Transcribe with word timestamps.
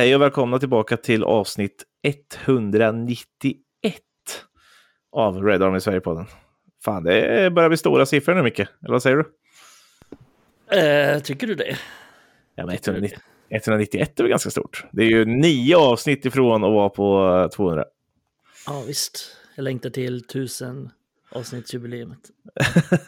hej 0.00 0.14
och 0.14 0.22
välkomna 0.22 0.58
tillbaka 0.58 0.96
till 0.96 1.24
avsnitt 1.24 1.84
191 2.02 3.56
av 5.12 5.44
Red 5.44 5.62
Army 5.62 5.80
Sverige-podden. 5.80 6.26
Fan, 6.84 7.04
det 7.04 7.50
börjar 7.54 7.68
bli 7.68 7.78
stora 7.78 8.06
siffror 8.06 8.34
nu, 8.34 8.42
Micke. 8.42 8.58
Eller 8.58 8.90
vad 8.90 9.02
säger 9.02 9.16
du? 9.16 9.24
Eh, 10.76 11.20
tycker 11.22 11.46
du 11.46 11.54
det? 11.54 11.78
Ja, 12.54 12.66
men 12.66 12.74
190, 12.74 13.18
191 13.50 14.20
är 14.20 14.24
väl 14.24 14.30
ganska 14.30 14.50
stort. 14.50 14.84
Det 14.92 15.02
är 15.02 15.08
ju 15.08 15.24
nio 15.24 15.76
avsnitt 15.76 16.26
ifrån 16.26 16.64
att 16.64 16.72
vara 16.72 16.88
på 16.88 17.48
200. 17.54 17.84
Ja, 18.66 18.82
visst. 18.86 19.36
Jag 19.54 19.62
längtar 19.62 19.90
till 19.90 20.16
1000 20.16 20.90
avsnittsjubileumet. 21.30 22.30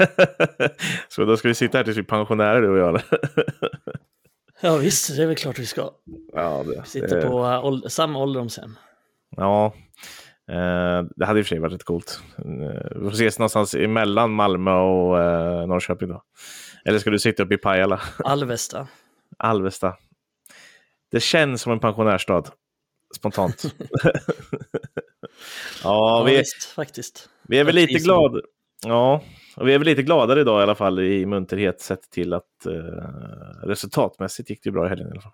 Så 1.09 1.25
då 1.25 1.37
ska 1.37 1.49
vi 1.49 1.55
sitta 1.55 1.79
här 1.79 1.85
tills 1.85 1.97
vi 1.97 2.01
är 2.01 2.05
pensionärer, 2.05 2.63
du 2.63 2.71
och 2.71 2.79
jag? 2.79 3.03
Ja 4.65 4.77
visst, 4.77 5.17
det 5.17 5.23
är 5.23 5.27
väl 5.27 5.37
klart 5.37 5.59
vi 5.59 5.67
ska. 5.67 5.91
Ja, 6.33 6.65
det, 6.67 6.81
vi 6.81 6.89
sitter 6.89 7.17
det... 7.17 7.27
på 7.27 7.37
åld 7.39 7.93
samma 7.93 8.19
ålderdomshem. 8.19 8.77
Ja, 9.37 9.75
eh, 10.51 11.03
det 11.17 11.27
hade 11.27 11.39
i 11.39 11.43
och 11.43 11.47
för 11.47 11.49
sig 11.49 11.59
varit 11.59 11.73
rätt 11.73 11.85
coolt. 11.85 12.21
Eh, 12.39 12.45
vi 12.97 13.05
får 13.05 13.13
ses 13.13 13.39
någonstans 13.39 13.75
emellan 13.75 14.33
Malmö 14.33 14.73
och 14.73 15.21
eh, 15.21 15.67
Norrköping 15.67 16.09
då. 16.09 16.23
Eller 16.85 16.99
ska 16.99 17.11
du 17.11 17.19
sitta 17.19 17.43
uppe 17.43 17.55
i 17.55 17.59
Pajala? 17.59 18.01
Alvesta. 18.25 18.89
Alvesta. 19.39 19.97
Det 21.11 21.21
känns 21.21 21.63
som 21.63 21.73
en 21.73 21.81
pensionärsstad. 21.81 22.45
Spontant. 23.17 23.63
ja, 24.03 24.23
ja, 25.85 26.25
vi, 26.27 26.37
visst, 26.37 26.65
faktiskt. 26.65 27.29
Vi 27.43 27.59
är 27.59 27.65
väl 27.65 27.75
lite 27.75 27.99
glada. 27.99 28.41
Ja, 28.87 29.23
och 29.57 29.69
vi 29.69 29.75
är 29.75 29.79
väl 29.79 29.87
lite 29.87 30.03
gladare 30.03 30.41
idag 30.41 30.61
i 30.61 30.63
alla 30.63 30.75
fall 30.75 31.01
i 31.01 31.27
munterhet 31.27 31.81
sett 31.81 32.11
till 32.11 32.33
att 32.33 32.67
eh, 32.67 32.73
resultatmässigt 33.63 34.51
gick 34.51 34.65
det 34.65 34.71
bra 34.71 34.87
i 34.87 34.89
helgen. 34.89 35.09
I 35.09 35.11
alla 35.11 35.21
fall. 35.21 35.33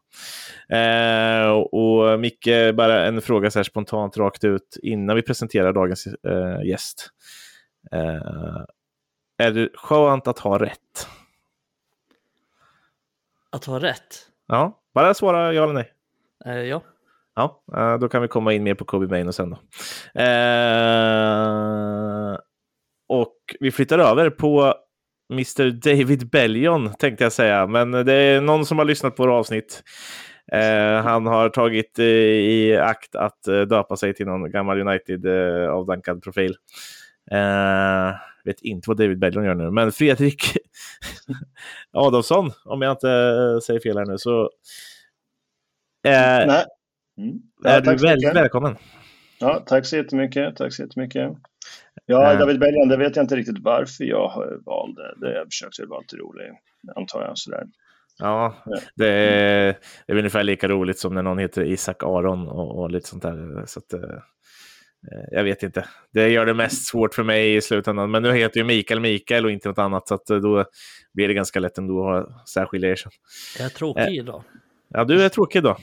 Eh, 0.69 1.51
och 1.51 2.21
Micke, 2.21 2.75
bara 2.75 3.07
en 3.07 3.23
fråga 3.23 3.51
så 3.51 3.59
här 3.59 3.65
spontant 3.65 4.17
rakt 4.17 4.45
ut 4.45 4.79
innan 4.83 5.17
vi 5.17 5.23
presenterar 5.23 5.73
dagens 5.73 6.07
eh, 6.07 6.63
gäst. 6.69 7.09
Eh, 7.93 8.63
är 9.39 9.51
det 9.51 9.69
skönt 9.75 10.27
att 10.27 10.39
ha 10.39 10.59
rätt? 10.59 11.09
Att 13.51 13.65
ha 13.65 13.81
rätt? 13.81 14.29
Ja, 14.47 14.81
bara 14.95 15.15
svara 15.15 15.53
ja 15.53 15.63
eller 15.63 15.75
nej. 15.75 15.93
Eh, 16.45 16.63
ja. 16.63 16.83
Ja, 17.35 17.63
eh, 17.77 17.99
då 17.99 18.09
kan 18.09 18.23
vi 18.23 18.29
komma 18.29 18.53
in 18.53 18.63
mer 18.63 18.75
på 18.75 18.85
Kobe 18.85 19.07
Maino 19.07 19.33
sen 19.33 19.51
då. 19.51 19.57
Eh, 20.21 21.59
och 22.35 22.48
vi 23.61 23.71
flyttar 23.71 23.99
över 23.99 24.31
på 24.31 24.75
Mr 25.33 25.71
David 25.71 26.31
Bellion 26.31 26.95
tänkte 26.95 27.25
jag 27.25 27.33
säga, 27.33 27.67
men 27.67 27.91
det 27.91 28.13
är 28.13 28.41
någon 28.41 28.67
som 28.67 28.79
har 28.79 28.85
lyssnat 28.85 29.17
på 29.17 29.23
våra 29.23 29.35
avsnitt. 29.35 29.83
Eh, 30.53 31.03
han 31.03 31.27
har 31.27 31.49
tagit 31.49 31.99
eh, 31.99 32.05
i 32.05 32.77
akt 32.77 33.15
att 33.15 33.49
eh, 33.49 33.61
döpa 33.61 33.97
sig 33.97 34.15
till 34.15 34.27
någon 34.27 34.51
gammal 34.51 34.81
United 34.81 35.27
eh, 35.27 36.21
profil. 36.23 36.57
Eh, 37.31 38.15
vet 38.45 38.61
inte 38.61 38.91
vad 38.91 38.97
David 38.97 39.19
Bellion 39.19 39.45
gör 39.45 39.55
nu, 39.55 39.71
men 39.71 39.93
Fredrik 39.93 40.43
Adolfsson, 41.93 42.51
om 42.65 42.83
jag 42.83 42.93
inte 42.93 43.11
eh, 43.11 43.59
säger 43.61 43.81
fel 43.81 43.99
här 43.99 44.07
nu, 44.07 44.19
så. 44.19 44.51
Mm. 47.19 47.39
Ja, 47.65 47.71
är 47.71 47.81
du 47.81 47.97
väldigt 47.97 48.37
välkommen. 48.37 48.77
Ja, 49.41 49.63
tack 49.67 49.87
så 49.87 49.97
jättemycket. 49.97 50.57
Tack 50.57 50.73
så 50.73 50.83
jättemycket. 50.83 51.33
Ja, 52.07 52.33
Eh. 52.33 52.39
David 52.39 52.59
Bellion, 52.61 52.89
det 52.89 52.97
vet 52.97 53.17
jag 53.17 53.23
inte 53.23 53.37
riktigt 53.37 53.59
varför 53.59 54.05
jag 54.05 54.33
valde. 54.67 55.15
Det 55.17 55.33
jag 55.35 55.47
försökte 55.47 55.87
vara 55.87 56.01
lite 56.01 56.17
rolig, 56.17 56.45
antar 56.97 57.23
jag. 57.23 57.39
Sådär. 57.39 57.65
Ja, 58.19 58.55
Ja. 58.67 58.79
det 58.97 59.09
är, 59.09 59.67
det 60.07 60.13
är 60.13 60.15
väl 60.15 60.19
ungefär 60.19 60.43
lika 60.43 60.69
roligt 60.69 60.99
som 60.99 61.15
när 61.15 61.23
någon 61.23 61.39
heter 61.39 61.65
Isak 61.65 62.03
Aron 62.03 62.49
och, 62.49 62.79
och 62.79 62.91
lite 62.91 63.09
sånt 63.09 63.23
där. 63.23 63.67
Så 63.67 63.79
att, 63.79 63.93
eh, 63.93 64.01
jag 65.31 65.45
vet 65.45 65.63
inte. 65.63 65.85
Det 66.13 66.29
gör 66.29 66.47
det 66.47 66.55
mest 66.55 66.87
svårt 66.87 67.15
för 67.15 67.23
mig 67.23 67.57
i 67.57 67.61
slutändan. 67.61 68.11
Men 68.11 68.23
nu 68.23 68.33
heter 68.33 68.61
ju 68.61 68.65
Mikael 68.65 69.01
Mikael 69.01 69.45
och 69.45 69.51
inte 69.51 69.69
något 69.69 69.79
annat. 69.79 70.09
Så 70.09 70.15
att 70.15 70.31
eh, 70.31 70.37
då 70.37 70.65
blir 71.15 71.29
det 71.29 71.35
ganska 71.35 71.61
lätt 71.61 71.79
ändå 71.79 72.11
att 72.11 72.49
särskilja 72.49 72.91
er. 72.91 72.97
sen. 72.97 73.13
Jag 73.59 73.65
är 73.67 73.71
tråkig 73.71 74.03
Eh. 74.03 74.15
idag. 74.15 74.43
Ja, 74.89 75.05
du 75.05 75.23
är 75.25 75.29
tråkig 75.29 75.63
då. 75.63 75.77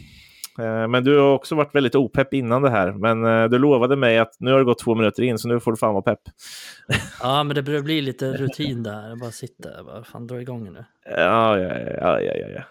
Eh, 0.60 0.88
Men 0.88 1.04
du 1.04 1.18
har 1.20 1.34
också 1.34 1.56
varit 1.56 1.76
väldigt 1.76 1.96
opepp 1.96 2.34
innan 2.34 2.62
det 2.62 2.70
här. 2.70 2.92
Men 2.92 3.26
eh, 3.26 3.50
du 3.50 3.60
lovade 3.60 3.96
mig 3.96 4.18
att 4.18 4.36
nu 4.40 4.52
har 4.52 4.60
det 4.60 4.66
gått 4.66 4.80
två 4.80 4.96
minuter 4.96 5.24
in, 5.24 5.38
så 5.38 5.48
nu 5.48 5.60
får 5.60 5.72
du 5.72 5.78
fan 5.78 5.94
vara 5.94 6.04
pepp. 6.04 6.20
Ja, 7.22 7.44
men 7.44 7.56
det 7.56 7.64
börjar 7.64 7.82
bli 7.82 8.02
lite 8.02 8.32
rutin 8.34 8.84
där. 8.84 9.10
Jag 9.10 9.20
bara 9.20 9.32
sitter 9.32 9.84
bara, 9.84 10.04
fan 10.04 10.28
dra 10.28 10.42
igång 10.42 10.74
nu. 10.74 10.86
Ja, 11.16 11.60
ja, 11.60 11.80
ja, 12.02 12.22
ja, 12.22 12.64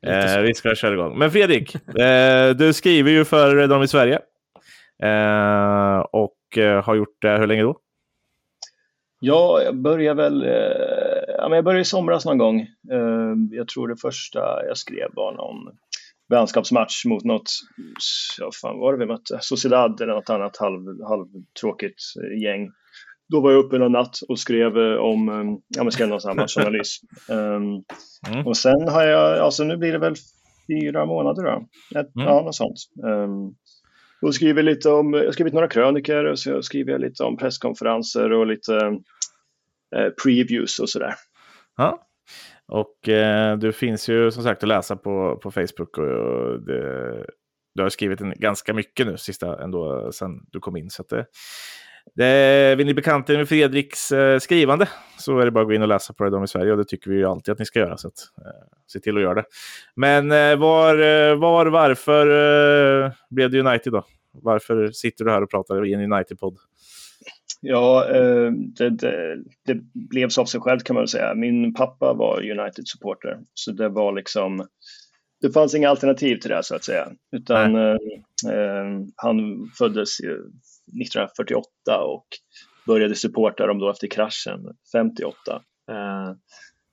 ja. 0.00 0.10
Eh, 0.10 0.40
vi 0.40 0.54
ska 0.54 0.74
köra 0.74 0.94
igång. 0.94 1.18
Men 1.18 1.30
Fredrik, 1.30 1.74
eh, 1.98 2.50
du 2.50 2.72
skriver 2.72 3.10
ju 3.10 3.24
för 3.24 3.56
Red 3.56 3.72
Army 3.72 3.86
Sverige. 3.86 4.20
Eh, 5.02 5.98
och 6.00 6.58
eh, 6.58 6.84
har 6.84 6.94
gjort 6.94 7.16
det 7.20 7.38
hur 7.38 7.46
länge 7.46 7.62
då? 7.62 7.76
Ja, 9.20 9.62
jag 9.62 9.76
började 9.76 10.22
väl 10.22 10.42
eh, 10.42 11.34
ja, 11.38 11.48
men 11.48 11.56
jag 11.56 11.64
började 11.64 11.80
i 11.80 11.84
somras 11.84 12.24
någon 12.24 12.38
gång. 12.38 12.60
Eh, 12.90 13.34
jag 13.50 13.68
tror 13.68 13.88
det 13.88 13.96
första 13.96 14.66
jag 14.66 14.76
skrev 14.76 15.08
var 15.12 15.32
någon 15.32 15.56
vänskapsmatch 16.30 17.04
mot 17.04 17.24
något, 17.24 17.50
ja 18.38 18.50
fan 18.62 18.78
var 18.78 18.92
det 18.92 18.98
vi 18.98 19.06
mötte? 19.06 19.38
Sociedad 19.40 20.00
eller 20.00 20.14
något 20.14 20.30
annat 20.30 20.56
halv, 20.56 20.80
halvtråkigt 21.08 22.02
gäng. 22.42 22.70
Då 23.28 23.40
var 23.40 23.50
jag 23.52 23.64
uppe 23.64 23.76
en 23.76 23.92
natt 23.92 24.16
och 24.28 24.38
skrev 24.38 24.78
eh, 24.78 24.96
om, 24.96 25.28
eh, 25.28 25.58
ja 25.76 25.82
men 25.84 25.92
skrev 25.92 26.08
någon 26.08 26.20
sån 26.20 26.28
här 26.28 26.36
matchanalys. 26.36 27.00
Um, 27.28 27.84
Mm. 28.28 28.46
Och 28.46 28.56
sen 28.56 28.88
har 28.88 29.02
jag, 29.02 29.38
alltså 29.38 29.64
nu 29.64 29.76
blir 29.76 29.92
det 29.92 29.98
väl 29.98 30.14
fyra 30.66 31.06
månader 31.06 31.42
då. 31.42 31.66
Ett, 32.00 32.16
Mm. 32.16 32.28
Ja, 32.28 32.42
något 32.42 32.54
sånt. 32.54 32.78
Um, 33.04 33.54
och 34.22 34.34
skriver 34.34 34.62
lite 34.62 34.90
om, 34.90 35.12
jag 35.12 35.24
har 35.24 35.32
skrivit 35.32 35.54
några 35.54 35.68
kröniker 35.68 36.24
och 36.24 36.38
så 36.38 36.62
skriver 36.62 36.92
jag 36.92 37.00
lite 37.00 37.24
om 37.24 37.36
presskonferenser 37.36 38.32
och 38.32 38.46
lite 38.46 38.76
eh, 39.96 40.10
previews 40.22 40.78
och 40.78 40.88
sådär. 40.88 41.14
Ja. 41.76 42.06
Och 42.70 43.08
eh, 43.08 43.58
du 43.58 43.72
finns 43.72 44.08
ju 44.08 44.30
som 44.30 44.42
sagt 44.42 44.62
att 44.62 44.68
läsa 44.68 44.96
på, 44.96 45.40
på 45.42 45.50
Facebook. 45.50 45.98
Och, 45.98 46.04
och 46.04 46.60
det, 46.60 47.24
du 47.74 47.82
har 47.82 47.88
skrivit 47.88 48.20
en, 48.20 48.34
ganska 48.36 48.74
mycket 48.74 49.06
nu 49.06 49.16
sista 49.16 49.62
ändå 49.62 50.12
sen 50.12 50.30
du 50.50 50.60
kom 50.60 50.76
in. 50.76 50.90
Så 50.90 51.02
att 51.02 51.12
eh, 51.12 51.18
det, 52.14 52.70
det, 52.70 52.74
vill 52.76 52.86
ni 52.86 52.94
bekanta 52.94 53.32
er 53.32 53.38
med 53.38 53.48
Fredriks 53.48 54.12
eh, 54.12 54.38
skrivande 54.38 54.88
så 55.18 55.38
är 55.38 55.44
det 55.44 55.50
bara 55.50 55.60
att 55.60 55.68
gå 55.68 55.74
in 55.74 55.82
och 55.82 55.88
läsa 55.88 56.12
på 56.12 56.24
Red 56.24 56.44
i 56.44 56.46
Sverige 56.46 56.72
och 56.72 56.78
det 56.78 56.84
tycker 56.84 57.10
vi 57.10 57.16
ju 57.16 57.24
alltid 57.24 57.52
att 57.52 57.58
ni 57.58 57.64
ska 57.64 57.78
göra. 57.78 57.96
Så 57.96 58.08
att, 58.08 58.18
eh, 58.46 58.78
se 58.86 59.00
till 59.00 59.16
att 59.16 59.22
göra 59.22 59.34
det. 59.34 59.44
Men 59.96 60.32
eh, 60.32 60.56
var, 60.56 60.94
eh, 60.94 61.38
var, 61.38 61.66
varför 61.66 62.26
eh, 63.04 63.12
blev 63.30 63.50
det 63.50 63.60
United 63.60 63.92
då? 63.92 64.04
Varför 64.32 64.90
sitter 64.90 65.24
du 65.24 65.30
här 65.30 65.42
och 65.42 65.50
pratar 65.50 65.86
i 65.86 65.94
en 65.94 66.12
United-podd? 66.12 66.56
Ja, 67.60 68.08
eh, 68.08 68.50
det, 68.52 68.90
det, 68.90 69.36
det 69.66 69.80
blev 69.94 70.28
så 70.28 70.40
av 70.40 70.44
sig 70.44 70.60
själv 70.60 70.78
kan 70.80 70.94
man 70.94 71.00
väl 71.00 71.08
säga. 71.08 71.34
Min 71.34 71.74
pappa 71.74 72.12
var 72.12 72.50
United-supporter, 72.50 73.38
så 73.54 73.72
det 73.72 73.88
var 73.88 74.12
liksom 74.12 74.66
det 75.40 75.50
fanns 75.50 75.74
inga 75.74 75.88
alternativ 75.88 76.36
till 76.36 76.50
det 76.50 76.62
så 76.62 76.74
att 76.74 76.84
säga. 76.84 77.08
Utan 77.32 77.74
eh, 77.74 77.96
eh, 78.52 79.00
han 79.16 79.66
föddes 79.78 80.20
ju 80.20 80.32
1948 80.32 81.66
och 82.02 82.26
började 82.86 83.14
supporta 83.14 83.66
dem 83.66 83.78
då 83.78 83.90
efter 83.90 84.06
kraschen 84.06 84.60
58. 84.92 85.34
Eh, 85.90 86.34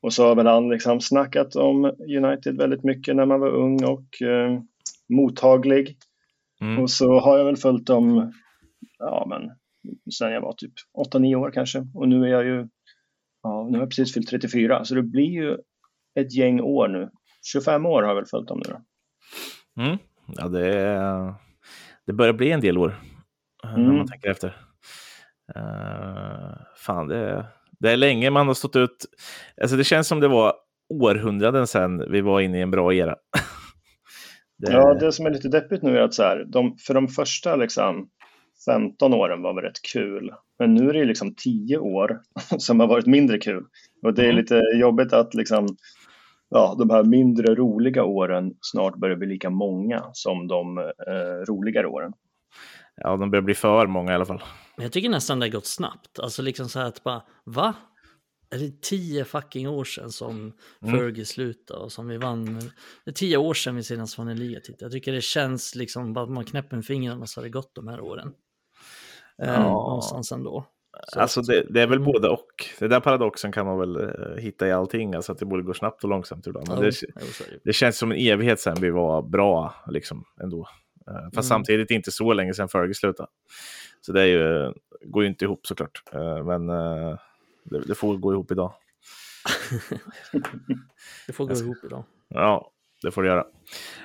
och 0.01 0.13
så 0.13 0.27
har 0.27 0.35
väl 0.35 0.47
han 0.47 0.69
liksom 0.69 1.01
snackat 1.01 1.55
om 1.55 1.85
United 2.17 2.57
väldigt 2.57 2.83
mycket 2.83 3.15
när 3.15 3.25
man 3.25 3.39
var 3.39 3.49
ung 3.49 3.83
och 3.83 4.21
eh, 4.21 4.59
mottaglig. 5.09 5.97
Mm. 6.61 6.79
Och 6.79 6.89
så 6.89 7.19
har 7.19 7.37
jag 7.37 7.45
väl 7.45 7.57
följt 7.57 7.87
dem 7.87 8.33
ja, 8.99 9.25
men, 9.29 9.51
sen 10.17 10.31
jag 10.31 10.41
var 10.41 10.53
typ 10.53 10.73
8-9 11.13 11.35
år 11.35 11.51
kanske. 11.51 11.87
Och 11.93 12.07
nu 12.09 12.23
är 12.23 12.27
jag 12.27 12.45
ju, 12.45 12.67
ja, 13.43 13.67
nu 13.71 13.77
har 13.77 13.83
jag 13.83 13.89
precis 13.89 14.13
fyllt 14.13 14.29
34, 14.29 14.85
så 14.85 14.95
det 14.95 15.03
blir 15.03 15.29
ju 15.31 15.57
ett 16.19 16.33
gäng 16.35 16.61
år 16.61 16.87
nu. 16.87 17.09
25 17.51 17.85
år 17.85 18.01
har 18.01 18.09
jag 18.09 18.15
väl 18.15 18.25
följt 18.25 18.47
dem 18.47 18.61
nu 18.65 18.73
då. 18.73 18.81
Mm. 19.83 19.97
Ja, 20.37 20.47
det, 20.47 21.33
det 22.05 22.13
börjar 22.13 22.33
bli 22.33 22.51
en 22.51 22.61
del 22.61 22.77
år. 22.77 22.95
eh, 23.63 23.69
När 23.71 23.77
Mm. 23.83 23.95
man 23.97 24.07
tänker 24.07 24.29
efter. 24.29 24.47
Uh, 25.57 26.57
fan, 26.77 27.07
det, 27.07 27.45
det 27.79 27.91
är 27.91 27.97
länge 27.97 28.29
man 28.29 28.47
har 28.47 28.53
stått 28.53 28.75
ut. 28.75 29.05
Alltså, 29.61 29.77
det 29.77 29.83
känns 29.83 30.07
som 30.07 30.19
det 30.19 30.27
var 30.27 30.53
århundraden 30.93 31.67
sedan 31.67 32.11
vi 32.11 32.21
var 32.21 32.41
inne 32.41 32.57
i 32.57 32.61
en 32.61 32.71
bra 32.71 32.93
era. 32.93 33.15
det, 34.57 34.71
Ja, 34.71 34.93
det 34.93 35.11
som 35.11 35.25
är 35.25 35.29
lite 35.29 35.47
deppigt 35.49 35.83
nu 35.83 35.97
är 35.97 36.01
att 36.01 36.13
så 36.13 36.23
här, 36.23 36.45
de, 36.47 36.77
för 36.77 36.93
de 36.93 37.07
första 37.07 37.55
liksom 37.55 38.09
15 38.71 39.13
åren 39.13 39.41
var 39.41 39.53
väl 39.53 39.63
rätt 39.63 39.81
kul. 39.93 40.31
Men 40.59 40.73
nu 40.75 40.89
är 40.89 40.93
det 40.93 40.99
ju 40.99 41.05
liksom 41.05 41.35
10 41.35 41.77
år 41.77 42.21
som 42.57 42.79
har 42.79 42.87
varit 42.87 43.05
mindre 43.05 43.37
kul. 43.37 43.65
Och 44.03 44.13
det 44.13 44.21
är 44.21 44.25
Mm. 44.25 44.35
lite 44.37 44.61
jobbigt 44.75 45.13
att 45.13 45.33
liksom, 45.33 45.67
ja, 46.49 46.75
de 46.79 46.89
här 46.89 47.03
mindre 47.03 47.55
roliga 47.55 48.03
åren 48.03 48.53
snart 48.61 48.95
börjar 48.97 49.15
bli 49.17 49.27
lika 49.27 49.49
många 49.49 50.03
som 50.13 50.47
de 50.47 50.77
eh, 50.77 51.45
roligare 51.47 51.87
åren. 51.87 52.13
ja, 52.95 53.17
de 53.17 53.31
börjar 53.31 53.43
bli 53.43 53.53
för 53.53 53.87
många 53.87 54.11
i 54.11 54.15
alla 54.15 54.25
fall. 54.25 54.41
Men 54.75 54.83
jag 54.83 54.91
tycker 54.91 55.09
nästan 55.09 55.39
det 55.39 55.45
har 55.45 55.51
gått 55.51 55.65
snabbt. 55.65 56.19
Alltså 56.19 56.41
liksom 56.41 56.69
så 56.69 56.79
här 56.79 56.85
att 56.87 57.03
bara, 57.03 57.21
va? 57.43 57.73
är 58.49 58.57
det 58.59 58.81
tio 58.81 59.25
fucking 59.25 59.69
år 59.69 59.83
sedan 59.83 60.11
som 60.11 60.53
Mm. 60.81 60.97
Fergie 60.99 61.25
slutade 61.25 61.79
och 61.79 61.91
som 61.91 62.07
vi 62.07 62.17
vann. 62.17 62.45
Det 63.05 63.11
är 63.11 63.13
tio 63.13 63.37
år 63.37 63.53
sedan 63.53 63.75
vi 63.75 63.83
senast 63.83 64.17
vann 64.17 64.27
en 64.27 64.37
ligatitel. 64.39 64.77
Jag 64.81 64.91
tycker 64.91 65.11
det 65.11 65.21
känns 65.21 65.75
liksom 65.75 66.13
bara 66.13 66.23
att 66.23 66.31
man 66.31 66.45
knäpper 66.45 66.75
med 66.75 66.85
fingrarna 66.85 67.25
så 67.27 67.39
har 67.39 67.43
det 67.43 67.49
gått 67.49 67.75
de 67.75 67.87
här 67.87 67.99
åren. 68.01 68.33
Eh, 69.43 69.49
Ja. 69.53 69.63
Någonstans 69.63 70.31
ändå. 70.31 70.65
Så 71.07 71.19
Alltså 71.19 71.41
det, 71.41 71.65
det 71.69 71.81
är 71.81 71.87
väl 71.87 71.99
både 71.99 72.29
och. 72.29 72.45
Den 72.79 72.89
där 72.89 72.99
paradoxen 72.99 73.51
kan 73.51 73.65
man 73.65 73.79
väl 73.79 73.95
eh, 73.95 74.35
hitta 74.37 74.67
i 74.67 74.71
allting, 74.71 75.13
alltså 75.15 75.31
att 75.31 75.37
det 75.39 75.45
både 75.45 75.63
går 75.63 75.73
snabbt 75.73 76.03
och 76.03 76.09
långsamt 76.09 76.47
ibland. 76.47 76.67
Men 76.69 76.77
Ja, 76.77 76.83
det, 76.83 77.59
det 77.63 77.73
känns 77.73 77.97
som 77.97 78.11
en 78.11 78.17
evighet 78.17 78.59
sedan 78.59 78.77
vi 78.81 78.89
var 78.89 79.21
bra, 79.21 79.73
liksom, 79.87 80.23
ändå. 80.41 80.67
Eh, 81.07 81.13
Fast 81.23 81.33
Mm. 81.33 81.43
samtidigt 81.43 81.91
inte 81.91 82.11
så 82.11 82.33
länge 82.33 82.53
sedan 82.53 82.69
Fergie 82.69 82.93
slutade. 82.93 83.29
Så 84.01 84.11
det 84.11 84.21
är 84.21 84.25
ju, 84.25 84.73
går 85.05 85.23
ju 85.23 85.29
inte 85.29 85.45
ihop 85.45 85.67
såklart. 85.67 86.03
Men 86.45 86.67
det, 87.63 87.79
det 87.87 87.95
får 87.95 88.17
gå 88.17 88.33
ihop 88.33 88.51
idag. 88.51 88.73
Det 91.27 91.33
får 91.33 91.45
gå 91.45 91.53
ihop 91.55 91.77
idag. 91.83 92.03
Ja, 92.27 92.71
det 93.03 93.11
får 93.11 93.23
det 93.23 93.29
göra. 93.29 93.45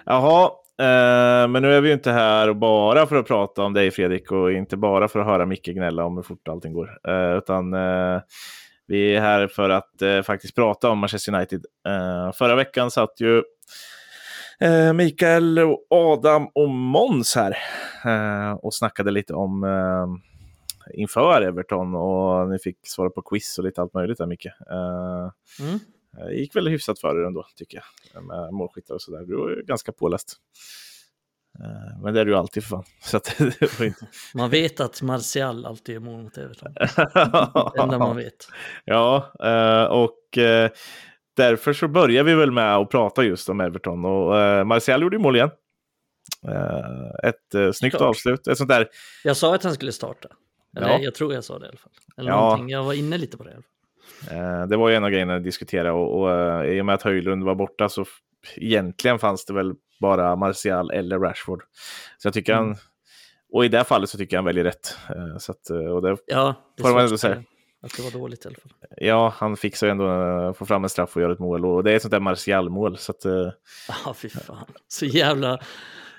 Jaha, 0.04 0.50
Eh, 0.82 1.48
men 1.48 1.62
nu 1.62 1.74
är 1.74 1.80
vi 1.80 1.88
ju 1.88 1.94
inte 1.94 2.12
här 2.12 2.52
bara 2.52 3.06
för 3.06 3.16
att 3.16 3.26
prata 3.26 3.62
om 3.62 3.72
dig 3.72 3.90
Fredrik 3.90 4.32
och 4.32 4.52
inte 4.52 4.76
bara 4.76 5.08
för 5.08 5.20
att 5.20 5.26
höra 5.26 5.46
Micke 5.46 5.66
gnälla 5.66 6.04
om 6.04 6.16
hur 6.16 6.22
fort 6.22 6.48
allting 6.48 6.72
går. 6.72 6.98
Eh, 7.08 7.38
utan 7.38 7.74
eh, 7.74 8.20
vi 8.86 9.14
är 9.16 9.20
här 9.20 9.46
för 9.46 9.70
att 9.70 10.02
eh, 10.02 10.22
faktiskt 10.22 10.54
prata 10.54 10.90
om 10.90 10.98
Manchester 10.98 11.34
United. 11.34 11.64
Eh, 11.86 12.32
förra 12.32 12.54
veckan 12.54 12.90
satt 12.90 13.20
ju 13.20 13.42
eh, 14.60 14.92
Mikael, 14.92 15.58
och 15.58 15.86
Adam 15.90 16.48
och 16.54 16.68
Måns 16.68 17.36
här 17.36 17.56
eh, 18.04 18.52
och 18.52 18.74
snackade 18.74 19.10
lite 19.10 19.34
om 19.34 19.64
eh, 19.64 20.06
inför 21.00 21.42
Everton 21.42 21.94
och 21.94 22.50
ni 22.50 22.58
fick 22.58 22.78
svara 22.82 23.10
på 23.10 23.22
quiz 23.22 23.58
och 23.58 23.64
lite 23.64 23.80
allt 23.80 23.94
möjligt 23.94 24.18
där 24.18 24.26
Micke. 24.26 24.46
Eh, 24.46 25.66
mm 25.66 25.78
det 26.12 26.34
gick 26.34 26.56
väl 26.56 26.68
hyfsat 26.68 26.98
för 26.98 27.22
er 27.22 27.26
ändå, 27.26 27.46
tycker 27.56 27.82
jag. 28.14 28.24
Med 28.24 28.52
målskyttar 28.52 28.94
och 28.94 29.02
sådär. 29.02 29.24
Du 29.26 29.36
var 29.36 29.50
ju 29.50 29.62
ganska 29.62 29.92
påläst. 29.92 30.36
Eh, 31.60 32.02
Men 32.02 32.14
det 32.14 32.20
är 32.20 32.24
du 32.24 32.36
alltid 32.36 32.62
för 32.64 32.68
fan. 32.70 32.84
Så 33.02 33.84
inte... 33.84 34.06
Man 34.34 34.50
vet 34.50 34.80
att 34.80 35.02
Martial 35.02 35.66
alltid 35.66 35.96
är 35.96 36.00
mål 36.00 36.22
mot 36.22 36.38
Everton. 36.38 36.72
Det 37.74 37.82
enda 37.82 37.98
man 37.98 38.16
vet. 38.16 38.48
Ja, 38.84 39.32
eh, 39.44 39.84
och 39.84 40.38
eh, 40.38 40.70
därför 41.36 41.72
så 41.72 41.88
börjar 41.88 42.24
vi 42.24 42.34
väl 42.34 42.50
med 42.50 42.76
att 42.76 42.90
prata 42.90 43.22
just 43.24 43.48
om 43.48 43.60
Everton. 43.60 44.04
Och 44.04 44.40
eh, 44.40 44.64
Martial 44.64 45.02
gjorde 45.02 45.16
ju 45.16 45.22
mål 45.22 45.36
igen. 45.36 45.50
Eh, 46.48 47.28
Ett 47.28 47.54
eh, 47.54 47.72
snyggt 47.72 47.96
Klart. 47.96 48.08
avslut. 48.08 48.46
Ett 48.46 48.58
sånt 48.58 48.70
där 48.70 48.88
Jag 49.24 49.36
sa 49.36 49.54
att 49.54 49.62
han 49.64 49.74
skulle 49.74 49.92
starta. 49.92 50.28
Eller 50.76 50.88
Ja. 50.88 50.98
jag 50.98 51.14
tror 51.14 51.34
jag 51.34 51.44
sa 51.44 51.58
det 51.58 51.64
i 51.66 51.68
alla 51.68 51.78
fall. 51.78 51.92
Eller 52.16 52.30
Ja. 52.30 52.40
någonting. 52.40 52.68
Jag 52.68 52.84
var 52.84 52.92
inne 52.92 53.18
lite 53.18 53.36
på 53.36 53.44
det. 53.44 53.50
i 53.50 53.52
alla 53.54 53.62
fall. 53.62 53.71
Eh, 54.30 54.66
Det 54.66 54.76
var 54.76 54.88
ju 54.88 54.94
en 54.94 55.04
av 55.04 55.10
grejerna 55.10 55.34
att 55.36 55.44
diskutera 55.44 55.92
och, 55.94 56.20
och 56.20 56.30
eh, 56.30 56.64
i 56.70 56.80
och 56.80 56.86
med 56.86 56.94
att 56.94 57.02
Höjlund 57.02 57.44
var 57.44 57.54
borta 57.54 57.88
så 57.88 58.04
egentligen 58.56 59.18
fanns 59.18 59.44
det 59.44 59.52
väl 59.54 59.72
bara 60.00 60.36
Martial 60.36 60.90
eller 60.90 61.18
Rashford. 61.18 61.62
Så 62.18 62.26
jag 62.26 62.34
tycker 62.34 62.52
Mm. 62.52 62.64
han, 62.66 62.76
och 63.52 63.64
i 63.64 63.68
det 63.68 63.84
fallet 63.84 64.10
så 64.10 64.18
tycker 64.18 64.36
jag 64.36 64.38
han 64.38 64.44
väljer 64.44 64.64
rätt. 64.64 64.96
Eh, 65.08 65.38
Så 65.38 65.52
att, 65.52 65.70
och 65.70 66.02
det, 66.02 66.16
Ja, 66.26 66.54
det 66.76 66.82
Får 66.82 66.90
man 66.92 67.04
ändå 67.04 67.18
säga. 67.18 67.42
Att 67.84 67.96
det 67.96 68.02
var 68.02 68.10
dåligt 68.10 68.44
i 68.44 68.48
alla 68.48 68.56
fall. 68.56 68.72
ja, 68.96 69.34
han 69.36 69.56
fixar 69.56 69.86
ju 69.86 69.90
ändå 69.90 70.06
att 70.08 70.56
få 70.56 70.66
fram 70.66 70.84
en 70.84 70.90
straff 70.90 71.16
och 71.16 71.22
göra 71.22 71.32
ett 71.32 71.38
mål 71.38 71.64
och 71.66 71.84
det 71.84 71.92
är 71.92 71.96
ett 71.96 72.02
sånt 72.02 72.12
där 72.12 72.20
Martial-mål. 72.20 72.98
Så 72.98 73.12
att, 73.12 73.24
Ja, 74.04 74.14
fy 74.14 74.28
fan. 74.28 74.64
Så 74.88 75.06
jävla, 75.06 75.58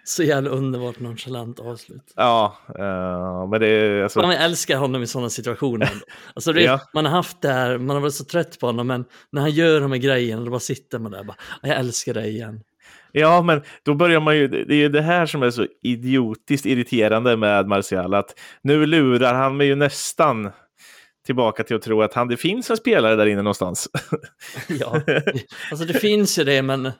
så 0.06 0.24
jävla 0.24 0.50
underbart 0.50 1.00
nonchalant 1.00 1.60
avslut. 1.60 2.14
ja, 2.16 2.58
eh, 2.80 3.48
men 3.50 3.60
det 3.62 3.68
är 3.68 4.04
alltså, 4.04 4.22
Man 4.22 4.32
älskar 4.32 4.78
honom 4.78 5.04
i 5.04 5.08
sådana 5.08 5.30
situationer. 5.30 5.90
Alltså, 6.36 6.60
Ja. 6.60 6.80
Man 6.94 7.06
har 7.06 7.12
haft 7.12 7.42
det 7.42 7.50
här, 7.50 7.78
man 7.78 7.96
har 7.96 8.02
varit 8.02 8.14
så 8.14 8.26
trött 8.26 8.60
på 8.60 8.66
honom, 8.66 8.88
men 8.88 9.06
när 9.32 9.42
han 9.42 9.52
gör 9.52 9.82
de 9.82 9.92
här 9.92 10.00
grejerna, 10.00 10.44
då 10.44 10.50
bara 10.52 10.60
sitter 10.60 11.00
man 11.00 11.12
där 11.12 11.24
bara, 11.24 11.38
"Ja, 11.62 11.70
jag 11.70 11.78
älskar 11.78 12.14
dig 12.14 12.30
igen. 12.30 12.60
Ja, 13.12 13.42
men 13.42 13.62
då 13.84 13.94
börjar 13.94 14.20
man 14.20 14.38
ju, 14.38 14.48
det 14.48 14.74
är 14.74 14.78
ju 14.78 14.90
det 14.90 15.02
här 15.02 15.26
som 15.26 15.44
är 15.44 15.50
så 15.52 15.68
idiotiskt 15.84 16.66
irriterande 16.66 17.38
med 17.38 17.68
Martial, 17.68 18.14
att 18.14 18.40
nu 18.62 18.86
lurar 18.86 19.34
han 19.34 19.58
mig 19.58 19.68
ju 19.68 19.76
nästan 19.76 20.52
tillbaka 21.26 21.64
till 21.64 21.76
att 21.76 21.82
tro 21.82 22.02
att 22.02 22.14
han, 22.14 22.28
det 22.28 22.38
finns 22.38 22.70
en 22.70 22.78
spelare 22.78 23.16
där 23.16 23.26
inne 23.26 23.42
någonstans. 23.42 23.88
Ja, 24.68 25.02
alltså 25.72 25.86
det 25.86 25.94
finns 25.94 26.40
ju 26.40 26.44
det, 26.44 26.62
men 26.62 26.92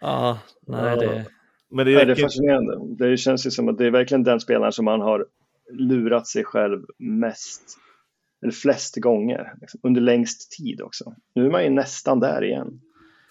ja, 0.00 0.38
nej, 0.66 0.96
det, 0.96 1.24
Men 1.70 1.86
det 1.86 1.92
Ja, 1.92 2.04
det 2.04 2.12
är 2.12 2.16
fascinerande. 2.16 3.04
Det 3.04 3.16
känns 3.16 3.46
ju 3.46 3.50
som 3.50 3.68
att 3.68 3.78
det 3.78 3.86
är 3.86 3.90
verkligen 3.90 4.22
den 4.22 4.40
spelaren 4.40 4.72
som 4.72 4.84
man 4.84 5.00
har 5.00 5.26
lurat 5.72 6.26
sig 6.26 6.44
själv 6.44 6.82
mest, 6.98 7.62
eller 8.42 8.52
flest 8.52 8.96
gånger, 8.96 9.54
liksom, 9.60 9.80
under 9.82 10.00
längst 10.00 10.50
tid 10.50 10.82
också. 10.82 11.14
Nu 11.34 11.46
är 11.46 11.50
man 11.50 11.64
ju 11.64 11.70
nästan 11.70 12.20
där 12.20 12.44
igen. 12.44 12.80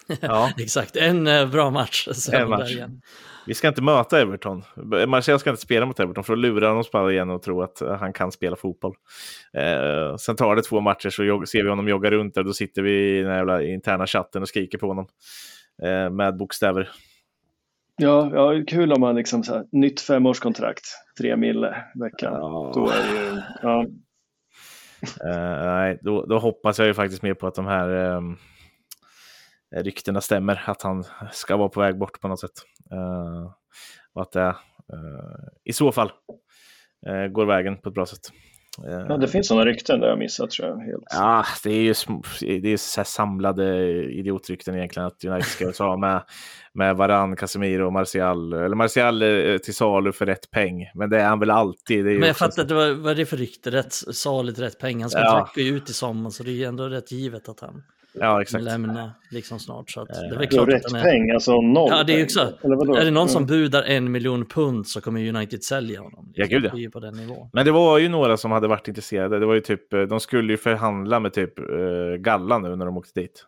ja, 0.20 0.52
exakt, 0.58 0.96
en 0.96 1.26
eh, 1.26 1.50
bra 1.50 1.70
match. 1.70 2.08
Är 2.32 2.34
En 2.40 2.48
match. 2.50 2.70
igen. 2.70 3.00
vi 3.46 3.54
ska 3.54 3.68
inte 3.68 3.82
möta 3.82 4.20
Everton. 4.20 4.64
Martial 5.06 5.38
ska 5.38 5.50
inte 5.50 5.62
spela 5.62 5.86
mot 5.86 6.00
Everton 6.00 6.24
för 6.24 6.32
att 6.32 6.38
lura 6.38 6.68
honom 6.68 6.84
spela 6.84 7.12
igen 7.12 7.30
och 7.30 7.42
tro 7.42 7.62
att 7.62 7.82
han 8.00 8.12
kan 8.12 8.32
spela 8.32 8.56
fotboll. 8.56 8.94
Eh, 9.52 10.16
sen 10.16 10.36
tar 10.36 10.56
det 10.56 10.62
två 10.62 10.80
matcher 10.80 11.10
så 11.10 11.46
ser 11.46 11.62
vi 11.62 11.68
honom 11.68 11.88
jogga 11.88 12.10
runt 12.10 12.34
där. 12.34 12.42
Då 12.42 12.52
sitter 12.52 12.82
vi 12.82 13.18
i 13.18 13.22
den 13.22 13.30
här 13.30 13.36
jävla 13.36 13.62
interna 13.62 14.06
chatten 14.06 14.42
och 14.42 14.48
skriker 14.48 14.78
på 14.78 14.86
honom 14.86 15.06
eh, 15.82 16.10
med 16.10 16.36
bokstäver. 16.36 16.90
Ja, 17.98 18.30
ja 18.34 18.64
kul 18.66 18.92
om 18.92 19.00
man 19.00 19.14
liksom 19.16 19.44
så 19.44 19.54
här, 19.54 19.64
nytt 19.72 20.00
femårskontrakt, 20.00 20.84
tre 21.18 21.36
mille 21.36 21.84
veckan. 21.94 22.32
Ja. 22.32 22.72
Då 22.74 22.88
är 22.88 23.12
det 23.12 23.20
ju, 23.20 23.42
ja, 23.62 23.86
Eh, 25.02 25.66
nej, 25.66 25.98
då, 26.02 26.26
då 26.26 26.38
hoppas 26.38 26.78
jag 26.78 26.88
ju 26.88 26.94
faktiskt 26.94 27.22
mer 27.22 27.34
på 27.34 27.46
att 27.46 27.54
de 27.54 27.66
här 27.66 27.88
um, 27.88 28.36
ryktena 29.76 30.20
stämmer. 30.20 30.62
Att 30.66 30.82
han 30.82 31.04
ska 31.32 31.56
vara 31.56 31.68
på 31.68 31.80
väg 31.80 31.98
bort 31.98 32.20
på 32.20 32.28
något 32.28 32.40
sätt. 32.40 32.62
Eh, 32.92 33.52
och 34.12 34.22
att 34.22 34.32
det 34.32 34.46
eh, 34.92 35.48
i 35.64 35.72
så 35.72 35.92
fall 35.92 36.12
går 37.30 37.46
vägen 37.46 37.76
på 37.76 37.88
ett 37.88 37.94
bra 37.94 38.06
sätt. 38.06 38.32
Ja, 38.84 39.16
det 39.16 39.28
finns 39.28 39.48
sådana 39.48 39.64
rykten 39.66 40.00
där 40.00 40.08
jag 40.08 40.18
missat 40.18 40.50
tror 40.50 40.68
jag. 40.68 40.76
Helt. 40.76 41.04
Ja, 41.10 41.44
det 41.64 41.70
är 41.70 41.82
ju 41.82 41.94
det 42.60 42.72
är 42.72 42.76
så 42.76 43.00
här 43.00 43.04
samlade 43.04 43.84
idiotrykten 44.04 44.74
egentligen 44.76 45.06
att 45.06 45.24
United 45.24 45.44
ska 45.50 45.72
ta 45.72 45.96
med, 45.96 46.22
med 46.72 46.96
Varann, 46.96 47.36
Casemiro 47.36 47.86
och 47.86 47.92
Martial. 47.92 48.52
Eller 48.52 48.76
Martial 48.76 49.22
eh, 49.22 49.58
till 49.58 49.74
salu 49.74 50.12
för 50.12 50.26
rätt 50.26 50.50
peng. 50.50 50.90
Men 50.94 51.10
det 51.10 51.20
är 51.20 51.24
han 51.24 51.38
väl 51.38 51.50
alltid. 51.50 52.04
Det 52.04 52.10
är 52.10 52.12
ju 52.12 52.18
Men 52.18 52.28
jag 52.28 52.36
fattar 52.36 52.62
inte 52.62 52.74
vad, 52.74 52.96
vad 52.96 53.12
är 53.12 53.16
det 53.16 53.26
för 53.26 53.36
rykte, 53.36 53.70
rätt 53.70 53.92
saligt 53.92 54.58
rätt 54.58 54.78
pengar. 54.78 55.00
Han 55.00 55.10
ska 55.10 55.20
Ja. 55.20 55.50
ja. 55.56 55.62
ut 55.62 55.90
i 55.90 55.92
sommar, 55.92 56.30
så 56.30 56.42
det 56.42 56.50
är 56.50 56.54
ju 56.54 56.64
ändå 56.64 56.88
rätt 56.88 57.12
givet 57.12 57.48
att 57.48 57.60
han 57.60 57.82
Ja, 58.20 58.42
exakt. 58.42 58.64
lämnar 58.64 59.10
liksom 59.30 59.58
snart. 59.58 59.90
Så 59.90 60.00
att 60.00 60.08
det 60.08 60.34
är 60.34 60.38
väl 60.38 60.46
klart 60.46 60.68
rätt 60.68 60.84
att 60.84 60.92
han 60.92 61.00
är... 61.00 61.04
peng, 61.04 61.30
alltså 61.30 61.60
noll 61.60 61.88
Ja, 61.90 62.02
det 62.04 62.20
är 62.20 62.24
också-? 62.24 62.52
Är 62.62 63.04
det 63.04 63.10
någon 63.10 63.28
som 63.28 63.42
Mm. 63.42 63.46
budar 63.48 63.82
en 63.82 64.12
miljon 64.12 64.46
pund 64.46 64.86
så 64.86 65.00
kommer 65.00 65.28
United 65.28 65.64
sälja 65.64 66.00
honom. 66.00 66.32
Ja, 66.34 66.46
gud, 66.46 66.70
ja. 66.74 66.90
På 66.92 67.00
den 67.00 67.14
nivån. 67.14 67.50
Men 67.52 67.64
det 67.64 67.72
var 67.72 67.98
ju 67.98 68.08
några 68.08 68.36
som 68.36 68.50
hade 68.50 68.68
varit 68.68 68.88
intresserade. 68.88 69.38
Det 69.38 69.46
var 69.46 69.54
ju 69.54 69.60
typ, 69.60 69.92
eh, 69.92 70.00
de 70.02 70.20
skulle 70.20 70.52
ju 70.52 70.56
förhandla 70.56 71.20
med 71.20 71.32
typ 71.32 71.58
eh, 71.58 71.64
Galla 72.18 72.58
nu 72.58 72.76
när 72.76 72.86
de 72.86 72.96
åkte 72.96 73.20
dit. 73.20 73.44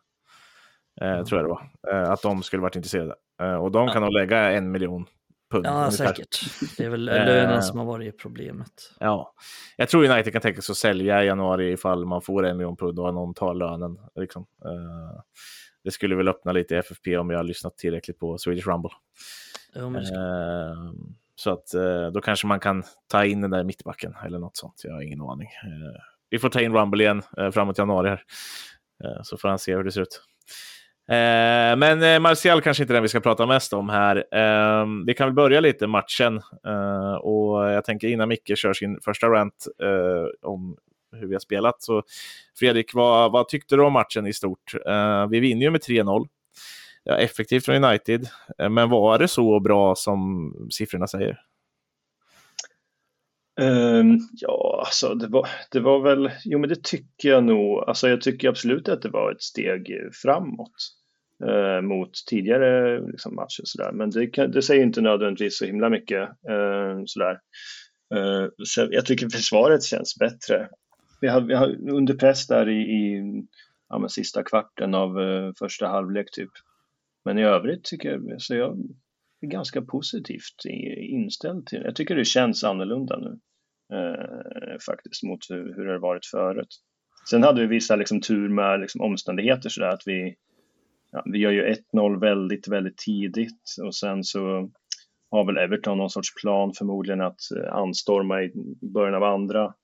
Eh, 1.01 1.25
Tror 1.25 1.41
jag 1.41 1.45
det 1.45 1.55
var. 1.89 2.13
Att 2.13 2.23
de 2.23 2.43
skulle 2.43 2.63
varit 2.63 2.77
intresserade. 2.77 3.15
Och 3.61 3.71
de 3.71 3.89
kan 3.89 4.03
nog 4.03 4.13
lägga 4.13 4.39
en 4.51 4.71
miljon 4.71 5.07
pund. 5.51 5.67
Ja, 5.67 5.71
ungefär. 5.71 6.07
säkert. 6.07 6.41
Det 6.77 6.85
är 6.85 6.89
väl 6.89 7.09
Eh. 7.09 7.15
lönen 7.15 7.63
som 7.63 7.79
har 7.79 7.87
varit 7.87 8.19
problemet. 8.19 8.93
Ja. 9.01 9.35
Jag 9.77 9.89
tror 9.89 10.11
United 10.11 10.33
kan 10.33 10.43
tänka 10.43 10.61
sig 10.63 10.73
att 10.73 10.77
sälja 10.77 11.23
i 11.23 11.27
januari 11.27 11.73
ifall 11.73 12.07
man 12.07 12.23
får 12.23 12.47
en 12.47 12.57
miljon 12.57 12.77
pund 12.77 12.99
och 12.99 13.15
någon 13.15 13.35
tar 13.35 13.55
lönen. 13.55 13.99
Liksom. 14.15 14.47
Eh, 14.65 15.21
det 15.85 15.91
skulle 15.91 16.17
väl 16.17 16.29
öppna 16.29 16.53
lite 16.53 16.75
i 16.75 16.79
FFP 16.79 17.17
om 17.17 17.31
jag 17.31 17.39
har 17.39 17.45
lyssnat 17.45 17.77
tillräckligt 17.79 18.19
på 18.19 18.39
Swedish 18.39 18.67
Rumble. 18.69 18.91
Jo, 19.75 19.97
Eh, 19.97 20.93
så 21.35 21.51
att 21.51 21.67
då 22.13 22.21
kanske 22.21 22.47
man 22.47 22.61
kan 22.61 22.83
ta 23.07 23.25
in 23.25 23.41
den 23.41 23.51
där 23.51 23.65
mittbacken 23.65 24.15
eller 24.27 24.39
något 24.39 24.57
sånt. 24.57 24.81
Jag 24.85 24.93
har 24.93 25.03
ingen 25.03 25.21
aning. 25.21 25.49
Vi 26.31 26.39
får 26.39 26.49
ta 26.49 26.61
in 26.61 26.73
Rumble 26.73 27.05
igen 27.05 27.23
framåt 27.53 27.79
januari 27.79 28.09
här. 28.09 28.23
Så 29.23 29.37
får 29.37 29.49
han 29.49 29.59
se 29.59 29.75
hur 29.77 29.85
det 29.85 29.93
ser 29.93 30.01
ut. 30.01 30.23
Eh, 31.11 31.77
men 31.77 32.03
eh, 32.03 32.21
Martial 32.21 32.63
kanske 32.63 32.83
inte 32.83 32.93
är 32.93 32.95
den 32.95 33.03
vi 33.03 33.09
ska 33.09 33.21
prata 33.21 33.47
mest 33.47 33.73
om 33.73 33.89
här. 33.89 34.17
Eh, 34.17 34.87
vi 35.07 35.15
kan 35.15 35.27
väl 35.27 35.35
börja 35.35 35.61
lite 35.61 35.87
matchen. 35.87 36.37
Eh, 36.67 37.15
och 37.15 37.71
jag 37.71 37.85
tänker 37.85 38.09
innan 38.09 38.29
Micke 38.29 38.53
kör 38.57 38.73
sin 38.73 39.01
första 39.01 39.27
rant 39.27 39.67
eh, 39.83 40.49
om 40.51 40.77
hur 41.17 41.27
vi 41.27 41.35
har 41.35 41.41
spelat. 41.41 41.83
Så 41.83 42.03
Fredrik, 42.59 42.95
vad, 42.95 43.33
vad 43.33 43.49
tyckte 43.49 43.77
du 43.77 43.83
om 43.83 43.93
matchen 43.93 44.27
i 44.27 44.33
stort? 44.33 44.75
Eh, 44.87 45.27
vi 45.29 45.41
vinner 45.41 45.63
ju 45.63 45.71
med 45.71 45.81
3-0. 45.81 46.27
Ja, 47.05 47.17
effektivt 47.17 47.65
från 47.65 47.85
United. 47.85 48.29
Eh, 48.59 48.69
Men 48.69 48.91
var 48.91 49.19
det 49.19 49.29
så 49.29 49.61
bra 49.61 49.95
som 49.95 50.53
siffrorna 50.71 51.07
säger? 51.07 51.41
Um, 53.61 54.19
ja, 54.33 54.83
alltså 54.87 55.15
det 55.15 55.27
var, 55.27 55.49
det 55.71 55.81
var 55.81 56.01
väl, 56.01 56.31
jo 56.45 56.59
men 56.59 56.69
det 56.69 56.85
tycker 56.85 57.29
jag 57.29 57.45
nog, 57.45 57.85
alltså 57.87 58.09
jag 58.09 58.21
tycker 58.21 58.49
absolut 58.49 58.89
att 58.89 59.03
det 59.03 59.09
var 59.09 59.33
ett 59.33 59.43
steg 59.43 59.93
framåt 60.23 61.00
eh, 61.49 61.81
mot 61.81 62.11
tidigare 62.27 63.01
liksom, 63.07 63.35
matcher 63.35 63.63
sådär, 63.65 63.93
men 63.93 64.11
det, 64.11 64.27
kan, 64.27 64.51
det 64.51 64.63
säger 64.63 64.83
inte 64.83 65.01
nödvändigtvis 65.01 65.59
så 65.59 65.65
himla 65.65 65.89
mycket 65.89 66.29
eh, 66.29 67.03
sådär. 67.07 67.39
Eh, 68.15 68.49
så 68.65 68.89
jag 68.91 69.07
tycker 69.07 69.29
försvaret 69.29 69.83
känns 69.83 70.19
bättre. 70.19 70.69
Vi 71.21 71.29
har, 71.29 71.41
vi 71.41 71.55
har 71.55 71.91
under 71.91 72.15
press 72.15 72.47
där 72.47 72.69
i, 72.69 72.81
i 72.81 73.23
ja, 73.89 73.99
men 73.99 74.11
sista 74.11 74.43
kvarten 74.43 74.95
av 74.95 75.21
eh, 75.21 75.53
första 75.59 75.87
halvlek 75.87 76.27
typ. 76.33 76.51
Men 77.25 77.39
i 77.39 77.45
övrigt 77.45 77.85
tycker 77.85 78.11
jag, 78.11 78.43
så 78.43 78.55
jag 78.55 78.79
är 79.41 79.47
ganska 79.47 79.83
positivt 79.83 80.65
inställd 80.99 81.67
till 81.67 81.83
Jag 81.85 81.97
tycker 81.97 82.17
det 82.17 82.25
känns 82.25 82.65
annorlunda 82.65 83.19
nu 83.19 83.39
eh, 83.97 84.79
faktiskt 84.87 85.23
mot 85.23 85.51
hur, 85.51 85.75
hur 85.77 85.87
det 85.87 85.93
har 85.93 85.99
varit 85.99 86.27
förut. 86.27 86.81
Sen 87.31 87.43
hade 87.43 87.61
vi 87.61 87.67
vissa 87.67 87.97
liksom, 87.97 88.21
tur 88.21 88.49
med 88.49 88.81
liksom, 88.81 89.01
omständigheter 89.01 89.69
sådär 89.69 89.89
att 89.89 90.03
vi, 90.07 90.35
ja, 91.13 91.23
vi 91.33 91.39
gör 91.39 91.51
ju 91.51 91.75
1-0 91.93 92.21
väldigt, 92.21 92.69
väldigt 92.69 92.99
tidigt 92.99 93.77
och 93.85 93.95
sen 93.95 94.25
så 94.25 94.71
har 95.31 95.45
väl 95.45 95.57
Everton 95.57 95.99
någon 95.99 96.11
sorts 96.11 96.35
plan 96.35 96.73
förmodligen 96.75 97.21
att 97.21 97.41
eh, 97.57 97.73
anstorma 97.73 98.43
i 98.43 98.53
början 98.95 99.15
av 99.15 99.23
andra. 99.23 99.75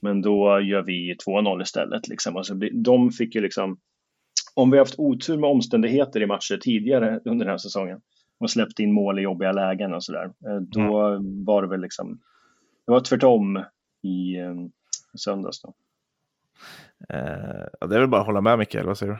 Men 0.00 0.22
då 0.22 0.60
gör 0.60 0.82
vi 0.82 1.16
2-0 1.26 1.62
istället. 1.62 2.08
Liksom. 2.08 2.36
Alltså, 2.36 2.54
de 2.72 3.10
fick 3.10 3.34
ju 3.34 3.40
liksom, 3.40 3.78
om 4.54 4.70
vi 4.70 4.78
haft 4.78 4.98
otur 4.98 5.36
med 5.36 5.50
omständigheter 5.50 6.22
i 6.22 6.26
matcher 6.26 6.56
tidigare 6.56 7.20
under 7.24 7.44
den 7.44 7.52
här 7.52 7.58
säsongen 7.58 8.00
och 8.40 8.50
släppt 8.50 8.78
in 8.78 8.92
mål 8.92 9.18
i 9.18 9.22
jobbiga 9.22 9.52
lägen 9.52 9.94
och 9.94 10.04
sådär, 10.04 10.24
eh, 10.24 10.60
då 10.60 11.06
mm. 11.06 11.44
var 11.44 11.62
det 11.62 11.68
väl 11.68 11.80
liksom, 11.80 12.20
det 12.86 12.92
var 12.92 13.00
tvärtom 13.00 13.64
i 14.02 14.36
eh, 14.36 14.54
söndags. 15.14 15.62
Då. 15.62 15.74
Eh, 17.08 17.88
det 17.88 17.94
är 17.94 18.00
väl 18.00 18.08
bara 18.08 18.20
att 18.20 18.26
hålla 18.26 18.40
med 18.40 18.58
Mikael, 18.58 18.86
vad 18.86 18.98
säger 18.98 19.12
du? 19.12 19.18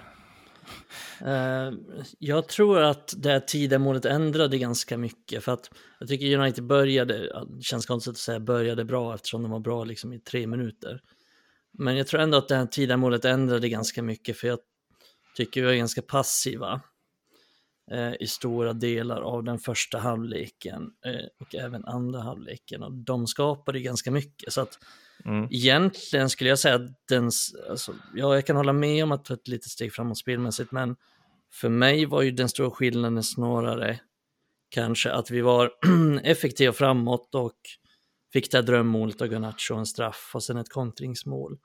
Eh, 1.27 1.73
jag 2.19 2.49
tror 2.49 2.81
att 2.81 3.15
det 3.17 3.31
här 3.31 3.41
tidemålet 3.41 4.05
målet 4.05 4.21
ändrade 4.21 4.59
ganska 4.59 4.99
mycket 4.99 5.45
för 5.45 5.53
att 5.53 5.71
jag 5.99 6.09
tycker 6.09 6.39
United 6.39 6.65
började, 6.65 7.45
det 7.49 7.63
känns 7.63 7.87
konstigt 7.87 8.11
att 8.11 8.19
säga 8.19 8.41
började 8.41 8.85
bra 8.85 9.15
eftersom 9.15 9.43
de 9.43 9.51
var 9.51 9.61
bra 9.61 9.85
liksom 9.85 10.13
i 10.13 10.19
tre 10.19 10.47
minuter. 10.47 11.01
Men 11.73 11.97
jag 11.97 12.07
tror 12.07 12.21
ändå 12.21 12.39
att 12.39 12.49
det 12.49 12.57
här 12.57 12.67
tidemålet 12.67 13.23
målet 13.23 13.35
ändrade 13.35 13.69
ganska 13.69 14.03
mycket 14.03 14.37
för 14.37 14.49
jag 14.49 14.59
tycker 15.37 15.61
vi 15.61 15.67
var 15.67 15.75
ganska 15.75 16.03
passiva 16.03 16.81
eh, 17.91 18.13
i 18.21 18.27
stora 18.27 18.73
delar 18.73 19.21
av 19.21 19.45
den 19.45 19.59
första 19.59 19.99
halvleken 19.99 20.93
eh, 21.07 21.27
och 21.41 21.55
även 21.55 21.85
andra 21.85 22.21
halvleken 22.21 22.83
och 22.83 22.93
de 22.93 23.27
skapade 23.27 23.81
ganska 23.81 24.11
mycket 24.11 24.53
så 24.53 24.61
att 24.61 24.79
Mm. 25.25 25.49
Egentligen 25.51 26.31
skulle 26.31 26.51
jag 26.51 26.59
säga 26.59 26.75
att 26.75 27.09
den, 27.09 27.31
alltså, 27.71 27.95
ja, 28.15 28.35
jag 28.35 28.47
kan 28.47 28.57
hålla 28.57 28.73
med 28.73 29.05
om 29.05 29.13
att 29.13 29.25
ta 29.25 29.35
ett 29.35 29.49
litet 29.49 29.71
steg 29.71 29.93
framåt 29.93 30.19
spelmässigt, 30.19 30.73
men 30.73 30.97
för 31.53 31.69
mig 31.69 32.07
var 32.07 32.23
ju 32.23 32.31
den 32.31 32.49
stora 32.49 32.71
skillnaden 32.71 33.23
snarare 33.23 34.01
kanske 34.71 35.13
att 35.13 35.31
vi 35.31 35.41
var 35.41 35.71
effektiva 36.23 36.73
framåt 36.73 37.35
och 37.35 37.57
fick 38.33 38.51
det 38.51 38.59
här 38.59 38.63
drömmålet 38.63 39.23
av 39.23 39.29
Garnacho, 39.29 39.75
en 39.75 39.87
straff 39.87 40.31
och 40.35 40.43
sen 40.43 40.57
ett 40.57 40.69
kontringsmål. 40.69 41.59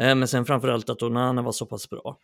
Eh, 0.00 0.14
men 0.14 0.28
sen 0.28 0.44
framförallt 0.44 0.90
att 0.90 1.02
Onana 1.02 1.42
var 1.42 1.52
så 1.52 1.66
pass 1.66 1.90
bra. 1.90 2.18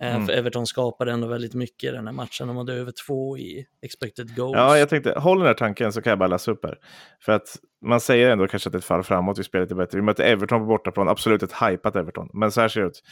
Eh, 0.00 0.14
mm. 0.14 0.26
För 0.26 0.32
Everton 0.32 0.66
skapade 0.66 1.12
ändå 1.12 1.26
väldigt 1.26 1.54
mycket 1.54 1.88
i 1.88 1.92
den 1.92 2.06
här 2.06 2.14
matchen. 2.14 2.48
De 2.48 2.56
hade 2.56 2.74
över 2.74 2.92
två 3.06 3.38
i 3.38 3.66
expected 3.82 4.36
goals. 4.36 4.56
Ja, 4.56 4.78
jag 4.78 4.88
tänkte, 4.88 5.14
håll 5.18 5.38
den 5.38 5.46
här 5.46 5.54
tanken 5.54 5.92
så 5.92 6.02
kan 6.02 6.10
jag 6.10 6.18
bara 6.18 6.28
läsa 6.28 6.50
upp 6.50 6.64
här. 6.64 6.78
För 7.24 7.32
att 7.32 7.56
man 7.84 8.00
säger 8.00 8.30
ändå 8.30 8.46
kanske 8.46 8.68
att 8.68 8.72
det 8.72 8.76
är 8.76 8.80
ett 8.80 8.84
fall 8.84 9.02
framåt, 9.02 9.38
vi 9.38 9.44
spelar 9.44 9.64
lite 9.64 9.74
bättre. 9.74 9.98
Vi 9.98 10.02
möter 10.02 10.24
Everton 10.24 10.60
på 10.60 10.66
bortaplan, 10.66 11.08
absolut 11.08 11.42
ett 11.42 11.52
hypat 11.52 11.96
Everton. 11.96 12.28
Men 12.32 12.52
så 12.52 12.60
här 12.60 12.68
ser 12.68 12.80
det 12.80 12.86
ut. 12.86 13.02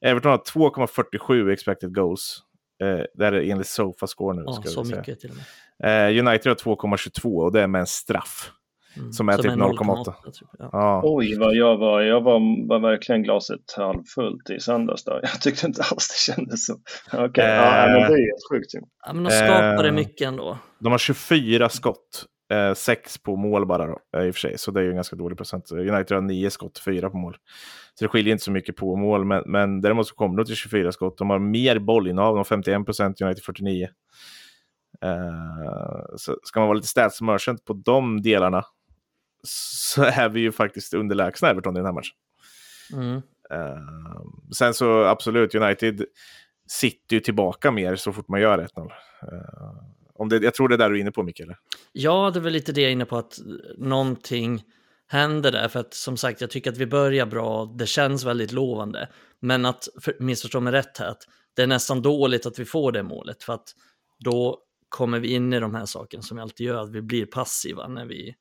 Everton 0.00 0.30
har 0.30 0.38
2,47 0.38 1.52
expected 1.52 1.94
goals. 1.94 2.42
Eh, 2.82 3.04
det 3.14 3.26
är 3.26 3.32
enligt 3.32 3.66
Sofascore 3.66 4.36
nu. 4.36 4.42
Ja, 4.46 4.62
så 4.62 4.84
mycket 4.84 5.20
till 5.20 5.30
och 5.30 5.36
med. 5.36 5.44
Eh, 5.82 6.26
United 6.26 6.50
har 6.50 6.56
2,22 6.56 7.42
och 7.42 7.52
det 7.52 7.60
är 7.60 7.66
med 7.66 7.80
en 7.80 7.86
straff. 7.86 8.52
Mm. 8.96 9.12
Som 9.12 9.28
är 9.28 9.32
som 9.32 9.42
typ 9.42 9.52
0,8. 9.52 10.04
Typ, 10.32 10.48
ja. 10.58 10.68
ja. 10.72 11.00
Oj, 11.04 11.38
vad 11.38 11.54
jag 11.54 11.76
var. 11.76 12.00
Jag 12.00 12.20
var, 12.20 12.68
var 12.68 12.78
verkligen 12.78 13.22
glaset 13.22 13.74
halvfullt 13.76 14.50
i 14.50 14.60
söndags. 14.60 15.04
Då. 15.04 15.20
Jag 15.22 15.40
tyckte 15.40 15.66
inte 15.66 15.82
alls 15.82 16.08
det 16.08 16.32
kändes 16.32 16.66
så. 16.66 16.74
Okej, 17.12 17.28
okay. 17.28 17.44
äh, 17.44 17.54
ja, 17.54 17.86
men 17.86 17.94
det 17.94 18.18
är 18.18 18.26
helt 18.26 18.48
sjukt. 18.50 18.70
Ja, 19.06 19.12
men 19.12 19.24
de 19.24 19.30
skapade 19.30 19.88
äh, 19.88 19.94
mycket 19.94 20.28
ändå. 20.28 20.58
De 20.78 20.92
har 20.92 20.98
24 20.98 21.68
skott. 21.68 22.26
Eh, 22.52 22.74
sex 22.74 23.18
på 23.18 23.36
mål 23.36 23.66
bara 23.66 23.86
då, 23.86 23.98
i 24.26 24.30
och 24.30 24.34
för 24.34 24.40
sig, 24.40 24.58
så 24.58 24.70
det 24.70 24.80
är 24.80 24.84
ju 24.84 24.90
en 24.90 24.94
ganska 24.94 25.16
dålig 25.16 25.38
procent. 25.38 25.72
United 25.72 26.12
har 26.12 26.20
nio 26.20 26.50
skott, 26.50 26.78
fyra 26.78 27.10
på 27.10 27.16
mål. 27.16 27.36
Så 27.94 28.04
det 28.04 28.08
skiljer 28.08 28.32
inte 28.32 28.44
så 28.44 28.50
mycket 28.50 28.76
på 28.76 28.96
mål, 28.96 29.24
men, 29.24 29.42
men 29.46 29.80
däremot 29.80 30.06
så 30.06 30.14
kommer 30.14 30.36
de 30.36 30.44
till 30.44 30.56
24 30.56 30.92
skott. 30.92 31.18
De 31.18 31.30
har 31.30 31.38
mer 31.38 31.78
bollinnehav, 31.78 32.32
de 32.32 32.36
har 32.36 32.44
51 32.44 32.84
procent, 32.84 33.20
United 33.20 33.44
49. 33.44 33.88
Uh, 35.04 36.16
så 36.16 36.36
ska 36.42 36.60
man 36.60 36.68
vara 36.68 36.76
lite 36.76 36.88
stats 36.88 37.20
merchant 37.20 37.64
på 37.64 37.72
de 37.72 38.22
delarna 38.22 38.64
så 39.44 40.02
är 40.02 40.28
vi 40.28 40.40
ju 40.40 40.52
faktiskt 40.52 40.94
underlägsna 40.94 41.50
Everton 41.50 41.76
i 41.76 41.78
den 41.78 41.86
här 41.86 41.92
matchen. 41.92 42.16
Mm. 42.92 43.22
Uh, 43.52 44.24
sen 44.56 44.74
så 44.74 45.04
absolut, 45.04 45.54
United 45.54 46.04
sitter 46.68 47.16
ju 47.16 47.20
tillbaka 47.20 47.70
mer 47.70 47.96
så 47.96 48.12
fort 48.12 48.28
man 48.28 48.40
gör 48.40 48.58
1-0. 48.58 48.80
Uh, 48.80 48.90
om 50.14 50.28
det, 50.28 50.42
jag 50.42 50.54
tror 50.54 50.68
det 50.68 50.74
är 50.74 50.78
där 50.78 50.90
du 50.90 50.96
är 50.96 51.00
inne 51.00 51.10
på, 51.10 51.22
Mikael. 51.22 51.54
Ja, 51.92 52.30
det 52.34 52.38
är 52.38 52.42
väl 52.42 52.52
lite 52.52 52.72
det 52.72 52.80
jag 52.80 52.88
är 52.88 52.92
inne 52.92 53.04
på, 53.04 53.16
att 53.16 53.38
någonting 53.78 54.62
händer 55.06 55.52
där. 55.52 55.68
För 55.68 55.80
att 55.80 55.94
som 55.94 56.16
sagt, 56.16 56.40
jag 56.40 56.50
tycker 56.50 56.70
att 56.70 56.78
vi 56.78 56.86
börjar 56.86 57.26
bra, 57.26 57.74
det 57.78 57.86
känns 57.86 58.24
väldigt 58.24 58.52
lovande. 58.52 59.08
Men 59.40 59.64
att, 59.64 59.88
missförstå 60.18 60.60
mig 60.60 60.72
rätt 60.72 60.98
här, 60.98 61.06
att 61.06 61.22
det 61.56 61.62
är 61.62 61.66
nästan 61.66 62.02
dåligt 62.02 62.46
att 62.46 62.58
vi 62.58 62.64
får 62.64 62.92
det 62.92 63.02
målet. 63.02 63.42
För 63.42 63.52
att 63.52 63.74
då 64.18 64.58
kommer 64.88 65.20
vi 65.20 65.28
in 65.28 65.52
i 65.52 65.60
de 65.60 65.74
här 65.74 65.86
sakerna 65.86 66.22
som 66.22 66.36
vi 66.36 66.42
alltid 66.42 66.66
gör, 66.66 66.82
att 66.82 66.90
vi 66.90 67.02
blir 67.02 67.26
passiva 67.26 67.88
när 67.88 68.06
vi 68.06 68.34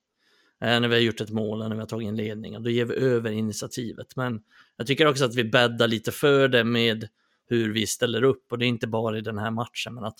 Eh, 0.64 0.80
när 0.80 0.88
vi 0.88 0.96
har 0.96 1.02
gjort 1.02 1.22
ett 1.22 1.30
mål, 1.30 1.60
när 1.60 1.76
vi 1.76 1.80
har 1.80 1.88
tagit 1.88 2.08
en 2.08 2.16
ledning, 2.16 2.56
och 2.56 2.62
då 2.62 2.70
ger 2.70 2.86
vi 2.86 2.96
över 2.96 3.32
initiativet. 3.32 4.16
Men 4.16 4.44
jag 4.78 4.88
tycker 4.88 5.08
också 5.08 5.26
att 5.26 5.36
vi 5.36 5.44
bäddar 5.44 5.88
lite 5.88 6.12
för 6.12 6.48
det 6.48 6.64
med 6.64 7.08
hur 7.46 7.74
vi 7.74 7.88
ställer 7.88 8.24
upp, 8.24 8.52
och 8.52 8.58
det 8.58 8.66
är 8.66 8.68
inte 8.68 8.88
bara 8.88 9.18
i 9.18 9.22
den 9.22 9.38
här 9.38 9.52
matchen, 9.52 9.94
men 9.94 10.04
att, 10.04 10.18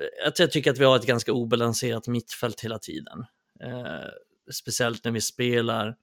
eh, 0.00 0.28
att 0.28 0.38
jag 0.38 0.50
tycker 0.50 0.70
att 0.70 0.78
vi 0.78 0.84
har 0.84 0.96
ett 0.96 1.06
ganska 1.06 1.32
obalanserat 1.32 2.08
mittfält 2.08 2.60
hela 2.60 2.78
tiden. 2.78 3.24
Eh, 3.60 4.08
speciellt 4.52 5.04
när 5.04 5.12
vi 5.12 5.20
spelar 5.20 5.96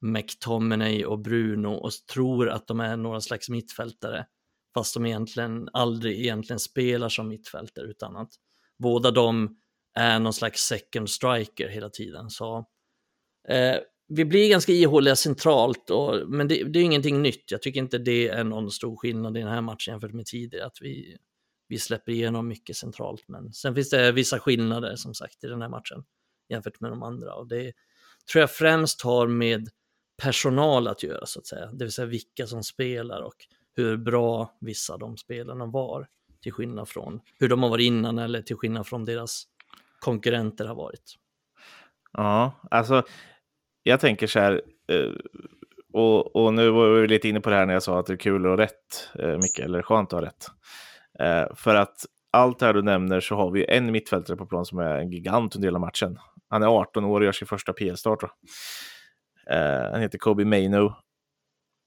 McTominay 0.00 1.04
och 1.04 1.18
Bruno 1.18 1.68
och 1.68 1.92
tror 2.12 2.48
att 2.48 2.66
de 2.66 2.80
är 2.80 2.96
några 2.96 3.20
slags 3.20 3.48
mittfältare, 3.48 4.26
fast 4.74 4.94
de 4.94 5.06
egentligen 5.06 5.68
aldrig 5.72 6.20
egentligen 6.20 6.60
spelar 6.60 7.08
som 7.08 7.28
mittfältare, 7.28 7.86
utan 7.86 8.16
att 8.16 8.30
båda 8.78 9.10
de 9.10 9.56
är 9.94 10.18
någon 10.18 10.32
slags 10.32 10.60
second 10.60 11.10
striker 11.10 11.68
hela 11.68 11.90
tiden. 11.90 12.30
Så 12.30 12.66
Eh, 13.50 13.76
vi 14.08 14.24
blir 14.24 14.50
ganska 14.50 14.72
ihåliga 14.72 15.16
centralt, 15.16 15.90
och, 15.90 16.28
men 16.28 16.48
det, 16.48 16.64
det 16.64 16.78
är 16.78 16.82
ingenting 16.82 17.22
nytt. 17.22 17.50
Jag 17.50 17.62
tycker 17.62 17.80
inte 17.80 17.98
det 17.98 18.28
är 18.28 18.44
någon 18.44 18.70
stor 18.70 18.96
skillnad 18.96 19.36
i 19.36 19.40
den 19.40 19.48
här 19.48 19.60
matchen 19.60 19.92
jämfört 19.92 20.12
med 20.12 20.26
tidigare, 20.26 20.66
att 20.66 20.78
vi, 20.80 21.16
vi 21.68 21.78
släpper 21.78 22.12
igenom 22.12 22.48
mycket 22.48 22.76
centralt. 22.76 23.24
Men 23.28 23.52
sen 23.52 23.74
finns 23.74 23.90
det 23.90 24.12
vissa 24.12 24.38
skillnader 24.38 24.96
som 24.96 25.14
sagt 25.14 25.44
i 25.44 25.46
den 25.46 25.62
här 25.62 25.68
matchen 25.68 26.04
jämfört 26.48 26.80
med 26.80 26.90
de 26.90 27.02
andra. 27.02 27.34
Och 27.34 27.48
det 27.48 27.72
tror 28.32 28.40
jag 28.40 28.50
främst 28.50 29.02
har 29.02 29.26
med 29.26 29.68
personal 30.22 30.88
att 30.88 31.02
göra, 31.02 31.26
så 31.26 31.38
att 31.38 31.46
säga. 31.46 31.66
Det 31.72 31.84
vill 31.84 31.92
säga 31.92 32.06
vilka 32.06 32.46
som 32.46 32.62
spelar 32.62 33.20
och 33.22 33.36
hur 33.76 33.96
bra 33.96 34.58
vissa 34.60 34.92
av 34.92 34.98
de 34.98 35.16
spelarna 35.16 35.66
var. 35.66 36.08
Till 36.42 36.52
skillnad 36.52 36.88
från 36.88 37.20
hur 37.38 37.48
de 37.48 37.62
har 37.62 37.70
varit 37.70 37.84
innan 37.84 38.18
eller 38.18 38.42
till 38.42 38.56
skillnad 38.56 38.86
från 38.86 39.04
deras 39.04 39.44
konkurrenter 40.00 40.64
har 40.64 40.74
varit. 40.74 41.14
Ja, 42.12 42.60
alltså 42.70 43.02
jag 43.88 44.00
tänker 44.00 44.26
så 44.26 44.40
här, 44.40 44.62
eh, 44.92 45.12
och, 45.92 46.36
och, 46.36 46.54
nu 46.54 46.70
var 46.70 46.88
vi 46.88 47.08
lite 47.08 47.28
inne 47.28 47.40
på 47.40 47.50
det 47.50 47.56
här 47.56 47.66
när 47.66 47.72
jag 47.72 47.82
sa 47.82 47.98
att 47.98 48.06
det 48.06 48.12
är 48.12 48.16
kul 48.16 48.46
och 48.46 48.58
rätt, 48.58 49.10
eh, 49.18 49.36
Micke, 49.36 49.58
eller 49.58 49.82
skönt 49.82 50.12
att 50.12 50.20
ha 50.20 50.26
rätt. 50.26 50.46
Eh, 51.18 51.54
för 51.56 51.74
att 51.74 51.96
allt 52.30 52.58
det 52.58 52.66
här 52.66 52.74
du 52.74 52.82
nämner 52.82 53.20
så 53.20 53.34
har 53.34 53.50
vi 53.50 53.64
en 53.68 53.92
mittfältare 53.92 54.36
på 54.36 54.46
plan 54.46 54.64
som 54.64 54.78
är 54.78 54.98
en 54.98 55.10
gigant 55.10 55.56
under 55.56 55.68
hela 55.68 55.78
matchen. 55.78 56.18
Han 56.48 56.62
är 56.62 56.66
18 56.66 57.04
år 57.04 57.20
och 57.20 57.24
gör 57.24 57.32
sin 57.32 57.48
första 57.48 57.72
PL-start. 57.72 58.22
Eh, 59.50 59.90
han 59.92 60.00
heter 60.00 60.18
Kobe 60.18 60.44
Maino 60.44 60.94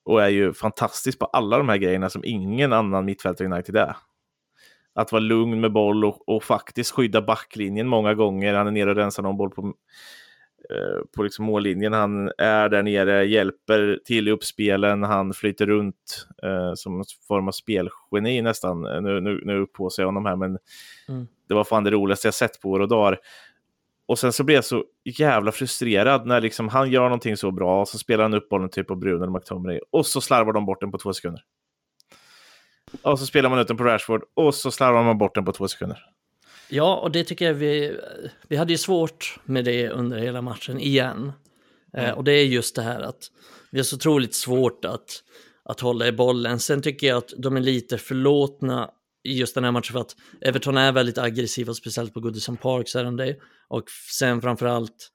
och 0.05 0.23
är 0.23 0.29
ju 0.29 0.53
fantastisk 0.53 1.19
på 1.19 1.25
alla 1.25 1.57
de 1.57 1.69
här 1.69 1.77
grejerna 1.77 2.09
som 2.09 2.25
ingen 2.25 2.73
annan 2.73 3.05
mittfältare 3.05 3.47
i 3.47 3.51
United 3.51 3.75
är. 3.75 3.95
Att 4.95 5.11
vara 5.11 5.19
lugn 5.19 5.61
med 5.61 5.71
boll 5.71 6.05
och, 6.05 6.29
och, 6.29 6.43
faktiskt 6.43 6.91
skydda 6.91 7.21
backlinjen 7.21 7.87
många 7.87 8.13
gånger. 8.13 8.53
Han 8.53 8.67
är 8.67 8.71
nere 8.71 8.89
och 8.89 8.95
rensar 8.95 9.23
någon 9.23 9.37
boll 9.37 9.49
på 9.49 9.73
på 11.15 11.23
liksom 11.23 11.45
mållinjen. 11.45 11.93
Han 11.93 12.31
är 12.37 12.69
där 12.69 12.83
nere, 12.83 13.25
hjälper 13.25 13.99
till 14.05 14.27
i 14.27 14.31
uppspelen, 14.31 15.03
han 15.03 15.33
flyter 15.33 15.65
runt 15.65 16.27
eh, 16.43 16.73
som 16.75 16.99
en 16.99 17.05
form 17.27 17.47
av 17.47 17.51
spelgeni 17.51 18.41
nästan. 18.41 18.81
Nu, 18.81 19.21
nu, 19.21 19.41
nu 19.45 19.65
på 19.65 19.89
sig 19.89 20.05
honom 20.05 20.25
här, 20.25 20.35
men 20.35 20.57
mm. 21.09 21.27
det 21.47 21.53
var 21.53 21.63
fan 21.63 21.83
det 21.83 21.91
roligaste 21.91 22.27
jag 22.27 22.33
sett 22.33 22.61
på 22.61 22.69
år 22.69 22.79
och 22.79 22.87
dagar. 22.87 23.19
Och 24.05 24.19
sen 24.19 24.33
så 24.33 24.43
blir 24.43 24.55
jag 24.55 24.65
så 24.65 24.85
jävla 25.03 25.51
frustrerad 25.51 26.27
när 26.27 26.41
liksom 26.41 26.67
han 26.67 26.91
gör 26.91 27.03
någonting 27.03 27.37
så 27.37 27.51
bra, 27.51 27.85
så 27.85 27.97
spelar 27.97 28.23
han 28.23 28.33
upp 28.33 28.49
bollen 28.49 28.69
typ 28.69 28.87
på 28.87 28.95
Bruno 28.95 29.23
eller 29.23 29.33
McTominay, 29.33 29.79
och 29.91 30.05
så 30.05 30.21
slarvar 30.21 30.53
de 30.53 30.65
bort 30.65 30.81
den 30.81 30.91
på 30.91 30.97
två 30.97 31.13
sekunder. 31.13 31.43
Och 33.01 33.19
så 33.19 33.25
spelar 33.25 33.49
man 33.49 33.59
ut 33.59 33.67
den 33.67 33.77
på 33.77 33.83
Rashford, 33.83 34.23
och 34.33 34.55
så 34.55 34.71
slarvar 34.71 35.03
man 35.03 35.17
bort 35.17 35.35
den 35.35 35.45
på 35.45 35.51
två 35.51 35.67
sekunder. 35.67 36.05
Ja, 36.73 36.95
och 36.95 37.11
det 37.11 37.23
tycker 37.23 37.45
jag 37.45 37.53
vi, 37.53 37.97
vi 38.47 38.55
hade 38.55 38.73
ju 38.73 38.77
svårt 38.77 39.39
med 39.45 39.65
det 39.65 39.89
under 39.89 40.17
hela 40.17 40.41
matchen 40.41 40.79
igen. 40.79 41.31
Eh, 41.93 41.99
mm. 41.99 42.11
Eh, 42.11 42.17
och 42.17 42.23
det 42.23 42.31
är 42.31 42.45
just 42.45 42.75
det 42.75 42.81
här 42.81 43.01
att 43.01 43.31
vi 43.71 43.79
har 43.79 43.83
så 43.83 43.95
otroligt 43.95 44.33
svårt 44.33 44.85
att, 44.85 45.23
att 45.63 45.79
hålla 45.79 46.07
i 46.07 46.11
bollen. 46.11 46.59
Sen 46.59 46.81
tycker 46.81 47.07
jag 47.07 47.17
att 47.17 47.33
de 47.37 47.57
är 47.57 47.61
lite 47.61 47.97
förlåtna 47.97 48.89
i 49.23 49.37
just 49.37 49.55
den 49.55 49.63
här 49.63 49.71
matchen 49.71 49.93
för 49.93 49.99
att 49.99 50.15
Everton 50.41 50.77
är 50.77 50.91
väldigt 50.91 51.17
aggressiva, 51.17 51.73
speciellt 51.73 52.13
på 52.13 52.19
Goodison 52.19 52.57
Park 52.57 52.89
så 52.89 52.99
är 52.99 53.03
de 53.03 53.17
det. 53.17 53.35
Och 53.67 53.83
sen 54.17 54.41
framförallt 54.41 55.11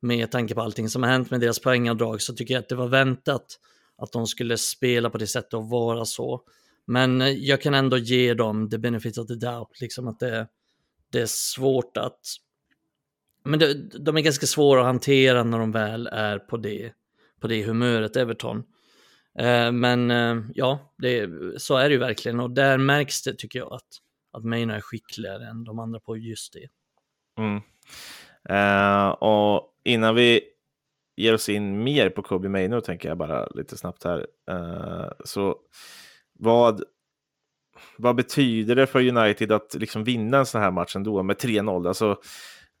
med 0.00 0.30
tanke 0.30 0.54
på 0.54 0.60
allting 0.60 0.88
som 0.88 1.02
har 1.02 1.10
hänt 1.10 1.30
med 1.30 1.40
deras 1.40 1.58
poängavdrag 1.58 2.22
så 2.22 2.34
tycker 2.34 2.54
jag 2.54 2.60
att 2.60 2.68
det 2.68 2.74
var 2.74 2.88
väntat 2.88 3.58
att 3.98 4.12
de 4.12 4.26
skulle 4.26 4.58
spela 4.58 5.10
på 5.10 5.18
det 5.18 5.26
sättet 5.26 5.54
och 5.54 5.68
vara 5.68 6.04
så. 6.04 6.42
Men 6.86 7.20
eh, 7.20 7.28
jag 7.28 7.62
kan 7.62 7.74
ändå 7.74 7.98
ge 7.98 8.34
dem 8.34 8.70
the 8.70 8.78
benefit 8.78 9.18
of 9.18 9.26
the 9.26 9.34
doubt, 9.34 9.80
liksom 9.80 10.08
att 10.08 10.20
det, 10.20 10.48
det 11.12 11.20
är 11.20 11.26
svårt 11.26 11.96
att... 11.96 12.20
Men 13.44 13.58
det, 13.58 13.74
de 13.98 14.16
är 14.16 14.20
ganska 14.20 14.46
svåra 14.46 14.80
att 14.80 14.86
hantera 14.86 15.44
när 15.44 15.58
de 15.58 15.72
väl 15.72 16.06
är 16.06 16.38
på 16.38 16.56
det, 16.56 16.92
på 17.40 17.48
det 17.48 17.64
humöret, 17.64 18.16
Everton. 18.16 18.64
Eh, 19.38 19.72
men 19.72 20.10
eh, 20.10 20.36
ja, 20.54 20.94
det, 20.98 21.30
så 21.60 21.76
är 21.76 21.88
det 21.88 21.92
ju 21.92 21.98
verkligen 21.98 22.40
och 22.40 22.50
där 22.50 22.78
märks 22.78 23.22
det 23.22 23.34
tycker 23.34 23.58
jag 23.58 23.72
att, 23.72 23.88
att 24.32 24.44
Maynard 24.44 24.76
är 24.76 24.80
skickligare 24.80 25.46
än 25.46 25.64
de 25.64 25.78
andra 25.78 26.00
på 26.00 26.16
just 26.16 26.52
det. 26.52 26.68
Mm. 27.42 27.60
Eh, 28.48 29.08
och 29.08 29.74
innan 29.84 30.14
vi 30.14 30.40
ger 31.16 31.34
oss 31.34 31.48
in 31.48 31.84
mer 31.84 32.10
på 32.10 32.22
Kobe 32.22 32.48
Maynard, 32.48 32.84
tänker 32.84 33.08
jag 33.08 33.18
bara 33.18 33.46
lite 33.46 33.76
snabbt 33.76 34.04
här. 34.04 34.26
Eh, 34.50 35.10
så 35.24 35.56
vad, 36.32 36.82
vad 37.96 38.16
betyder 38.16 38.74
det 38.74 38.86
för 38.86 39.08
United 39.08 39.52
att 39.52 39.74
liksom 39.74 40.04
vinna 40.04 40.38
en 40.38 40.46
sån 40.46 40.60
här 40.60 40.70
match 40.70 40.96
ändå 40.96 41.22
med 41.22 41.36
3-0? 41.36 41.88
Alltså, 41.88 42.10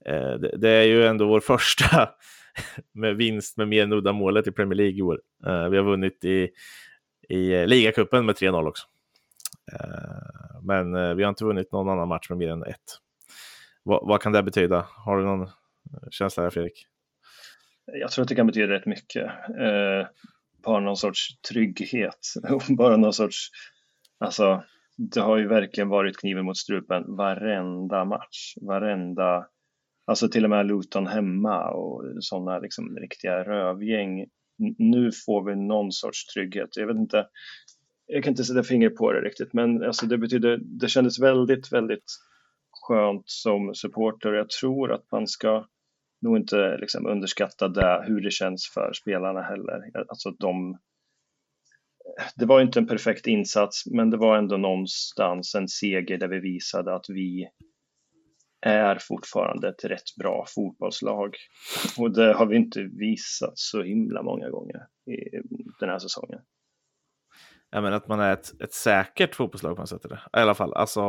eh, 0.04 0.32
det, 0.32 0.56
det, 0.56 0.70
är 0.70 0.84
ju 0.84 1.06
ändå 1.06 1.28
vår 1.28 1.40
första 1.40 2.08
med 2.92 3.16
vinst 3.16 3.56
med 3.56 3.68
mer 3.68 4.08
än 4.08 4.14
målet 4.14 4.46
i 4.46 4.52
Premier 4.52 4.76
League 4.76 4.98
i 4.98 5.02
år. 5.02 5.20
Eh, 5.46 5.68
vi 5.68 5.76
har 5.76 5.84
vunnit 5.84 6.24
i, 6.24 6.48
i 7.28 7.66
ligacupen 7.66 8.26
med 8.26 8.34
3-0 8.34 8.68
också. 8.68 8.86
Eh, 9.72 10.60
men 10.62 10.94
eh, 10.94 11.14
vi 11.14 11.22
har 11.22 11.28
inte 11.28 11.44
vunnit 11.44 11.72
någon 11.72 11.88
annan 11.88 12.08
match 12.08 12.30
med 12.30 12.38
mer 12.38 12.50
än 12.50 12.62
ett. 12.62 12.98
Va, 13.84 14.00
vad 14.02 14.22
kan 14.22 14.32
det 14.32 14.42
betyda? 14.42 14.86
Har 14.90 15.18
du 15.18 15.24
någon 15.24 15.42
eh, 15.42 15.48
känsla 16.10 16.42
här, 16.42 16.50
Fredrik? 16.50 16.86
Jag 17.92 18.10
tror 18.10 18.22
att 18.22 18.28
det 18.28 18.34
kan 18.34 18.46
betyda 18.46 18.72
rätt 18.72 18.86
mycket. 18.86 19.26
Eh, 19.60 20.06
bara 20.64 20.80
någon 20.80 20.96
sorts 20.96 21.40
trygghet, 21.40 22.34
bara 22.68 22.96
någon 22.96 23.12
sorts, 23.12 23.50
alltså 24.18 24.64
det 24.98 25.20
har 25.20 25.38
ju 25.38 25.48
verkligen 25.48 25.88
varit 25.88 26.16
kniven 26.16 26.44
mot 26.44 26.56
strupen 26.56 27.16
varenda 27.16 28.04
match, 28.04 28.54
varenda 28.60 29.46
Alltså 30.08 30.28
till 30.28 30.44
och 30.44 30.50
med 30.50 30.66
Luton 30.66 31.06
hemma 31.06 31.70
och 31.70 32.04
sådana 32.20 32.58
liksom 32.58 32.96
riktiga 32.96 33.44
rövgäng. 33.44 34.26
Nu 34.78 35.10
får 35.26 35.44
vi 35.44 35.56
någon 35.56 35.92
sorts 35.92 36.26
trygghet. 36.26 36.76
Jag 36.76 36.86
vet 36.86 36.96
inte, 36.96 37.26
jag 38.06 38.24
kan 38.24 38.30
inte 38.30 38.44
sätta 38.44 38.62
finger 38.62 38.90
på 38.90 39.12
det 39.12 39.20
riktigt, 39.20 39.52
men 39.52 39.82
alltså 39.82 40.06
det 40.06 40.18
betyder, 40.18 40.58
det 40.62 40.88
kändes 40.88 41.20
väldigt, 41.20 41.72
väldigt 41.72 42.04
skönt 42.70 43.22
som 43.24 43.74
supporter. 43.74 44.32
Jag 44.32 44.50
tror 44.50 44.92
att 44.92 45.04
man 45.12 45.26
ska 45.26 45.66
nog 46.20 46.36
inte 46.36 46.76
liksom 46.76 47.06
underskatta 47.06 47.68
det, 47.68 48.04
hur 48.06 48.20
det 48.20 48.30
känns 48.30 48.70
för 48.74 48.92
spelarna 48.92 49.42
heller. 49.42 49.80
Alltså 50.08 50.30
de, 50.30 50.78
det 52.36 52.46
var 52.46 52.60
inte 52.60 52.78
en 52.78 52.86
perfekt 52.86 53.26
insats, 53.26 53.86
men 53.86 54.10
det 54.10 54.16
var 54.16 54.38
ändå 54.38 54.56
någonstans 54.56 55.54
en 55.54 55.68
seger 55.68 56.18
där 56.18 56.28
vi 56.28 56.40
visade 56.40 56.94
att 56.94 57.04
vi 57.08 57.48
är 58.66 58.98
fortfarande 59.00 59.68
ett 59.68 59.84
rätt 59.84 60.16
bra 60.18 60.44
fotbollslag. 60.54 61.36
Och 61.98 62.12
det 62.12 62.32
har 62.32 62.46
vi 62.46 62.56
inte 62.56 62.82
visat 62.82 63.58
så 63.58 63.82
himla 63.82 64.22
många 64.22 64.50
gånger 64.50 64.86
i 65.06 65.16
den 65.80 65.88
här 65.88 65.98
säsongen. 65.98 66.40
Ja, 67.70 67.80
men 67.80 67.92
att 67.92 68.08
man 68.08 68.20
är 68.20 68.32
ett, 68.32 68.60
ett 68.60 68.72
säkert 68.72 69.34
fotbollslag 69.34 69.76
på 69.76 69.82
något 69.82 69.88
sätt. 69.88 70.04
I 70.04 70.14
alla 70.30 70.54
fall, 70.54 70.74
alltså, 70.74 71.00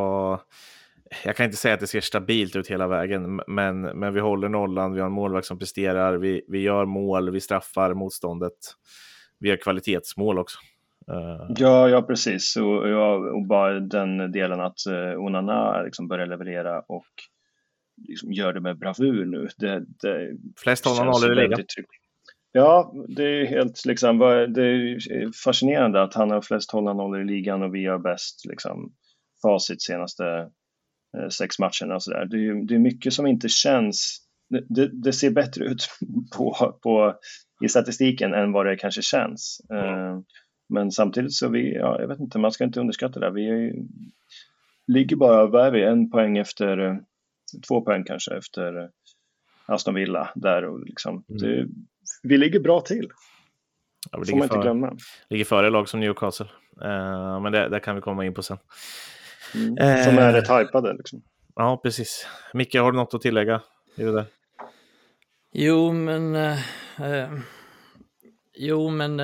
jag 1.23 1.35
kan 1.35 1.45
inte 1.45 1.57
säga 1.57 1.73
att 1.73 1.79
det 1.79 1.87
ser 1.87 2.01
stabilt 2.01 2.55
ut 2.55 2.67
hela 2.67 2.87
vägen, 2.87 3.41
men, 3.47 3.81
men 3.81 4.13
vi 4.13 4.19
håller 4.19 4.49
nollan, 4.49 4.93
vi 4.93 4.99
har 4.99 5.07
en 5.07 5.13
målvakt 5.13 5.47
som 5.47 5.59
presterar, 5.59 6.17
vi, 6.17 6.45
vi 6.47 6.59
gör 6.59 6.85
mål, 6.85 7.31
vi 7.31 7.41
straffar 7.41 7.93
motståndet. 7.93 8.53
Vi 9.39 9.49
har 9.49 9.57
kvalitetsmål 9.57 10.39
också. 10.39 10.59
Uh... 11.09 11.51
Ja, 11.57 11.89
ja, 11.89 12.01
precis. 12.01 12.55
Och, 12.55 12.89
ja, 12.89 13.15
och 13.15 13.47
bara 13.47 13.79
den 13.79 14.31
delen 14.31 14.61
att 14.61 14.77
uh, 14.89 15.23
Onana 15.25 15.81
liksom 15.81 16.07
börjar 16.07 16.27
leverera 16.27 16.79
och 16.79 17.07
liksom 18.07 18.31
gör 18.31 18.53
det 18.53 18.61
med 18.61 18.79
bravur 18.79 19.25
nu. 19.25 19.47
Det, 19.57 19.85
det 20.01 20.37
Flest 20.63 20.85
håller 20.85 21.31
i 21.31 21.35
ligan. 21.35 21.65
Ja, 22.51 22.93
det 23.07 23.23
är 23.23 23.45
helt 23.45 23.85
liksom, 23.85 24.19
det 24.55 24.61
är 24.61 25.43
fascinerande 25.43 26.01
att 26.01 26.13
han 26.13 26.31
har 26.31 26.41
flest 26.41 26.73
nollor 26.73 27.21
i 27.21 27.25
ligan 27.25 27.63
och 27.63 27.75
vi 27.75 27.85
har 27.85 27.99
bäst 27.99 28.45
liksom, 28.45 28.93
facit 29.41 29.81
senaste 29.81 30.23
eh, 31.17 31.29
sex 31.29 31.59
matcherna 31.59 31.95
och 31.95 32.03
sådär. 32.03 32.25
Det, 32.25 32.37
är, 32.37 32.67
det 32.67 32.75
är 32.75 32.79
mycket 32.79 33.13
som 33.13 33.27
inte 33.27 33.49
känns, 33.49 34.17
det, 34.69 34.87
det, 35.03 35.13
ser 35.13 35.31
bättre 35.31 35.65
ut 35.65 35.89
på, 36.37 36.77
på, 36.83 37.15
i 37.65 37.69
statistiken 37.69 38.33
än 38.33 38.51
vad 38.51 38.65
det 38.65 38.75
kanske 38.75 39.01
känns. 39.01 39.61
Eh, 39.73 40.19
men 40.69 40.91
samtidigt 40.91 41.33
så 41.33 41.49
vi, 41.49 41.75
ja, 41.75 42.01
jag 42.01 42.07
vet 42.07 42.19
inte, 42.19 42.39
man 42.39 42.51
ska 42.51 42.63
inte 42.63 42.79
underskatta 42.79 43.19
det. 43.19 43.31
Vi 43.31 43.49
är, 43.49 43.73
ligger 44.87 45.15
bara, 45.15 45.45
vad 45.45 45.65
är 45.65 45.71
vi, 45.71 45.83
en 45.83 46.09
poäng 46.09 46.37
efter 46.37 46.99
två 47.67 47.81
poäng 47.81 48.03
kanske 48.03 48.37
efter 48.37 48.81
eh, 48.81 48.89
Aston 49.65 49.95
Villa 49.95 50.31
där 50.35 50.65
och 50.65 50.79
liksom, 50.79 51.23
mm. 51.29 51.41
det, 51.41 51.67
vi 52.23 52.37
ligger 52.37 52.59
bra 52.59 52.81
till. 52.81 53.09
Ja, 54.11 54.19
vi 54.27 54.35
man 54.35 54.43
inte 54.43 54.57
glömma. 54.57 54.97
Ligger 55.29 55.45
före 55.45 55.69
lag 55.69 55.89
som 55.89 55.99
Newcastle, 55.99 56.47
uh, 56.85 57.39
men 57.39 57.51
det, 57.51 57.69
det, 57.69 57.79
kan 57.79 57.95
vi 57.95 58.01
komma 58.01 58.25
in 58.25 58.33
på 58.33 58.43
sen. 58.43 58.57
Mm. 59.55 59.69
Uh, 59.69 60.03
som 60.03 60.17
är 60.17 60.33
rätt 60.33 60.49
hypade 60.49 60.93
liksom. 60.93 61.21
Ja, 61.55 61.79
precis. 61.83 62.27
Micke, 62.53 62.75
har 62.75 62.91
du 62.91 62.97
något 62.97 63.13
att 63.13 63.21
tillägga 63.21 63.61
i 63.95 64.03
det 64.03 64.11
där? 64.11 64.25
Jo, 65.51 65.91
men... 65.93 66.35
Uh, 66.35 67.39
jo, 68.59 68.89
men 68.89 69.21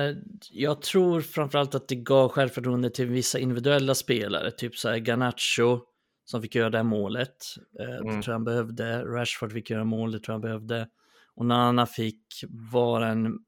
jag 0.50 0.82
tror 0.82 1.20
framförallt 1.20 1.74
att 1.74 1.88
det 1.88 1.96
gav 1.96 2.28
självförtroende 2.28 2.90
till 2.90 3.06
vissa 3.06 3.38
individuella 3.38 3.94
spelare, 3.94 4.50
typ 4.50 4.76
så 4.76 4.88
här 4.88 4.96
Garnacho, 4.96 5.80
som 6.24 6.42
fick 6.42 6.54
göra 6.54 6.70
det 6.70 6.82
målet. 6.82 7.36
Eh, 7.80 7.96
mm. 7.96 8.06
Det 8.06 8.12
tror 8.12 8.24
jag 8.26 8.32
han 8.32 8.44
behövde. 8.44 9.04
Rashford 9.04 9.52
fick 9.52 9.70
göra 9.70 9.84
mål, 9.84 10.12
det 10.12 10.18
tror 10.18 10.32
jag 10.32 10.34
han 10.34 10.40
behövde. 10.40 10.88
Och 11.34 11.46
Nana 11.46 11.86
fick 11.86 12.44
vara 12.72 13.08
en 13.08 13.38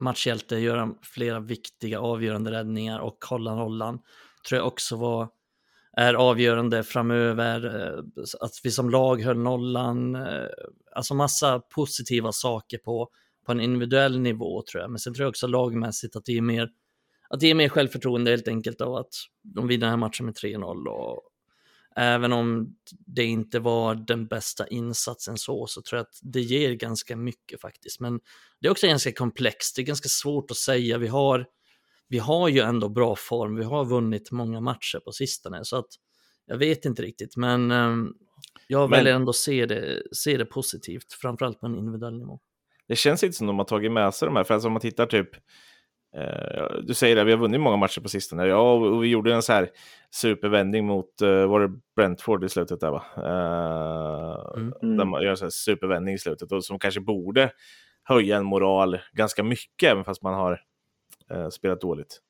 matchhjälte, 0.00 0.56
göra 0.56 0.94
flera 1.02 1.40
viktiga 1.40 2.00
avgörande 2.00 2.50
räddningar 2.50 2.98
och 2.98 3.24
hålla 3.24 3.54
nollan. 3.54 3.98
Tror 4.48 4.58
jag 4.58 4.66
också 4.66 4.96
var, 4.96 5.28
är 5.96 6.14
avgörande 6.14 6.82
framöver. 6.82 7.64
Eh, 7.66 8.24
att 8.40 8.52
vi 8.64 8.70
som 8.70 8.90
lag 8.90 9.22
höll 9.22 9.38
nollan. 9.38 10.14
Eh, 10.14 10.48
alltså 10.94 11.14
massa 11.14 11.60
positiva 11.60 12.32
saker 12.32 12.78
på, 12.78 13.08
på 13.50 13.54
en 13.54 13.60
individuell 13.60 14.20
nivå 14.20 14.62
tror 14.62 14.82
jag. 14.82 14.90
Men 14.90 14.98
sen 14.98 15.14
tror 15.14 15.24
jag 15.24 15.30
också 15.30 15.46
lagmässigt 15.46 16.16
att 16.16 16.24
det 16.24 16.36
är 16.36 16.42
mer 16.42 16.68
att 17.30 17.40
det 17.40 17.50
är 17.50 17.54
mer 17.54 17.68
självförtroende 17.68 18.30
helt 18.30 18.48
enkelt 18.48 18.80
av 18.80 18.94
att 18.94 19.14
de 19.42 19.68
vinner 19.68 19.80
den 19.80 19.90
här 19.90 19.96
matchen 19.96 20.26
med 20.26 20.34
3-0 20.34 20.86
och, 20.86 21.22
Även 21.96 22.32
om 22.32 22.76
det 22.88 23.24
inte 23.24 23.58
var 23.58 23.94
den 23.94 24.26
bästa 24.26 24.66
insatsen 24.66 25.38
så, 25.38 25.66
så 25.66 25.82
tror 25.82 25.98
jag 25.98 26.02
att 26.02 26.18
det 26.22 26.40
ger 26.40 26.72
ganska 26.72 27.16
mycket 27.16 27.60
faktiskt. 27.60 28.00
Men 28.00 28.20
det 28.60 28.66
är 28.66 28.70
också 28.70 28.86
ganska 28.86 29.12
komplext, 29.12 29.76
det 29.76 29.82
är 29.82 29.86
ganska 29.86 30.08
svårt 30.08 30.50
att 30.50 30.56
säga. 30.56 30.98
Vi 30.98 31.06
har, 31.06 31.46
vi 32.08 32.18
har 32.18 32.48
ju 32.48 32.60
ändå 32.60 32.88
bra 32.88 33.16
form, 33.16 33.56
vi 33.56 33.64
har 33.64 33.84
vunnit 33.84 34.30
många 34.30 34.60
matcher 34.60 34.98
på 34.98 35.12
sistone, 35.12 35.64
så 35.64 35.76
att 35.76 35.88
jag 36.46 36.56
vet 36.56 36.84
inte 36.84 37.02
riktigt, 37.02 37.36
men 37.36 37.70
um, 37.70 38.14
jag 38.66 38.90
men... 38.90 38.98
väljer 38.98 39.14
ändå 39.14 39.32
se 39.32 39.66
det, 39.66 40.02
se 40.12 40.36
det 40.36 40.44
positivt, 40.44 41.12
framförallt 41.12 41.60
på 41.60 41.66
en 41.66 41.76
individuell 41.76 42.18
nivå. 42.18 42.40
Det 42.90 42.96
känns 42.96 43.24
inte 43.24 43.36
som 43.36 43.46
de 43.46 43.58
har 43.58 43.64
tagit 43.64 43.92
med 43.92 44.14
sig 44.14 44.26
de 44.26 44.36
här, 44.36 44.44
för 44.44 44.54
alltså 44.54 44.68
om 44.68 44.72
man 44.72 44.80
tittar 44.80 45.06
typ 45.06 45.30
Uh, 46.16 46.82
du 46.82 46.94
säger 46.94 47.16
det, 47.16 47.24
vi 47.24 47.32
har 47.32 47.38
vunnit 47.38 47.60
många 47.60 47.76
matcher 47.76 48.00
på 48.00 48.08
sistone. 48.08 48.46
Ja, 48.46 48.72
och 48.72 49.04
vi 49.04 49.08
gjorde 49.08 49.34
en 49.34 49.42
så 49.42 49.52
här 49.52 49.70
supervändning 50.10 50.86
mot, 50.86 51.22
uh, 51.22 51.46
var 51.46 51.60
det 51.60 51.80
Brentford 51.96 52.44
i 52.44 52.48
slutet 52.48 52.80
där 52.80 52.90
va? 52.90 53.04
Uh, 53.16 54.62
mm. 54.82 54.96
Där 54.96 55.04
man 55.04 55.22
gör 55.22 55.30
en 55.30 55.36
så 55.36 55.44
här 55.44 55.50
supervändning 55.50 56.14
i 56.14 56.18
slutet 56.18 56.52
och 56.52 56.64
som 56.64 56.78
kanske 56.78 57.00
borde 57.00 57.52
höja 58.02 58.36
en 58.36 58.44
moral 58.44 58.98
ganska 59.12 59.42
mycket, 59.42 59.90
även 59.90 60.04
fast 60.04 60.22
man 60.22 60.34
har 60.34 60.60
spelat 61.50 61.80
dåligt. 61.80 62.20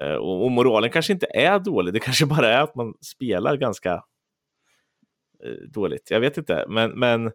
Och, 0.00 0.44
och, 0.44 0.50
moralen 0.50 0.90
kanske 0.90 1.12
inte 1.12 1.26
är 1.34 1.58
dålig, 1.58 1.94
det 1.94 2.00
kanske 2.00 2.26
bara 2.26 2.48
är 2.48 2.60
att 2.60 2.74
man 2.74 2.94
spelar 3.00 3.56
ganska 3.56 4.04
dåligt. 5.68 6.10
Jag 6.10 6.20
vet 6.20 6.38
inte, 6.38 6.64
men, 6.68 6.90
men 6.90 7.32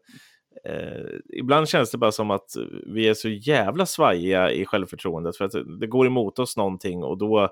Eh, 0.64 1.20
ibland 1.34 1.70
känns 1.70 1.92
det 1.92 1.98
bara 1.98 2.12
som 2.12 2.32
att 2.32 2.50
vi 2.86 3.08
är 3.08 3.14
så 3.14 3.30
jävla 3.30 3.86
svajiga 3.86 4.52
i 4.52 4.66
självförtroendet 4.66 5.38
för 5.38 5.46
att 5.46 5.80
det 5.80 5.88
går 5.88 6.08
emot 6.08 6.40
oss 6.40 6.58
någonting 6.58 7.04
och 7.04 7.18
då, 7.18 7.50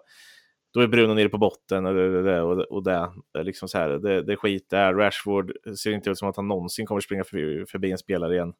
då 0.73 0.79
är 0.79 0.87
Bruno 0.87 1.13
nere 1.13 1.29
på 1.29 1.37
botten 1.37 1.85
och 1.85 1.93
det, 2.23 2.41
och, 2.41 2.59
och 2.59 2.83
det, 2.83 3.11
liksom 3.43 3.67
så 3.67 3.77
här, 3.77 3.89
det, 3.89 4.21
det 4.21 4.35
skit 4.35 4.69
där. 4.69 4.93
Rashford 4.93 5.51
ser 5.77 5.91
inte 5.91 6.09
ut 6.09 6.17
som 6.17 6.29
att 6.29 6.35
han 6.35 6.47
någonsin 6.47 6.85
kommer 6.85 7.01
springa 7.01 7.23
förbi, 7.23 7.65
förbi 7.65 7.91
en 7.91 7.97
spelare 7.97 8.35
igen. 8.35 8.53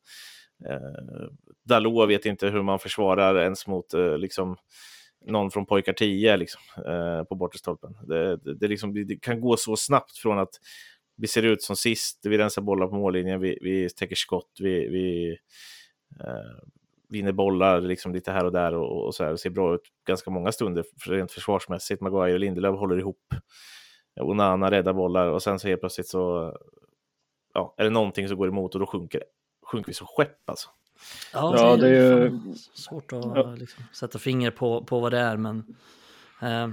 Eh, 0.69 1.27
Dalot 1.63 2.09
vet 2.09 2.25
inte 2.25 2.49
hur 2.49 2.61
man 2.61 2.79
försvarar 2.79 3.39
ens 3.41 3.67
mot 3.67 3.93
eh, 3.93 4.17
liksom, 4.17 4.57
någon 5.25 5.51
från 5.51 5.65
pojkar 5.65 5.93
10 5.93 6.37
liksom, 6.37 6.61
eh, 6.77 7.23
på 7.23 7.35
bortre 7.35 7.59
stolpen. 7.59 7.97
Det, 8.07 8.37
det, 8.37 8.55
det, 8.55 8.67
liksom, 8.67 8.93
det, 8.93 9.15
kan 9.21 9.41
gå 9.41 9.57
så 9.57 9.75
snabbt 9.75 10.17
från 10.17 10.39
att 10.39 10.59
vi 11.15 11.27
ser 11.27 11.43
ut 11.43 11.63
som 11.63 11.75
sist, 11.75 12.19
vi 12.23 12.37
rensar 12.37 12.61
bollar 12.61 12.87
på 12.87 12.95
mållinjen, 12.95 13.39
vi, 13.39 13.57
vi 13.61 13.89
täcker 13.89 14.15
skott, 14.15 14.51
vi, 14.59 14.87
vi 14.87 15.37
eh, 16.19 16.67
vinner 17.09 17.31
bollar 17.31 17.81
liksom 17.81 18.13
lite 18.13 18.31
här 18.31 18.45
och 18.45 18.51
där 18.51 18.73
och, 18.73 19.05
och 19.05 19.15
så 19.15 19.23
här. 19.23 19.31
Det 19.31 19.37
ser 19.37 19.49
bra 19.49 19.75
ut 19.75 19.81
ganska 20.07 20.31
många 20.31 20.51
stunder 20.51 20.85
rent 21.05 21.31
försvarsmässigt. 21.31 22.01
Maguire 22.01 22.33
och 22.33 22.39
Lindelöf 22.39 22.79
håller 22.79 22.99
ihop. 22.99 23.33
Onana 24.21 24.71
räddar 24.71 24.93
bollar 24.93 25.27
och 25.27 25.43
sen 25.43 25.59
så 25.59 25.67
helt 25.67 25.79
plötsligt 25.79 26.07
så 26.07 26.53
ja, 27.53 27.75
är 27.77 27.83
det 27.83 27.89
någonting 27.89 28.27
som 28.27 28.37
går 28.37 28.47
emot 28.47 28.73
och 28.73 28.79
då 28.79 28.85
sjunker, 28.85 29.23
sjunker 29.65 29.87
vi 29.87 29.93
som 29.93 30.07
skepp 30.07 30.49
alltså. 30.49 30.69
Ja, 31.33 31.55
ja 31.57 31.75
det 31.75 31.87
är 31.87 32.21
ju 32.21 32.39
svårt 32.73 33.13
att 33.13 33.25
ja. 33.25 33.55
liksom, 33.55 33.83
sätta 33.93 34.19
finger 34.19 34.51
på, 34.51 34.83
på 34.83 34.99
vad 34.99 35.11
det 35.11 35.19
är, 35.19 35.37
men 35.37 35.75
eh, 36.41 36.69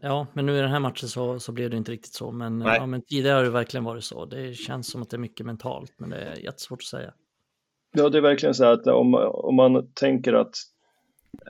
ja, 0.00 0.26
men 0.32 0.46
nu 0.46 0.56
i 0.56 0.60
den 0.60 0.70
här 0.70 0.80
matchen 0.80 1.08
så, 1.08 1.40
så 1.40 1.52
blev 1.52 1.70
det 1.70 1.76
inte 1.76 1.92
riktigt 1.92 2.14
så, 2.14 2.32
men, 2.32 2.60
ja, 2.60 2.86
men 2.86 3.02
tidigare 3.02 3.36
har 3.36 3.42
det 3.42 3.50
verkligen 3.50 3.84
varit 3.84 4.04
så. 4.04 4.24
Det 4.24 4.54
känns 4.54 4.90
som 4.90 5.02
att 5.02 5.10
det 5.10 5.16
är 5.16 5.18
mycket 5.18 5.46
mentalt, 5.46 5.92
men 5.98 6.10
det 6.10 6.16
är 6.16 6.36
jättesvårt 6.36 6.78
att 6.78 6.84
säga. 6.84 7.12
Ja, 7.92 8.08
det 8.08 8.18
är 8.18 8.22
verkligen 8.22 8.54
så 8.54 8.64
att 8.64 8.86
om, 8.86 9.14
om 9.14 9.54
man 9.54 9.92
tänker 9.94 10.32
att 10.32 10.54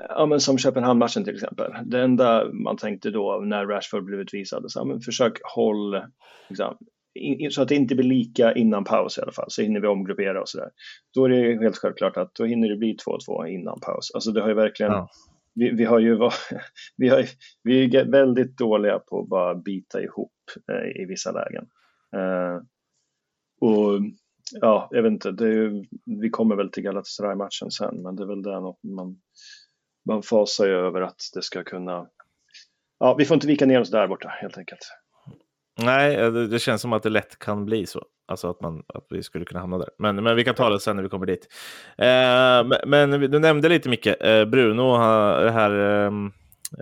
Ja, 0.09 0.27
men 0.27 0.41
som 0.41 0.59
Köpenhamn-matchen 0.59 1.25
till 1.25 1.35
exempel. 1.35 1.73
Det 1.85 2.03
enda 2.03 2.53
man 2.53 2.77
tänkte 2.77 3.11
då 3.11 3.41
när 3.45 3.67
Rashford 3.67 4.05
blev 4.05 4.21
utvisad, 4.21 4.65
så, 4.69 4.85
men 4.85 5.01
försök 5.01 5.33
håll 5.55 6.03
liksom, 6.49 6.77
så 7.51 7.63
att 7.63 7.69
det 7.69 7.75
inte 7.75 7.95
blir 7.95 8.09
lika 8.09 8.55
innan 8.55 8.85
paus 8.85 9.19
i 9.19 9.21
alla 9.21 9.33
fall, 9.33 9.47
så 9.49 9.63
hinner 9.63 9.81
vi 9.81 9.87
omgruppera 9.87 10.41
och 10.41 10.49
sådär. 10.49 10.69
Då 11.15 11.25
är 11.25 11.29
det 11.29 11.63
helt 11.63 11.77
självklart 11.77 12.17
att 12.17 12.35
då 12.35 12.45
hinner 12.45 12.69
det 12.69 12.77
bli 12.77 12.97
2-2 13.29 13.47
innan 13.47 13.81
paus. 13.81 14.11
Alltså 14.15 14.33
det 14.33 14.41
har 14.41 14.49
ju 14.49 14.55
verkligen, 14.55 14.93
ja 14.93 15.09
vi, 15.55 15.71
vi, 15.71 15.85
har 15.85 15.99
ju 15.99 16.19
vi, 16.97 17.09
har, 17.09 17.25
vi 17.63 17.97
är 17.97 18.05
väldigt 18.05 18.57
dåliga 18.57 18.99
på 18.99 19.21
att 19.21 19.29
bara 19.29 19.55
bita 19.55 20.03
ihop 20.03 20.33
eh, 20.73 21.03
i 21.03 21.07
vissa 21.09 21.33
lägen. 21.33 21.67
Eh, 22.17 22.63
och 23.61 24.01
ja, 24.53 24.89
jag 24.91 25.03
vet 25.03 25.13
inte, 25.13 25.29
är, 25.29 25.87
vi 26.21 26.31
kommer 26.31 26.57
väl 26.57 26.71
till 26.71 26.83
Galatasaray-matchen 26.83 27.71
sen, 27.71 28.03
men 28.03 28.17
det 28.17 28.23
är 28.23 28.27
väl 28.27 28.43
där 28.43 28.61
man, 28.97 29.21
man 30.09 30.23
fasar 30.23 30.67
ju 30.67 30.73
över 30.73 31.01
att 31.01 31.21
det 31.35 31.43
ska 31.43 31.65
kunna, 31.65 32.07
ja, 32.99 33.15
vi 33.15 33.25
får 33.25 33.35
inte 33.35 33.47
vika 33.47 33.67
ner 33.67 33.81
oss 33.81 33.91
där 33.91 34.09
borta 34.09 34.29
helt 34.29 34.59
enkelt. 34.59 34.81
Nej, 35.83 36.17
eh, 36.17 36.33
det, 36.33 36.49
det, 36.49 36.59
känns 36.59 36.83
som 36.83 36.93
att 36.93 37.03
det 37.03 37.11
lätt 37.11 37.39
kan 37.39 37.65
bli 37.65 37.87
så. 37.87 38.05
Alltså 38.31 38.51
att, 38.51 38.61
man, 38.61 38.83
att 38.89 39.07
vi 39.11 39.23
skulle 39.23 39.45
kunna 39.45 39.61
hamna 39.61 39.79
där. 39.79 39.89
Men, 39.99 40.17
men 40.17 40.37
vi 40.37 40.45
kan 40.45 40.55
ta 40.55 40.71
det 40.71 40.81
sen 40.81 40.97
när 40.97 41.03
vi 41.03 41.09
kommer 41.09 41.27
dit. 41.27 41.49
Eh, 41.99 42.87
men, 42.87 43.11
du 43.11 43.39
nämnde 43.39 43.69
lite 43.69 43.89
mycket 43.89 44.25
eh, 44.25 44.45
Bruno, 44.45 44.99
det 45.45 45.51
här, 45.51 45.71
ehm, 45.71 46.33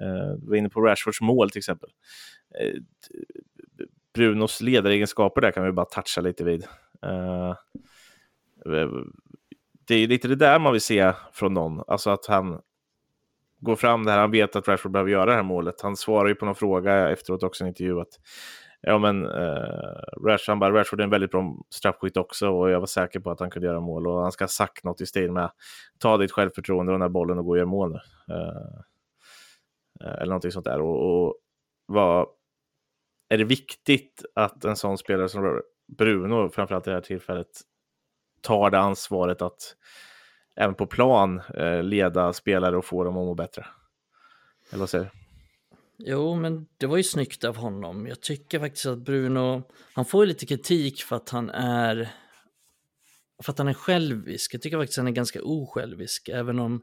eh, 0.02 0.48
var 0.48 0.56
inne 0.56 0.68
på 0.68 0.80
Rashfords 0.80 1.20
mål 1.20 1.50
till 1.50 1.58
exempel. 1.58 1.90
Eh, 2.60 2.72
Brunos 4.14 4.60
ledaregenskaper 4.60 5.40
där 5.40 5.50
kan 5.50 5.64
vi 5.64 5.72
bara 5.72 5.86
toucha 5.86 6.20
lite 6.20 6.44
vid. 6.44 6.64
Eh, 7.02 7.50
eh, 8.74 8.90
det 9.86 9.94
är 9.94 10.08
lite 10.08 10.28
det 10.28 10.36
där 10.36 10.58
man 10.58 10.72
vill 10.72 10.80
se 10.80 11.12
från 11.32 11.54
någon, 11.54 11.82
alltså 11.86 12.10
att 12.10 12.26
han 12.26 12.60
går 13.60 13.76
fram 13.76 14.04
där, 14.04 14.18
han 14.18 14.30
vet 14.30 14.56
att 14.56 14.68
Rashford 14.68 14.92
behöver 14.92 15.10
göra 15.10 15.26
det 15.26 15.36
här 15.36 15.42
målet. 15.42 15.80
Han 15.80 15.96
svarar 15.96 16.28
ju 16.28 16.34
på 16.34 16.44
någon 16.44 16.54
fråga 16.54 17.10
efteråt 17.10 17.42
också 17.42 17.64
i 17.64 17.66
en 17.66 17.68
intervju 17.68 18.00
att 18.00 18.12
Ja, 18.80 18.98
men 18.98 19.26
eh, 19.26 20.02
Rash, 20.26 20.44
han 20.46 20.58
bara, 20.58 20.80
Rashford 20.80 21.00
är 21.00 21.04
en 21.04 21.10
väldigt 21.10 21.30
bra 21.30 21.56
straffskytt 21.70 22.16
också 22.16 22.48
och 22.48 22.70
jag 22.70 22.80
var 22.80 22.86
säker 22.86 23.20
på 23.20 23.30
att 23.30 23.40
han 23.40 23.50
kunde 23.50 23.68
göra 23.68 23.80
mål 23.80 24.06
och 24.06 24.22
han 24.22 24.32
ska 24.32 24.44
ha 24.44 24.48
sagt 24.48 24.84
något 24.84 25.00
i 25.00 25.06
stil 25.06 25.32
med 25.32 25.50
ta 25.98 26.16
ditt 26.16 26.32
självförtroende 26.32 26.92
och 26.92 26.98
den 26.98 27.02
här 27.02 27.08
bollen 27.08 27.38
och 27.38 27.44
gå 27.44 27.50
och 27.50 27.56
göra 27.56 27.66
mål 27.66 27.92
nu. 27.92 27.98
Eh, 28.34 28.80
eh, 30.04 30.14
eller 30.14 30.26
någonting 30.26 30.52
sånt 30.52 30.64
där. 30.64 30.80
Och, 30.80 31.26
och 31.26 31.36
vad, 31.86 32.26
är 33.28 33.38
det 33.38 33.44
viktigt 33.44 34.24
att 34.34 34.64
en 34.64 34.76
sån 34.76 34.98
spelare 34.98 35.28
som 35.28 35.62
Bruno, 35.98 36.50
framförallt 36.50 36.86
i 36.86 36.90
det 36.90 36.96
här 36.96 37.00
tillfället, 37.00 37.60
tar 38.42 38.70
det 38.70 38.78
ansvaret 38.78 39.42
att 39.42 39.76
även 40.56 40.74
på 40.74 40.86
plan 40.86 41.40
eh, 41.54 41.82
leda 41.82 42.32
spelare 42.32 42.76
och 42.76 42.84
få 42.84 43.04
dem 43.04 43.16
att 43.16 43.24
må 43.24 43.34
bättre? 43.34 43.66
Eller 44.70 44.80
vad 44.80 44.90
säger 44.90 45.04
du? 45.04 45.27
Jo, 45.98 46.34
men 46.34 46.66
det 46.76 46.86
var 46.86 46.96
ju 46.96 47.02
snyggt 47.02 47.44
av 47.44 47.56
honom. 47.56 48.06
Jag 48.06 48.20
tycker 48.20 48.58
faktiskt 48.58 48.86
att 48.86 48.98
Bruno, 48.98 49.62
han 49.92 50.04
får 50.04 50.26
lite 50.26 50.46
kritik 50.46 51.02
för 51.02 51.16
att 51.16 51.28
han 51.28 51.50
är 51.50 52.12
för 53.42 53.52
att 53.52 53.58
han 53.58 53.68
är 53.68 53.74
självisk. 53.74 54.54
Jag 54.54 54.62
tycker 54.62 54.78
faktiskt 54.78 54.98
att 54.98 55.02
han 55.02 55.08
är 55.08 55.16
ganska 55.16 55.42
osjälvisk, 55.42 56.28
även 56.28 56.58
om 56.58 56.82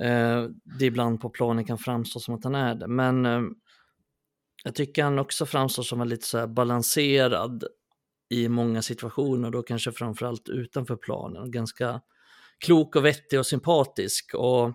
eh, 0.00 0.44
det 0.78 0.86
ibland 0.86 1.20
på 1.20 1.30
planen 1.30 1.64
kan 1.64 1.78
framstå 1.78 2.20
som 2.20 2.34
att 2.34 2.44
han 2.44 2.54
är 2.54 2.74
det. 2.74 2.88
Men 2.88 3.26
eh, 3.26 3.42
jag 4.64 4.74
tycker 4.74 5.04
han 5.04 5.18
också 5.18 5.46
framstår 5.46 5.82
som 5.82 6.08
lite 6.08 6.26
så 6.26 6.38
här 6.38 6.46
balanserad 6.46 7.64
i 8.28 8.48
många 8.48 8.82
situationer, 8.82 9.50
då 9.50 9.62
kanske 9.62 9.92
framförallt 9.92 10.48
utanför 10.48 10.96
planen. 10.96 11.50
Ganska 11.50 12.00
klok 12.58 12.96
och 12.96 13.04
vettig 13.04 13.38
och 13.38 13.46
sympatisk. 13.46 14.34
Och 14.34 14.72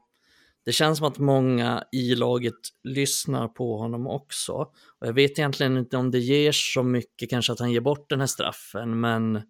det 0.65 0.71
känns 0.71 0.97
som 0.97 1.07
att 1.07 1.17
många 1.17 1.83
i 1.91 2.15
laget 2.15 2.53
lyssnar 2.83 3.47
på 3.47 3.77
honom 3.77 4.07
också. 4.07 4.53
Och 4.99 5.07
jag 5.07 5.13
vet 5.13 5.31
egentligen 5.31 5.77
inte 5.77 5.97
om 5.97 6.11
det 6.11 6.19
ger 6.19 6.51
så 6.51 6.83
mycket, 6.83 7.29
kanske 7.29 7.53
att 7.53 7.59
han 7.59 7.71
ger 7.71 7.81
bort 7.81 8.09
den 8.09 8.19
här 8.19 8.27
straffen, 8.27 8.99
men 8.99 9.41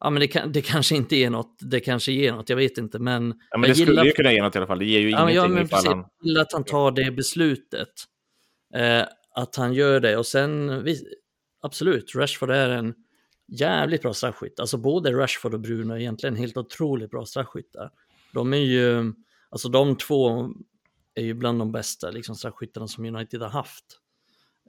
Ja, 0.00 0.10
men 0.10 0.20
det, 0.20 0.28
kan, 0.28 0.52
det 0.52 0.62
kanske 0.62 0.96
inte 0.96 1.16
ger 1.16 1.30
något, 1.30 1.56
det 1.60 1.80
kanske 1.80 2.12
ger 2.12 2.32
något, 2.32 2.48
jag 2.48 2.56
vet 2.56 2.78
inte, 2.78 2.98
men... 2.98 3.34
Ja, 3.50 3.58
men 3.58 3.70
det 3.70 3.76
skulle 3.76 4.04
ju 4.04 4.12
kunna 4.12 4.32
ge 4.32 4.42
något 4.42 4.54
i 4.54 4.58
alla 4.58 4.66
fall, 4.66 4.78
det 4.78 4.84
ger 4.84 5.00
ju 5.00 5.10
ingenting 5.10 5.36
ja, 5.36 5.60
ifall 5.60 5.86
han... 5.86 5.98
Jag 5.98 6.26
gillar 6.26 6.40
att 6.40 6.52
han 6.52 6.64
tar 6.64 6.90
det 6.90 7.10
beslutet, 7.10 7.88
eh, 8.74 9.02
att 9.34 9.56
han 9.56 9.72
gör 9.72 10.00
det 10.00 10.16
och 10.16 10.26
sen, 10.26 10.84
vi, 10.84 10.96
absolut, 11.62 12.14
Rashford 12.14 12.50
är 12.50 12.68
en 12.68 12.94
jävligt 13.48 14.02
bra 14.02 14.14
straffskytt, 14.14 14.60
alltså 14.60 14.76
både 14.76 15.12
Rashford 15.12 15.54
och 15.54 15.60
Bruno 15.60 15.92
är 15.92 15.98
egentligen 15.98 16.36
helt 16.36 16.56
otroligt 16.56 17.10
bra 17.10 17.26
straffskyttar. 17.26 17.90
De 18.32 18.54
är 18.54 18.56
ju, 18.56 19.12
Alltså 19.50 19.68
de 19.68 19.96
två 19.96 20.50
är 21.14 21.22
ju 21.22 21.34
bland 21.34 21.58
de 21.58 21.72
bästa 21.72 22.10
liksom, 22.10 22.36
straffskyttarna 22.36 22.88
som 22.88 23.04
United 23.04 23.42
har 23.42 23.48
haft 23.48 23.84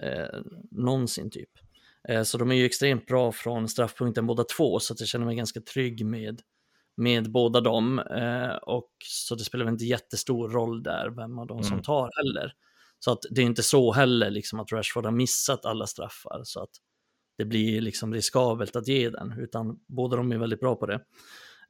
eh, 0.02 0.42
någonsin 0.72 1.30
typ. 1.30 1.50
Eh, 2.10 2.24
så 2.24 2.38
de 2.38 2.52
är 2.52 2.56
ju 2.56 2.66
extremt 2.66 3.06
bra 3.06 3.32
från 3.32 3.70
straffpunkten 3.70 4.28
båda 4.28 4.44
två, 4.44 4.80
så 4.80 4.94
att 4.94 5.00
jag 5.00 5.10
känner 5.10 5.26
mig 5.26 5.36
ganska 5.36 5.62
trygg 5.62 6.06
med, 6.06 6.42
med 6.98 7.32
båda 7.32 7.62
dem. 7.62 8.00
Eh, 8.00 8.56
och 8.56 8.92
så 9.04 9.36
det 9.36 9.44
spelar 9.44 9.66
väl 9.66 9.74
inte 9.74 9.86
jättestor 9.86 10.50
roll 10.50 10.84
där 10.84 11.10
vem 11.10 11.40
av 11.40 11.48
dem 11.48 11.58
mm. 11.58 11.70
som 11.70 11.82
tar 11.82 12.10
heller. 12.18 12.54
Så 13.00 13.12
att 13.12 13.20
det 13.32 13.42
är 13.42 13.46
inte 13.46 13.64
så 13.64 13.92
heller 13.92 14.30
liksom 14.30 14.60
att 14.60 14.72
Rashford 14.72 15.06
har 15.06 15.12
missat 15.12 15.66
alla 15.66 15.88
straffar 15.88 16.42
så 16.44 16.64
att 16.64 16.70
det 17.38 17.46
blir 17.46 17.82
liksom 17.82 18.14
riskabelt 18.14 18.76
att 18.76 18.88
ge 18.88 19.10
den, 19.10 19.34
utan 19.40 19.80
båda 19.88 20.18
de 20.18 20.32
är 20.32 20.38
väldigt 20.38 20.60
bra 20.60 20.76
på 20.76 20.86
det. 20.86 21.02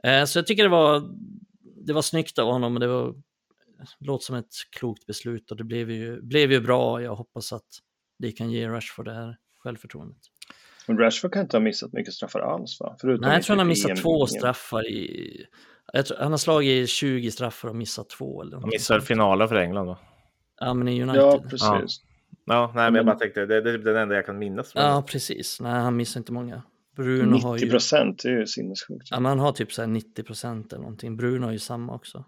Eh, 0.04 0.26
så 0.26 0.40
jag 0.40 0.48
tycker 0.48 0.64
det 0.64 0.70
var 0.70 1.10
det 1.76 1.94
var 1.94 2.02
snyggt 2.02 2.40
av 2.40 2.52
honom 2.52 2.74
och 2.74 2.80
det 2.80 2.88
var, 2.88 3.16
låter 4.00 4.26
som 4.26 4.36
ett 4.36 4.54
klokt 4.80 5.06
beslut 5.06 5.52
och 5.52 5.58
det 5.58 5.64
blev 5.64 5.92
ju, 5.92 6.22
blev 6.22 6.52
ju 6.52 6.62
bra. 6.62 7.02
Jag 7.02 7.16
hoppas 7.16 7.54
att 7.54 7.68
det 8.20 8.32
kan 8.32 8.52
ge 8.52 8.70
Rashford 8.70 9.06
det 9.06 9.14
här 9.14 9.38
självförtroendet. 9.58 10.18
Men 10.88 10.98
Rashford 10.98 11.34
kan 11.34 11.42
inte 11.42 11.58
ha 11.58 11.62
missat 11.62 11.94
mycket 11.94 12.14
straffar 12.14 12.40
alls 12.40 12.80
va? 12.80 12.96
Förutom 13.02 13.28
Nej, 13.28 13.38
jag 13.38 13.44
tror 13.44 13.56
han 13.56 13.60
har 13.60 13.66
missat 13.66 13.98
två 13.98 14.28
straffar 14.28 14.88
i... 14.88 15.46
Tror, 15.94 16.18
han 16.18 16.32
har 16.32 16.38
slagit 16.38 16.90
20 16.90 17.32
straffar 17.32 17.70
och 17.70 17.76
missat 17.76 18.10
två. 18.10 18.42
Eller 18.42 18.58
han 18.58 18.70
missade 18.70 19.02
finalen 19.02 19.48
för 19.48 19.56
England 19.56 19.88
va? 19.88 19.98
Ja, 20.60 20.74
men 20.74 20.88
i 20.88 21.02
United. 21.02 21.22
Ja, 21.22 21.44
precis. 21.50 21.60
Ja, 21.60 21.90
ja 22.46 22.72
nej, 22.76 22.92
men 22.92 22.96
jag 22.96 23.06
bara 23.06 23.16
tänkte, 23.16 23.46
det, 23.46 23.62
det 23.62 23.72
är 23.72 23.78
den 23.78 23.96
enda 23.96 24.16
jag 24.16 24.26
kan 24.26 24.40
minnas. 24.40 24.72
Ja, 24.76 25.04
precis. 25.08 25.60
Nej, 25.62 25.72
han 25.72 25.96
missar 25.96 26.20
inte 26.20 26.32
många. 26.32 26.64
Bruno 26.98 27.54
90 27.54 27.70
procent, 27.70 28.24
det 28.24 28.30
är 28.30 28.40
ju 28.40 28.48
sinnessjukt. 28.48 29.08
Ja, 29.12 29.20
man 29.20 29.40
har 29.40 29.52
typ 29.52 29.74
så 29.74 29.86
90 29.86 30.24
procent 30.24 30.74
eller 30.74 30.82
någonting. 30.82 31.18
Bruno 31.18 31.46
har 31.46 31.52
ju 31.52 31.60
samma 31.60 31.96
också. 31.96 32.26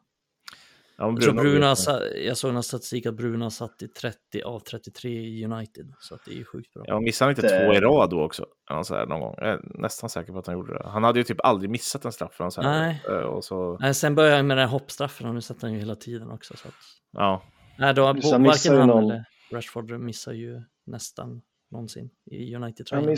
Ja, 0.98 1.06
Bruno, 1.06 1.16
jag, 1.16 1.24
tror 1.24 1.44
Bruno 1.44 1.66
har, 1.66 2.18
jag 2.18 2.38
såg 2.38 2.54
någon 2.54 2.64
statistik 2.64 3.06
att 3.06 3.14
Bruno 3.14 3.44
har 3.44 3.50
satt 3.50 3.82
i 3.82 3.88
30 3.88 4.42
av 4.46 4.60
33 4.60 5.10
i 5.10 5.46
United. 5.46 5.94
Så 6.00 6.16
att 6.16 6.26
det 6.26 6.32
är 6.32 6.36
ju 6.36 6.46
sjukt 6.46 6.74
bra. 6.74 6.84
Ja, 6.88 7.00
missade 7.00 7.28
han 7.28 7.32
inte 7.32 7.42
det... 7.42 7.66
två 7.66 7.74
i 7.74 7.80
rad 7.80 8.10
då 8.10 8.24
också? 8.24 8.46
Så 8.84 8.96
här, 8.96 9.06
någon 9.06 9.20
gång. 9.20 9.36
Jag 9.38 9.48
är 9.48 9.60
nästan 9.64 10.10
säker 10.10 10.34
på 10.34 10.40
att 10.40 10.48
han 10.48 10.56
gjorde 10.56 10.74
det. 10.74 10.90
Han 10.90 11.04
hade 11.04 11.20
ju 11.20 11.24
typ 11.24 11.42
aldrig 11.44 11.70
missat 11.70 12.06
en 12.06 12.12
straff. 12.12 12.36
Så 12.38 12.62
här, 12.62 12.80
Nej. 12.80 13.02
Eh, 13.08 13.14
och 13.14 13.44
så... 13.44 13.78
Nej, 13.78 13.94
sen 13.94 14.16
började 14.16 14.36
han 14.36 14.48
med 14.48 14.58
den 14.58 14.68
här 14.68 14.72
hoppstraffen 14.72 15.28
och 15.28 15.36
nu 15.36 15.42
sätter 15.42 15.62
han 15.62 15.74
ju 15.74 15.80
hela 15.80 15.96
tiden 15.96 16.32
också. 16.32 16.58
Så 16.58 16.68
att... 16.68 16.74
Ja. 17.12 17.44
Nej, 17.78 17.94
då, 17.94 18.02
varken 18.04 18.78
han 18.78 18.88
någon... 18.88 19.04
eller 19.04 19.26
Rashford 19.52 19.92
missar 19.92 20.34
ju 20.34 20.62
nästan 20.86 21.42
någonsin 21.72 22.10
i 22.32 22.56
United-tröjan. 22.56 23.18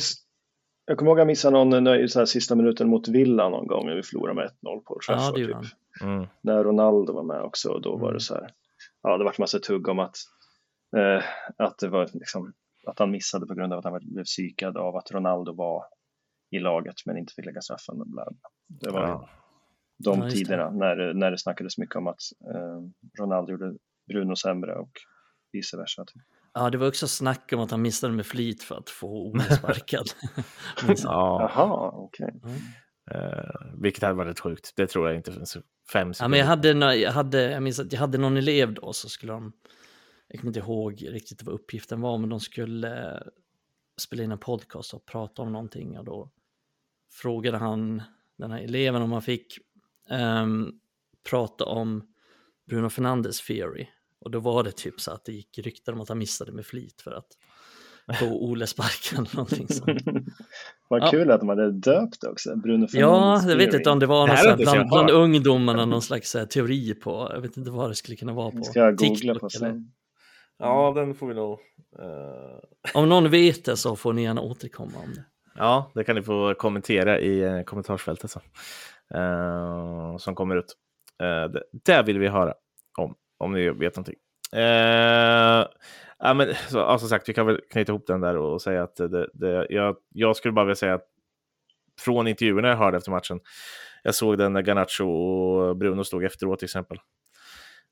Jag 0.91 0.97
kommer 0.97 1.11
ihåg 1.11 1.17
att 1.17 1.21
jag 1.21 1.27
missade 1.27 1.65
någon 1.65 1.87
i 1.87 2.07
så 2.07 2.19
här 2.19 2.25
sista 2.25 2.55
minuten 2.55 2.89
mot 2.89 3.07
Villa 3.07 3.49
någon 3.49 3.67
gång 3.67 3.85
när 3.85 3.95
vi 3.95 4.03
förlorade 4.03 4.35
med 4.35 4.45
1-0 4.45 4.79
på 4.79 4.99
Trafford. 5.07 5.39
Ja, 5.39 5.61
typ. 5.61 5.71
Mm. 6.01 6.27
När 6.41 6.63
Ronaldo 6.63 7.13
var 7.13 7.23
med 7.23 7.41
också 7.41 7.69
och 7.69 7.81
då 7.81 7.97
var 7.97 8.07
det 8.07 8.09
mm. 8.09 8.19
så 8.19 8.33
här. 8.33 8.49
Ja, 9.03 9.17
det 9.17 9.23
var 9.23 9.35
massa 9.39 9.59
tugg 9.59 9.87
om 9.87 9.99
att, 9.99 10.15
eh, 10.97 11.23
att 11.57 11.77
det 11.77 11.87
var 11.87 12.09
liksom 12.13 12.53
att 12.85 12.99
han 12.99 13.11
missade 13.11 13.47
på 13.47 13.53
grund 13.53 13.73
av 13.73 13.79
att 13.79 13.85
han 13.85 13.99
blev 14.01 14.23
psykad 14.23 14.77
av 14.77 14.95
att 14.95 15.11
Ronaldo 15.11 15.53
var 15.53 15.83
i 16.49 16.59
laget 16.59 16.95
men 17.05 17.17
inte 17.17 17.33
fick 17.33 17.45
lägga 17.45 17.61
straffen. 17.61 17.95
Det 18.67 18.91
var 18.91 19.01
ja. 19.01 19.29
de 20.03 20.19
ja, 20.21 20.29
tiderna 20.29 20.69
när, 20.69 21.13
när 21.13 21.31
det 21.31 21.37
snackades 21.37 21.77
mycket 21.77 21.95
om 21.95 22.07
att 22.07 22.21
eh, 22.53 22.81
Ronaldo 23.19 23.51
gjorde 23.51 23.75
Bruno 24.07 24.35
sämre 24.35 24.75
och 24.75 24.91
vice 25.51 25.77
versa. 25.77 26.05
Typ. 26.05 26.21
Ja, 26.53 26.69
det 26.69 26.77
var 26.77 26.87
också 26.87 27.07
snack 27.07 27.53
om 27.53 27.59
att 27.59 27.71
han 27.71 27.81
missade 27.81 28.13
med 28.13 28.25
flit 28.25 28.63
för 28.63 28.75
att 28.75 28.89
få 28.89 29.07
Ole 29.27 29.43
sparkad. 29.43 30.05
ja, 31.03 31.51
Jaha, 31.55 31.91
okej. 31.93 32.41
eh, 33.11 33.71
vilket 33.81 34.03
hade 34.03 34.13
varit 34.13 34.39
sjukt. 34.39 34.73
Det 34.75 34.87
tror 34.87 35.07
jag 35.07 35.17
inte 35.17 35.31
finns 35.31 35.53
fem 35.93 36.07
Ja, 36.07 36.13
sekunder. 36.13 36.29
men 36.29 36.39
jag 36.39 36.45
hade, 36.45 36.73
nå- 36.73 36.93
jag 36.93 37.11
hade, 37.11 37.41
jag 37.51 37.63
minns 37.63 37.79
att 37.79 37.93
jag 37.93 37.99
hade 37.99 38.17
någon 38.17 38.37
elev 38.37 38.73
då 38.73 38.93
så 38.93 39.09
skulle 39.09 39.33
de, 39.33 39.53
jag 40.27 40.39
kommer 40.39 40.49
inte 40.49 40.59
ihåg 40.59 41.05
riktigt 41.09 41.43
vad 41.43 41.55
uppgiften 41.55 42.01
var, 42.01 42.17
men 42.17 42.29
de 42.29 42.39
skulle 42.39 43.11
eh, 43.13 43.21
spela 44.01 44.23
in 44.23 44.31
en 44.31 44.37
podcast 44.37 44.93
och 44.93 45.05
prata 45.05 45.41
om 45.41 45.51
någonting 45.51 45.97
och 45.97 46.05
då 46.05 46.31
frågade 47.13 47.57
han 47.57 48.01
den 48.37 48.51
här 48.51 48.59
eleven 48.59 49.01
om 49.01 49.11
han 49.11 49.21
fick 49.21 49.57
ehm, 50.09 50.71
prata 51.29 51.65
om 51.65 52.07
Bruno 52.69 52.89
Fernandes 52.89 53.41
theory. 53.47 53.87
Och 54.21 54.31
då 54.31 54.39
var 54.39 54.63
det 54.63 54.71
typ 54.71 55.01
så 55.01 55.11
att 55.11 55.25
det 55.25 55.31
gick 55.31 55.59
rykten 55.59 55.93
om 55.93 56.01
att 56.01 56.09
han 56.09 56.17
missade 56.17 56.51
med 56.51 56.65
flit 56.65 57.01
för 57.01 57.11
att 57.11 57.27
få 58.19 58.25
Ole 58.49 58.67
sparken 58.67 59.17
eller 59.25 59.35
någonting 59.35 59.67
sånt. 59.67 60.01
Vad 60.87 61.01
Ja. 61.01 61.07
kul 61.11 61.31
att 61.31 61.39
de 61.39 61.49
hade 61.49 61.71
döpt 61.71 62.23
också. 62.23 62.55
Bruno 62.55 62.87
Ja, 62.91 63.11
Fernandes 63.11 63.45
jag 63.49 63.57
vet 63.57 63.73
inte 63.73 63.89
om 63.89 63.99
det 63.99 64.05
var 64.05 64.19
någon 64.27 64.29
här 64.35 64.47
här, 64.49 64.57
bland, 64.57 64.89
bland 64.89 65.09
ungdomarna 65.09 65.85
någon 65.85 66.01
slags 66.11 66.35
eh, 66.35 66.45
teori 66.45 66.93
på, 66.93 67.29
jag 67.33 67.41
vet 67.41 67.57
inte 67.57 67.71
vad 67.71 67.89
det 67.91 67.95
skulle 67.95 68.17
kunna 68.17 68.33
vara 68.33 68.51
på. 68.51 68.63
Ska 68.63 68.79
jag 68.79 68.95
googla 68.97 69.15
TikTok 69.15 69.39
på 69.39 69.45
eller- 69.45 69.71
sen. 69.71 69.91
Ja, 70.57 70.93
den 70.95 71.15
får 71.15 71.27
vi 71.27 71.33
nog... 71.33 71.51
eh, 71.99 72.91
Om 73.01 73.09
någon 73.09 73.29
vet 73.29 73.65
det 73.65 73.77
så 73.77 73.95
får 73.95 74.13
ni 74.13 74.23
gärna 74.23 74.41
återkomma 74.41 74.97
om 75.03 75.13
det. 75.13 75.23
Ja, 75.55 75.91
det 75.95 76.03
kan 76.03 76.15
ni 76.15 76.21
få 76.23 76.53
kommentera 76.53 77.19
i 77.19 77.41
eh, 77.41 77.61
kommentarsfältet 77.61 78.31
sen. 78.31 78.41
Eh, 79.13 80.17
som 80.17 80.35
kommer 80.35 80.55
ut. 80.55 80.75
Eh, 81.23 81.51
det, 81.51 81.63
det 81.85 82.03
vill 82.03 82.19
vi 82.19 82.27
höra 82.27 82.53
om, 82.97 83.15
om 83.41 83.53
ni 83.53 83.69
vet 83.69 83.95
någonting. 83.95 84.15
Eh, 84.53 85.65
ja, 86.19 86.33
men, 86.33 86.53
så, 86.69 86.77
ja, 86.77 86.97
som 86.99 87.09
sagt, 87.09 87.29
vi 87.29 87.33
kan 87.33 87.45
väl 87.45 87.59
knyta 87.69 87.91
ihop 87.91 88.07
den 88.07 88.21
där 88.21 88.37
och 88.37 88.61
säga 88.61 88.83
att 88.83 88.95
det, 88.95 89.29
det, 89.33 89.67
jag, 89.69 89.95
jag 90.09 90.35
skulle 90.35 90.51
bara 90.51 90.65
vilja 90.65 90.75
säga 90.75 90.93
att 90.93 91.07
från 91.99 92.27
intervjuerna 92.27 92.67
jag 92.67 92.77
hörde 92.77 92.97
efter 92.97 93.11
matchen, 93.11 93.39
jag 94.03 94.15
såg 94.15 94.37
den 94.37 94.53
när 94.53 94.61
Garnacho 94.61 95.05
och 95.05 95.77
Bruno 95.77 96.03
stod 96.03 96.23
efteråt 96.23 96.59
till 96.59 96.65
exempel. 96.65 96.97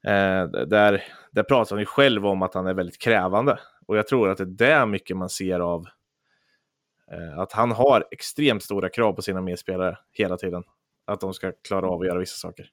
Eh, 0.07 0.43
där, 0.67 1.03
där 1.31 1.43
pratar 1.43 1.75
han 1.75 1.79
ju 1.79 1.85
själv 1.85 2.25
om 2.25 2.41
att 2.41 2.53
han 2.53 2.67
är 2.67 2.73
väldigt 2.73 3.01
krävande. 3.01 3.59
Och 3.87 3.97
jag 3.97 4.07
tror 4.07 4.29
att 4.29 4.37
det 4.37 4.43
är 4.43 4.79
det 4.79 4.85
mycket 4.85 5.17
man 5.17 5.29
ser 5.29 5.59
av 5.59 5.85
Eh, 7.11 7.39
Att 7.39 7.51
han 7.51 7.71
har 7.71 8.07
extremt 8.11 8.63
stora 8.63 8.89
krav 8.89 9.13
på 9.13 9.21
sina 9.21 9.41
medspelare 9.41 9.97
hela 10.11 10.37
tiden. 10.37 10.63
Att 11.05 11.19
de 11.21 11.33
ska 11.33 11.51
klara 11.67 11.87
av 11.87 12.01
att 12.01 12.07
göra 12.07 12.19
vissa 12.19 12.35
saker. 12.35 12.69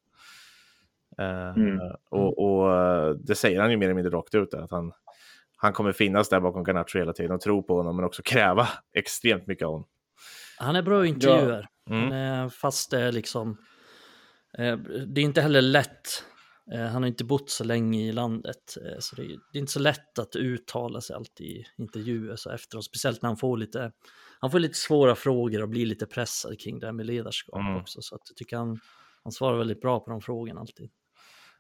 Eh, 1.19 1.51
Mm. 1.57 1.79
Och, 2.11 2.39
och 2.39 2.75
eh, 2.75 3.11
det 3.11 3.35
säger 3.35 3.61
han 3.61 3.71
ju 3.71 3.77
mer 3.77 3.87
eller 3.87 3.95
mindre 3.95 4.13
rakt 4.17 4.35
ut. 4.35 4.55
Att 4.55 4.71
han, 4.71 4.93
han 5.57 5.73
kommer 5.73 5.93
finnas 5.93 6.29
där 6.29 6.41
bakom 6.41 6.65
Garnacho 6.65 6.99
hela 6.99 7.13
tiden 7.13 7.33
och 7.33 7.41
tro 7.41 7.63
på 7.63 7.77
honom 7.77 7.97
men 7.97 8.05
också 8.05 8.23
kräva 8.25 8.69
extremt 8.93 9.47
mycket 9.47 9.67
av 9.67 9.73
honom. 9.73 9.89
Han 10.59 10.77
är 10.77 10.83
bra 10.83 11.05
i 11.05 11.09
intervjuer, 11.09 11.69
Mm. 11.91 12.51
fast 12.51 12.91
det 12.91 13.01
är 13.01 13.13
liksom, 13.13 13.57
eh, 14.59 14.77
det 15.07 15.21
är 15.21 15.25
inte 15.25 15.41
heller 15.41 15.63
lätt, 15.63 16.25
han 16.93 17.03
har 17.03 17.07
inte 17.07 17.25
bott 17.25 17.51
så 17.51 17.65
länge 17.65 18.01
i 18.09 18.13
landet, 18.13 18.77
så 18.99 19.17
det 19.17 19.23
är, 19.23 19.27
det 19.53 19.59
är 19.59 19.61
inte 19.61 19.73
så 19.73 19.81
lätt 19.81 20.19
att 20.19 20.37
uttala 20.37 21.01
sig 21.01 21.17
alltid 21.17 21.47
i 21.47 21.65
intervjuer 21.79 22.37
så 22.37 22.51
efteråt, 22.51 22.85
speciellt 22.85 23.23
när 23.23 23.29
han 23.29 23.37
får 23.37 23.57
lite, 23.57 23.93
han 24.41 24.51
får 24.51 24.59
lite 24.59 24.75
svåra 24.75 25.15
frågor 25.15 25.63
och 25.63 25.69
blir 25.69 25.87
lite 25.87 26.07
pressad 26.07 26.61
kring 26.61 26.79
det 26.79 26.87
här 26.87 26.93
med 26.93 27.07
ledarskap 27.07 27.61
Mm. 27.61 27.77
också, 27.77 28.03
så 28.03 28.15
att 28.15 28.21
jag 28.31 28.37
tycker 28.37 28.57
han, 28.57 28.81
han 29.23 29.33
svarar 29.33 29.59
väldigt 29.59 29.81
bra 29.81 30.01
på 30.01 30.11
de 30.11 30.21
frågorna 30.21 30.61
alltid. 30.61 30.91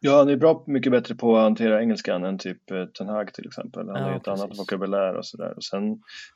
Ja, 0.00 0.18
han 0.18 0.28
är 0.28 0.36
bra, 0.36 0.64
mycket 0.66 0.92
bättre 0.92 1.14
på 1.14 1.36
att 1.36 1.42
hantera 1.42 1.80
engelskan 1.80 2.24
än 2.24 2.38
typ 2.38 2.70
eh, 2.70 2.84
Ten 2.86 3.08
Hag 3.08 3.34
till 3.34 3.46
exempel. 3.46 3.88
Han 3.88 3.96
Ja, 3.96 4.02
har 4.04 4.10
ju 4.10 4.16
ett 4.16 4.28
annat 4.28 4.48
precis. 4.48 4.60
vokabulär 4.60 5.14
och 5.16 5.26
sådär. 5.26 5.54
Sen, 5.70 5.82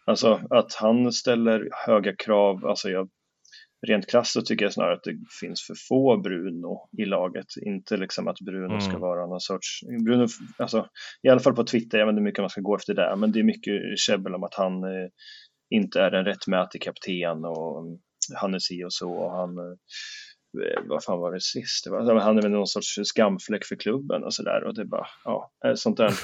alltså 0.07 0.41
att 0.51 0.75
han 0.75 1.13
ställer 1.13 1.69
höga 1.87 2.17
krav, 2.17 2.67
alltså 2.67 2.89
jag, 2.91 3.09
rent 3.87 4.11
krasst 4.11 4.33
så 4.33 4.43
tycker 4.43 4.65
jag 4.65 4.73
snarare 4.73 4.95
att 4.95 5.05
det 5.05 5.17
finns 5.41 5.63
för 5.67 5.75
få 5.89 6.17
Bruno 6.21 6.89
i 6.99 7.05
laget. 7.05 7.47
Inte 7.67 7.97
liksom 7.97 8.29
att 8.29 8.41
Bruno 8.41 8.81
ska 8.81 8.97
Mm. 8.97 9.01
vara 9.01 9.27
någon 9.27 9.41
sorts, 9.41 9.81
Bruno, 10.05 10.27
alltså 10.59 10.87
i 11.23 11.29
alla 11.29 11.41
fall 11.41 11.55
på 11.55 11.65
Twitter, 11.65 11.99
jag 11.99 12.07
vet 12.07 12.13
inte 12.13 12.21
hur 12.21 12.25
mycket 12.25 12.43
man 12.43 12.51
ska 12.51 12.61
gå 12.61 12.77
efter 12.77 12.95
det, 12.95 13.17
men 13.17 13.33
det 13.33 13.39
är 13.41 13.45
mycket 13.45 13.99
käbbel 13.99 14.35
om 14.35 14.45
att 14.45 14.55
han 14.55 14.85
eh, 14.85 15.09
inte 15.75 16.01
är 16.01 16.13
en 16.13 16.25
rättmätig 16.25 16.83
kapten 16.83 17.45
och 17.45 17.99
han 18.41 18.55
är 18.55 18.59
si 18.59 18.85
och 18.85 18.93
så 18.93 19.11
och 19.13 19.33
han 19.33 19.59
eh, 19.59 19.75
vad 20.89 21.05
fan 21.05 21.19
var 21.19 21.33
det 21.33 21.41
sist? 21.41 21.85
Det 21.85 21.91
var, 21.91 22.21
han 22.21 22.39
är 22.39 22.43
väl 22.43 22.51
någon 22.51 22.67
sorts 22.67 22.99
skamfläck 23.05 23.65
för 23.65 23.77
klubben 23.77 24.25
och 24.25 24.35
sådär 24.35 24.65
och 24.65 24.75
det 24.75 24.81
är 24.81 24.87
bara, 24.87 25.07
ja, 25.25 25.51
eh, 25.65 25.75
sånt 25.75 25.97
där. 25.97 26.15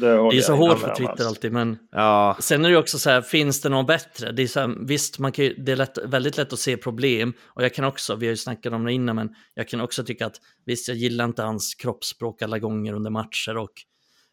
Det, 0.00 0.30
Det 0.30 0.36
är 0.36 0.40
så 0.40 0.54
hårt 0.54 0.78
för 0.78 0.94
Twitter 0.94 1.12
alls. 1.12 1.26
alltid, 1.26 1.52
men 1.52 1.78
Ja, 1.90 2.36
Sen 2.40 2.64
är 2.64 2.70
det 2.70 2.76
också 2.76 2.98
så 2.98 3.10
här, 3.10 3.22
finns 3.22 3.60
det 3.60 3.68
någon 3.68 3.86
bättre? 3.86 4.32
Det 4.32 4.42
är 4.42 4.46
så 4.46 4.60
här, 4.60 4.86
visst, 4.86 5.18
man 5.18 5.32
kan 5.32 5.44
ju, 5.44 5.54
det 5.54 5.72
är 5.72 5.76
lätt, 5.76 5.98
väldigt 6.04 6.36
lätt 6.36 6.52
att 6.52 6.58
se 6.58 6.76
problem 6.76 7.32
och 7.46 7.64
jag 7.64 7.74
kan 7.74 7.84
också, 7.84 8.16
vi 8.16 8.26
har 8.26 8.30
ju 8.30 8.36
snackat 8.36 8.72
om 8.72 8.84
det 8.84 8.92
innan, 8.92 9.16
men 9.16 9.34
jag 9.54 9.68
kan 9.68 9.80
också 9.80 10.04
tycka 10.04 10.26
att 10.26 10.36
visst, 10.66 10.88
jag 10.88 10.96
gillar 10.96 11.24
inte 11.24 11.42
hans 11.42 11.74
kroppsspråk 11.74 12.42
alla 12.42 12.58
gånger 12.58 12.92
under 12.92 13.10
matcher 13.10 13.56
och 13.56 13.72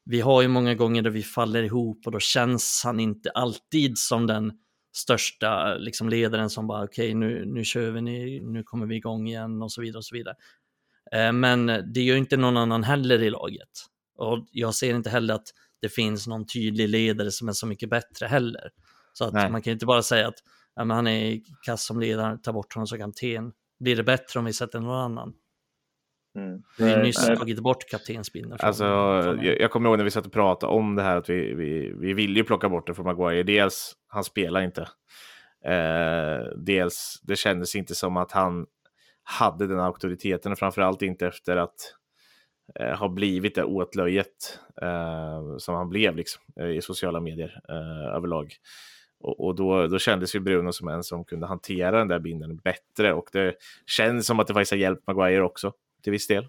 vi 0.05 0.21
har 0.21 0.41
ju 0.41 0.47
många 0.47 0.73
gånger 0.75 1.01
där 1.01 1.09
vi 1.09 1.23
faller 1.23 1.63
ihop 1.63 2.01
och 2.05 2.11
då 2.11 2.19
känns 2.19 2.81
han 2.85 2.99
inte 2.99 3.29
alltid 3.29 3.97
som 3.97 4.27
den 4.27 4.51
största 4.95 5.75
liksom, 5.75 6.09
ledaren 6.09 6.49
som 6.49 6.67
bara 6.67 6.83
okej, 6.83 7.13
nu, 7.13 7.45
nu 7.45 7.63
kör 7.63 7.91
vi, 7.91 8.01
nu, 8.01 8.41
nu 8.41 8.63
kommer 8.63 8.85
vi 8.85 8.95
igång 8.95 9.27
igen 9.27 9.61
och 9.61 9.71
så 9.71 9.81
vidare 9.81 9.97
och 9.97 10.05
så 10.05 10.15
vidare. 10.15 10.35
Eh, 11.11 11.31
Men 11.31 11.65
det 11.65 12.01
gör 12.01 12.15
ju 12.15 12.19
inte 12.19 12.37
någon 12.37 12.57
annan 12.57 12.83
heller 12.83 13.23
i 13.23 13.29
laget. 13.29 13.69
Och 14.17 14.47
jag 14.51 14.75
ser 14.75 14.95
inte 14.95 15.09
heller 15.09 15.33
att 15.33 15.47
det 15.81 15.89
finns 15.89 16.27
någon 16.27 16.45
tydlig 16.45 16.89
ledare 16.89 17.31
som 17.31 17.49
är 17.49 17.53
så 17.53 17.67
mycket 17.67 17.89
bättre 17.89 18.25
heller. 18.25 18.69
Så 19.13 19.25
att 19.25 19.33
Nej. 19.33 19.51
man 19.51 19.61
kan 19.61 19.73
inte 19.73 19.85
bara 19.85 20.03
säga 20.03 20.27
att 20.27 20.39
ja, 20.75 20.85
han 20.93 21.07
är 21.07 21.41
kass 21.65 21.85
som 21.85 21.99
ledare, 21.99 22.37
ta 22.37 22.53
bort 22.53 22.73
honom 22.73 22.87
som 22.87 22.97
kapten. 22.97 23.51
Blir 23.79 23.95
det 23.95 24.03
bättre 24.03 24.39
om 24.39 24.45
vi 24.45 24.53
sätter 24.53 24.79
någon 24.79 25.01
annan? 25.01 25.33
Mm. 26.35 26.61
Vi 26.77 26.83
har 26.83 26.97
ju 26.97 27.03
nyss 27.03 27.27
nej. 27.27 27.37
tagit 27.37 27.59
bort 27.59 27.89
kaptensbindeln. 27.89 28.57
Alltså, 28.59 28.83
jag, 28.83 29.61
jag 29.61 29.71
kommer 29.71 29.89
ihåg 29.89 29.97
när 29.97 30.03
vi 30.03 30.11
satt 30.11 30.25
och 30.25 30.31
pratade 30.31 30.73
om 30.73 30.95
det 30.95 31.03
här 31.03 31.17
att 31.17 31.29
vi, 31.29 31.53
vi, 31.53 31.93
vi 31.99 32.13
ville 32.13 32.39
ju 32.39 32.43
plocka 32.43 32.69
bort 32.69 32.87
det 32.87 32.93
från 32.93 33.05
Maguire. 33.05 33.43
Dels, 33.43 33.93
han 34.07 34.23
spelar 34.23 34.61
inte. 34.61 34.81
Eh, 35.65 36.47
dels, 36.57 37.21
det 37.23 37.35
kändes 37.35 37.75
inte 37.75 37.95
som 37.95 38.17
att 38.17 38.31
han 38.31 38.65
hade 39.23 39.67
den 39.67 39.79
auktoriteten 39.79 40.51
och 40.51 40.59
framförallt 40.59 41.01
inte 41.01 41.27
efter 41.27 41.57
att 41.57 41.75
eh, 42.79 42.97
ha 42.99 43.09
blivit 43.09 43.55
det 43.55 43.63
åtlöjet 43.63 44.59
eh, 44.81 45.57
som 45.57 45.75
han 45.75 45.89
blev 45.89 46.15
liksom, 46.15 46.43
eh, 46.59 46.69
i 46.69 46.81
sociala 46.81 47.19
medier 47.19 47.61
eh, 47.69 48.15
överlag. 48.15 48.53
Och, 49.19 49.45
och 49.45 49.55
då, 49.55 49.87
då 49.87 49.99
kändes 49.99 50.35
ju 50.35 50.39
Bruno 50.39 50.71
som 50.71 50.87
en 50.87 51.03
som 51.03 51.25
kunde 51.25 51.47
hantera 51.47 51.97
den 51.97 52.07
där 52.07 52.19
binden 52.19 52.57
bättre 52.57 53.13
och 53.13 53.29
det 53.31 53.55
känns 53.85 54.25
som 54.25 54.39
att 54.39 54.47
det 54.47 54.53
faktiskt 54.53 54.71
har 54.71 54.77
hjälpt 54.77 55.07
Maguire 55.07 55.43
också 55.43 55.73
till 56.05 56.11
viss 56.11 56.27
del. 56.27 56.47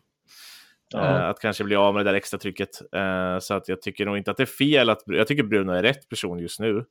Ja. 0.91 0.99
Eh, 0.99 1.29
att 1.29 1.41
kanske 1.41 1.65
bli 1.65 1.77
av 1.77 1.95
med 1.95 2.05
det 2.07 2.11
där 2.11 2.17
extra 2.17 2.39
trycket. 2.39 2.69
Eh, 2.95 3.39
så 3.39 3.55
att 3.55 3.69
jag 3.69 3.83
tycker 3.83 4.07
nog 4.07 4.17
inte 4.17 4.31
att 4.31 4.37
det 4.37 4.43
är 4.43 4.47
fel. 4.47 4.91
Att, 4.91 5.03
jag 5.07 5.27
tycker 5.27 5.43
Bruno 5.43 5.73
är 5.73 5.83
rätt 5.83 6.09
person 6.09 6.39
just 6.39 6.61
nu. 6.61 6.85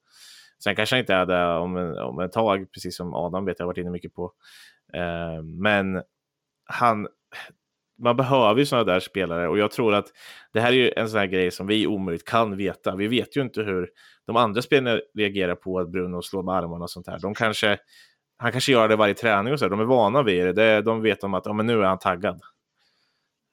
Sen 0.63 0.75
kanske 0.75 0.95
han 0.95 0.99
inte 0.99 1.13
är 1.13 1.25
det 1.25 1.58
om 1.58 1.78
en, 1.78 1.97
om 1.97 2.19
ett 2.19 2.32
tag, 2.32 2.71
precis 2.71 2.97
som 2.97 3.13
Adam 3.13 3.45
vet 3.45 3.60
jag 3.60 3.65
varit 3.65 3.78
inne 3.78 3.91
mycket 3.91 4.13
på. 4.13 4.32
Eh, 4.93 5.43
men 5.43 6.01
han, 6.65 7.08
man 8.04 8.15
behöver 8.15 8.60
ju 8.60 8.65
sådana 8.65 8.84
där 8.84 8.99
spelare 8.99 9.47
och 9.47 9.58
jag 9.58 9.71
tror 9.71 9.93
att 9.93 10.06
det 10.54 10.62
här 10.62 10.69
är 10.69 10.75
ju 10.75 10.91
en 10.95 11.10
sån 11.10 11.19
här 11.19 11.28
grej 11.28 11.51
som 11.51 11.67
vi 11.67 11.88
omöjligt 11.88 12.25
kan 12.25 12.58
veta. 12.58 12.95
Vi 12.95 13.08
vet 13.08 13.38
ju 13.38 13.41
inte 13.41 13.62
hur 13.62 13.89
de 14.28 14.36
andra 14.36 14.62
spelarna 14.62 14.99
reagerar 15.17 15.56
på 15.56 15.80
att 15.80 15.89
Bruno 15.89 16.21
slår 16.21 16.43
med 16.43 16.56
armarna 16.56 16.84
och 16.84 16.91
sånt 16.91 17.08
här. 17.08 17.19
De 17.19 17.34
kanske, 17.34 17.78
han 18.38 18.51
kanske 18.51 18.71
gör 18.71 18.88
det 18.88 18.95
varje 18.95 19.13
träning 19.13 19.54
och 19.54 19.60
så. 19.60 19.65
här. 19.65 19.69
De 19.69 19.80
är 19.80 19.86
vana 19.86 20.23
vid 20.23 20.45
det. 20.45 20.54
det 20.54 20.82
de 20.82 21.01
vet 21.01 21.23
om 21.23 21.34
att 21.34 21.45
ja, 21.45 21.54
men 21.54 21.65
nu 21.65 21.80
är 21.80 21.84
han 21.84 21.99
taggad. 21.99 22.41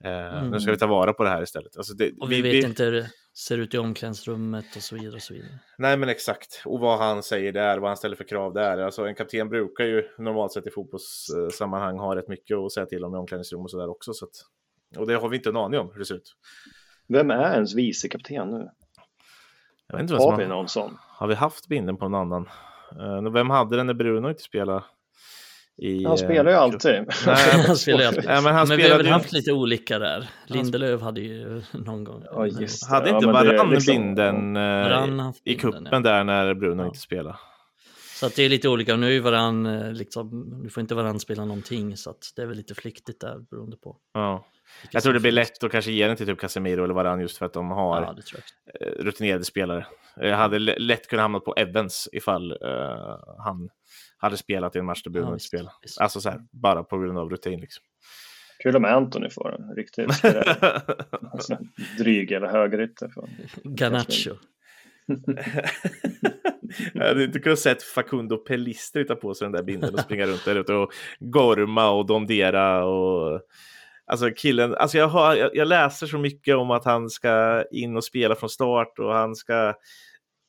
Eh, 0.05 0.45
Nu 0.45 0.61
ska 0.61 0.71
vi 0.71 0.79
ta 0.79 0.87
vara 0.87 1.13
på 1.13 1.23
det 1.25 1.31
här 1.31 1.43
istället. 1.43 1.77
Alltså 1.77 1.95
det, 1.95 2.13
Och 2.21 2.33
vi, 2.33 2.43
vet 2.43 2.65
inte 2.65 2.85
hur 2.85 2.93
det 2.93 3.11
ser 3.35 3.59
ut 3.59 3.75
i 3.75 3.79
omklädningsrummet 3.79 4.77
och 4.77 4.83
så 4.83 4.95
vidare. 4.95 5.15
Och 5.15 5.23
så 5.23 5.35
vidare. 5.35 5.59
Nej, 5.79 5.97
men 5.97 6.09
exakt. 6.09 6.63
Och 6.65 6.81
vad 6.81 6.99
han 6.99 7.23
säger 7.23 7.53
där, 7.53 7.79
vad 7.79 7.91
han 7.91 7.97
ställer 7.97 8.17
för 8.17 8.25
krav 8.25 8.53
där. 8.53 8.79
Alltså 8.79 9.07
en 9.07 9.15
kapten 9.15 9.49
brukar 9.49 9.85
ju 9.85 10.09
normalt 10.19 10.53
sett 10.53 10.67
i 10.67 10.71
fotbollssammanhang 10.71 11.99
ha 11.99 12.17
rätt 12.17 12.29
mycket 12.29 12.57
att 12.57 12.73
säga 12.73 12.87
till 12.87 13.05
om 13.05 13.15
i 13.15 13.19
omklädningsrum 13.19 13.61
och 13.63 13.71
sådär 13.71 13.91
också. 13.91 14.13
Så 14.15 14.25
att, 14.25 14.31
och 14.99 15.07
det 15.07 15.15
har 15.15 15.29
vi 15.29 15.37
inte 15.37 15.49
en 15.49 15.57
aning 15.57 15.81
om 15.81 15.91
hur 15.93 15.99
det 15.99 16.05
ser 16.05 16.15
ut. 16.15 16.33
Vem 17.09 17.31
är 17.31 17.55
ens 17.55 17.75
vicekapten 17.75 18.51
nu? 18.51 18.69
Jag 19.87 19.97
vet 19.97 20.03
inte 20.03 20.15
vad 20.15 20.23
som 20.23 20.31
Har 20.31 20.39
vi 20.39 20.47
någon 20.47 20.69
sån? 20.69 20.99
har 21.09 21.27
vi 21.27 21.35
haft 21.35 21.69
binden 21.69 21.97
på 21.97 22.09
någon 22.09 22.21
annan? 22.21 22.49
Eh, 23.01 23.33
vem 23.33 23.51
hade 23.51 23.77
den 23.77 23.87
när 23.87 23.95
Bruno 23.95 24.29
inte 24.29 24.43
spelade? 24.43 24.85
I, 25.79 26.05
Han 26.05 26.19
spelar 26.19 26.51
ju 26.51 26.57
eh, 26.57 26.63
alltid. 26.63 26.93
Nej, 27.27 27.37
Han 27.67 27.77
spelar 27.77 28.01
ju 28.01 28.07
alltid. 28.07 28.25
Nej, 28.25 28.43
men 28.43 28.55
han 28.55 28.69
Men 28.69 28.77
vi 28.77 28.89
har 28.89 28.97
väl 28.97 29.07
ju... 29.07 29.13
haft 29.13 29.33
lite 29.33 29.53
olika 29.53 29.99
där. 29.99 30.29
Lindelöf 30.47 31.01
hade 31.01 31.21
ju 31.21 31.63
någon 31.73 32.05
gång. 32.05 32.25
Ja, 32.31 32.47
just 32.47 32.89
Hade 32.89 33.09
Ja, 33.11 33.15
inte 33.17 33.29
är 33.29 33.33
Varann 33.33 33.71
liksom- 33.71 33.95
binden 33.95 34.57
eh, 34.57 34.63
Varann 34.63 35.33
i 35.45 35.55
kuppen 35.55 35.89
ja. 35.91 36.01
där 36.01 36.25
när 36.25 36.55
Bruno 36.55 36.83
Ja. 36.83 36.87
inte 36.87 36.99
spelade? 36.99 37.37
Så 38.21 38.27
att 38.27 38.37
det 38.37 38.43
är 38.43 38.49
lite 38.49 38.69
olika. 38.69 38.97
Nu 38.97 39.17
är 39.17 39.21
varann, 39.21 39.67
eh, 39.67 39.93
liksom, 39.93 40.59
nu 40.63 40.69
får 40.71 40.81
inte 40.81 40.95
varann 40.95 41.21
spela 41.21 41.45
någonting 41.45 41.97
så 41.97 42.11
att 42.11 42.33
det 42.37 42.43
är 42.43 42.47
väl 42.47 42.57
lite 42.57 42.75
flyktigt 42.75 43.21
där 43.21 43.39
beroende 43.51 43.77
på. 43.77 43.97
Ja. 44.15 44.45
Jag 44.91 45.03
tror 45.03 45.13
det 45.13 45.21
blir 45.21 45.33
lätt 45.33 45.65
att 45.65 45.71
kanske 45.73 45.93
ge 45.93 46.07
den 46.07 46.17
till 46.17 46.27
typ 46.27 46.39
Casemiro 46.39 46.85
eller 46.85 46.95
varann 46.95 47.21
just 47.21 47.37
för 47.37 47.47
att 47.47 47.53
de 47.53 47.71
har 47.71 48.03
Ja, 48.03 48.15
eh, 48.81 48.87
rutinerade 49.05 49.45
spelare. 49.45 49.87
Jag 50.17 50.37
hade 50.37 50.59
lätt 50.59 51.07
kunnat 51.09 51.23
hamna 51.23 51.41
på 51.41 51.55
Evans 51.57 52.09
ifall 52.13 52.51
eh, 52.51 52.59
han 53.39 53.69
hade 54.23 54.37
spelat 54.37 54.77
i 54.77 54.79
en 54.79 54.85
match 54.85 55.03
där 55.03 55.11
Bruno 55.11 55.25
Ja, 55.25 55.29
inte 55.29 55.37
visst, 55.37 55.49
spelade. 55.49 55.75
visst. 55.83 56.01
Alltså 56.01 56.21
så 56.21 56.31
här, 56.31 56.41
bara 56.51 56.85
på 56.85 56.99
grund 56.99 57.19
av 57.19 57.31
rutin 57.31 57.61
liksom. 57.61 57.85
Kul 58.63 58.77
om 58.77 58.85
Anthony 58.85 59.31
får 59.31 59.55
en 59.55 59.75
riktigt 59.77 60.15
spelare. 60.15 60.81
alltså, 61.33 61.59
dryg 61.99 62.33
eller 62.33 62.47
högerytter. 62.47 63.11
Garnacho. 63.65 64.37
jag 66.95 67.09
hade 67.09 67.25
inte 67.25 67.39
kunnat 67.39 67.59
sett 67.59 67.83
Facundo 67.83 68.37
Pellistri 68.37 69.05
ta 69.05 69.15
på 69.15 69.35
sig 69.35 69.45
den 69.45 69.53
där 69.53 69.63
bindeln 69.63 69.95
och 69.95 70.01
springa 70.01 70.27
runt 70.27 70.45
där 70.45 70.57
ute 70.57 70.75
och 70.75 70.93
gorma 71.21 71.91
och 71.91 72.07
domdera 72.07 72.85
och 72.85 73.41
Alltså 74.07 74.31
killen, 74.31 74.75
alltså 74.75 74.99
jag, 74.99 75.09
har, 75.09 75.37
jag, 75.37 75.51
jag 75.57 75.69
läser 75.69 76.07
så 76.07 76.19
mycket 76.19 76.57
om 76.57 76.71
att 76.71 76.85
han 76.85 77.11
ska 77.11 77.65
in 77.71 77.97
och 77.97 78.05
spela 78.05 78.35
från 78.35 78.49
start 78.51 78.99
och 78.99 79.15
han 79.15 79.35
ska 79.37 79.75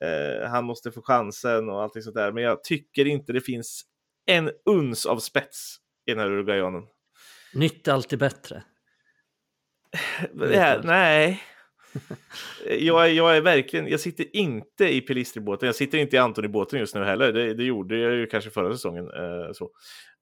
eh, 0.03 0.49
han 0.49 0.65
måste 0.65 0.91
få 0.91 1.01
chansen 1.01 1.69
och 1.69 1.83
allting 1.83 2.01
sånt 2.01 2.15
där. 2.15 2.31
Men 2.31 2.43
jag 2.43 2.63
tycker 2.63 3.05
inte 3.07 3.33
det 3.33 3.41
finns 3.41 3.83
en 4.25 4.51
uns 4.65 5.05
av 5.05 5.17
spets 5.17 5.75
i 6.05 6.11
den 6.11 6.19
här 6.19 6.27
uruguayanen. 6.31 6.83
Nytt 7.53 7.87
är 7.87 7.91
alltid 7.93 8.19
bättre. 8.19 8.63
Här, 10.53 10.81
nej. 10.83 11.41
Jag, 12.79 13.05
är- 13.09 13.13
jag 13.13 13.37
är 13.37 13.41
verkligen, 13.41 13.87
jag 13.87 13.99
sitter 13.99 14.35
inte 14.35 14.93
i 14.95 15.01
Pelistri-båten, 15.01 15.65
jag 15.65 15.75
sitter 15.75 15.97
inte 15.97 16.15
i 16.15 16.19
Antoni-båten 16.19 16.79
just 16.79 16.95
nu 16.95 17.03
heller. 17.03 17.33
Det, 17.33 17.53
det 17.53 17.63
gjorde 17.63 17.97
jag 17.97 18.13
ju 18.13 18.27
kanske 18.27 18.49
förra 18.49 18.71
säsongen. 18.73 19.05
Eh, 19.11 19.51
så. 19.53 19.71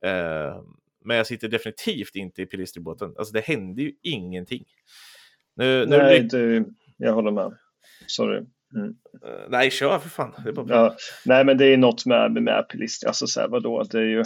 Eh, 0.07 0.61
men 1.05 1.17
jag 1.17 1.27
sitter 1.27 1.47
definitivt 1.47 2.15
inte 2.15 2.41
i 2.41 2.45
Pelistri-båten. 2.45 3.13
Alltså 3.17 3.33
det 3.33 3.39
händer 3.41 3.83
ju 3.83 3.91
ingenting. 4.01 4.65
Nu, 5.55 5.85
nu 5.85 5.97
Nej, 5.97 6.19
det, 6.31 6.65
jag 6.97 7.13
håller 7.13 7.31
med. 7.31 7.57
Sorry. 8.07 8.45
Mm. 8.75 8.95
eh, 9.25 9.49
nej, 9.49 9.71
kör 9.71 9.99
för 9.99 10.09
fan. 10.09 10.35
Det 10.43 10.49
är 10.49 10.53
bara 10.53 10.65
bra. 10.65 10.75
Ja, 10.75 10.95
nej, 11.25 11.45
men 11.45 11.57
det 11.57 11.65
är 11.65 11.77
något 11.77 12.05
med, 12.05 12.31
med 12.31 12.69
Pelistri. 12.69 13.07
Alltså, 13.07 13.27
så 13.27 13.41
här, 13.41 13.47
vadå? 13.47 13.83
Det 13.91 13.97
är 13.97 14.03
ju... 14.03 14.23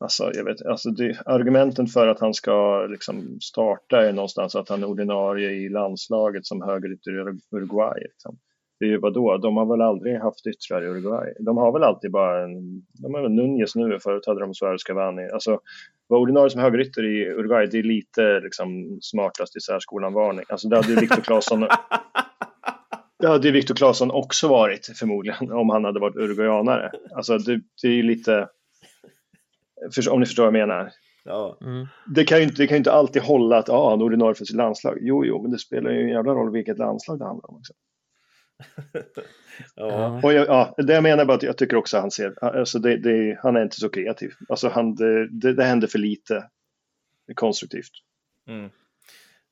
Alltså, 0.00 0.30
jag 0.34 0.44
vet, 0.44 0.66
alltså 0.66 0.90
det, 0.90 1.22
argumenten 1.26 1.86
för 1.86 2.06
att 2.06 2.20
han 2.20 2.34
ska 2.34 2.86
liksom 2.90 3.38
starta 3.40 4.06
är 4.08 4.12
någonstans 4.12 4.54
att 4.56 4.68
han 4.68 4.82
är 4.82 4.86
ordinarie 4.86 5.50
i 5.50 5.68
landslaget 5.68 6.46
som 6.46 6.62
högerytter 6.62 7.10
i 7.10 7.38
Uruguay. 7.56 8.00
Liksom. 8.00 8.38
Det 8.80 8.86
är 8.86 8.88
ju 8.88 8.98
vadå? 8.98 9.36
De 9.36 9.56
har 9.56 9.66
väl 9.66 9.80
aldrig 9.80 10.18
haft 10.18 10.46
yttrar 10.46 10.82
i 10.82 10.86
Uruguay? 10.86 11.32
De 11.40 11.56
har 11.56 11.72
väl 11.72 11.82
alltid 11.82 12.10
bara 12.10 12.44
en... 12.44 12.82
De 13.02 13.14
har 13.14 13.22
väl 13.22 13.32
Nunez 13.32 13.74
nu, 13.74 13.98
förut 14.00 14.26
hade 14.26 14.40
de 14.40 14.54
Suarez 14.54 14.84
Cavani. 14.84 15.28
Alltså, 15.32 15.60
vara 16.08 16.20
ordinarie 16.20 16.50
som 16.50 16.60
högerytter 16.60 17.04
i 17.04 17.26
Uruguay, 17.26 17.66
det 17.66 17.78
är 17.78 17.82
lite 17.82 18.40
liksom, 18.40 18.98
smartast 19.00 19.56
i 19.56 19.60
särskolan-varning. 19.60 20.44
Alltså, 20.48 20.68
det 20.68 20.76
hade 20.76 20.88
ju 20.88 21.00
Viktor 21.00 21.22
Claesson... 21.22 21.66
Det 23.20 23.28
hade 23.28 23.46
ju 23.46 23.52
Viktor 23.52 23.74
Claesson 23.74 24.10
också 24.10 24.48
varit 24.48 24.86
förmodligen 24.98 25.52
om 25.52 25.70
han 25.70 25.84
hade 25.84 26.00
varit 26.00 26.16
uruguayanare. 26.16 26.90
Alltså 27.14 27.38
det, 27.38 27.60
det 27.82 27.88
är 27.88 27.92
ju 27.92 28.02
lite, 28.02 28.48
om 30.10 30.20
ni 30.20 30.26
förstår 30.26 30.42
vad 30.42 30.54
jag 30.54 30.68
menar. 30.68 30.92
Ja. 31.24 31.58
Mm. 31.60 31.86
Det 32.06 32.24
kan 32.24 32.38
ju 32.38 32.44
inte, 32.44 32.56
det 32.56 32.66
kan 32.66 32.74
ju 32.74 32.78
inte 32.78 32.92
alltid 32.92 33.22
hålla 33.22 33.58
att 33.58 33.68
ah, 33.68 33.90
han 33.90 34.00
är 34.00 34.04
ordinarie 34.04 34.34
för 34.34 34.44
sitt 34.44 34.56
landslag. 34.56 34.98
Jo, 35.00 35.24
jo, 35.24 35.42
men 35.42 35.50
det 35.50 35.58
spelar 35.58 35.90
ju 35.90 36.02
en 36.02 36.08
jävla 36.08 36.32
roll 36.32 36.52
vilket 36.52 36.78
landslag 36.78 37.18
det 37.18 37.24
handlar 37.24 37.50
om. 37.50 37.56
Också. 37.56 37.72
Ja. 39.76 39.90
Ja. 39.90 40.20
Och 40.22 40.32
jag, 40.32 40.46
ja, 40.46 40.74
det 40.76 40.92
jag 40.92 41.02
menar 41.02 41.24
bara 41.24 41.36
att 41.36 41.42
jag 41.42 41.56
tycker 41.56 41.76
också 41.76 41.96
att 41.96 42.02
han 42.02 42.10
ser, 42.10 42.44
alltså 42.44 42.78
det, 42.78 42.96
det, 42.96 43.38
han 43.42 43.56
är 43.56 43.62
inte 43.62 43.76
så 43.76 43.88
kreativ. 43.88 44.32
Alltså 44.48 44.68
han, 44.68 44.94
det, 44.94 45.28
det, 45.28 45.54
det 45.54 45.64
händer 45.64 45.88
för 45.88 45.98
lite 45.98 46.48
konstruktivt. 47.34 47.90
Mm. 48.48 48.70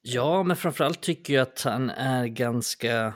Ja, 0.02 0.42
men 0.42 0.56
framförallt 0.56 1.00
tycker 1.00 1.34
jag 1.34 1.42
att 1.42 1.62
han 1.62 1.90
är 1.90 2.26
ganska... 2.26 3.14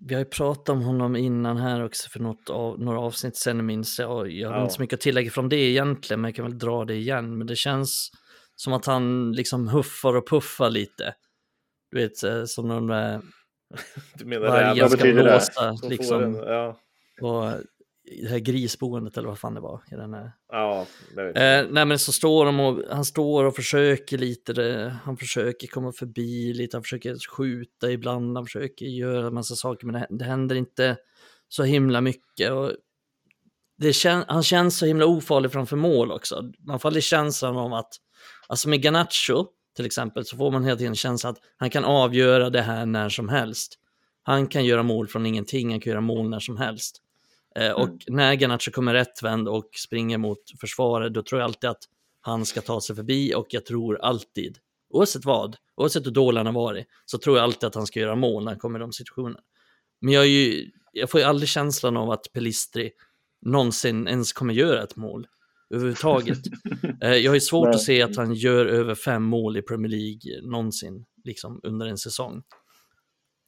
Vi 0.00 0.14
har 0.14 0.18
ju 0.18 0.24
pratat 0.24 0.68
om 0.68 0.82
honom 0.82 1.16
innan 1.16 1.56
här 1.56 1.84
också 1.84 2.08
för 2.10 2.20
något 2.20 2.50
av, 2.50 2.80
några 2.80 3.00
avsnitt 3.00 3.36
sen 3.36 3.66
minns 3.66 3.98
jag. 3.98 4.30
Jag 4.30 4.48
har 4.48 4.56
Ja. 4.56 4.62
inte 4.62 4.74
så 4.74 4.82
mycket 4.82 4.96
att 4.96 5.00
tillägga 5.00 5.30
från 5.30 5.48
det 5.48 5.56
egentligen, 5.56 6.20
men 6.20 6.28
jag 6.28 6.36
kan 6.36 6.44
väl 6.44 6.58
dra 6.58 6.84
det 6.84 6.94
igen. 6.94 7.38
Men 7.38 7.46
det 7.46 7.56
känns 7.56 8.10
som 8.56 8.72
att 8.72 8.86
han 8.86 9.32
liksom 9.32 9.68
huffar 9.68 10.14
och 10.16 10.28
puffar 10.28 10.70
lite. 10.70 11.14
Du 11.90 11.98
vet, 11.98 12.22
eh, 12.24 12.44
som 12.44 12.68
de 12.68 12.86
där 12.86 13.20
Du 14.14 14.24
menar 14.24 14.48
vargar 14.48 14.74
det? 14.74 14.80
vad 14.82 14.90
betyder 14.90 15.24
det? 15.24 15.30
blåsa 15.30 15.76
Som 15.76 15.88
liksom. 15.88 16.34
Ja, 16.34 16.80
Och 17.20 17.44
det 18.22 18.28
här 18.28 18.38
grisboendet 18.38 19.16
eller 19.16 19.28
vad 19.28 19.38
fan 19.38 19.54
det 19.54 19.60
var. 19.60 19.82
I 19.92 19.94
den 19.94 20.14
här. 20.14 20.32
ja. 20.52 20.86
Eh, 21.16 21.66
nej 21.70 21.84
men 21.84 21.98
så 21.98 22.12
står 22.12 22.46
de 22.46 22.60
och 22.60 22.82
han 22.90 23.04
står 23.04 23.44
och 23.44 23.56
försöker 23.56 24.18
lite, 24.18 24.52
det, 24.52 24.98
han 25.04 25.16
försöker 25.16 25.66
komma 25.66 25.92
förbi 25.92 26.52
lite, 26.52 26.76
han 26.76 26.82
försöker 26.82 27.16
skjuta 27.30 27.90
ibland, 27.90 28.36
han 28.36 28.46
försöker 28.46 28.86
göra 28.86 29.26
en 29.26 29.34
massa 29.34 29.54
saker 29.54 29.86
men 29.86 30.00
det, 30.00 30.06
det 30.10 30.24
händer 30.24 30.56
inte 30.56 30.96
så 31.48 31.62
himla 31.62 32.00
mycket. 32.00 32.52
Och 32.52 32.72
det 33.78 33.92
kän, 33.92 34.24
han 34.28 34.42
känns 34.42 34.78
så 34.78 34.86
himla 34.86 35.06
ofarlig 35.06 35.52
framför 35.52 35.76
mål 35.76 36.12
också. 36.12 36.52
Man 36.66 36.80
får 36.80 36.88
aldrig 36.88 37.04
känslan 37.04 37.56
av 37.56 37.74
att, 37.74 37.96
alltså 38.48 38.68
med 38.68 38.82
Ganacho 38.82 39.46
till 39.76 39.86
exempel 39.86 40.24
så 40.24 40.36
får 40.36 40.50
man 40.50 40.64
hela 40.64 40.76
tiden 40.76 40.94
känslan 40.94 41.32
att 41.32 41.38
han 41.56 41.70
kan 41.70 41.84
avgöra 41.84 42.50
det 42.50 42.62
här 42.62 42.86
när 42.86 43.08
som 43.08 43.28
helst. 43.28 43.78
Han 44.22 44.46
kan 44.46 44.64
göra 44.64 44.82
mål 44.82 45.08
från 45.08 45.26
ingenting, 45.26 45.70
han 45.70 45.80
kan 45.80 45.90
göra 45.90 46.00
mål 46.00 46.28
när 46.30 46.40
som 46.40 46.56
helst. 46.56 47.02
Eh, 47.58 47.72
och 47.72 47.88
Mm. 47.88 47.98
när 48.08 48.34
Garnacho 48.34 48.70
kommer 48.70 48.94
rättvänd 48.94 49.48
och 49.48 49.70
springer 49.76 50.18
mot 50.18 50.42
försvaret, 50.60 51.14
då 51.14 51.22
tror 51.22 51.40
jag 51.40 51.46
alltid 51.46 51.70
att 51.70 51.82
han 52.20 52.46
ska 52.46 52.60
ta 52.60 52.80
sig 52.80 52.96
förbi 52.96 53.34
och 53.34 53.46
jag 53.50 53.66
tror 53.66 53.98
alltid, 54.00 54.58
oavsett 54.90 55.24
vad, 55.24 55.56
oavsett 55.76 56.06
hur 56.06 56.10
dålig 56.10 56.38
han 56.38 56.46
har 56.46 56.52
varit, 56.52 56.86
så 57.04 57.18
tror 57.18 57.36
jag 57.36 57.44
alltid 57.44 57.66
att 57.66 57.74
han 57.74 57.86
ska 57.86 58.00
göra 58.00 58.16
mål 58.16 58.44
när 58.44 58.52
han 58.52 58.58
kommer 58.58 58.78
i 58.78 58.80
de 58.80 58.92
situationerna. 58.92 59.40
Men 60.00 60.14
jag, 60.14 60.26
ju, 60.26 60.70
jag 60.92 61.10
får 61.10 61.20
ju 61.20 61.26
aldrig 61.26 61.48
känslan 61.48 61.96
av 61.96 62.10
att 62.10 62.32
Pelistri 62.32 62.90
någonsin 63.46 64.08
ens 64.08 64.32
kommer 64.32 64.54
göra 64.54 64.82
ett 64.82 64.96
mål 64.96 65.26
överhuvudtaget. 65.70 66.38
Eh, 67.02 67.14
jag 67.14 67.30
har 67.30 67.34
ju 67.34 67.40
svårt 67.40 67.68
att 67.74 67.82
se 67.82 68.02
att 68.02 68.16
han 68.16 68.34
gör 68.34 68.66
över 68.66 68.94
fem 68.94 69.22
mål 69.22 69.56
i 69.56 69.62
Premier 69.62 69.90
League 69.90 70.50
någonsin, 70.50 71.04
liksom 71.24 71.60
under 71.62 71.86
en 71.86 71.98
säsong. 71.98 72.42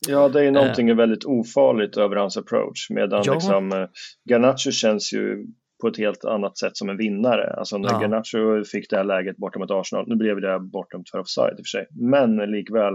Ja, 0.08 0.28
det 0.28 0.44
är 0.46 0.50
någonting 0.50 0.96
väldigt 0.96 1.24
ofarligt 1.24 1.96
över 1.96 2.16
hans 2.16 2.36
approach. 2.36 2.90
Medan 2.90 3.22
Ja. 3.26 3.34
liksom, 3.34 3.72
eh, 3.72 3.86
Garnacho 4.30 4.70
känns 4.70 5.12
ju 5.12 5.46
på 5.82 5.88
ett 5.88 5.96
helt 5.98 6.24
annat 6.24 6.58
sätt 6.58 6.76
som 6.76 6.88
en 6.88 6.96
vinnare. 6.96 7.54
Alltså 7.54 7.78
när 7.78 7.88
Ja. 7.92 8.00
Garnacho 8.00 8.64
fick 8.64 8.90
det 8.90 8.96
här 8.96 9.04
läget 9.04 9.36
bortom 9.36 9.62
ett 9.62 9.70
Arsenal, 9.70 10.04
nu 10.08 10.16
blev 10.16 10.40
det 10.40 10.60
bortom 10.60 11.04
för 11.10 11.18
offside 11.18 11.52
i 11.58 11.62
och 11.62 11.66
för 11.66 11.78
sig, 11.78 11.86
men 11.90 12.36
likväl, 12.36 12.94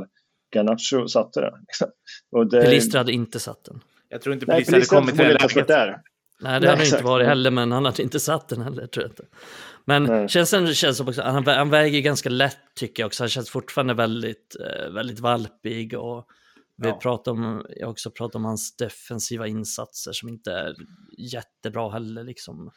Garnacho 0.55 1.07
satte 1.07 1.39
det. 1.41 1.53
Och 2.37 2.49
det 2.49 2.61
Pelistri 2.61 2.97
hade 2.97 3.11
inte 3.11 3.39
satt 3.39 3.63
den. 3.65 3.79
Jag 4.09 4.21
tror 4.21 4.33
inte 4.33 4.45
Nej, 4.45 4.55
polisen 4.65 4.73
hade 4.73 4.85
kommit 4.85 5.15
till 5.15 5.25
det 5.25 5.33
läget. 5.55 5.67
där. 5.67 6.01
Nej, 6.41 6.59
det 6.61 6.67
hade 6.67 6.77
han 6.83 6.85
inte 6.85 7.03
varit 7.03 7.27
heller, 7.27 7.51
men 7.51 7.71
han 7.71 7.85
hade 7.85 8.03
inte 8.03 8.19
satt 8.19 8.47
den 8.49 8.61
heller, 8.61 8.87
tror 8.87 9.03
jag 9.03 9.11
inte. 9.11 9.23
Men 9.85 10.03
Nej. 10.03 10.27
känns 10.29 10.53
ändå, 10.53 10.71
känns 10.73 10.97
som 10.97 11.07
också, 11.07 11.21
han, 11.21 11.47
han 11.47 11.69
väger 11.69 12.01
ganska 12.01 12.29
lätt, 12.29 12.57
tycker 12.75 13.03
jag 13.03 13.07
också. 13.07 13.23
Han 13.23 13.29
känns 13.29 13.49
fortfarande 13.49 13.93
väldigt, 13.93 14.55
eh, 14.59 14.93
väldigt 14.93 15.19
valpig 15.19 15.93
och 15.99 16.27
vi 16.77 16.87
Ja. 16.87 16.99
pratar 17.01 17.31
om, 17.31 17.65
jag 17.77 17.87
har 17.87 17.91
också 17.91 18.11
pratat 18.11 18.35
om 18.35 18.45
hans 18.45 18.75
defensiva 18.77 19.47
insatser 19.47 20.11
som 20.13 20.29
inte 20.29 20.51
är 20.51 20.75
jättebra 21.17 21.89
heller, 21.89 22.23
liksom. 22.23 22.71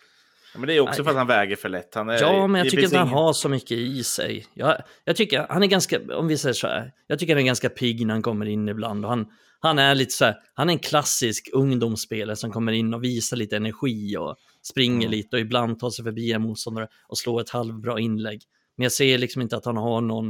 Ja, 0.55 0.59
Men 0.59 0.67
det 0.69 0.75
är 0.77 0.81
också 0.81 1.05
för 1.05 1.11
att 1.11 1.17
han 1.17 1.27
väger 1.27 1.57
för 1.57 1.69
lätt. 1.69 1.95
Han 1.95 2.09
är, 2.09 2.21
Ja, 2.21 2.47
men 2.47 2.59
jag 2.59 2.71
tycker 2.71 2.85
inte 2.85 2.99
han 2.99 3.09
har 3.09 3.33
så 3.33 3.49
mycket 3.49 3.71
i 3.79 4.05
sig. 4.05 4.47
Jag, 4.55 4.77
jag 5.05 5.17
tycker 5.17 5.47
han 5.51 5.63
är 5.63 5.67
ganska, 5.67 6.01
om 6.17 6.29
vi 6.29 6.39
säger 6.39 6.53
så 6.55 6.67
här, 6.67 6.93
jag 7.07 7.19
tycker 7.19 7.35
han 7.35 7.43
är 7.43 7.47
ganska 7.47 7.69
pigg 7.69 8.07
när 8.07 8.15
han 8.15 8.23
kommer 8.23 8.47
in 8.47 8.69
ibland 8.69 9.05
och 9.05 9.11
han, 9.11 9.27
han 9.61 9.79
är 9.79 9.95
lite 9.95 10.13
så 10.13 10.25
här, 10.25 10.37
han 10.55 10.69
är 10.69 10.73
en 10.73 10.79
klassisk 10.79 11.51
ungdomsspelare 11.53 12.37
som 12.37 12.53
kommer 12.53 12.73
in 12.73 12.95
och 12.95 13.05
visar 13.05 13.37
lite 13.37 13.57
energi 13.57 14.17
och 14.17 14.37
springer 14.63 15.07
Mm. 15.07 15.11
lite 15.11 15.37
och 15.37 15.41
ibland 15.41 15.79
tar 15.81 15.91
sig 15.91 16.05
förbi 16.05 16.33
en 16.33 16.43
motståndare 16.43 16.89
och 17.09 17.19
slår 17.19 17.41
ett 17.41 17.51
halvbra 17.51 18.01
inlägg. 18.01 18.43
Men 18.77 18.83
jag 18.83 18.93
ser 18.93 19.19
liksom 19.19 19.43
inte 19.43 19.57
att 19.57 19.65
han 19.65 19.77
har 19.77 20.01
någon, 20.01 20.29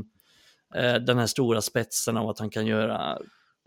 eh, 0.74 0.94
den 0.94 1.18
här 1.18 1.26
stora 1.26 1.60
spetsen 1.62 2.16
av 2.16 2.28
att 2.28 2.38
han 2.38 2.50
kan 2.50 2.66
göra 2.66 3.18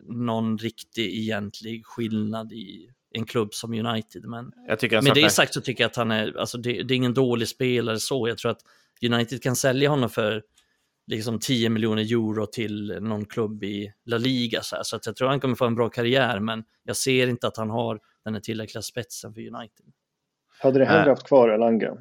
någon 0.08 0.58
riktig 0.58 1.06
egentlig 1.06 1.86
skillnad 1.86 2.52
i 2.54 2.90
en 3.14 3.26
klubb 3.26 3.54
som 3.54 3.74
United. 3.74 4.26
Men 4.26 4.52
Jag 4.68 4.80
tycker 4.80 4.96
han 4.96 5.06
med 5.06 5.16
det 5.16 5.30
sagt 5.30 5.54
så 5.54 5.62
tycker 5.62 5.84
jag 5.84 5.90
att 5.90 5.96
han 5.96 6.12
är, 6.12 6.38
alltså 6.38 6.58
det, 6.58 6.84
det 6.84 6.94
är 6.94 6.96
ingen 6.96 7.14
dålig 7.14 7.48
spelare 7.48 8.00
så. 8.00 8.28
Jag 8.28 8.38
tror 8.38 8.52
att 8.52 8.62
United 9.06 9.44
kan 9.44 9.56
sälja 9.56 9.90
honom 9.90 10.10
för 10.10 10.44
liksom 11.08 11.40
10 11.40 11.70
miljoner 11.70 12.02
euro 12.02 12.46
till 12.46 12.98
någon 13.02 13.26
klubb 13.26 13.64
i 13.64 13.94
La 14.06 14.18
Liga. 14.18 14.62
Så, 14.62 14.76
här. 14.76 14.84
så 14.84 14.96
att 14.96 15.06
jag 15.06 15.16
tror 15.16 15.28
han 15.28 15.40
kommer 15.40 15.56
få 15.56 15.66
en 15.66 15.76
bra 15.76 15.90
karriär, 15.90 16.40
men 16.40 16.64
jag 16.84 16.96
ser 16.96 17.28
inte 17.28 17.48
att 17.48 17.58
han 17.58 17.70
har 17.70 18.00
den 18.24 18.34
här 18.34 18.42
tillräckliga 18.42 18.82
spetsen 18.82 19.34
för 19.34 19.42
United. 19.42 19.86
Hade 20.60 20.80
det 20.80 20.86
hellre 20.86 21.02
Nej. 21.02 21.10
haft 21.10 21.28
kvar 21.28 21.50
Elanga? 21.50 21.98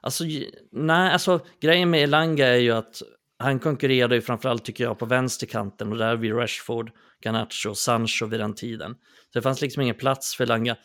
Alltså, 0.00 0.24
nej, 0.72 1.12
alltså 1.12 1.40
grejen 1.60 1.90
med 1.90 2.02
Elanga 2.02 2.46
är 2.46 2.56
ju 2.56 2.70
att 2.70 3.02
han 3.40 3.58
konkurrerade 3.58 4.14
ju 4.14 4.20
framförallt 4.20 4.64
tycker 4.64 4.84
jag 4.84 4.98
på 4.98 5.06
vänsterkanten 5.06 5.92
och 5.92 5.98
där 5.98 6.08
har 6.08 6.16
vi 6.16 6.30
Rashford, 6.32 6.90
Garnacho, 7.24 7.74
Sancho 7.74 8.26
vid 8.26 8.40
den 8.40 8.54
tiden. 8.54 8.94
Så 9.32 9.38
det 9.38 9.42
fanns 9.42 9.60
liksom 9.62 9.82
ingen 9.82 9.94
plats 9.94 10.36
för 10.36 10.44
Elanga. 10.44 10.76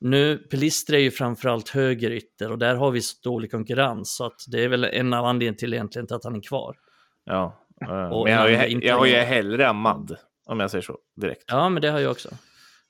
Nu, 0.00 0.38
Pelistri 0.38 0.96
är 0.96 1.00
ju 1.00 1.10
framförallt 1.10 1.68
högerytter 1.68 2.52
och 2.52 2.58
där 2.58 2.74
har 2.74 2.90
vi 2.90 3.00
så 3.00 3.16
dålig 3.30 3.50
konkurrens 3.50 4.16
så 4.16 4.26
att 4.26 4.36
det 4.52 4.64
är 4.64 4.68
väl 4.68 4.84
en 4.84 5.12
av 5.14 5.24
anledningarna 5.24 5.56
till 5.56 5.74
egentligen 5.74 6.06
till 6.06 6.16
att 6.16 6.24
han 6.24 6.36
är 6.36 6.40
kvar. 6.42 6.76
Ja, 7.24 7.66
eh, 7.82 8.08
Och 8.10 8.24
men 8.24 8.32
jag 8.32 8.40
har, 8.40 8.48
ju, 8.48 8.66
inte- 8.68 8.86
jag 8.86 8.98
har 8.98 9.06
ju 9.06 9.14
hellre 9.14 9.68
Ahmad, 9.68 10.16
om 10.46 10.60
jag 10.60 10.70
säger 10.70 10.82
så 10.82 10.98
direkt. 11.20 11.44
Ja, 11.46 11.68
men 11.68 11.82
det 11.82 11.88
har 11.90 11.98
jag 12.00 12.10
också. 12.10 12.28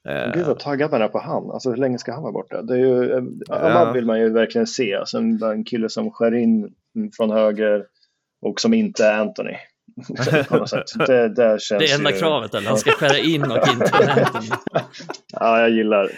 Eh, 0.09 0.33
Gud 0.35 0.47
vad 0.47 0.59
taggad 0.59 0.91
man 0.91 1.03
är 1.03 1.09
på 1.09 1.19
han. 1.19 1.51
Alltså 1.51 1.71
hur 1.71 1.77
länge 1.77 1.99
ska 1.99 2.13
han 2.13 2.23
vara 2.23 2.33
borta? 2.33 2.63
Det 2.63 2.75
är 2.75 2.79
ju, 2.79 3.11
eh, 3.13 3.23
Ja. 3.49 3.55
Ahmad 3.55 3.95
vill 3.95 4.07
man 4.07 4.21
ju 4.21 4.31
verkligen 4.33 4.67
se. 4.67 4.95
Alltså 4.95 5.19
en, 5.19 5.43
en 5.43 5.65
kille 5.65 5.89
som 5.89 6.11
skär 6.11 6.35
in 6.35 6.75
från 7.17 7.31
höger 7.31 7.85
och 8.43 8.61
som 8.61 8.75
inte 8.75 9.05
är 9.07 9.19
Anthony. 9.21 9.57
Det, 11.07 11.29
det, 11.29 11.61
känns 11.63 11.79
Det 11.83 11.91
är 11.91 11.95
enda 11.99 12.11
ju... 12.13 12.19
kravet, 12.19 12.55
eller? 12.55 12.69
Han 12.69 12.79
ska 12.79 12.91
skära 12.91 13.19
in 13.19 13.43
och 13.51 13.69
inte 13.69 13.85
Anthony. 13.97 14.49
Ja, 15.33 15.61
jag 15.61 15.71
gillar 15.71 16.11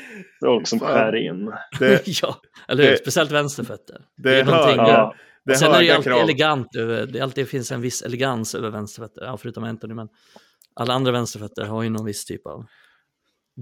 folk 0.44 0.68
som 0.68 0.80
skär 0.80 1.16
in. 1.16 1.52
det, 1.78 2.02
ja, 2.22 2.36
eller 2.68 2.84
hur? 2.84 2.90
det- 2.90 2.96
Speciellt 2.96 3.30
vänsterfötter. 3.30 3.96
det 4.16 4.40
är 4.40 4.44
någonting- 4.44 4.80
höga, 4.80 4.92
Ja. 4.92 5.14
det 5.44 5.54
sen 5.54 5.72
är 5.72 5.78
det 5.78 5.84
ju 5.84 5.90
alltid 5.90 6.12
krav. 6.12 6.20
elegant 6.22 6.76
över, 6.76 7.06
det 7.06 7.20
alltid 7.20 7.48
finns 7.48 7.72
en 7.72 7.80
viss 7.80 8.02
elegans 8.02 8.54
över 8.54 8.70
vänsterfötter, 8.70 9.22
ja, 9.24 9.36
förutom 9.36 9.64
Anthony, 9.64 9.94
men 9.94 10.08
alla 10.74 10.94
andra 10.94 11.12
vänsterfötter 11.12 11.64
har 11.64 11.82
ju 11.82 11.88
någon 11.90 12.04
viss 12.06 12.24
typ 12.24 12.46
av 12.46 12.64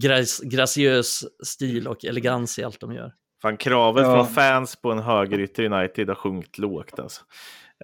grac 0.02 0.40
graciös 0.44 1.24
stil 1.46 1.88
och 1.88 2.04
elegans 2.04 2.58
i 2.58 2.64
allt 2.64 2.80
de 2.80 2.92
gör. 2.92 3.12
Fan, 3.42 3.56
kravet 3.56 4.04
Ja. 4.04 4.14
från 4.14 4.26
fans 4.34 4.76
på 4.76 4.92
en 4.92 4.98
högerytter 4.98 5.64
United 5.72 6.08
har 6.08 6.14
sjunkit 6.14 6.58
lågt 6.58 6.98
alltså. 6.98 7.22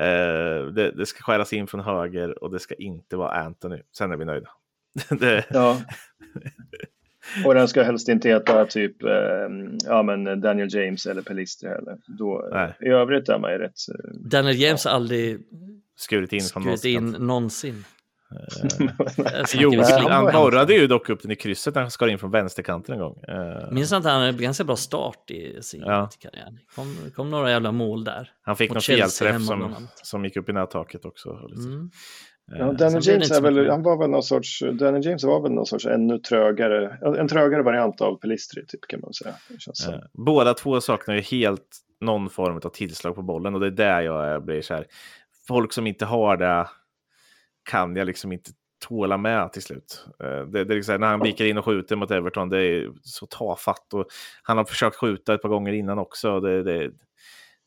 Eh, 0.01 0.67
det, 0.67 0.91
det 0.91 1.07
ska 1.07 1.23
skäras 1.23 1.53
in 1.53 1.67
från 1.67 1.81
höger 1.81 2.45
och 2.45 2.51
det 2.51 2.59
ska 2.59 2.75
inte 2.75 3.17
vara 3.17 3.31
Anthony. 3.31 3.79
Sen 3.99 4.13
är 4.13 4.17
vi 4.17 4.25
nöjda. 4.25 4.49
det, 5.21 5.45
Ja. 5.51 5.81
Och 7.45 7.55
den 7.55 7.69
ska 7.69 7.83
helst 7.83 8.09
inte 8.09 8.29
heta 8.29 8.67
typ 8.67 9.03
eh, 9.03 9.11
ja, 9.85 10.03
men 10.03 10.41
Daniel 10.41 10.75
James 10.75 11.07
eller 11.07 11.23
Pelistri 11.23 11.69
heller. 11.69 11.99
Då, 12.07 12.49
Nej. 12.53 12.75
I 12.81 12.89
övrigt 12.89 13.29
är 13.29 13.39
man 13.39 13.53
ju 13.53 13.59
rätt... 13.59 13.73
eh, 13.89 14.11
Daniel 14.15 14.57
James 14.61 14.85
har 14.85 14.93
aldrig 14.93 15.39
skurit 15.97 16.33
in 16.33 16.41
från 16.41 16.63
skurit 16.63 16.85
in 16.85 17.11
någonsin. 17.11 17.85
Eh, 18.31 19.45
Jo, 19.55 19.71
han 19.83 20.11
han 20.11 20.27
ju- 20.27 20.33
borrade 20.33 20.75
ju 20.75 20.87
dock 20.87 21.09
upp 21.09 21.23
den 21.23 21.31
i 21.31 21.37
krysset 21.37 21.75
när 21.75 21.83
han 21.83 21.91
skar 21.91 22.09
in 22.09 22.19
från 22.19 22.31
vänsterkanten 22.31 22.95
en 22.95 23.01
gång. 23.01 23.21
Eh, 23.29 23.71
Minns 23.73 23.93
att 23.93 24.05
han 24.05 24.15
hade 24.15 24.29
en 24.29 24.37
ganska 24.37 24.65
bra 24.65 24.77
start 24.77 25.31
i 25.31 25.63
sin 25.63 25.81
Ja. 25.87 26.09
karriär. 26.19 26.49
Det 26.51 26.75
kom, 26.75 26.97
kom 27.17 27.31
några 27.31 27.51
jävla 27.51 27.73
mål 27.73 28.05
där. 28.05 28.31
han 28.43 28.57
fick 28.57 28.71
någon 28.73 28.81
felträff 28.81 29.43
som, 29.43 29.75
som 30.03 30.25
gick 30.25 30.37
upp 30.37 30.49
i 30.49 30.53
nättaket 30.53 31.05
också. 31.05 31.31
Mm. 31.31 31.91
Eh, 32.53 32.59
Ja, 32.59 32.73
det 32.73 32.85
James 32.85 33.31
är 33.31 33.41
väl, 33.41 33.71
han 33.71 33.83
var 33.83 33.99
väl 33.99 34.11
någon 34.11 34.23
sorts, 34.23 34.61
Daniel 34.73 35.05
James 35.07 35.25
var 35.25 35.41
väl 35.43 35.53
någon 35.53 35.67
sorts 35.67 35.87
ännu 35.87 36.19
trögare, 36.19 36.99
en 37.19 37.29
trögare 37.29 37.63
variant 37.63 38.01
av 38.01 38.17
Pelistri 38.17 38.67
typ 38.67 38.81
kan 38.89 39.01
man 39.01 39.13
säga. 39.15 39.35
Det 39.49 39.61
känns 39.61 39.79
som. 39.85 39.95
Båda 40.13 40.55
två 40.55 40.81
saknar 40.81 41.15
ju 41.15 41.21
helt 41.21 41.69
någon 42.01 42.31
form 42.31 42.57
av 42.65 42.69
tillslag 42.69 43.15
på 43.15 43.23
bollen 43.23 43.55
och 43.55 43.61
det 43.61 43.67
är 43.67 43.71
där 43.71 44.01
jag 44.01 44.45
blir 44.45 44.63
så 44.63 44.75
här. 44.75 44.87
Folk 45.49 45.73
som 45.73 45.87
inte 45.87 46.05
har 46.05 46.37
det 46.37 46.67
kan 47.71 47.97
jag 47.97 48.07
liksom 48.07 48.33
inte 48.33 48.51
tåla 48.89 49.17
med 49.17 49.53
till 49.53 49.63
slut. 49.63 50.07
Eh, 50.25 50.47
Det, 50.47 50.65
det 50.65 50.75
är 50.75 50.77
liksom, 50.77 51.01
när 51.01 51.07
han 51.07 51.21
viker 51.21 51.45
in 51.45 51.59
och 51.59 51.65
skjuter 51.65 51.97
mot 51.97 52.11
Everton, 52.11 52.49
det 52.49 52.59
är 52.63 52.91
så 53.03 53.27
tafatt. 53.27 53.95
Och 53.95 54.07
han 54.43 54.57
har 54.57 54.65
försökt 54.65 54.97
skjuta 54.97 55.35
ett 55.35 55.43
par 55.43 55.49
gånger 55.49 55.73
innan 55.73 55.99
också. 55.99 56.41
Det, 56.41 56.63
det, 56.63 56.91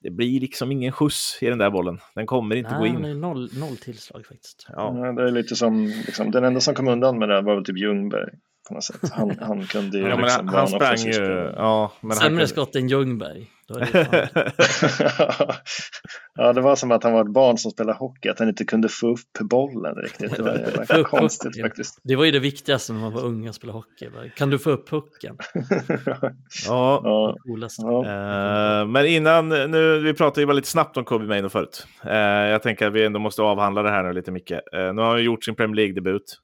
det 0.02 0.10
blir 0.10 0.40
liksom 0.40 0.72
ingen 0.72 0.92
skjuts 0.92 1.38
i 1.44 1.46
den 1.50 1.58
där 1.58 1.70
bollen. 1.70 2.00
Den 2.16 2.26
kommer 2.26 2.56
inte 2.56 2.70
gå 2.76 2.80
Nej, 2.82 2.90
han 2.92 3.06
in. 3.06 3.12
är 3.12 3.16
noll, 3.16 3.50
noll 3.60 3.78
tillslag 3.78 4.26
faktiskt. 4.26 4.68
Ja. 4.70 5.06
Ja, 5.06 5.12
det 5.12 5.24
är 5.28 5.32
lite 5.32 5.56
som, 5.56 5.86
liksom, 5.86 6.32
den 6.32 6.44
enda 6.44 6.60
som 6.60 6.76
kom 6.76 6.88
undan 6.88 7.20
med 7.20 7.30
det 7.30 7.42
var 7.42 7.56
väl 7.56 7.66
typ 7.66 7.78
Ljungberg. 7.78 8.30
På 8.68 8.74
något 8.74 8.84
sätt. 8.84 9.12
Han, 9.12 9.38
han 9.40 9.66
kunde 9.66 9.98
ju 9.98 10.04
Ja, 10.04 10.16
men 10.16 10.26
liksom 10.26 10.48
han, 10.48 10.68
sprang 10.68 10.98
ju... 10.98 11.54
Ja, 11.56 11.92
men 12.02 12.10
han 12.10 12.18
Sämre 12.18 12.30
kunde- 12.30 12.48
skott 12.48 12.76
än 12.76 12.88
Ljungberg. 12.88 13.48
Då 13.68 13.76
är 13.76 13.80
det 13.80 14.30
ja, 16.36 16.54
det 16.54 16.62
var 16.62 16.76
som 16.76 16.92
att 16.92 17.04
han 17.04 17.14
var 17.14 17.22
ett 17.22 17.34
barn 17.34 17.58
som 17.58 17.72
spelade 17.72 17.98
hockey, 17.98 18.30
att 18.30 18.40
han 18.40 18.48
inte 18.48 18.66
kunde 18.66 18.90
få 18.90 19.08
upp 19.08 19.50
bollen 19.50 19.96
riktigt. 19.96 20.36
Det 20.36 20.44
var 20.44 21.04
konstigt 21.20 21.62
faktiskt. 21.62 22.00
Det 22.04 22.16
var 22.16 22.26
ju 22.26 22.32
det 22.32 22.40
viktigaste 22.40 22.94
när 22.94 23.00
man 23.00 23.14
var 23.14 23.22
ung 23.22 23.50
och 23.50 23.56
spelade 23.56 23.78
hockey. 23.78 24.10
Kan 24.36 24.50
du 24.50 24.60
få 24.60 24.70
upp 24.70 24.90
pucken? 24.90 25.38
ja, 26.68 27.02
ja, 27.04 27.36
ja. 27.78 28.06
Eh, 28.06 28.88
men 28.88 29.06
innan, 29.06 29.50
nu, 29.50 30.00
vi 30.00 30.14
pratade 30.14 30.42
ju 30.42 30.46
bara 30.46 30.54
lite 30.54 30.68
snabbt 30.68 30.98
om 30.98 31.06
Kobe 31.06 31.26
Maino 31.26 31.50
förut. 31.50 31.88
Eh, 32.06 32.18
jag 32.18 32.64
tänker 32.64 32.88
att 32.88 32.94
vi 32.94 33.06
ändå 33.06 33.20
måste 33.20 33.42
avhandla 33.42 33.84
det 33.84 33.90
här 33.90 34.04
nu 34.04 34.14
lite 34.14 34.32
mycket. 34.32 34.62
Uh, 34.76 34.94
nu 34.94 35.02
har 35.02 35.10
han 35.10 35.24
gjort 35.24 35.44
sin 35.44 35.56
Premier 35.56 35.76
League-debut. 35.76 36.40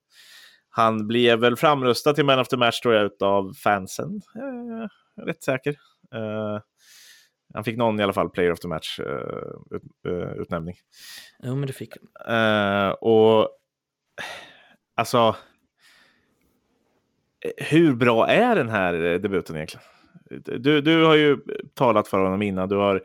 Han 0.76 1.08
blev 1.08 1.40
väl 1.40 1.56
framröstad 1.56 2.14
till 2.14 2.26
Man 2.26 2.40
of 2.40 2.48
the 2.48 2.58
Match 2.58 2.80
tror 2.80 2.94
jag 2.94 3.06
utav 3.06 3.54
fansen. 3.54 4.22
Uh, 4.36 4.88
rätt 5.26 5.44
säker. 5.44 5.76
Eh, 6.14 6.60
han 7.54 7.64
fick 7.64 7.78
någon 7.78 8.00
i 8.00 8.04
alla 8.04 8.14
fall 8.14 8.30
Player 8.30 8.52
of 8.52 8.60
the 8.60 8.68
Match 8.68 9.00
eh, 9.00 9.76
ut, 9.76 9.84
eh, 10.08 10.42
utnämning. 10.42 10.76
Jo, 11.44 11.56
men 11.56 11.68
det 11.68 11.74
fick 11.74 11.94
han. 12.26 12.36
Eh, 12.36 12.92
och 12.92 13.50
alltså, 14.96 15.36
eh, 17.46 17.66
hur 17.66 17.96
bra 17.96 18.28
är 18.28 18.56
den 18.56 18.70
här 18.70 18.94
eh, 18.94 19.20
debuten 19.20 19.56
egentligen? 19.56 19.86
Du, 20.62 20.82
du 20.82 21.06
har 21.06 21.16
ju 21.16 21.38
talat 21.74 22.08
för 22.08 22.24
honom 22.24 22.42
innan, 22.42 22.70
du 22.70 22.76
har 22.76 22.96
eh, 22.96 23.02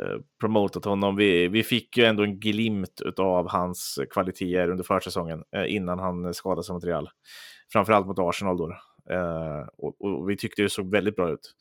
Eh, 0.00 0.18
promotat 0.40 0.84
honom. 0.84 1.16
Vi, 1.16 1.48
vi 1.48 1.62
fick 1.62 1.96
ju 1.96 2.04
ändå 2.04 2.22
en 2.22 2.40
glimt 2.40 3.00
av 3.18 3.48
hans 3.50 3.98
kvaliteter 4.10 4.70
under 4.70 4.84
försäsongen 4.84 5.44
eh, 5.56 5.96
han 5.98 6.34
skadade 6.34 6.64
sig 6.64 6.72
mot 6.72 6.84
Real. 6.84 7.10
Framförallt 7.72 8.06
mot 8.06 8.18
Arsenal 8.18 8.56
då. 8.56 8.70
Eh, 9.10 9.68
och, 9.78 10.00
och 10.04 10.30
vi 10.30 10.36
tyckte 10.36 10.62
det 10.62 10.68
såg 10.70 10.90
väldigt 10.90 11.16
bra 11.16 11.30
ut. 11.32 11.54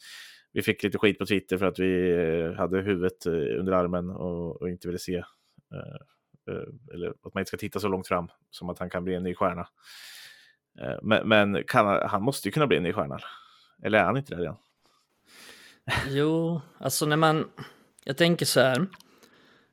Vi 0.52 0.62
fick 0.62 0.84
lite 0.84 0.98
skit 0.98 1.18
på 1.20 1.26
Twitter 1.26 1.58
för 1.58 1.66
att 1.66 1.80
vi 1.80 2.12
eh, 2.12 2.54
hade 2.54 2.82
huvudet 2.82 3.26
eh, 3.26 3.34
under 3.34 3.72
armen 3.72 4.10
och, 4.10 4.62
och 4.62 4.70
inte 4.70 4.88
ville 4.88 5.00
se 5.00 5.16
eh, 5.16 6.64
eller 6.94 7.10
att 7.10 7.34
man 7.34 7.42
inte 7.42 7.48
ska 7.48 7.58
titta 7.58 7.80
så 7.80 7.88
långt 7.88 8.08
fram 8.08 8.28
som 8.50 8.70
att 8.70 8.80
han 8.80 8.90
kan 8.90 9.04
bli 9.04 9.16
en 9.16 9.24
ny 9.24 9.36
stjärna. 9.36 9.68
Eh, 10.82 10.96
Men, 11.02 11.28
men 11.28 11.64
kan, 11.68 11.86
han- 11.86 12.10
han 12.10 12.24
måste 12.24 12.48
ju 12.48 12.52
kunna 12.52 12.68
bli 12.68 12.78
en 12.78 12.84
ny 12.84 12.94
stjärna. 12.94 13.20
Eller 13.84 14.00
är 14.00 14.04
han 14.04 14.18
inte 14.18 14.36
det 14.36 14.42
redan? 14.42 14.58
Jo, 16.10 16.62
alltså 16.78 17.06
när 17.06 17.18
man... 17.18 17.46
Jag 18.04 18.18
tänker 18.18 18.45
så 18.45 18.60
här. 18.60 18.88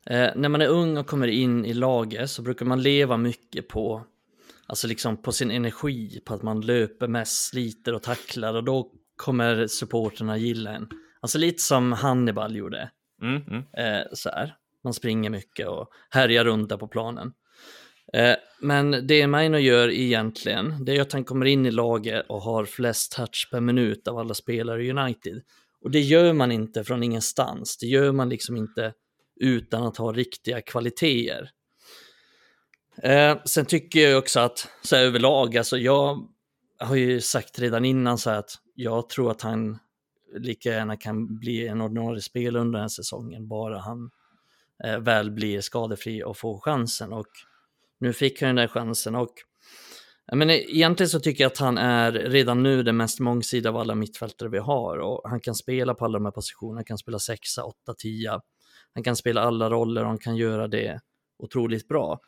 Eh, 0.07 0.31
när 0.37 0.49
man 0.49 0.63
är 0.63 0.69
ung 0.69 0.97
och 0.99 1.07
kommer 1.07 1.29
in 1.29 1.65
i 1.65 1.75
laget 1.75 2.31
så 2.31 2.43
brukar 2.43 2.67
man 2.67 2.83
leva 2.83 3.17
mycket 3.17 3.69
på, 3.69 4.05
alltså 4.67 4.87
liksom 4.87 5.23
på 5.23 5.33
sin 5.33 5.51
energi, 5.51 6.21
på 6.25 6.35
att 6.35 6.43
man 6.43 6.61
löper 6.61 7.09
mest, 7.09 7.49
sliter 7.49 7.95
och 7.95 8.03
tacklar 8.03 8.55
och 8.55 8.65
då 8.65 8.91
kommer 9.17 9.67
supporterna 9.67 10.37
gilla 10.37 10.71
en. 10.71 10.89
Alltså 11.21 11.39
lite 11.39 11.63
som 11.63 11.93
Hannibal 11.93 12.57
gjorde. 12.57 12.91
Mm, 13.23 13.43
mm. 13.43 13.63
Eh, 13.77 14.07
så 14.13 14.29
här. 14.29 14.55
Man 14.85 14.95
springer 14.95 15.31
mycket 15.31 15.69
och 15.69 15.89
härjar 16.11 16.45
runt 16.45 16.69
där 16.69 16.77
på 16.77 16.89
planen. 16.89 17.33
Eh, 18.13 18.37
men 18.61 19.07
det 19.07 19.27
Maino 19.27 19.59
gör 19.59 19.91
egentligen, 19.91 20.85
det 20.85 20.97
är 20.97 21.01
att 21.01 21.13
han 21.13 21.25
kommer 21.25 21.47
in 21.47 21.67
i 21.67 21.71
laget 21.71 22.27
och 22.29 22.43
har 22.43 22.65
flest 22.65 23.13
touch 23.13 23.49
per 23.51 23.61
minut 23.61 24.09
av 24.09 24.19
alla 24.19 24.35
spelare 24.35 24.85
i 24.85 24.91
United. 24.91 25.43
Och 25.83 25.91
det 25.91 26.01
gör 26.01 26.33
man 26.33 26.53
inte 26.53 26.85
från 26.85 27.03
ingenstans. 27.03 27.77
Det 27.77 27.87
gör 27.87 28.13
man 28.13 28.29
liksom 28.29 28.57
inte 28.57 28.93
utan 29.41 29.83
att 29.83 29.97
ha 29.97 30.13
riktiga 30.13 30.61
kvaliteter. 30.61 31.51
Eh, 33.03 33.39
sen 33.45 33.67
tycker 33.67 34.01
jag 34.01 34.19
också 34.19 34.41
att 34.41 34.69
så 34.83 34.97
här 34.97 35.03
överlag, 35.03 35.57
alltså 35.57 35.79
jag 35.79 36.29
har 36.79 36.97
ju 36.97 37.21
sagt 37.21 37.59
redan 37.59 37.85
innan 37.85 38.19
så 38.19 38.31
här 38.31 38.39
att 38.39 38.51
jag 38.75 39.09
tror 39.09 39.31
att 39.31 39.43
han 39.43 39.79
lika 40.39 40.69
gärna 40.69 40.97
kan 40.97 41.39
bli 41.39 41.67
en 41.67 41.81
ordinarie 41.81 42.21
spelare 42.21 42.61
under 42.61 42.79
den 42.79 42.85
här 42.85 42.89
säsongen, 42.89 43.49
bara 43.49 43.79
han 43.79 44.11
eh, 44.85 44.99
väl 44.99 45.31
blir 45.31 45.61
skadefri 45.61 46.25
och 46.25 46.37
får 46.37 46.61
chansen. 46.61 47.13
Och 47.13 47.27
nu 47.99 48.13
fick 48.13 48.43
han 48.43 48.49
den 48.49 48.57
där 48.57 48.69
chansen 48.69 49.15
och 49.15 49.35
jag 50.31 50.39
menar, 50.39 50.55
egentligen 50.55 51.11
så 51.11 51.21
tycker 51.21 51.45
jag 51.45 51.53
att 51.53 51.59
han 51.59 51.79
är 51.79 52.13
redan 52.13 52.63
nu 52.63 52.83
den 52.83 52.97
mest 52.97 53.21
mångsidiga 53.21 53.71
av 53.71 53.77
alla 53.77 53.95
mittfältare 53.95 54.49
vi 54.49 54.59
har 54.59 54.99
och 54.99 55.31
han 55.31 55.41
kan 55.41 55.55
spela 55.55 55.95
på 55.95 56.05
alla 56.05 56.19
de 56.19 56.25
här 56.25 56.33
positionerna, 56.33 56.79
han 56.79 56.85
kan 56.85 56.99
spela 56.99 57.19
sexa, 57.19 57.65
åtta, 57.65 57.95
tia. 57.99 58.41
Han 58.95 59.05
kan 59.05 59.17
spela 59.17 59.41
alla 59.41 59.71
roller 59.71 60.03
och 60.03 60.09
han 60.09 60.19
kan 60.19 60.37
göra 60.37 60.69
det 60.69 61.01
otroligt 61.39 61.89
bra. 61.89 62.21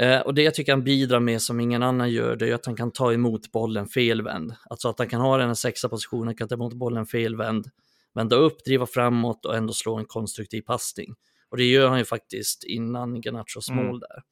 Eh, 0.00 0.20
och 0.20 0.34
det 0.34 0.42
jag 0.42 0.54
tycker 0.54 0.72
han 0.72 0.84
bidrar 0.84 1.20
med 1.20 1.42
som 1.42 1.60
ingen 1.60 1.82
annan 1.82 2.10
gör, 2.10 2.36
det 2.36 2.48
är 2.48 2.54
att 2.54 2.66
han 2.66 2.76
kan 2.76 2.90
ta 2.90 3.12
emot 3.12 3.52
bollen 3.52 3.86
felvänd. 3.86 4.54
Alltså 4.70 4.88
att 4.88 4.98
han 4.98 5.08
kan 5.08 5.20
ha 5.20 5.36
den 5.36 5.46
här 5.46 5.54
sexa 5.54 5.88
positionen, 5.88 6.34
kan 6.34 6.48
ta 6.48 6.54
emot 6.54 6.74
bollen 6.74 7.06
felvänd, 7.06 7.66
vända 8.14 8.36
upp, 8.36 8.64
driva 8.64 8.86
framåt 8.86 9.46
och 9.46 9.56
ändå 9.56 9.72
slå 9.72 9.96
en 9.96 10.04
konstruktiv 10.04 10.62
passning. 10.62 11.14
Och 11.50 11.56
det 11.56 11.64
gör 11.64 11.88
han 11.88 11.98
ju 11.98 12.04
faktiskt 12.04 12.64
innan 12.64 13.20
Garnachos 13.20 13.70
Mm. 13.70 13.86
mål 13.86 14.00
där. 14.00 14.22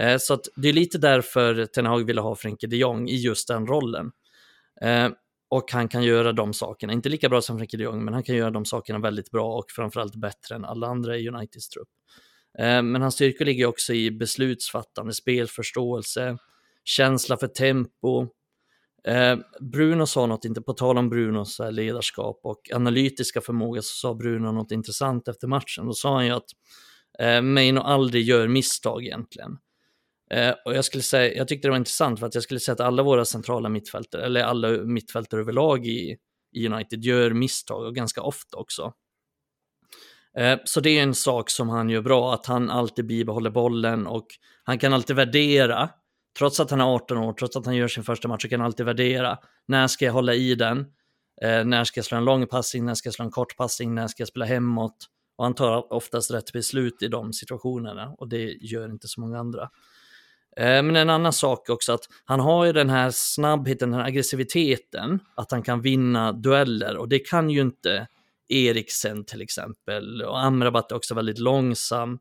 Eh, 0.00 0.18
så 0.18 0.34
att 0.34 0.48
det 0.56 0.68
är 0.68 0.72
lite 0.72 0.98
därför 0.98 1.66
Ten 1.66 1.86
Hag 1.86 2.06
ville 2.06 2.20
ha 2.20 2.34
Frenkie 2.36 2.68
de 2.68 2.76
Jong 2.76 3.08
i 3.08 3.16
just 3.16 3.48
den 3.48 3.66
rollen. 3.66 4.10
Eh, 4.80 5.08
och 5.48 5.72
han 5.72 5.88
kan 5.88 6.02
göra 6.02 6.32
de 6.32 6.54
sakerna, 6.54 6.92
inte 6.92 7.08
lika 7.08 7.28
bra 7.28 7.40
som 7.40 7.58
Frenkie 7.58 7.78
de 7.78 7.84
Jong, 7.84 8.04
men 8.04 8.14
han 8.14 8.22
kan 8.22 8.36
göra 8.36 8.50
de 8.50 8.64
sakerna 8.64 8.98
väldigt 8.98 9.30
bra 9.30 9.54
och 9.58 9.64
framförallt 9.68 10.16
bättre 10.16 10.54
än 10.54 10.64
alla 10.64 10.86
andra 10.86 11.16
i 11.16 11.28
Uniteds 11.28 11.68
trupp. 11.68 11.88
Eh, 12.58 12.82
men 12.82 13.02
hans 13.02 13.14
styrkor 13.14 13.44
ligger 13.44 13.66
också 13.66 13.92
i 13.92 14.10
beslutsfattande, 14.10 15.12
spelförståelse, 15.12 16.38
känsla 16.84 17.36
för 17.36 17.46
tempo, 17.46 18.28
eh, 19.06 19.36
Bruno 19.60 20.06
sa 20.06 20.26
något, 20.26 20.44
inte 20.44 20.60
på 20.60 20.72
tal 20.72 20.98
om 20.98 21.08
Brunos 21.08 21.60
eh, 21.60 21.72
ledarskap 21.72 22.40
och 22.42 22.60
analytiska 22.74 23.40
förmåga, 23.40 23.82
så 23.82 23.94
sa 23.94 24.14
Bruno 24.14 24.52
något 24.52 24.72
intressant 24.72 25.28
efter 25.28 25.46
matchen. 25.48 25.86
Då 25.86 25.92
sa 25.92 26.14
han 26.14 26.26
ju 26.26 26.32
att 26.32 26.50
eh, 27.18 27.42
Maino 27.42 27.80
aldrig 27.80 28.24
gör 28.24 28.48
misstag 28.48 29.04
egentligen. 29.04 29.58
Eh, 30.30 30.54
och 30.64 30.74
jag 30.74 30.84
skulle 30.84 31.02
säga, 31.02 31.34
jag 31.34 31.48
tyckte 31.48 31.68
det 31.68 31.70
var 31.70 31.78
intressant 31.78 32.20
för 32.20 32.26
att 32.26 32.34
jag 32.34 32.42
skulle 32.42 32.60
säga 32.60 32.72
att 32.72 32.80
alla 32.80 33.02
våra 33.02 33.24
centrala 33.24 33.68
mittfältare, 33.68 34.24
eller 34.24 34.42
alla 34.42 34.68
mittfältare 34.68 35.40
överlag 35.40 35.86
i, 35.86 36.16
i 36.52 36.68
United 36.68 37.04
gör 37.04 37.30
misstag 37.30 37.86
och 37.86 37.94
ganska 37.94 38.22
ofta 38.22 38.56
också. 38.56 38.92
Eh, 40.38 40.58
så 40.64 40.80
det 40.80 40.90
är 40.90 41.02
en 41.02 41.14
sak 41.14 41.50
som 41.50 41.68
han 41.68 41.90
gör 41.90 42.02
bra, 42.02 42.34
att 42.34 42.46
han 42.46 42.70
alltid 42.70 43.06
bibehåller 43.06 43.50
bollen 43.50 44.06
och 44.06 44.26
han 44.64 44.78
kan 44.78 44.92
alltid 44.92 45.16
värdera, 45.16 45.90
trots 46.38 46.60
att 46.60 46.70
han 46.70 46.80
är 46.80 46.94
18 46.94 47.18
år, 47.18 47.32
trots 47.32 47.56
att 47.56 47.66
han 47.66 47.76
gör 47.76 47.88
sin 47.88 48.04
första 48.04 48.28
match, 48.28 48.42
så 48.42 48.48
kan 48.48 48.60
han 48.60 48.66
alltid 48.66 48.86
värdera, 48.86 49.38
när 49.68 49.86
ska 49.86 50.04
jag 50.04 50.12
hålla 50.12 50.34
i 50.34 50.54
den? 50.54 50.78
Eh, 51.42 51.64
när 51.64 51.84
ska 51.84 51.98
jag 51.98 52.04
slå 52.04 52.18
en 52.18 52.24
lång 52.24 52.46
passning? 52.46 52.84
När 52.84 52.94
ska 52.94 53.06
jag 53.06 53.14
slå 53.14 53.24
en 53.24 53.30
kort 53.30 53.56
passning? 53.56 53.94
När 53.94 54.06
ska 54.08 54.20
jag 54.20 54.28
spela 54.28 54.44
hemåt? 54.44 54.96
Och 55.36 55.44
han 55.44 55.54
tar 55.54 55.92
oftast 55.92 56.30
rätt 56.30 56.52
beslut 56.52 57.02
i 57.02 57.08
de 57.08 57.32
situationerna 57.32 58.14
och 58.18 58.28
det 58.28 58.42
gör 58.60 58.90
inte 58.90 59.08
så 59.08 59.20
många 59.20 59.38
andra. 59.38 59.70
Eh, 60.56 60.82
men 60.82 60.96
en 60.96 61.10
annan 61.10 61.32
sak 61.32 61.68
också 61.68 61.92
att 61.92 62.08
han 62.24 62.40
har 62.40 62.64
ju 62.64 62.72
den 62.72 62.90
här 62.90 63.10
snabbheten, 63.14 63.90
den 63.90 64.00
här 64.00 64.06
aggressiviteten, 64.06 65.20
att 65.34 65.50
han 65.50 65.62
kan 65.62 65.80
vinna 65.80 66.32
dueller 66.32 66.96
och 66.96 67.08
det 67.08 67.18
kan 67.18 67.50
ju 67.50 67.60
inte 67.60 68.06
Eriksen 68.48 69.24
till 69.24 69.42
exempel. 69.42 70.22
Och 70.22 70.42
Amrabat 70.44 70.92
är 70.92 70.96
också 70.96 71.14
väldigt 71.14 71.38
långsam. 71.38 72.18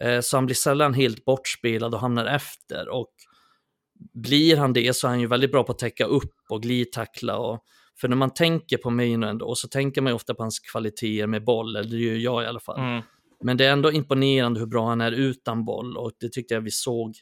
Eh, 0.00 0.20
så 0.20 0.36
han 0.36 0.46
blir 0.46 0.56
sällan 0.56 0.94
helt 0.94 1.24
bortspelad 1.24 1.94
och 1.94 2.00
hamnar 2.00 2.26
efter. 2.26 2.88
Och 2.88 3.12
blir 4.14 4.56
han 4.56 4.72
det 4.72 4.96
så 4.96 5.06
är 5.06 5.08
han 5.08 5.20
ju 5.20 5.26
väldigt 5.26 5.52
bra 5.52 5.64
på 5.64 5.72
att 5.72 5.78
täcka 5.78 6.04
upp 6.04 6.34
och 6.48 6.62
glidtackla. 6.62 7.38
Och, 7.38 7.64
för 8.00 8.08
när 8.08 8.16
man 8.16 8.34
tänker 8.34 8.76
på 8.76 8.90
Maino 8.90 9.26
ändå 9.26 9.54
så 9.54 9.68
tänker 9.68 10.00
man 10.00 10.10
ju 10.10 10.14
ofta 10.14 10.34
på 10.34 10.42
hans 10.42 10.60
kvaliteter 10.60 11.26
med 11.26 11.44
boll, 11.44 11.76
eller 11.76 11.90
det 11.90 11.96
gör 11.96 12.16
jag 12.16 12.42
i 12.42 12.46
alla 12.46 12.60
fall. 12.60 12.78
Mm. 12.78 13.02
Men 13.44 13.56
det 13.56 13.64
är 13.64 13.72
ändå 13.72 13.92
imponerande 13.92 14.60
hur 14.60 14.66
bra 14.66 14.88
han 14.88 15.00
är 15.00 15.12
utan 15.12 15.64
boll 15.64 15.96
och 15.96 16.12
det 16.20 16.32
tyckte 16.32 16.54
jag 16.54 16.60
vi 16.60 16.70
såg 16.70 17.14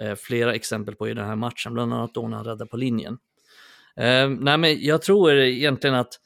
Eh, 0.00 0.14
flera 0.14 0.54
exempel 0.54 0.94
på 0.94 1.08
i 1.08 1.14
den 1.14 1.26
här 1.26 1.36
matchen, 1.36 1.74
bland 1.74 1.94
annat 1.94 2.14
då 2.14 2.28
när 2.28 2.36
han 2.36 2.46
räddade 2.46 2.66
på 2.66 2.76
linjen. 2.76 3.18
Eh, 3.96 4.28
nej, 4.28 4.58
men 4.58 4.84
jag 4.84 5.02
tror 5.02 5.32
egentligen 5.32 5.96
att 5.96 6.20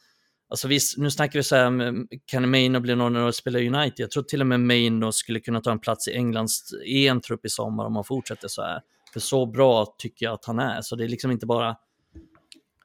Alltså 0.52 0.68
visst, 0.68 0.98
nu 0.98 1.10
snackar 1.10 1.38
vi 1.38 1.42
så 1.42 1.56
här, 1.56 1.66
mm, 1.66 2.08
kan 2.26 2.50
Maino 2.50 2.80
bli 2.80 2.94
någon 2.94 3.12
när 3.12 3.30
spela 3.30 3.58
United? 3.58 3.94
Jag 3.96 4.10
tror 4.10 4.22
till 4.22 4.40
och 4.40 4.46
med 4.46 4.60
Maino 4.60 5.12
skulle 5.12 5.40
kunna 5.40 5.60
ta 5.60 5.70
en 5.70 5.78
plats 5.78 6.08
i 6.08 6.14
Englands 6.14 6.74
EM-trupp 6.86 7.44
i 7.46 7.48
sommar 7.48 7.84
om 7.84 7.94
han 7.94 8.04
fortsätter 8.04 8.48
så 8.48 8.62
här. 8.62 8.80
För 9.12 9.20
så 9.20 9.46
bra 9.46 9.94
tycker 9.98 10.26
jag 10.26 10.32
att 10.32 10.44
han 10.44 10.58
är, 10.58 10.80
så 10.82 10.96
det 10.96 11.04
är 11.04 11.08
liksom 11.08 11.30
inte 11.30 11.46
bara... 11.46 11.76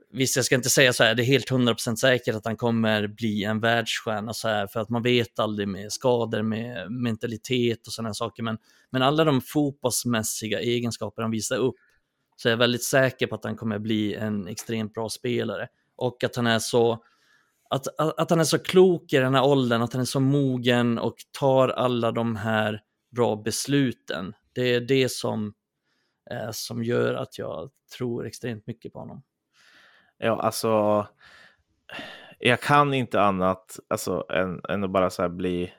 Visst, 0.10 0.36
jag 0.36 0.46
ska 0.46 0.56
inte 0.56 0.70
säga 0.70 0.94
så 0.94 1.04
här, 1.04 1.16
det 1.16 1.24
är 1.24 1.26
helt 1.26 1.52
100% 1.52 1.96
säkert 1.96 2.36
att 2.36 2.46
han 2.46 2.58
kommer 2.58 3.08
bli 3.08 3.44
en 3.44 3.60
världsstjärna 3.60 4.34
så 4.34 4.48
här, 4.48 4.68
för 4.68 4.80
att 4.80 4.90
man 4.90 5.04
vet 5.04 5.40
aldrig 5.40 5.68
med 5.68 5.92
skador, 5.92 6.42
med 6.42 6.92
mentalitet 6.92 7.88
och 7.88 7.94
sådana 7.94 8.14
saker, 8.14 8.44
men, 8.44 8.58
men 8.90 9.02
alla 9.02 9.24
de 9.24 9.42
fotbollsmässiga 9.42 10.60
egenskaper 10.60 11.22
han 11.22 11.32
visar 11.32 11.58
upp, 11.58 11.76
så 12.36 12.50
är 12.50 12.52
jag 12.52 12.58
väldigt 12.58 12.84
säker 12.84 13.28
på 13.28 13.36
att 13.36 13.44
han 13.44 13.56
kommer 13.56 13.80
bli 13.80 14.16
en 14.16 14.48
extremt 14.48 14.94
bra 14.94 15.10
spelare. 15.10 15.68
Och 15.96 16.24
att 16.24 16.36
han 16.36 16.48
är 16.48 16.60
så 16.60 17.04
att, 17.70 17.88
att, 17.88 18.20
att 18.20 18.30
han 18.30 18.40
är 18.40 18.44
så 18.44 18.60
klok 18.60 19.14
i 19.14 19.18
den 19.18 19.36
här 19.36 19.46
åldern, 19.46 19.82
att 19.82 19.94
han 19.94 20.02
är 20.02 20.06
så 20.06 20.20
mogen 20.20 21.00
och 21.00 21.16
tar 21.40 21.70
alla 21.70 22.12
de 22.12 22.36
här 22.36 22.82
bra 23.16 23.36
besluten. 23.36 24.34
Det 24.54 24.74
är 24.74 24.82
det 24.82 25.12
som, 25.12 25.54
eh, 26.32 26.52
som 26.52 26.84
gör 26.84 27.14
att 27.14 27.38
jag 27.38 27.70
tror 27.98 28.28
extremt 28.28 28.68
mycket 28.68 28.94
på 28.94 29.00
honom. 29.00 29.24
Ja, 30.18 30.42
alltså, 30.42 31.06
jag 32.40 32.62
kan 32.62 32.94
inte 32.94 33.22
annat 33.22 33.80
alltså, 33.88 34.26
än, 34.30 34.62
än 34.70 34.84
att 34.84 34.92
bara 34.92 35.10
så 35.10 35.30
bli... 35.30 35.74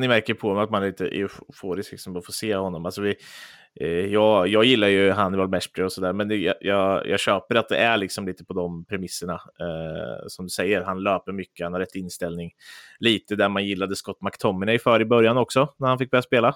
Ni 0.00 0.08
märker 0.08 0.34
på 0.34 0.54
mig 0.54 0.62
att 0.62 0.70
man 0.70 0.82
är 0.82 0.86
lite 0.86 1.06
euforisk 1.06 1.92
liksom, 1.92 2.16
att 2.16 2.26
få 2.26 2.32
se 2.32 2.56
honom. 2.56 2.86
Alltså, 2.86 3.02
vi, 3.02 3.16
Eh, 3.80 3.88
jag, 3.88 4.48
jag 4.48 4.64
gillar 4.64 4.88
ju 4.88 5.10
Hannibal 5.10 5.48
Meshbury 5.48 5.86
och 5.86 5.92
sådär, 5.92 6.12
men 6.12 6.28
det, 6.28 6.36
jag, 6.60 7.06
jag 7.06 7.20
köper 7.20 7.54
att 7.54 7.68
det 7.68 7.76
är 7.76 7.96
liksom 7.96 8.26
lite 8.26 8.44
på 8.44 8.52
de 8.52 8.84
premisserna. 8.84 9.32
Eh, 9.34 10.26
som 10.26 10.44
du 10.44 10.48
säger, 10.48 10.82
han 10.82 11.02
löper 11.02 11.32
mycket, 11.32 11.64
han 11.64 11.72
har 11.72 11.80
rätt 11.80 11.94
inställning. 11.94 12.50
Lite 12.98 13.36
där 13.36 13.48
man 13.48 13.64
gillade 13.64 13.96
Scott 13.96 14.22
McTominay 14.22 14.78
för 14.78 15.00
i 15.00 15.04
början 15.04 15.36
också, 15.36 15.74
när 15.78 15.88
han 15.88 15.98
fick 15.98 16.10
börja 16.10 16.22
spela. 16.22 16.54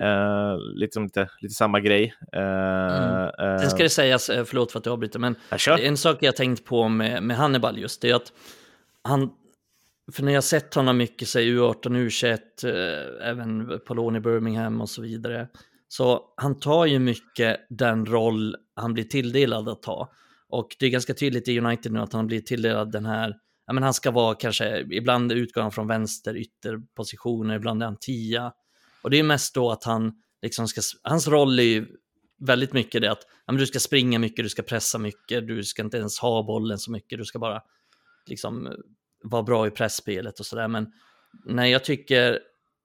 Eh, 0.00 0.58
lite, 0.74 1.00
lite, 1.00 1.28
lite 1.40 1.54
samma 1.54 1.80
grej. 1.80 2.14
Eh, 2.32 2.40
mm. 2.42 3.30
Sen 3.58 3.66
eh, 3.66 3.68
ska 3.68 3.82
det 3.82 3.88
sägas, 3.88 4.30
eh, 4.30 4.44
förlåt 4.44 4.72
för 4.72 4.78
att 4.78 4.86
jag 4.86 4.92
avbryter, 4.92 5.18
men 5.18 5.36
en 5.78 5.96
sak 5.96 6.18
jag 6.20 6.36
tänkt 6.36 6.64
på 6.64 6.88
med, 6.88 7.22
med 7.22 7.36
Hannibal 7.36 7.78
just, 7.78 8.02
det 8.02 8.10
är 8.10 8.14
att 8.14 8.32
han, 9.02 9.30
för 10.12 10.22
när 10.22 10.32
jag 10.32 10.44
sett 10.44 10.74
honom 10.74 10.96
mycket, 10.96 11.28
säg 11.28 11.52
U18, 11.52 12.08
U21, 12.08 12.38
eh, 12.64 13.28
även 13.28 13.80
på 13.86 13.94
lån 13.94 14.16
i 14.16 14.20
Birmingham 14.20 14.80
och 14.80 14.88
så 14.88 15.02
vidare, 15.02 15.48
så 15.88 16.22
han 16.36 16.60
tar 16.60 16.86
ju 16.86 16.98
mycket 16.98 17.66
den 17.70 18.06
roll 18.06 18.56
han 18.76 18.94
blir 18.94 19.04
tilldelad 19.04 19.68
att 19.68 19.82
ta. 19.82 20.12
Och 20.48 20.68
det 20.78 20.86
är 20.86 20.90
ganska 20.90 21.14
tydligt 21.14 21.48
i 21.48 21.58
United 21.58 21.92
nu 21.92 22.00
att 22.00 22.12
han 22.12 22.26
blir 22.26 22.40
tilldelad 22.40 22.92
den 22.92 23.06
här, 23.06 23.34
ja 23.66 23.72
men 23.72 23.82
han 23.82 23.94
ska 23.94 24.10
vara 24.10 24.34
kanske, 24.34 24.80
ibland 24.80 25.32
utgår 25.32 25.62
han 25.62 25.72
från 25.72 25.86
vänster 25.86 26.36
ytterpositioner, 26.36 27.56
ibland 27.56 27.82
är 27.82 27.86
han 27.86 27.96
tia. 27.96 28.52
Och 29.02 29.10
det 29.10 29.18
är 29.18 29.22
mest 29.22 29.54
då 29.54 29.70
att 29.70 29.84
han 29.84 30.12
liksom 30.42 30.68
ska, 30.68 30.80
hans 31.02 31.28
roll 31.28 31.58
är 31.58 31.62
ju 31.62 31.86
väldigt 32.38 32.72
mycket 32.72 33.02
det 33.02 33.10
att 33.10 33.26
ja, 33.46 33.52
men 33.52 33.56
du 33.56 33.66
ska 33.66 33.78
springa 33.78 34.18
mycket, 34.18 34.44
du 34.44 34.48
ska 34.48 34.62
pressa 34.62 34.98
mycket, 34.98 35.48
du 35.48 35.64
ska 35.64 35.82
inte 35.82 35.96
ens 35.96 36.18
ha 36.18 36.42
bollen 36.42 36.78
så 36.78 36.90
mycket, 36.90 37.18
du 37.18 37.24
ska 37.24 37.38
bara 37.38 37.62
liksom 38.26 38.66
eh, 38.66 38.72
vara 39.24 39.42
bra 39.42 39.66
i 39.66 39.70
pressspelet 39.70 40.40
och 40.40 40.46
sådär. 40.46 40.68
Men 40.68 40.92
när 41.46 41.66
jag 41.66 41.84
tycker 41.84 42.38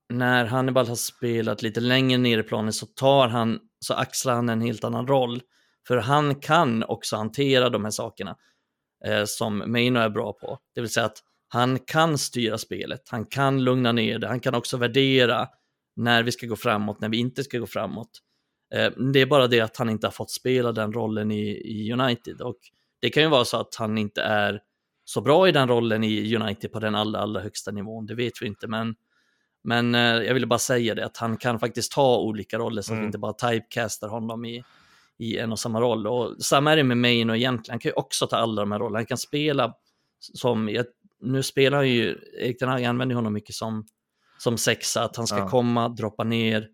när 0.10 0.46
Hannibal 0.46 0.88
har 0.88 0.96
spelat 0.96 1.62
lite 1.62 1.80
längre 1.80 2.18
ner 2.18 2.40
i 2.40 2.44
planen 2.44 2.74
så 2.74 2.86
tar 2.86 3.28
han, 3.28 3.60
så 3.80 3.94
axlar 3.94 4.34
han 4.34 4.50
en 4.50 4.62
helt 4.62 4.84
annan 4.84 5.08
roll. 5.08 5.42
För 5.88 5.98
han 5.98 6.36
kan 6.36 6.84
också 6.84 7.16
hantera 7.16 7.70
de 7.70 7.84
här 7.84 7.92
sakerna 7.92 8.36
eh, 9.06 9.24
som 9.26 9.64
Maino 9.72 10.00
är 10.00 10.10
bra 10.10 10.34
på. 10.34 10.58
Det 10.76 10.82
vill 10.82 10.90
säga 10.90 11.06
att 11.06 11.18
han 11.48 11.80
kan 11.80 12.18
styra 12.18 12.58
spelet, 12.58 13.02
han 13.10 13.26
kan 13.26 13.64
lugna 13.64 13.92
ner 13.92 14.20
det, 14.20 14.28
han 14.28 14.40
kan 14.40 14.56
också 14.56 14.78
värdera 14.78 15.48
när 15.96 16.24
vi 16.24 16.32
ska 16.32 16.48
gå 16.48 16.56
framåt, 16.56 17.02
när 17.02 17.10
vi 17.10 17.18
inte 17.18 17.44
ska 17.44 17.60
gå 17.60 17.68
framåt. 17.68 18.22
Eh, 18.74 18.92
det 19.14 19.22
är 19.22 19.26
bara 19.26 19.48
det 19.48 19.62
att 19.62 19.78
han 19.78 19.90
inte 19.90 20.08
har 20.08 20.12
fått 20.12 20.32
spela 20.32 20.72
den 20.72 20.94
rollen 20.94 21.32
i, 21.32 21.50
i 21.50 21.94
United 21.94 22.42
och 22.42 22.58
det 23.00 23.10
kan 23.10 23.24
ju 23.24 23.30
vara 23.30 23.46
så 23.46 23.58
att 23.58 23.76
han 23.76 23.98
inte 23.98 24.22
är 24.22 24.62
så 25.06 25.22
bra 25.22 25.48
i 25.48 25.52
den 25.52 25.68
rollen 25.68 26.04
i 26.04 26.36
United 26.36 26.72
på 26.72 26.80
den 26.80 26.96
allra, 26.96 27.20
allra 27.20 27.42
högsta 27.42 27.72
nivån, 27.72 28.06
det 28.06 28.16
vet 28.16 28.34
vi 28.42 28.48
inte, 28.48 28.68
men 28.68 28.96
men 29.64 29.96
eh, 29.96 30.02
jag 30.02 30.34
ville 30.34 30.48
bara 30.48 30.60
säga 30.60 30.96
det, 30.96 31.06
att 31.06 31.18
han 31.18 31.38
kan 31.38 31.60
faktiskt 31.60 31.92
ta 31.92 32.18
olika 32.18 32.58
roller 32.58 32.82
så 32.82 32.92
att 32.92 32.96
vi 32.96 33.00
mm. 33.00 33.06
inte 33.06 33.18
bara 33.18 33.34
typecastar 33.34 34.08
honom 34.08 34.46
i, 34.46 34.64
i 35.18 35.38
en 35.38 35.52
och 35.52 35.60
samma 35.60 35.82
roll. 35.82 36.08
Och 36.08 36.44
samma 36.44 36.72
är 36.72 36.76
det 36.76 36.84
med 36.84 36.98
Maino 36.98 37.36
egentligen, 37.36 37.74
han 37.74 37.80
kan 37.80 37.90
ju 37.90 37.94
också 37.94 38.28
ta 38.28 38.38
alla 38.38 38.62
de 38.62 38.72
här 38.72 38.80
rollerna. 38.80 39.00
Han 39.00 39.06
kan 39.06 39.18
spela 39.18 39.74
som, 40.20 40.84
nu 41.22 41.44
spelar 41.44 41.78
han 41.78 41.90
ju, 41.90 42.18
Erik 42.40 42.60
den 42.60 42.70
använder 42.70 43.16
honom 43.16 43.34
mycket 43.34 43.56
som, 43.56 43.86
som 44.44 44.58
sexa, 44.58 45.04
att 45.04 45.16
han 45.16 45.28
ska 45.28 45.38
ja. 45.38 45.50
komma, 45.50 45.90
droppa 45.90 46.24
ner, 46.24 46.68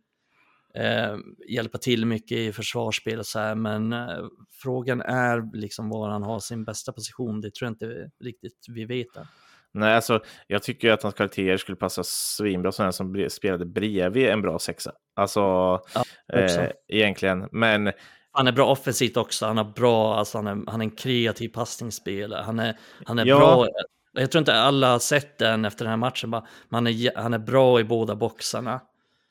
eh, 0.75 1.17
hjälpa 1.49 1.77
till 1.77 2.05
mycket 2.05 2.37
i 2.37 2.51
försvarsspel 2.51 3.19
och 3.19 3.25
så 3.25 3.39
här, 3.39 3.55
men 3.55 3.93
eh, 3.93 4.25
frågan 4.61 5.01
är 5.01 5.57
liksom 5.57 5.89
var 5.89 6.09
han 6.09 6.23
har 6.23 6.39
sin 6.39 6.65
bästa 6.65 6.93
position, 6.93 7.41
det 7.41 7.53
tror 7.53 7.67
jag 7.67 7.73
inte 7.73 8.09
riktigt 8.23 8.65
vi 8.67 8.85
vet 8.85 9.15
än. 9.15 9.25
Nej, 9.71 9.95
alltså, 9.95 10.19
jag 10.47 10.63
tycker 10.63 10.91
att 10.91 11.03
hans 11.03 11.15
kvaliteter 11.15 11.57
skulle 11.57 11.75
passa 11.75 12.03
svinbra 12.03 12.71
som 12.71 12.93
som 12.93 13.27
spelade 13.29 13.65
bredvid 13.65 14.29
en 14.29 14.41
bra 14.41 14.59
sexa. 14.59 14.91
Alltså, 15.15 15.39
ja, 15.39 16.03
eh, 16.33 16.69
egentligen. 16.87 17.49
Men... 17.51 17.91
Han 18.31 18.47
är 18.47 18.51
bra 18.51 18.71
offensivt 18.71 19.17
också. 19.17 19.45
Han, 19.45 19.57
är 19.57 19.63
bra, 19.63 20.15
alltså, 20.15 20.37
han, 20.37 20.47
är, 20.47 20.71
han 20.71 20.81
är 20.81 20.85
en 20.85 20.91
kreativ 20.91 21.49
passningsspelare. 21.49 22.43
Han 22.43 22.59
är, 22.59 22.77
han 23.05 23.19
är 23.19 23.25
ja. 23.25 23.37
bra. 23.37 23.67
Jag 24.11 24.31
tror 24.31 24.39
inte 24.39 24.53
alla 24.53 24.91
har 24.91 24.99
sett 24.99 25.37
den 25.37 25.65
efter 25.65 25.85
den 25.85 25.89
här 25.89 25.97
matchen. 25.97 26.29
men 26.29 26.41
han, 26.71 26.87
är, 26.87 27.11
han 27.15 27.33
är 27.33 27.39
bra 27.39 27.79
i 27.79 27.83
båda 27.83 28.15
boxarna. 28.15 28.81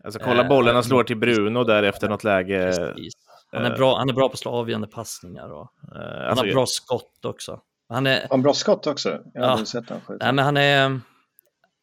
Alltså 0.05 0.21
kolla 0.25 0.45
bollen 0.45 0.75
han 0.75 0.85
slår 0.85 1.05
till 1.05 1.17
Bruno 1.17 1.65
där 1.65 1.83
efter 1.83 2.09
något 2.09 2.25
läge. 2.25 2.73
Han 3.53 3.65
är, 3.65 3.77
bra, 3.77 3.99
han 3.99 4.09
är 4.09 4.13
bra 4.13 4.29
på 4.29 4.33
att 4.33 4.39
slå 4.39 4.51
avgörande 4.51 4.87
passningar. 4.87 5.53
Och, 5.53 5.73
han 5.93 6.03
alltså, 6.03 6.45
har 6.45 6.53
bra 6.53 6.67
skott 6.67 7.25
också. 7.25 7.61
Han 7.89 8.07
är... 8.07 8.27
Han 8.31 8.43
bra 8.43 8.55
skott 8.55 8.87
också. 8.87 9.09
Jag 9.35 9.59
ja. 9.61 9.65
sett 9.65 9.89
han 9.89 10.01
Nej, 10.09 10.33
men 10.33 10.45
han 10.45 10.57
är... 10.57 11.01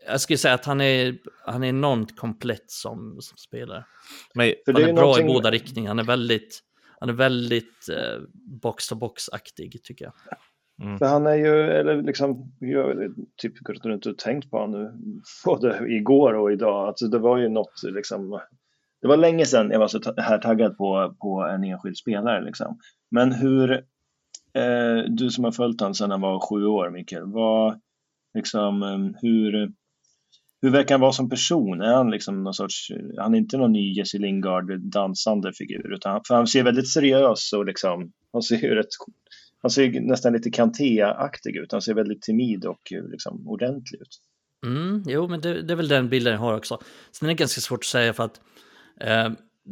Jag 0.07 0.21
skulle 0.21 0.37
säga 0.37 0.53
att 0.53 0.65
han 0.65 0.81
är, 0.81 1.17
han 1.45 1.63
är 1.63 1.67
enormt 1.67 2.19
komplett 2.19 2.71
som, 2.71 3.17
som 3.21 3.37
spelare. 3.37 3.85
Men, 4.33 4.53
han 4.65 4.75
är, 4.75 4.87
är 4.87 4.93
bra 4.93 5.01
någonting... 5.01 5.29
i 5.29 5.33
båda 5.33 5.51
riktningar. 5.51 5.87
Han 5.87 5.99
är 5.99 6.03
väldigt, 6.03 6.59
han 6.99 7.09
är 7.09 7.13
väldigt 7.13 7.89
eh, 7.89 8.21
box-to-box-aktig 8.61 9.83
tycker 9.83 10.05
jag. 10.05 10.13
Mm. 10.81 10.97
För 10.97 11.05
han 11.05 11.27
är 11.27 11.35
ju, 11.35 11.61
eller 11.61 12.01
liksom, 12.01 12.51
jag 12.59 12.83
har 12.83 13.09
typ 13.37 13.59
gått 13.59 13.85
runt 13.85 14.05
och 14.05 14.17
tänkt 14.17 14.51
på 14.51 14.57
honom 14.57 14.81
nu, 14.81 15.21
både 15.45 15.87
igår 15.87 16.33
och 16.33 16.51
idag. 16.51 16.87
Alltså 16.87 17.07
det 17.07 17.19
var 17.19 17.37
ju 17.37 17.49
något 17.49 17.83
liksom, 17.83 18.39
det 19.01 19.07
var 19.07 19.17
länge 19.17 19.45
sedan 19.45 19.71
jag 19.71 19.79
var 19.79 19.87
så 19.87 19.99
här 20.17 20.37
taggad 20.37 20.77
på, 20.77 21.15
på 21.21 21.43
en 21.43 21.63
enskild 21.63 21.97
spelare 21.97 22.45
liksom. 22.45 22.79
Men 23.11 23.31
hur, 23.31 23.71
eh, 24.53 25.03
du 25.07 25.29
som 25.29 25.43
har 25.43 25.51
följt 25.51 25.81
honom 25.81 25.93
sedan 25.93 26.11
han 26.11 26.21
var 26.21 26.49
sju 26.49 26.65
år, 26.65 26.89
Mikael, 26.89 27.23
vad, 27.25 27.79
liksom, 28.33 28.83
eh, 28.83 29.21
hur, 29.21 29.71
hur 30.61 30.69
verkar 30.69 30.95
han 30.95 31.01
vara 31.01 31.11
som 31.11 31.29
person? 31.29 31.81
Är 31.81 31.93
han 31.93 32.11
liksom 32.11 32.43
någon 32.43 32.53
sorts, 32.53 32.91
han 33.17 33.33
är 33.33 33.37
inte 33.37 33.57
någon 33.57 33.71
ny 33.71 33.93
Jesse 33.93 34.17
Lingard 34.17 34.79
dansande 34.79 35.53
figur, 35.53 35.93
utan 35.93 36.21
för 36.27 36.35
han 36.35 36.47
ser 36.47 36.63
väldigt 36.63 36.91
seriös 36.91 37.53
och 37.53 37.65
liksom, 37.65 38.11
han 38.33 38.41
ser 38.41 38.57
ju 38.57 38.75
rätt, 38.75 38.87
han 39.65 39.69
ser 39.69 40.01
nästan 40.01 40.33
lite 40.33 40.49
Kanté-aktig 40.49 41.55
ut. 41.55 41.71
Han 41.71 41.81
ser 41.81 41.93
väldigt 41.93 42.21
timid 42.21 42.65
och 42.65 42.91
eh, 42.91 43.03
liksom 43.09 43.47
ordentlig 43.47 44.01
ut. 44.01 44.19
Mm, 44.65 45.03
jo, 45.07 45.27
men 45.27 45.41
det, 45.41 45.61
det, 45.61 45.73
är 45.73 45.75
väl 45.75 45.87
den 45.87 46.09
bilden 46.09 46.33
jag 46.33 46.39
har 46.39 46.57
också. 46.57 46.81
Sen 47.11 47.29
är 47.29 47.33
det 47.33 47.37
ganska 47.37 47.61
svårt 47.61 47.79
att 47.79 47.85
säga 47.85 48.13
för 48.13 48.23
att 48.23 48.41
eh, 49.01 49.29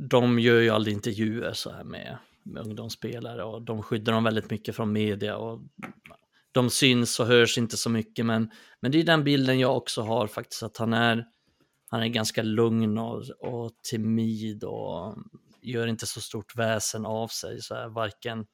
de 0.09 0.39
gör 0.39 0.61
ju 0.61 0.69
aldrig 0.69 0.95
intervjuer 0.95 1.53
så 1.53 1.71
här 1.71 1.83
med, 1.83 2.17
med 2.43 2.65
ungdomsspelare 2.65 3.43
och 3.43 3.61
de 3.61 3.83
skyddar 3.83 4.13
dem 4.13 4.23
väldigt 4.23 4.49
mycket 4.49 4.75
från 4.75 4.91
media 4.91 5.37
och 5.37 5.61
de 6.51 6.69
syns 6.69 7.19
och 7.19 7.27
hörs 7.27 7.57
inte 7.57 7.77
så 7.77 7.89
mycket, 7.89 8.25
men, 8.25 8.51
men 8.81 8.91
det 8.91 8.99
är 8.99 9.03
den 9.03 9.23
bilden 9.23 9.59
jag 9.59 9.77
också 9.77 10.01
har 10.01 10.27
faktiskt, 10.27 10.63
att 10.63 10.77
han 10.77 10.93
är, 10.93 11.25
han 11.89 12.01
är 12.01 12.07
ganska 12.07 12.43
lugn 12.43 12.97
och, 12.97 13.23
och 13.39 13.71
timid 13.89 14.63
och 14.63 15.15
gör 15.61 15.87
inte 15.87 16.05
så 16.05 16.21
stort 16.21 16.55
väsen 16.55 17.05
av 17.05 17.27
sig, 17.27 17.61
så 17.61 17.75
här, 17.75 17.89
varken, 17.89 18.45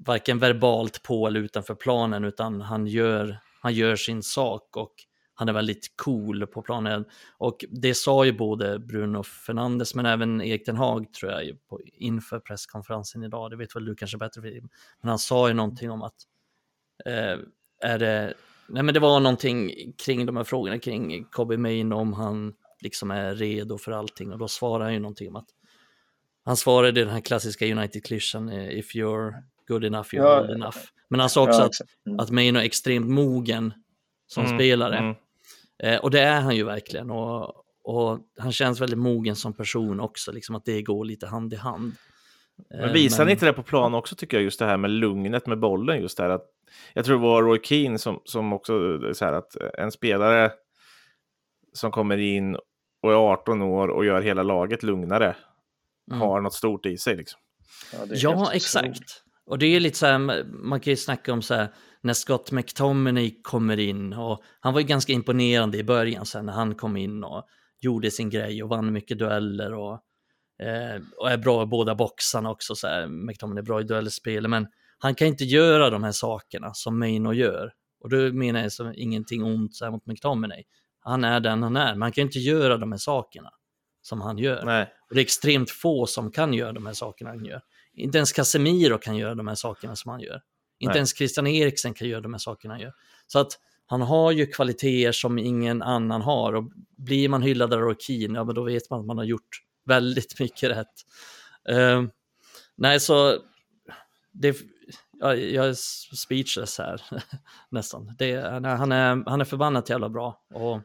varken 0.00 0.38
verbalt 0.38 1.02
på 1.02 1.26
eller 1.26 1.40
utanför 1.40 1.74
planen, 1.74 2.24
utan 2.24 2.60
han 2.60 2.86
gör, 2.86 3.38
han 3.60 3.74
gör 3.74 3.96
sin 3.96 4.22
sak 4.22 4.76
och 4.76 4.94
han 5.34 5.48
är 5.48 5.52
väldigt 5.52 5.96
cool 5.96 6.46
på 6.46 6.62
planen. 6.62 7.04
Och 7.38 7.64
det 7.70 7.94
sa 7.94 8.24
ju 8.24 8.32
både 8.32 8.78
Bruno 8.78 9.22
Fernandes 9.22 9.94
men 9.94 10.06
även 10.06 10.42
Erik 10.42 10.66
Den 10.66 10.76
Haag 10.76 11.12
tror 11.12 11.32
jag 11.32 11.66
på, 11.68 11.80
inför 11.84 12.40
presskonferensen 12.40 13.22
idag. 13.22 13.50
Det 13.50 13.56
vet 13.56 13.76
väl 13.76 13.84
du 13.84 13.94
kanske 13.94 14.18
bättre. 14.18 14.40
Men 14.40 15.08
han 15.08 15.18
sa 15.18 15.48
ju 15.48 15.54
någonting 15.54 15.90
om 15.90 16.02
att 16.02 16.14
eh, 17.04 17.38
är 17.80 17.98
det, 17.98 18.34
nej 18.68 18.82
men 18.82 18.94
det 18.94 19.00
var 19.00 19.20
någonting 19.20 19.72
kring 19.98 20.26
de 20.26 20.36
här 20.36 20.44
frågorna 20.44 20.78
kring 20.78 21.24
Kobe 21.24 21.56
Main 21.56 21.92
om 21.92 22.12
han 22.12 22.54
liksom 22.80 23.10
är 23.10 23.34
redo 23.34 23.78
för 23.78 23.92
allting 23.92 24.32
och 24.32 24.38
då 24.38 24.48
svarade 24.48 24.84
han 24.84 24.94
ju 24.94 25.00
någonting 25.00 25.28
om 25.28 25.36
att 25.36 25.48
han 26.44 26.56
svarade 26.56 27.00
den 27.00 27.10
här 27.10 27.20
klassiska 27.20 27.66
United-klyschan 27.66 28.52
if 28.52 28.94
you're 28.94 29.34
good 29.68 29.84
enough, 29.84 30.06
you're 30.06 30.22
ja, 30.22 30.40
good 30.40 30.50
enough. 30.50 30.78
Men 31.10 31.20
han 31.20 31.30
sa 31.30 31.42
också 31.42 31.60
ja, 31.60 31.66
att, 31.66 32.06
mm. 32.06 32.20
att 32.20 32.30
Main 32.30 32.56
är 32.56 32.60
extremt 32.60 33.06
mogen 33.06 33.74
som 34.26 34.44
mm, 34.44 34.58
spelare. 34.58 34.96
Mm. 34.98 35.14
Eh, 35.82 36.00
och 36.00 36.10
det 36.10 36.20
är 36.20 36.40
han 36.40 36.56
ju 36.56 36.64
verkligen. 36.64 37.10
Och, 37.10 37.54
och 37.84 38.18
han 38.38 38.52
känns 38.52 38.80
väldigt 38.80 38.98
mogen 38.98 39.36
som 39.36 39.52
person 39.54 40.00
också, 40.00 40.32
liksom 40.32 40.54
att 40.54 40.64
det 40.64 40.82
går 40.82 41.04
lite 41.04 41.26
hand 41.26 41.52
i 41.52 41.56
hand. 41.56 41.92
Eh, 42.74 42.80
men 42.80 42.92
visar 42.92 43.24
men... 43.24 43.32
inte 43.32 43.46
det 43.46 43.52
på 43.52 43.62
plan 43.62 43.94
också 43.94 44.16
tycker 44.16 44.36
jag, 44.36 44.44
just 44.44 44.58
det 44.58 44.66
här 44.66 44.76
med 44.76 44.90
lugnet 44.90 45.46
med 45.46 45.58
bollen, 45.58 46.00
just 46.00 46.16
det 46.16 46.22
här 46.22 46.30
att 46.30 46.46
jag 46.94 47.04
tror 47.04 47.16
det 47.16 47.22
var 47.22 47.42
Roy 47.42 47.60
Keane 47.62 47.98
som, 47.98 48.20
som 48.24 48.52
också 48.52 49.00
så 49.14 49.24
här 49.24 49.32
att 49.32 49.56
en 49.78 49.92
spelare 49.92 50.52
som 51.72 51.90
kommer 51.90 52.18
in 52.18 52.56
och 53.02 53.12
är 53.12 53.32
18 53.32 53.62
år 53.62 53.88
och 53.88 54.04
gör 54.04 54.20
hela 54.20 54.42
laget 54.42 54.82
lugnare 54.82 55.36
mm. 56.10 56.20
har 56.20 56.40
något 56.40 56.54
stort 56.54 56.86
i 56.86 56.98
sig. 56.98 57.16
Liksom. 57.16 57.40
Ja, 57.92 58.06
ja 58.08 58.52
exakt. 58.52 59.24
Och 59.48 59.58
det 59.58 59.66
är 59.66 59.80
lite 59.80 59.98
så 59.98 60.06
här, 60.06 60.44
man 60.44 60.80
kan 60.80 60.90
ju 60.90 60.96
snacka 60.96 61.32
om 61.32 61.42
så 61.42 61.54
här, 61.54 61.68
när 62.00 62.12
Scott 62.12 62.52
McTominay 62.52 63.42
kommer 63.42 63.78
in 63.78 64.12
och 64.12 64.42
han 64.60 64.72
var 64.74 64.80
ju 64.80 64.86
ganska 64.86 65.12
imponerande 65.12 65.78
i 65.78 65.84
början 65.84 66.26
sen 66.26 66.46
när 66.46 66.52
han 66.52 66.74
kom 66.74 66.96
in 66.96 67.24
och 67.24 67.44
gjorde 67.80 68.10
sin 68.10 68.30
grej 68.30 68.62
och 68.62 68.68
vann 68.68 68.92
mycket 68.92 69.18
dueller 69.18 69.74
och, 69.74 69.92
eh, 70.62 71.02
och 71.16 71.30
är 71.30 71.38
bra 71.38 71.62
i 71.62 71.66
båda 71.66 71.94
boxarna 71.94 72.50
också. 72.50 72.74
Så 72.74 72.86
här. 72.86 73.06
McTominay 73.06 73.60
är 73.60 73.64
bra 73.64 73.80
i 73.80 73.84
duellspel, 73.84 74.48
men 74.48 74.66
han 74.98 75.14
kan 75.14 75.28
inte 75.28 75.44
göra 75.44 75.90
de 75.90 76.04
här 76.04 76.12
sakerna 76.12 76.74
som 76.74 76.98
Maino 76.98 77.32
gör. 77.32 77.72
Och 78.00 78.10
då 78.10 78.16
menar 78.16 78.62
jag 78.62 78.72
så 78.72 78.92
ingenting 78.92 79.44
ont 79.44 79.74
så 79.74 79.84
här 79.84 79.92
mot 79.92 80.06
McTominay. 80.06 80.64
Han 81.00 81.24
är 81.24 81.40
den 81.40 81.62
han 81.62 81.76
är, 81.76 81.92
men 81.92 82.02
han 82.02 82.12
kan 82.12 82.24
inte 82.24 82.38
göra 82.38 82.76
de 82.76 82.92
här 82.92 82.98
sakerna 82.98 83.50
som 84.02 84.20
han 84.20 84.38
gör. 84.38 84.64
Nej. 84.64 84.92
Och 85.08 85.14
det 85.14 85.20
är 85.20 85.22
extremt 85.22 85.70
få 85.70 86.06
som 86.06 86.30
kan 86.30 86.54
göra 86.54 86.72
de 86.72 86.86
här 86.86 86.92
sakerna 86.92 87.30
han 87.30 87.44
gör. 87.44 87.60
Inte 87.98 88.18
ens 88.18 88.32
Casemiro 88.32 88.98
kan 88.98 89.16
göra 89.16 89.34
de 89.34 89.48
här 89.48 89.54
sakerna 89.54 89.96
som 89.96 90.10
han 90.10 90.20
gör. 90.20 90.42
Inte 90.78 90.90
Nej. 90.92 90.96
ens 90.96 91.16
Christian 91.16 91.46
Eriksen 91.46 91.94
kan 91.94 92.08
göra 92.08 92.20
de 92.20 92.32
här 92.32 92.38
sakerna 92.38 92.74
han 92.74 92.80
gör. 92.80 92.92
Så 93.26 93.38
att 93.38 93.52
han 93.86 94.02
har 94.02 94.32
ju 94.32 94.46
kvaliteter 94.46 95.12
som 95.12 95.38
ingen 95.38 95.82
annan 95.82 96.22
har 96.22 96.52
och 96.52 96.64
blir 96.96 97.28
man 97.28 97.42
hyllad 97.42 97.74
av 97.74 97.80
Rokin, 97.80 98.34
ja 98.34 98.44
men 98.44 98.54
då 98.54 98.62
vet 98.62 98.90
man 98.90 99.00
att 99.00 99.06
man 99.06 99.18
har 99.18 99.24
gjort 99.24 99.62
väldigt 99.84 100.40
mycket 100.40 100.70
rätt. 100.70 100.94
Uh, 101.72 102.04
nej, 102.76 103.00
så 103.00 103.38
det, 104.32 104.56
ja, 105.20 105.34
jag 105.34 105.68
är 105.68 105.74
speechless 106.16 106.78
här 106.78 107.02
nästan. 107.70 108.14
Det, 108.18 108.36
han, 108.62 108.92
är, 108.92 109.30
han 109.30 109.40
är 109.40 109.44
förbannat 109.44 109.90
jävla 109.90 110.08
bra. 110.08 110.42
Och 110.54 110.80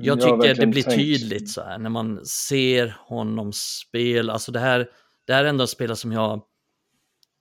jag 0.00 0.20
tycker 0.20 0.46
jag 0.46 0.56
det 0.56 0.66
blir 0.66 0.82
tänkt. 0.82 0.96
tydligt 0.96 1.50
så 1.50 1.62
här 1.62 1.78
när 1.78 1.90
man 1.90 2.26
ser 2.26 2.96
honom 3.00 3.52
spela. 3.52 4.32
Alltså 4.32 4.52
det 4.52 4.60
här, 4.60 4.88
det 5.26 5.34
här 5.34 5.44
är 5.44 5.48
ändå 5.48 5.62
en 5.62 5.68
spelare 5.68 5.96
som 5.96 6.12
jag 6.12 6.42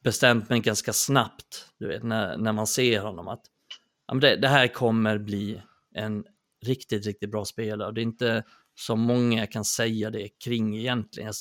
bestämt 0.03 0.49
mig 0.49 0.59
ganska 0.59 0.93
snabbt, 0.93 1.69
du 1.77 1.88
vet, 1.88 2.03
när, 2.03 2.38
när 2.38 2.53
man 2.53 2.67
ser 2.67 2.99
honom 2.99 3.27
att 3.27 3.41
ja, 4.07 4.13
det, 4.13 4.36
det, 4.36 4.47
här 4.47 4.67
kommer 4.67 5.17
bli 5.17 5.61
en 5.95 6.25
riktigt, 6.65 7.05
riktigt 7.05 7.31
bra 7.31 7.45
spelare. 7.45 7.88
Och 7.88 7.93
det 7.93 8.01
är 8.01 8.03
inte 8.03 8.43
så 8.75 8.95
många 8.95 9.39
jag 9.39 9.51
kan 9.51 9.65
säga 9.65 10.09
det 10.09 10.29
kring 10.43 10.77
egentligen. 10.77 11.34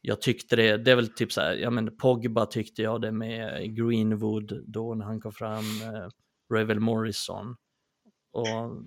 Jag 0.00 0.20
tyckte 0.20 0.56
det, 0.56 0.76
det 0.76 0.90
är 0.90 0.96
väl 0.96 1.08
typ 1.08 1.32
så 1.32 1.40
här, 1.40 1.54
ja 1.54 1.70
men 1.70 1.96
Pogba 1.96 2.46
tyckte 2.46 2.82
jag 2.82 3.02
det 3.02 3.12
med 3.12 3.76
Greenwood 3.76 4.64
då 4.66 4.94
när 4.94 5.04
han 5.04 5.20
kom 5.20 5.32
fram, 5.32 5.64
eh, 5.82 6.08
Revel 6.54 6.80
Morrison 6.80 7.56
och 8.32 8.86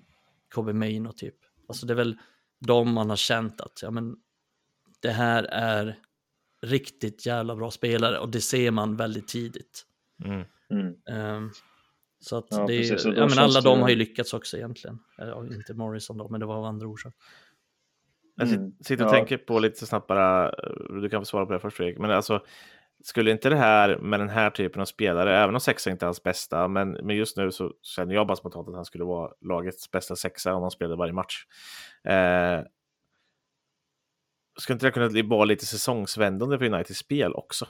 Kobe 0.54 0.72
Maino 0.72 1.12
typ. 1.12 1.36
Alltså 1.68 1.86
det 1.86 1.92
är 1.92 1.96
väl 1.96 2.18
de 2.66 2.92
man 2.92 3.10
har 3.10 3.16
känt 3.16 3.60
att, 3.60 3.82
ja 3.82 3.90
men 3.90 4.16
det 5.00 5.10
här 5.10 5.44
är 5.44 5.98
riktigt 6.64 7.26
jävla 7.26 7.56
bra 7.56 7.70
spelare 7.70 8.18
och 8.18 8.28
det 8.28 8.40
ser 8.40 8.70
man 8.70 8.96
väldigt 8.96 9.28
tidigt. 9.28 9.84
Mm. 10.24 10.94
Um, 11.36 11.50
så 12.20 12.36
att 12.36 12.46
ja, 12.50 12.66
det 12.66 12.78
precis, 12.78 13.04
ja, 13.04 13.26
men 13.28 13.38
alla 13.38 13.60
de 13.60 13.80
har 13.80 13.88
ju 13.88 13.96
lyckats 13.96 14.34
också 14.34 14.56
egentligen. 14.56 14.98
Ja, 15.18 15.44
inte 15.44 15.74
Morrison 15.74 16.18
då, 16.18 16.28
men 16.28 16.40
det 16.40 16.46
var 16.46 16.56
av 16.56 16.64
andra 16.64 16.86
orsaker. 16.86 17.18
Jag 18.36 18.48
mm. 18.48 18.72
sitter 18.80 19.04
och 19.04 19.10
ja. 19.10 19.14
tänker 19.14 19.36
på 19.36 19.58
lite 19.58 19.86
snabbt 19.86 20.06
bara, 20.06 20.54
du 21.00 21.08
kan 21.08 21.20
få 21.20 21.24
svara 21.24 21.46
på 21.46 21.52
det 21.52 21.60
först 21.60 21.76
Fredrik, 21.76 21.98
men 21.98 22.10
alltså 22.10 22.44
skulle 23.04 23.30
inte 23.30 23.48
det 23.48 23.56
här 23.56 23.98
med 23.98 24.20
den 24.20 24.28
här 24.28 24.50
typen 24.50 24.80
av 24.80 24.84
spelare, 24.84 25.38
även 25.38 25.54
om 25.54 25.60
sexa 25.60 25.90
inte 25.90 26.04
är 26.04 26.06
hans 26.06 26.22
bästa, 26.22 26.68
men, 26.68 26.90
men 26.92 27.16
just 27.16 27.36
nu 27.36 27.52
så 27.52 27.72
känner 27.82 28.14
jag 28.14 28.26
bara 28.26 28.36
spontant 28.36 28.68
att 28.68 28.74
han 28.74 28.84
skulle 28.84 29.04
vara 29.04 29.32
lagets 29.40 29.90
bästa 29.90 30.16
sexa 30.16 30.54
om 30.54 30.62
han 30.62 30.70
spelade 30.70 30.96
varje 30.96 31.12
match. 31.12 31.44
Eh, 32.04 32.60
skulle 34.56 34.74
inte 34.74 34.86
det 34.86 34.90
kunna 34.90 35.28
vara 35.28 35.44
lite 35.44 35.66
säsongsvändande 35.66 36.58
för 36.58 36.64
Uniteds 36.64 36.98
spel 36.98 37.34
också? 37.34 37.66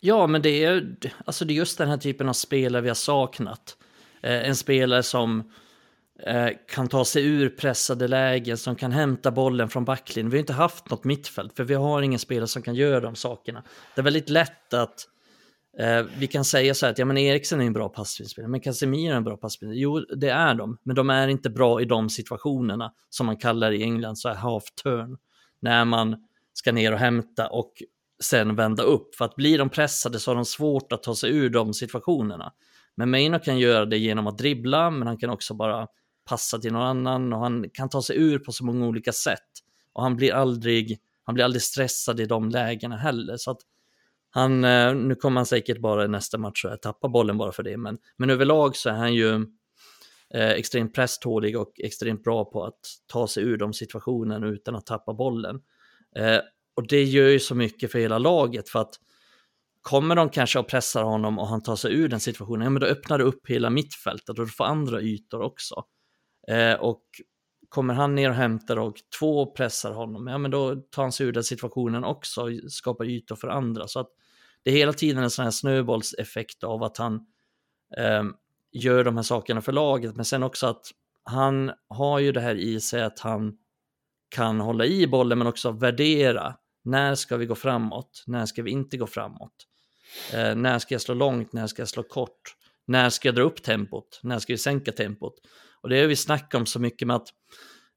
Ja, 0.00 0.26
men 0.26 0.42
det 0.42 0.64
är, 0.64 0.96
alltså 1.24 1.44
det 1.44 1.52
är 1.52 1.56
just 1.56 1.78
den 1.78 1.88
här 1.88 1.96
typen 1.96 2.28
av 2.28 2.32
spelare 2.32 2.82
vi 2.82 2.88
har 2.88 2.94
saknat. 2.94 3.76
Eh, 4.22 4.48
en 4.48 4.56
spelare 4.56 5.02
som 5.02 5.52
eh, 6.26 6.48
kan 6.68 6.88
ta 6.88 7.04
sig 7.04 7.26
ur 7.26 7.48
pressade 7.48 8.08
lägen, 8.08 8.58
som 8.58 8.76
kan 8.76 8.92
hämta 8.92 9.30
bollen 9.30 9.68
från 9.68 9.84
backlinjen. 9.84 10.30
Vi 10.30 10.36
har 10.36 10.40
inte 10.40 10.52
haft 10.52 10.90
något 10.90 11.04
mittfält, 11.04 11.56
för 11.56 11.64
vi 11.64 11.74
har 11.74 12.02
ingen 12.02 12.18
spelare 12.18 12.46
som 12.48 12.62
kan 12.62 12.74
göra 12.74 13.00
de 13.00 13.14
sakerna. 13.14 13.62
Det 13.94 14.00
är 14.00 14.02
väldigt 14.04 14.30
lätt 14.30 14.74
att 14.74 15.08
eh, 15.78 16.06
vi 16.18 16.26
kan 16.26 16.44
säga 16.44 16.74
så 16.74 16.86
här 16.86 16.92
att 16.92 16.98
ja, 16.98 17.04
men 17.04 17.18
Eriksen 17.18 17.60
är 17.60 17.64
en 17.64 17.72
bra 17.72 17.88
passningsspelare, 17.88 18.50
men 18.50 18.60
Casemiro 18.60 19.12
är 19.12 19.16
en 19.16 19.24
bra 19.24 19.36
passningsspelare. 19.36 19.76
Jo, 19.76 19.98
det 20.16 20.30
är 20.30 20.54
de, 20.54 20.78
men 20.82 20.96
de 20.96 21.10
är 21.10 21.28
inte 21.28 21.50
bra 21.50 21.80
i 21.80 21.84
de 21.84 22.10
situationerna 22.10 22.92
som 23.08 23.26
man 23.26 23.36
kallar 23.36 23.72
i 23.72 23.82
England 23.82 24.16
så 24.16 24.28
här 24.28 24.36
half 24.36 24.64
turn, 24.82 25.18
när 25.60 25.84
man 25.84 26.16
ska 26.52 26.72
ner 26.72 26.92
och 26.92 26.98
hämta 26.98 27.48
och 27.48 27.72
sen 28.22 28.56
vända 28.56 28.82
upp. 28.82 29.14
För 29.14 29.24
att 29.24 29.36
blir 29.36 29.58
de 29.58 29.68
pressade 29.68 30.20
så 30.20 30.30
har 30.30 30.36
de 30.36 30.44
svårt 30.44 30.92
att 30.92 31.02
ta 31.02 31.14
sig 31.14 31.30
ur 31.30 31.50
de 31.50 31.74
situationerna. 31.74 32.52
Men 32.94 33.10
Maino 33.10 33.38
kan 33.38 33.58
göra 33.58 33.86
det 33.86 33.98
genom 33.98 34.26
att 34.26 34.38
dribbla, 34.38 34.90
men 34.90 35.06
han 35.08 35.16
kan 35.16 35.30
också 35.30 35.54
bara 35.54 35.86
passa 36.28 36.58
till 36.58 36.72
någon 36.72 36.82
annan 36.82 37.32
och 37.32 37.40
han 37.40 37.70
kan 37.74 37.88
ta 37.88 38.02
sig 38.02 38.16
ur 38.16 38.38
på 38.38 38.52
så 38.52 38.64
många 38.64 38.86
olika 38.86 39.12
sätt. 39.12 39.48
Och 39.92 40.02
han 40.02 40.16
blir 40.16 40.32
aldrig, 40.32 40.98
han 41.24 41.34
blir 41.34 41.44
aldrig 41.44 41.62
stressad 41.62 42.20
i 42.20 42.26
de 42.26 42.48
lägena 42.48 42.96
heller. 42.96 43.36
Så 43.36 43.50
att 43.50 43.60
han, 44.30 44.64
eh, 44.64 44.94
nu 44.94 45.14
kommer 45.14 45.36
han 45.36 45.46
säkert 45.46 45.80
bara 45.80 46.04
i 46.04 46.08
nästa 46.08 46.38
match 46.38 46.64
att 46.64 46.82
tappa 46.82 47.08
bollen 47.08 47.38
bara 47.38 47.52
för 47.52 47.62
det, 47.62 47.76
men, 47.76 47.98
men 48.16 48.30
överlag 48.30 48.76
så 48.76 48.88
är 48.88 48.94
han 48.94 49.14
ju 49.14 49.34
eh, 50.34 50.50
extremt 50.50 50.94
presstålig 50.94 51.58
och 51.58 51.72
extremt 51.84 52.24
bra 52.24 52.44
på 52.44 52.64
att 52.64 52.80
ta 53.06 53.28
sig 53.28 53.42
ur 53.42 53.56
de 53.56 53.72
situationerna 53.72 54.46
utan 54.46 54.74
att 54.74 54.86
tappa 54.86 55.14
bollen. 55.14 55.60
Eh, 56.16 56.38
och 56.76 56.86
det 56.88 57.04
gör 57.04 57.28
ju 57.28 57.38
så 57.38 57.54
mycket 57.54 57.92
för 57.92 57.98
hela 57.98 58.18
laget 58.18 58.68
för 58.68 58.78
att 58.78 58.94
kommer 59.82 60.16
de 60.16 60.28
kanske 60.28 60.58
och 60.58 60.68
pressar 60.68 61.02
honom 61.02 61.38
och 61.38 61.46
han 61.46 61.62
tar 61.62 61.76
sig 61.76 61.94
ur 61.94 62.08
den 62.08 62.20
situationen, 62.20 62.64
ja 62.64 62.70
men 62.70 62.80
då 62.80 62.86
öppnar 62.86 63.18
det 63.18 63.24
upp 63.24 63.50
hela 63.50 63.70
mittfältet 63.70 64.28
och 64.28 64.46
du 64.46 64.46
får 64.46 64.64
andra 64.64 65.00
ytor 65.00 65.40
också. 65.42 65.84
Eh, 66.48 66.74
och 66.74 67.02
kommer 67.68 67.94
han 67.94 68.14
ner 68.14 68.28
och 68.30 68.36
hämtar 68.36 68.76
och 68.76 68.96
två 69.18 69.46
pressar 69.46 69.92
honom, 69.92 70.26
ja 70.26 70.38
men 70.38 70.50
då 70.50 70.76
tar 70.76 71.02
han 71.02 71.12
sig 71.12 71.26
ur 71.26 71.32
den 71.32 71.44
situationen 71.44 72.04
också 72.04 72.42
och 72.42 72.50
skapar 72.72 73.04
ytor 73.04 73.36
för 73.36 73.48
andra. 73.48 73.88
Så 73.88 74.00
att 74.00 74.10
det 74.62 74.70
är 74.70 74.74
hela 74.74 74.92
tiden 74.92 75.22
en 75.22 75.30
sån 75.30 75.44
här 75.44 75.50
snöbollseffekt 75.50 76.64
av 76.64 76.82
att 76.82 76.96
han 76.96 77.14
eh, 77.96 78.24
gör 78.72 79.04
de 79.04 79.16
här 79.16 79.22
sakerna 79.22 79.60
för 79.60 79.72
laget, 79.72 80.16
men 80.16 80.24
sen 80.24 80.42
också 80.42 80.66
att 80.66 80.86
han 81.24 81.72
har 81.88 82.18
ju 82.18 82.32
det 82.32 82.40
här 82.40 82.54
i 82.54 82.80
sig 82.80 83.02
att 83.02 83.20
han 83.20 83.56
kan 84.28 84.60
hålla 84.60 84.86
i 84.86 85.06
bollen 85.06 85.38
men 85.38 85.46
också 85.46 85.70
värdera. 85.70 86.54
När 86.84 87.14
ska 87.14 87.36
vi 87.36 87.46
gå 87.46 87.54
framåt? 87.54 88.24
När 88.26 88.46
ska 88.46 88.62
vi 88.62 88.70
inte 88.70 88.96
gå 88.96 89.06
framåt? 89.06 89.66
Eh, 90.32 90.54
när 90.54 90.78
ska 90.78 90.94
jag 90.94 91.02
slå 91.02 91.14
långt? 91.14 91.52
När 91.52 91.66
ska 91.66 91.82
jag 91.82 91.88
slå 91.88 92.02
kort? 92.02 92.56
När 92.86 93.10
ska 93.10 93.28
jag 93.28 93.34
dra 93.34 93.42
upp 93.42 93.62
tempot? 93.62 94.20
När 94.22 94.38
ska 94.38 94.52
vi 94.52 94.58
sänka 94.58 94.92
tempot? 94.92 95.34
Och 95.82 95.88
det 95.88 96.00
har 96.00 96.06
vi 96.06 96.16
snackat 96.16 96.54
om 96.54 96.66
så 96.66 96.78
mycket 96.80 97.08
med 97.08 97.16
att 97.16 97.28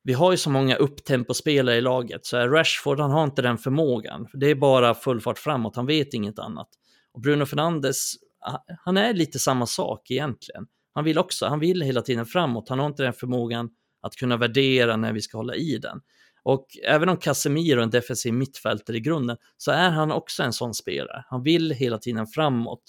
vi 0.03 0.13
har 0.13 0.31
ju 0.31 0.37
så 0.37 0.49
många 0.49 0.75
upptempospelare 0.75 1.75
i 1.75 1.81
laget, 1.81 2.25
så 2.25 2.37
Rashford 2.37 2.99
han 2.99 3.11
har 3.11 3.23
inte 3.23 3.41
den 3.41 3.57
förmågan. 3.57 4.27
Det 4.33 4.47
är 4.47 4.55
bara 4.55 4.93
full 4.93 5.21
fart 5.21 5.39
framåt, 5.39 5.75
han 5.75 5.85
vet 5.85 6.13
inget 6.13 6.39
annat. 6.39 6.67
Och 7.13 7.21
Bruno 7.21 7.45
Fernandes, 7.45 8.13
ah, 8.39 8.57
han 8.85 8.97
är 8.97 9.13
lite 9.13 9.39
samma 9.39 9.65
sak 9.65 10.11
egentligen. 10.11 10.67
Han 10.93 11.03
vill 11.03 11.17
också, 11.17 11.45
han 11.45 11.59
vill 11.59 11.81
hela 11.81 12.01
tiden 12.01 12.25
framåt, 12.25 12.69
han 12.69 12.79
har 12.79 12.85
inte 12.85 13.03
den 13.03 13.13
förmågan 13.13 13.69
att 14.01 14.15
kunna 14.15 14.37
värdera 14.37 14.97
när 14.97 15.13
vi 15.13 15.21
ska 15.21 15.37
hålla 15.37 15.55
i 15.55 15.77
den. 15.77 16.01
Och 16.43 16.67
även 16.87 17.09
om 17.09 17.17
Casemiro 17.17 17.79
är 17.79 17.83
en 17.83 17.89
defensiv 17.89 18.33
mittfältare 18.33 18.97
i 18.97 18.99
grunden, 18.99 19.37
så 19.57 19.71
är 19.71 19.89
han 19.89 20.11
också 20.11 20.43
en 20.43 20.53
sån 20.53 20.73
spelare. 20.73 21.25
Han 21.27 21.43
vill 21.43 21.71
hela 21.71 21.97
tiden 21.97 22.27
framåt. 22.27 22.83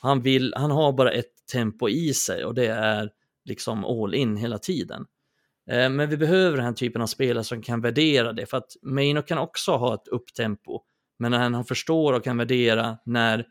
Han, 0.00 0.22
vill, 0.22 0.54
han 0.56 0.70
har 0.70 0.92
bara 0.92 1.12
ett 1.12 1.46
tempo 1.52 1.88
i 1.88 2.14
sig 2.14 2.44
och 2.44 2.54
det 2.54 2.66
är 2.66 3.10
liksom 3.44 3.84
all 3.84 4.14
in 4.14 4.36
hela 4.36 4.58
tiden. 4.58 5.06
Eh, 5.70 5.90
men 5.90 6.10
vi 6.10 6.16
behöver 6.16 6.56
den 6.56 6.66
här 6.66 6.72
typen 6.72 7.02
av 7.02 7.06
spelare 7.06 7.44
som 7.44 7.62
kan 7.62 7.80
värdera 7.80 8.32
det, 8.32 8.46
för 8.46 8.56
att 8.56 8.76
Maino 8.82 9.22
kan 9.22 9.38
också 9.38 9.72
ha 9.72 9.94
ett 9.94 10.08
upptempo, 10.08 10.80
men 11.18 11.30
när 11.30 11.50
han 11.50 11.64
förstår 11.64 12.12
och 12.12 12.24
kan 12.24 12.38
värdera 12.38 12.98
när 13.04 13.46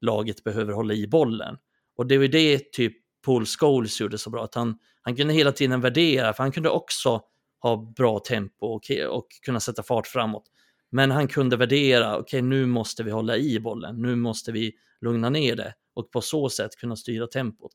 laget 0.00 0.44
behöver 0.44 0.72
hålla 0.72 0.94
i 0.94 1.06
bollen. 1.06 1.56
Och 1.96 2.06
det 2.06 2.18
var 2.18 2.28
det 2.28 2.72
typ 2.72 2.96
Paul 3.26 3.46
Scholes 3.46 4.00
gjorde 4.00 4.18
så 4.18 4.30
bra, 4.30 4.44
att 4.44 4.54
han, 4.54 4.78
han 5.02 5.16
kunde 5.16 5.34
hela 5.34 5.52
tiden 5.52 5.80
värdera, 5.80 6.32
för 6.32 6.42
han 6.42 6.52
kunde 6.52 6.68
också 6.68 7.22
ha 7.60 7.92
bra 7.96 8.18
tempo 8.18 8.66
och, 8.66 8.90
och 9.10 9.26
kunna 9.42 9.60
sätta 9.60 9.82
fart 9.82 10.06
framåt. 10.06 10.44
Men 10.90 11.10
han 11.10 11.28
kunde 11.28 11.56
värdera, 11.56 12.12
okej 12.12 12.22
okay, 12.22 12.42
nu 12.42 12.66
måste 12.66 13.02
vi 13.02 13.10
hålla 13.10 13.36
i 13.36 13.60
bollen, 13.60 14.02
nu 14.02 14.16
måste 14.16 14.52
vi 14.52 14.72
lugna 15.00 15.30
ner 15.30 15.56
det 15.56 15.74
och 15.94 16.10
på 16.10 16.20
så 16.20 16.48
sätt 16.48 16.76
kunna 16.76 16.96
styra 16.96 17.26
tempot. 17.26 17.74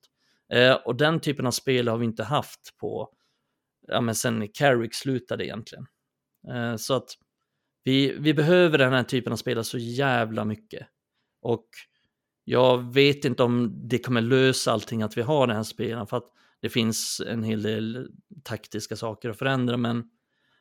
Eh, 0.54 0.74
och 0.74 0.96
den 0.96 1.20
typen 1.20 1.48
av 1.48 1.52
spel 1.52 1.88
har 1.88 1.98
vi 1.98 2.06
inte 2.06 2.24
haft 2.24 2.78
på, 2.78 3.10
ja 3.88 4.02
men 4.02 4.16
sen 4.16 4.48
Carrick 4.54 4.96
slutade 4.96 5.46
egentligen. 5.46 5.86
Eh, 6.54 6.76
så 6.76 6.94
att 6.94 7.10
vi, 7.84 8.16
vi 8.20 8.34
behöver 8.34 8.78
den 8.78 8.94
här 8.94 9.04
typen 9.04 9.34
av 9.34 9.38
spelare 9.38 9.64
så 9.64 9.78
jävla 9.78 10.46
mycket. 10.46 10.88
Och 11.42 11.68
jag 12.44 12.94
vet 12.94 13.26
inte 13.26 13.44
om 13.44 13.80
det 13.88 14.00
kommer 14.00 14.22
lösa 14.22 14.72
allting 14.72 15.02
att 15.02 15.18
vi 15.18 15.22
har 15.22 15.48
den 15.48 15.56
här 15.56 15.64
spelaren, 15.64 16.08
för 16.08 16.18
att 16.18 16.30
det 16.62 16.70
finns 16.70 17.22
en 17.28 17.44
hel 17.44 17.62
del 17.62 18.08
taktiska 18.44 18.96
saker 18.96 19.30
att 19.30 19.38
förändra, 19.38 19.78
men, 19.78 20.04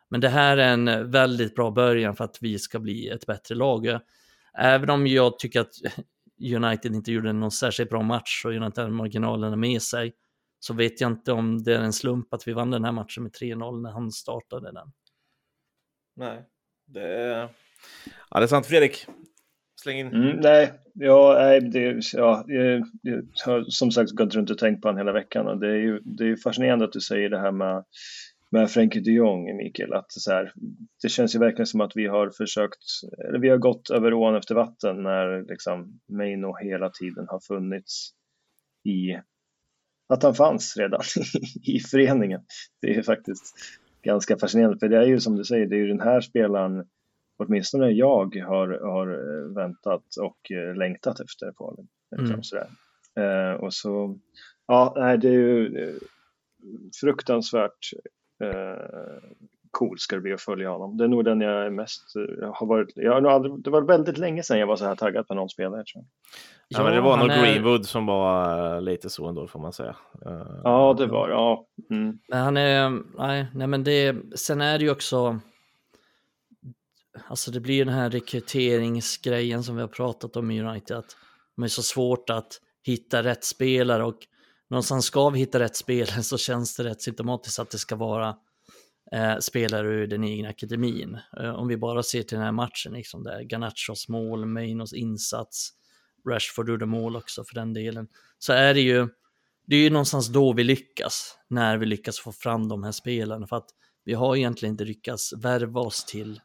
men 0.09 0.21
det 0.21 0.29
här 0.29 0.57
är 0.57 0.73
en 0.73 1.11
väldigt 1.11 1.55
bra 1.55 1.71
början 1.71 2.17
för 2.17 2.25
att 2.25 2.39
vi 2.41 2.59
ska 2.59 2.79
bli 2.79 3.09
ett 3.09 3.27
bättre 3.27 3.55
lag. 3.55 3.99
Även 4.59 4.91
om 4.91 5.07
jag 5.07 5.39
tycker 5.39 5.61
att 5.61 5.75
United 6.55 6.95
inte 6.95 7.13
gjorde 7.13 7.33
någon 7.33 7.51
särskilt 7.51 7.91
bra 7.91 8.03
match 8.03 8.45
och 8.45 8.53
United 8.53 8.79
hade 8.79 8.97
marginalerna 8.97 9.57
med 9.57 9.83
sig, 9.83 10.13
så 10.61 10.75
vet 10.75 11.01
jag 11.01 11.11
inte 11.11 11.33
om 11.33 11.63
det 11.63 11.75
är 11.75 11.81
en 11.81 11.93
slump 11.93 12.35
att 12.35 12.49
vi 12.49 12.53
vann 12.53 12.71
den 12.71 12.85
här 12.85 12.93
matchen 12.93 13.23
med 13.23 13.33
3-0 13.33 13.83
när 13.83 13.91
han 13.91 14.11
startade 14.11 14.73
den. 14.73 14.93
Nej, 16.17 16.45
det 16.87 17.03
är, 17.03 17.49
ja, 18.31 18.39
det 18.39 18.45
är 18.45 18.47
sant. 18.47 18.67
Fredrik, 18.67 19.07
Släng 19.83 19.99
in. 19.99 20.07
Mm, 20.07 20.37
nej, 20.37 20.73
ja, 20.95 21.37
nej 21.39 21.61
det, 21.61 22.01
ja, 22.13 22.45
jag, 22.47 22.85
jag 23.03 23.23
har 23.47 23.65
som 23.69 23.91
sagt 23.91 24.11
gått 24.11 24.35
runt 24.35 24.51
och 24.51 24.59
tänkt 24.59 24.83
på 24.83 24.89
honom 24.89 24.99
hela 24.99 25.13
veckan 25.13 25.47
och 25.47 25.59
det 25.61 25.69
är 25.69 25.77
ju 25.77 26.01
det 26.05 26.29
är 26.29 26.37
fascinerande 26.37 26.85
att 26.85 26.93
du 26.93 27.01
säger 27.01 27.31
det 27.31 27.41
här 27.41 27.53
med, 27.53 27.85
med 28.51 28.71
Frenkie 28.71 29.03
de 29.03 29.13
Jong, 29.13 29.57
Mikael. 29.57 29.93
Att 29.93 30.13
så 30.13 30.33
här, 30.33 30.53
det 31.03 31.09
känns 31.09 31.35
ju 31.35 31.39
verkligen 31.39 31.67
som 31.67 31.81
att 31.81 31.97
vi 31.97 32.07
har 32.07 32.31
försökt, 32.31 32.79
eller 33.29 33.39
vi 33.39 33.49
har 33.49 33.57
gått 33.57 33.91
över 33.91 34.15
ån 34.15 34.37
efter 34.37 34.55
vatten 34.55 35.03
när 35.03 35.49
liksom 35.49 36.01
Meino 36.09 36.57
hela 36.63 36.91
tiden 36.91 37.27
har 37.29 37.41
funnits 37.41 38.11
i, 38.85 39.21
att 40.11 40.23
han 40.23 40.35
fanns 40.35 40.77
redan 40.77 41.01
i 41.63 41.81
föreningen. 41.81 42.41
Det 42.81 42.95
är 42.95 43.03
faktiskt 43.03 43.55
ganska 44.03 44.39
fascinerande, 44.39 44.79
för 44.79 44.89
det 44.89 44.97
är 44.97 45.07
ju 45.07 45.21
som 45.21 45.37
du 45.37 45.45
säger, 45.45 45.67
det 45.67 45.77
är 45.77 45.81
ju 45.81 45.89
den 45.89 46.01
här 46.01 46.21
spelaren 46.21 46.85
åtminstone 47.37 47.91
jag 47.91 48.35
har, 48.37 48.81
har 48.81 49.09
eh, 49.09 49.55
väntat 49.55 50.05
och 50.21 50.53
eh, 50.53 50.77
längtat 50.77 51.21
efter 51.21 51.53
på. 51.53 51.87
Liksom, 52.11 52.31
mm. 52.31 52.43
sådär. 52.43 52.69
Eh, 53.17 53.55
och 53.55 53.75
så, 53.75 54.19
ja, 54.67 54.95
nej, 54.97 55.19
det 55.19 55.29
är 55.29 55.33
ju 55.33 55.79
eh, 55.79 55.95
fruktansvärt 57.01 57.91
eh, 58.43 59.19
cool 59.71 59.99
ska 59.99 60.17
det 60.17 60.23
bli 60.23 60.33
att 60.33 60.41
följa 60.41 60.71
honom. 60.71 60.97
Det 60.97 61.05
är 61.05 61.09
nog 61.09 61.25
den 61.25 61.41
jag 61.41 61.67
är 61.67 61.71
mest, 61.71 62.03
jag 62.41 62.53
har 62.53 62.67
varit, 62.67 62.93
jag 62.95 63.13
har 63.13 63.31
aldrig, 63.31 63.63
det 63.65 63.71
var 63.71 63.83
väldigt 63.83 64.19
länge 64.19 64.43
sedan 64.43 64.59
jag 64.59 64.67
var 64.67 64.77
så 64.77 64.85
här 64.85 64.97
taggad 64.97 65.29
på 65.29 65.35
någon 65.35 65.49
spelare. 65.49 65.85
Tror 65.85 65.95
jag. 65.95 66.05
Ja, 66.69 66.85
men 66.85 66.95
det 66.95 67.01
var 67.01 67.17
nog 67.17 67.31
är... 67.31 67.43
Greenwood 67.43 67.87
som 67.87 68.07
var 68.07 68.81
lite 68.81 69.11
så 69.11 69.29
ändå 69.29 69.47
får 69.47 69.61
man 69.61 69.73
säga. 69.73 69.97
Ja, 70.65 70.95
det 70.99 71.07
var 71.07 71.29
ja. 71.29 71.67
Mm. 71.91 72.19
Men 72.29 72.39
han 72.39 72.57
är, 72.57 72.91
nej, 73.19 73.47
nej 73.55 73.67
men 73.67 73.85
det, 73.85 74.17
sen 74.35 74.61
är 74.61 74.79
det 74.79 74.85
ju 74.85 74.91
också, 74.91 75.41
alltså 77.29 77.51
det 77.51 77.61
blir 77.61 77.85
den 77.85 77.95
här 77.95 78.11
rekryteringsgrejen 78.11 79.63
som 79.63 79.77
vi 79.77 79.81
har 79.81 79.89
pratat 79.89 80.37
om 80.37 80.51
i 80.51 80.63
United, 80.63 80.97
att 80.97 81.17
det 81.57 81.65
är 81.65 81.69
så 81.69 81.83
svårt 81.83 82.31
att 82.31 82.61
hitta 82.83 83.23
rätt 83.23 83.45
spelare 83.45 84.05
och 84.05 84.19
någonstans 84.71 85.05
ska 85.05 85.31
vi 85.31 85.39
hitta 85.39 85.59
rätt 85.59 85.77
spelare 85.77 86.23
så 86.23 86.39
känns 86.39 86.77
det 86.77 86.85
rätt 86.85 87.03
symptomatiskt 87.03 87.59
att 87.59 87.71
det 87.71 87.79
ska 87.79 87.97
vara 87.97 88.37
eh, 89.13 89.39
spelare 89.39 89.89
ur 89.89 90.07
den 90.07 90.25
egna 90.25 90.49
akademin. 90.49 91.19
Eh, 91.41 91.55
om 91.55 91.69
vi 91.69 91.77
bara 91.77 92.03
ser 92.03 92.23
till 92.23 92.37
den 92.37 92.45
här 92.45 92.53
matchen, 92.53 92.93
liksom 92.93 93.25
där 93.25 93.41
Garnachos 93.41 94.09
mål, 94.09 94.47
Mainos 94.47 94.93
insats, 94.93 95.71
Rashford 96.29 96.69
gjorde 96.69 96.87
mål 96.87 97.17
också 97.17 97.45
för 97.45 97.55
den 97.55 97.73
delen, 97.73 98.09
så 98.39 98.53
är 98.53 98.75
det 98.75 98.81
ju 98.81 99.09
det 99.67 99.77
är 99.77 99.81
ju 99.81 99.91
någonstans 99.91 100.29
då 100.29 100.53
vi 100.53 100.65
lyckas, 100.65 101.39
när 101.49 101.77
vi 101.77 101.87
lyckas 101.87 102.19
få 102.19 102.33
fram 102.33 102.69
de 102.69 102.85
här 102.85 102.93
spelarna, 102.93 103.47
för 103.47 103.57
att 103.57 103.69
vi 104.05 104.15
har 104.15 104.37
egentligen 104.37 104.73
inte 104.73 104.85
lyckats 104.85 105.33
värva 105.33 105.81
oss 105.81 106.05
till 106.05 106.41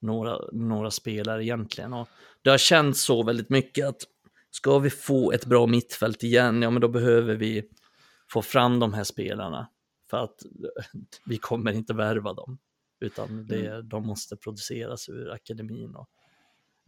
några, 0.00 0.38
några 0.52 0.90
spelare 0.90 1.44
egentligen. 1.44 1.92
Och 1.92 2.08
det 2.42 2.50
har 2.50 2.58
känts 2.58 3.02
så 3.02 3.22
väldigt 3.22 3.50
mycket 3.50 3.86
att 3.86 4.02
ska 4.50 4.78
vi 4.78 4.90
få 4.90 5.32
ett 5.32 5.46
bra 5.46 5.66
mittfält 5.66 6.22
igen, 6.22 6.62
ja 6.62 6.70
men 6.70 6.80
då 6.80 6.88
behöver 6.88 7.34
vi 7.34 7.62
få 8.30 8.42
fram 8.42 8.80
de 8.80 8.94
här 8.94 9.04
spelarna. 9.04 9.68
För 10.12 10.24
att 10.24 10.42
vi 11.26 11.38
kommer 11.38 11.72
inte 11.72 11.94
värva 11.94 12.32
dem, 12.32 12.58
utan 13.00 13.46
det, 13.46 13.66
mm. 13.66 13.88
de 13.88 14.06
måste 14.06 14.36
produceras 14.36 15.08
ur 15.08 15.32
akademin 15.32 15.94
och 15.94 16.08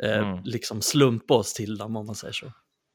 eh, 0.02 0.28
mm. 0.28 0.44
liksom 0.44 0.82
slumpa 0.82 1.34
oss 1.34 1.54
till 1.54 1.76
dem 1.76 1.96
om 1.96 2.06
man 2.06 2.14
säger 2.14 2.32
så. 2.32 2.46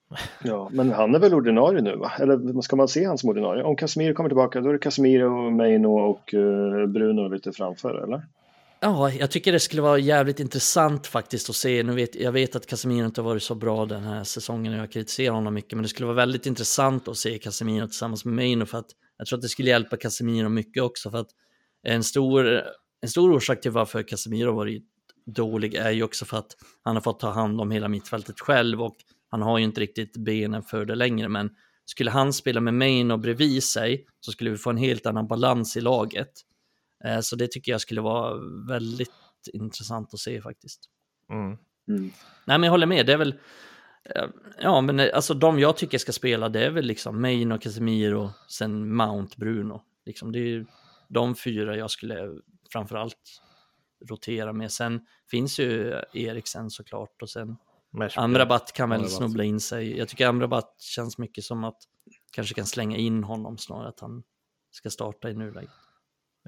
Ja, 0.44 0.70
men 0.74 0.92
han 0.92 1.16
är 1.16 1.20
väl 1.20 1.34
ordinarie 1.34 1.82
nu 1.82 1.96
va? 1.96 2.12
Eller 2.20 2.62
ska 2.62 2.76
man 2.76 2.88
se 2.88 3.06
han 3.06 3.18
som 3.18 3.30
ordinarie? 3.30 3.64
Om 3.64 3.76
Casemiro 3.76 4.14
kommer 4.14 4.30
tillbaka 4.30 4.62
då 4.62 4.70
är 4.70 4.74
det 4.74 4.80
Casemiro, 4.80 5.50
Meino 5.50 5.88
och 5.88 6.34
uh, 6.34 6.86
Bruno 6.86 7.28
lite 7.28 7.52
framför 7.52 8.04
eller? 8.04 8.24
Ja, 8.80 9.12
jag 9.12 9.32
tycker 9.32 9.52
det 9.52 9.60
skulle 9.60 9.82
vara 9.82 9.98
jävligt 9.98 10.40
intressant 10.40 11.08
faktiskt 11.08 11.50
att 11.50 11.56
se. 11.56 11.84
Nu 11.84 11.94
vet, 11.94 12.16
jag 12.16 12.32
vet 12.32 12.56
att 12.56 12.66
Casemiro 12.66 13.06
inte 13.06 13.22
har 13.22 13.30
varit 13.30 13.44
så 13.44 13.56
bra 13.56 13.86
den 13.86 14.04
här 14.04 14.24
säsongen 14.24 14.74
och 14.74 14.80
jag 14.80 14.92
kritiserar 14.92 15.34
honom 15.34 15.54
mycket, 15.54 15.74
men 15.74 15.84
det 15.84 15.90
skulle 15.90 16.06
vara 16.06 16.16
väldigt 16.16 16.46
intressant 16.46 17.08
att 17.08 17.18
se 17.18 17.38
Casemiro 17.38 17.86
tillsammans 17.86 18.26
med 18.26 18.34
Maino 18.34 18.66
för 18.66 18.78
att 18.78 18.90
jag 19.20 19.28
tror 19.28 19.38
att 19.38 19.42
det 19.42 19.50
skulle 19.50 19.70
hjälpa 19.70 19.98
Casemiro 19.98 20.50
mycket 20.50 20.84
också 20.84 21.12
för 21.12 21.18
att 21.18 21.30
en 21.84 22.04
stor, 22.04 22.64
en 23.02 23.10
stor 23.10 23.32
orsak 23.32 23.62
till 23.62 23.72
varför 23.72 24.04
Casemiro 24.04 24.52
varit 24.52 24.86
dålig 25.26 25.76
är 25.76 25.92
ju 25.92 26.04
också 26.04 26.26
för 26.26 26.38
att 26.38 26.56
han 26.84 26.96
har 26.96 27.02
fått 27.02 27.20
ta 27.20 27.30
hand 27.30 27.62
om 27.62 27.72
hela 27.72 27.88
mittfältet 27.88 28.40
själv 28.40 28.82
och 28.82 28.96
han 29.30 29.42
har 29.42 29.58
ju 29.58 29.64
inte 29.64 29.82
riktigt 29.82 30.18
benen 30.18 30.64
för 30.64 30.86
det 30.86 30.96
längre, 30.96 31.30
men 31.30 31.50
skulle 31.86 32.12
han 32.12 32.34
spela 32.34 32.62
med 32.62 32.74
Maino 32.74 33.18
bredvid 33.18 33.64
sig 33.64 34.06
så 34.20 34.32
skulle 34.32 34.50
vi 34.50 34.58
få 34.58 34.70
en 34.70 34.78
helt 34.78 35.06
annan 35.06 35.28
balans 35.28 35.78
i 35.78 35.82
laget. 35.82 36.32
Eh, 37.06 37.20
så 37.20 37.36
det 37.36 37.52
tycker 37.52 37.72
jag 37.72 37.82
skulle 37.82 38.02
vara 38.02 38.38
väldigt 38.68 39.12
intressant 39.54 40.14
att 40.14 40.20
se 40.20 40.42
faktiskt. 40.42 40.80
Mm. 41.32 41.58
Mm. 41.88 42.12
Nej, 42.46 42.58
men 42.58 42.64
jag 42.64 42.72
håller 42.72 42.88
med. 42.88 43.06
Det 43.06 43.14
är 43.14 43.18
väl, 43.18 43.34
ja, 44.62 44.82
men 44.82 44.99
eh, 44.99 45.10
alltså 45.14 45.34
de 45.34 45.60
jag 45.60 45.78
tycker 45.78 45.97
ska 45.97 46.12
spela, 46.12 46.49
det 46.49 46.66
är 46.66 46.72
väl 46.72 46.86
liksom 46.86 47.22
Main 47.22 47.51
och 47.51 47.62
Casemiro, 47.62 48.32
sen 48.47 48.95
Mount, 48.95 49.36
Bruno. 49.38 49.82
Liksom, 50.05 50.32
det 50.32 50.39
är 50.39 50.47
ju 50.47 50.66
de 51.07 51.36
fyra 51.36 51.78
jag 51.78 51.91
skulle 51.91 52.39
framförallt 52.72 53.41
rotera 54.10 54.53
med. 54.53 54.72
Sen 54.72 55.05
finns 55.32 55.60
ju 55.60 56.01
Eriksen 56.14 56.70
såklart 56.70 57.22
och 57.22 57.30
sen 57.30 57.57
Amrabat 58.16 58.74
kan 58.74 58.89
väl 58.89 59.10
snubbla 59.10 59.43
in 59.43 59.60
sig. 59.60 59.97
Jag 59.97 60.07
tycker 60.07 60.28
Amrabat 60.28 60.82
känns 60.82 61.18
mycket 61.18 61.43
som 61.43 61.64
att 61.64 61.78
kanske 62.34 62.55
kan 62.55 62.66
slänga 62.66 62.97
in 62.97 63.24
honom 63.24 63.57
snarare 63.57 63.89
att 63.89 63.99
han 63.99 64.24
ska 64.72 64.89
starta 64.89 65.30
i 65.30 65.34
nuläget. 65.34 65.70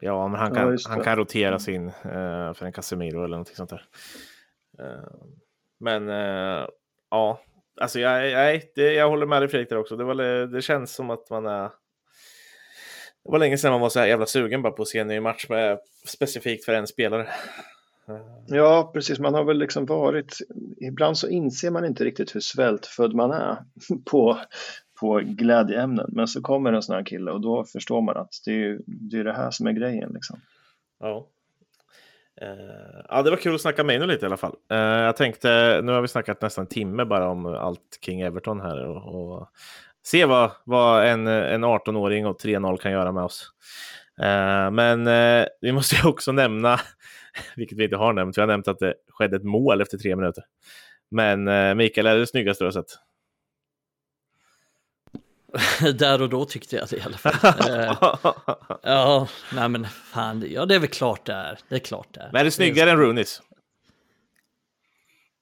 Ja, 0.01 0.28
men 0.28 0.39
han 0.39 0.53
kan, 0.53 0.72
ja, 0.72 0.78
han 0.89 1.03
kan 1.03 1.16
roteras 1.16 1.68
in 1.68 1.88
uh, 1.88 2.53
för 2.53 2.64
en 2.66 2.74
Casemiro 2.74 3.18
eller 3.18 3.36
någonting 3.36 3.55
sånt 3.55 3.70
där. 3.70 3.86
Uh, 4.80 5.24
men 5.80 6.09
uh, 6.09 6.68
ja, 7.09 7.41
alltså 7.82 8.00
jag, 8.00 8.22
nej, 8.22 8.72
det, 8.76 8.94
jag 8.94 9.10
håller 9.10 9.26
med 9.26 9.42
dig 9.42 9.50
Fredrik 9.50 9.70
där 9.70 9.78
också. 9.78 9.96
Det, 9.96 10.04
var, 10.04 10.48
det 10.48 10.62
känns 10.62 10.96
som 10.96 11.10
att 11.10 11.30
man 11.30 11.46
är... 11.46 11.70
Det 13.24 13.32
var 13.32 13.40
länge 13.40 13.58
sedan 13.58 13.72
man 13.72 13.82
var 13.82 13.90
så 13.90 14.00
här 14.00 14.08
jävla 14.08 14.26
sugen 14.26 14.62
bara 14.62 14.74
på 14.74 14.82
att 14.82 14.88
se 14.88 15.00
en 15.00 15.08
ny 15.08 15.20
match 15.20 15.46
med, 15.50 15.80
specifikt 16.08 16.66
för 16.66 16.74
en 16.74 16.88
spelare. 16.88 17.28
Ja, 18.48 18.92
precis. 18.94 19.20
Man 19.20 19.34
har 19.34 19.44
väl 19.44 19.58
liksom 19.58 19.86
varit... 19.86 20.38
Ibland 20.78 21.18
så 21.18 21.28
inser 21.28 21.72
man 21.72 21.86
inte 21.86 22.04
riktigt 22.04 22.36
hur 22.36 22.40
svältfödd 22.40 23.14
man 23.14 23.32
är 23.32 23.58
på, 24.06 24.40
på 25.00 25.22
glädjeämnen. 25.24 26.10
Men 26.12 26.28
så 26.28 26.42
kommer 26.42 26.74
en 26.74 26.82
sån 26.82 26.96
här 26.96 27.06
kille 27.06 27.32
och 27.32 27.42
då 27.42 27.64
förstår 27.64 28.02
man 28.02 28.18
att 28.18 28.34
det 28.46 28.52
är 28.52 28.80
det, 28.86 29.18
är 29.18 29.24
det 29.24 29.34
här 29.34 29.52
som 29.52 29.68
är 29.68 29.72
grejen. 29.72 30.12
Liksom. 30.14 30.40
Ja. 31.00 31.28
Uh, 32.42 33.02
ja, 33.10 33.22
det 33.22 33.30
var 33.30 33.38
kul 33.38 33.56
att 33.56 33.62
snacka 33.62 33.84
med 33.84 34.08
lite 34.08 34.26
i 34.26 34.28
alla 34.28 34.38
fall. 34.38 34.56
Uh, 34.72 34.78
jag 34.78 35.16
tänkte, 35.16 35.82
nu 35.84 35.92
har 35.92 36.02
vi 36.02 36.08
snackat 36.08 36.42
nästan 36.42 36.62
en 36.62 36.70
timme 36.70 37.06
bara 37.06 37.30
om 37.30 37.46
allt 37.46 38.00
kring 38.02 38.22
Everton 38.22 38.62
här 38.62 38.88
och, 38.88 39.16
och 39.16 39.50
se 40.04 40.26
vad, 40.26 40.52
vad 40.64 41.06
en, 41.06 41.28
en 41.28 41.66
18-åring 41.66 42.26
och 42.26 42.42
3-0 42.42 42.78
kan 42.78 42.92
göra 42.92 43.12
med 43.12 43.24
oss. 43.24 43.52
Uh, 44.22 44.72
men 44.72 45.06
vi 45.62 45.72
måste 45.72 45.96
ju 45.96 46.10
också 46.10 46.32
nämna, 46.32 46.80
vilket 47.56 47.78
vi 47.78 47.84
inte 47.84 47.98
har 47.98 48.14
nämnt, 48.14 48.38
vi 48.38 48.42
har 48.42 48.48
nämnt 48.48 48.68
att 48.68 48.80
det 48.80 48.94
skedde 49.10 49.36
ett 49.38 49.44
mål 49.44 49.82
efter 49.82 49.98
tre 49.98 50.16
minuter. 50.16 50.44
Men 51.12 51.78
Mikael, 51.78 52.08
är 52.08 52.18
det 52.18 52.28
snyggaste 52.28 52.64
du 52.64 52.68
har 52.68 52.72
sett? 52.72 52.98
Där 55.95 56.22
och 56.22 56.30
då 56.30 56.45
tyckte 56.45 56.76
jag 56.76 56.88
det 56.89 56.97
i 56.97 57.02
alla 57.02 57.18
fall. 57.18 57.34
uh, 57.70 58.26
ja, 58.84 59.28
nej 59.56 59.70
men 59.70 59.86
fan, 59.86 60.45
ja 60.49 60.66
det 60.66 60.76
är 60.76 60.80
väl 60.80 60.89
klart 60.89 61.26
det 61.26 61.34
är. 61.34 61.60
Det 61.70 61.76
är 61.76 61.80
klart 61.80 62.08
det 62.12 62.20
är. 62.20 62.30
Men 62.32 62.41
är 62.41 62.45
det 62.45 62.52
snyggare 62.52 62.86
det 62.86 62.91
är... 62.91 62.95
än 62.95 63.02
Runis? 63.02 63.41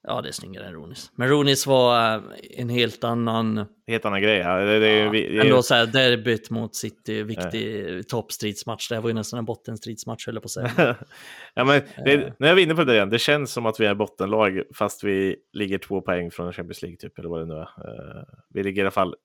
Ja, 0.04 0.22
det 0.22 0.28
är 0.28 0.34
snyggare 0.34 0.66
än 0.66 0.74
Ronis. 0.74 1.12
Men 1.16 1.30
Ronis 1.30 1.68
var 1.68 2.18
uh, 2.18 2.24
en 2.50 2.70
helt 2.70 3.04
annan... 3.04 3.66
Helt 3.88 4.06
annan 4.06 4.22
grej, 4.22 4.38
ja. 4.38 4.58
Det, 4.58 4.80
det, 4.80 4.90
ja 4.90 5.12
det, 5.12 5.40
ändå 5.40 5.64
så 5.64 5.76
här, 5.76 5.86
derbyt 5.86 6.50
mot 6.50 6.76
City, 6.76 7.24
viktig 7.24 7.98
ja. 7.98 8.04
toppstridsmatch. 8.04 8.90
Det 8.90 8.96
här 8.96 9.02
var 9.02 9.10
ju 9.10 9.14
nästan 9.14 9.40
en 9.40 9.46
bottenstridsmatch, 9.46 10.26
höll 10.26 10.36
jag 10.36 10.44
på 10.44 10.46
att 10.46 10.52
säga. 10.52 10.96
ja, 11.54 11.64
men 11.64 11.82
det, 12.06 12.34
när 12.40 12.48
jag 12.48 12.56
var 12.56 12.62
inne 12.62 12.76
på 12.76 12.84
det 12.84 12.94
igen, 12.94 13.10
det 13.10 13.20
känns 13.20 13.52
som 13.52 13.66
att 13.66 13.80
vi 13.80 13.86
är 13.86 13.96
bottenlag, 13.96 14.64
fast 14.76 15.04
vi 15.04 15.36
ligger 15.54 15.78
två 15.78 16.02
poäng 16.02 16.32
från 16.32 16.54
Champions 16.54 16.82
League, 16.82 16.98
typ, 16.98 17.20
eller 17.20 17.30
vad 17.30 17.40
det 17.40 17.46
nu 17.46 17.54
är. 17.54 17.60
Uh, 17.62 18.24
vi 18.50 18.64
ligger 18.64 18.82
i 18.82 18.84
alla 18.84 18.92
fall 18.92 19.16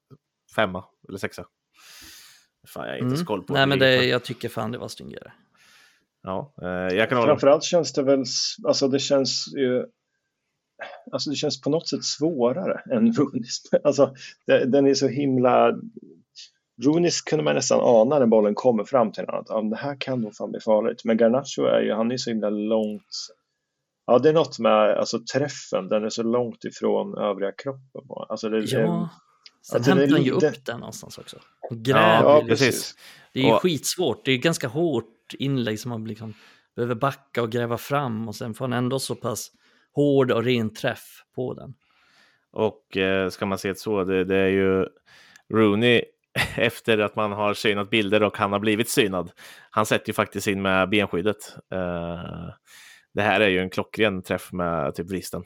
femma 0.54 0.84
eller 1.08 1.18
sexa. 1.18 1.44
Fan, 2.68 2.86
jag 2.86 2.92
har 2.92 2.98
inte 2.98 3.14
mm. 3.14 3.26
koll 3.26 3.42
på 3.42 3.52
Nej, 3.52 3.66
men 3.66 3.78
det, 3.78 4.04
jag 4.04 4.24
tycker 4.24 4.48
fan 4.48 4.72
det 4.72 4.78
var 4.78 4.88
styngare. 4.88 5.32
Ja, 6.22 6.54
eh, 6.62 6.96
jag 6.96 7.08
kan 7.08 7.18
hålla. 7.18 7.32
Framförallt 7.32 7.64
känns 7.64 7.92
det 7.92 8.02
väl, 8.02 8.24
alltså 8.66 8.88
det 8.88 8.98
känns 8.98 9.54
ju, 9.56 9.86
alltså 11.12 11.30
det 11.30 11.36
känns 11.36 11.60
på 11.60 11.70
något 11.70 11.88
sätt 11.88 12.04
svårare 12.04 12.80
än 12.96 13.12
Runis. 13.12 13.62
Alltså 13.84 14.14
det, 14.46 14.64
den 14.64 14.86
är 14.86 14.94
så 14.94 15.08
himla, 15.08 15.74
Runis 16.82 17.22
kunde 17.22 17.44
man 17.44 17.54
nästan 17.54 17.80
ana 17.82 18.18
när 18.18 18.26
bollen 18.26 18.54
kommer 18.54 18.84
fram 18.84 19.12
till 19.12 19.24
honom. 19.26 19.44
Att 19.48 19.70
det 19.70 19.76
här 19.76 19.96
kan 20.00 20.20
nog 20.20 20.34
fan 20.34 20.50
bli 20.50 20.60
farligt. 20.60 21.04
Men 21.04 21.16
Garnacho 21.16 21.62
är 21.62 21.80
ju, 21.80 21.92
han 21.92 22.12
är 22.12 22.16
så 22.16 22.30
himla 22.30 22.50
långt. 22.50 23.16
Ja, 24.06 24.18
det 24.18 24.28
är 24.28 24.32
något 24.32 24.58
med 24.58 24.98
alltså, 24.98 25.18
träffen, 25.32 25.88
den 25.88 26.04
är 26.04 26.08
så 26.08 26.22
långt 26.22 26.64
ifrån 26.64 27.18
övriga 27.18 27.52
kroppen. 27.52 28.02
Alltså, 28.28 28.48
det, 28.48 28.58
ja. 28.58 29.10
Sen 29.64 29.76
alltså, 29.76 29.90
hämtar 29.90 30.16
han 30.16 30.22
ju 30.22 30.30
upp 30.30 30.64
den 30.64 30.80
någonstans 30.80 31.18
också. 31.18 31.36
Och 31.70 31.76
gräver. 31.76 32.22
Ja, 32.22 32.44
precis. 32.48 32.94
Det 33.32 33.40
är 33.40 33.44
ju 33.44 33.52
och... 33.52 33.62
skitsvårt. 33.62 34.24
Det 34.24 34.32
är 34.32 34.38
ganska 34.38 34.68
hårt 34.68 35.34
inlägg 35.38 35.80
som 35.80 35.88
man 35.88 36.04
liksom 36.04 36.34
behöver 36.76 36.94
backa 36.94 37.42
och 37.42 37.52
gräva 37.52 37.78
fram 37.78 38.28
och 38.28 38.36
sen 38.36 38.54
får 38.54 38.64
han 38.64 38.72
ändå 38.72 38.98
så 38.98 39.14
pass 39.14 39.50
hård 39.92 40.30
och 40.30 40.44
ren 40.44 40.74
träff 40.74 41.22
på 41.34 41.54
den. 41.54 41.74
Och 42.52 42.96
eh, 42.96 43.28
ska 43.28 43.46
man 43.46 43.58
se 43.58 43.68
det 43.68 43.78
så, 43.78 44.04
det, 44.04 44.24
det 44.24 44.36
är 44.36 44.48
ju 44.48 44.86
Rooney 45.52 46.02
efter 46.56 46.98
att 46.98 47.16
man 47.16 47.32
har 47.32 47.54
synat 47.54 47.90
bilder 47.90 48.22
och 48.22 48.36
han 48.36 48.52
har 48.52 48.58
blivit 48.58 48.88
synad. 48.88 49.30
Han 49.70 49.86
sätter 49.86 50.08
ju 50.08 50.14
faktiskt 50.14 50.46
in 50.46 50.62
med 50.62 50.88
benskyddet. 50.88 51.56
Uh, 51.74 52.50
det 53.14 53.22
här 53.22 53.40
är 53.40 53.48
ju 53.48 53.58
en 53.58 53.70
klockren 53.70 54.22
träff 54.22 54.52
med 54.52 54.94
typ 54.94 55.10
vristen 55.10 55.44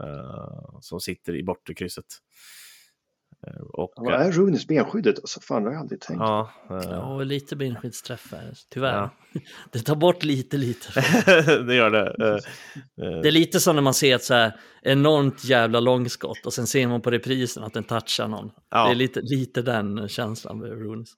uh, 0.00 0.78
som 0.80 1.00
sitter 1.00 1.36
i 1.36 1.42
bortre 1.42 1.74
krysset. 1.74 2.06
Eh, 3.46 3.62
och, 3.72 3.92
Vad 3.96 4.14
är 4.14 4.32
Runis 4.32 4.66
benskyddet? 4.66 5.18
Alltså, 5.18 5.40
fan, 5.40 5.62
det 5.62 5.68
har 5.68 5.74
jag 5.74 5.80
aldrig 5.80 6.00
tänkt. 6.00 6.20
Ja, 6.20 6.50
uh, 6.70 6.78
ja 6.90 7.18
lite 7.18 7.56
benskyddsträffar, 7.56 8.40
tyvärr. 8.70 8.96
Ja. 8.96 9.10
Det 9.72 9.78
tar 9.78 9.96
bort 9.96 10.24
lite, 10.24 10.56
lite. 10.56 10.88
det 11.66 11.74
gör 11.74 11.90
det. 11.90 12.24
Uh, 12.24 13.22
det 13.22 13.28
är 13.28 13.32
lite 13.32 13.60
som 13.60 13.74
när 13.74 13.82
man 13.82 13.94
ser 13.94 14.14
ett 14.14 14.24
så 14.24 14.34
här 14.34 14.52
enormt 14.82 15.44
jävla 15.44 15.80
långskott 15.80 16.46
och 16.46 16.52
sen 16.52 16.66
ser 16.66 16.88
man 16.88 17.00
på 17.00 17.10
reprisen 17.10 17.64
att 17.64 17.74
den 17.74 17.84
touchar 17.84 18.28
någon. 18.28 18.50
Ja. 18.70 18.84
Det 18.84 18.90
är 18.90 18.94
lite, 18.94 19.20
lite 19.20 19.62
den 19.62 20.08
känslan 20.08 20.58
med 20.58 20.70
Runis. 20.70 21.14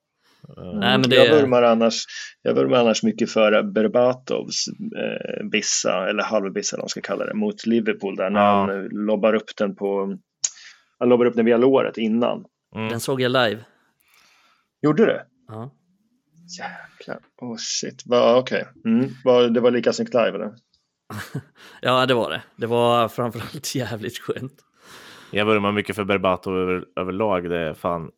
Mm. 0.56 0.80
Nej, 0.80 0.98
men 0.98 1.10
det... 1.10 1.16
jag, 1.16 1.40
vurmar 1.40 1.62
annars, 1.62 2.04
jag 2.42 2.54
vurmar 2.54 2.76
annars 2.76 3.02
mycket 3.02 3.30
för 3.30 3.62
Berbatovs 3.62 4.64
eh, 4.98 5.48
bissa, 5.48 6.08
eller 6.08 6.22
halvbissa 6.22 6.76
de 6.76 6.88
ska 6.88 7.00
kalla 7.00 7.24
det, 7.24 7.34
mot 7.34 7.66
Liverpool 7.66 8.16
där 8.16 8.30
när 8.30 8.40
ja. 8.40 8.66
han 8.66 8.88
lobbar 8.88 9.34
upp 9.34 9.56
den 9.58 9.76
på 9.76 10.18
han 11.00 11.08
lobbade 11.08 11.30
upp 11.30 11.36
den 11.36 11.44
via 11.44 11.56
låret 11.56 11.98
innan. 11.98 12.44
Mm. 12.76 12.88
Den 12.88 13.00
såg 13.00 13.20
jag 13.20 13.32
live. 13.32 13.64
Gjorde 14.82 15.06
du? 15.06 15.20
Ja. 15.48 15.70
Jäklar. 16.58 17.18
Oh 17.40 17.56
shit. 17.58 18.04
Okej. 18.10 18.64
Okay. 18.82 18.92
Mm. 18.92 19.52
det 19.54 19.60
var 19.60 19.70
lika 19.70 19.92
snyggt 19.92 20.14
live 20.14 20.34
eller? 20.34 20.54
ja, 21.80 22.06
det 22.06 22.14
var 22.14 22.30
det. 22.30 22.42
Det 22.56 22.66
var 22.66 23.08
framförallt 23.08 23.74
jävligt 23.74 24.18
skönt. 24.18 24.64
Jag 25.30 25.46
vurmar 25.46 25.72
mycket 25.72 25.96
för 25.96 26.04
Berbato 26.04 26.56
över, 26.56 26.84
överlag. 26.96 27.50
Det 27.50 27.58
är 27.58 27.74
fan... 27.74 28.10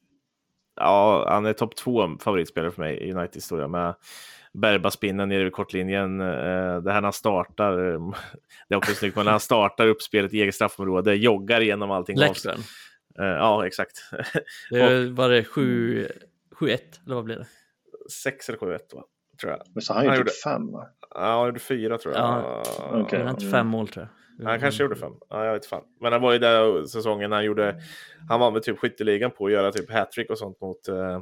Ja, 0.76 1.26
han 1.28 1.46
är 1.46 1.52
topp 1.52 1.76
två 1.76 2.18
favoritspelare 2.20 2.70
för 2.70 2.82
mig 2.82 2.96
i 2.96 3.12
United-historia. 3.12 3.68
Med 3.68 3.94
Berbaspinnen 4.52 5.28
nere 5.28 5.44
vid 5.44 5.52
kortlinjen. 5.52 6.20
Eh, 6.20 6.26
det 6.82 6.92
här 6.92 7.00
när 7.00 7.02
han 7.02 7.12
startar, 7.12 7.76
det 8.68 8.74
är 8.74 8.76
också 8.76 8.94
snyggt, 8.94 9.16
men 9.16 9.24
när 9.24 9.32
han 9.32 9.40
startar 9.40 9.86
uppspelet 9.86 10.34
i 10.34 10.40
eget 10.40 10.54
straffområde, 10.54 11.14
joggar 11.14 11.60
igenom 11.60 11.90
allting. 11.90 12.18
Läktaren? 12.18 12.60
Eh, 13.18 13.24
ja, 13.24 13.66
exakt. 13.66 13.92
Det 14.70 15.10
var 15.10 15.28
det 15.28 15.42
7-1, 15.42 16.08
eller 17.06 17.14
vad 17.14 17.24
blev 17.24 17.38
det? 17.38 17.46
6 18.10 18.48
eller 18.48 18.58
7-1 18.58 18.78
va? 18.94 19.04
Tror 19.40 19.52
jag. 19.52 19.62
Men 19.74 19.82
så 19.82 19.94
han, 19.94 20.06
han 20.06 20.16
gjorde 20.16 20.30
fem 20.44 20.72
va? 20.72 20.86
Ja, 21.14 21.38
han 21.38 21.46
gjorde 21.46 21.60
fyra 21.60 21.98
tror 21.98 22.14
jag. 22.14 22.22
Ja, 22.22 22.62
okay. 23.00 23.18
Han 23.18 23.28
hade 23.28 23.50
fem 23.50 23.66
mål 23.66 23.88
tror 23.88 24.08
jag. 24.38 24.48
Han 24.48 24.60
kanske 24.60 24.82
gjorde 24.82 24.96
fem. 24.96 25.12
Ja, 25.28 25.44
jag 25.44 25.52
vet 25.52 25.66
fan. 25.66 25.82
Men 26.00 26.12
han 26.12 26.22
var 26.22 26.32
ju 26.32 26.38
där 26.38 26.86
säsongen 26.86 27.30
när 27.30 27.36
han 27.36 27.44
gjorde, 27.44 27.82
han 28.28 28.40
var 28.40 28.50
med 28.50 28.62
typ 28.62 28.78
skytteligan 28.78 29.30
på 29.30 29.46
att 29.46 29.52
göra 29.52 29.72
typ 29.72 29.92
hattrick 29.92 30.30
och 30.30 30.38
sånt 30.38 30.60
mot 30.60 30.88
eh, 30.88 31.20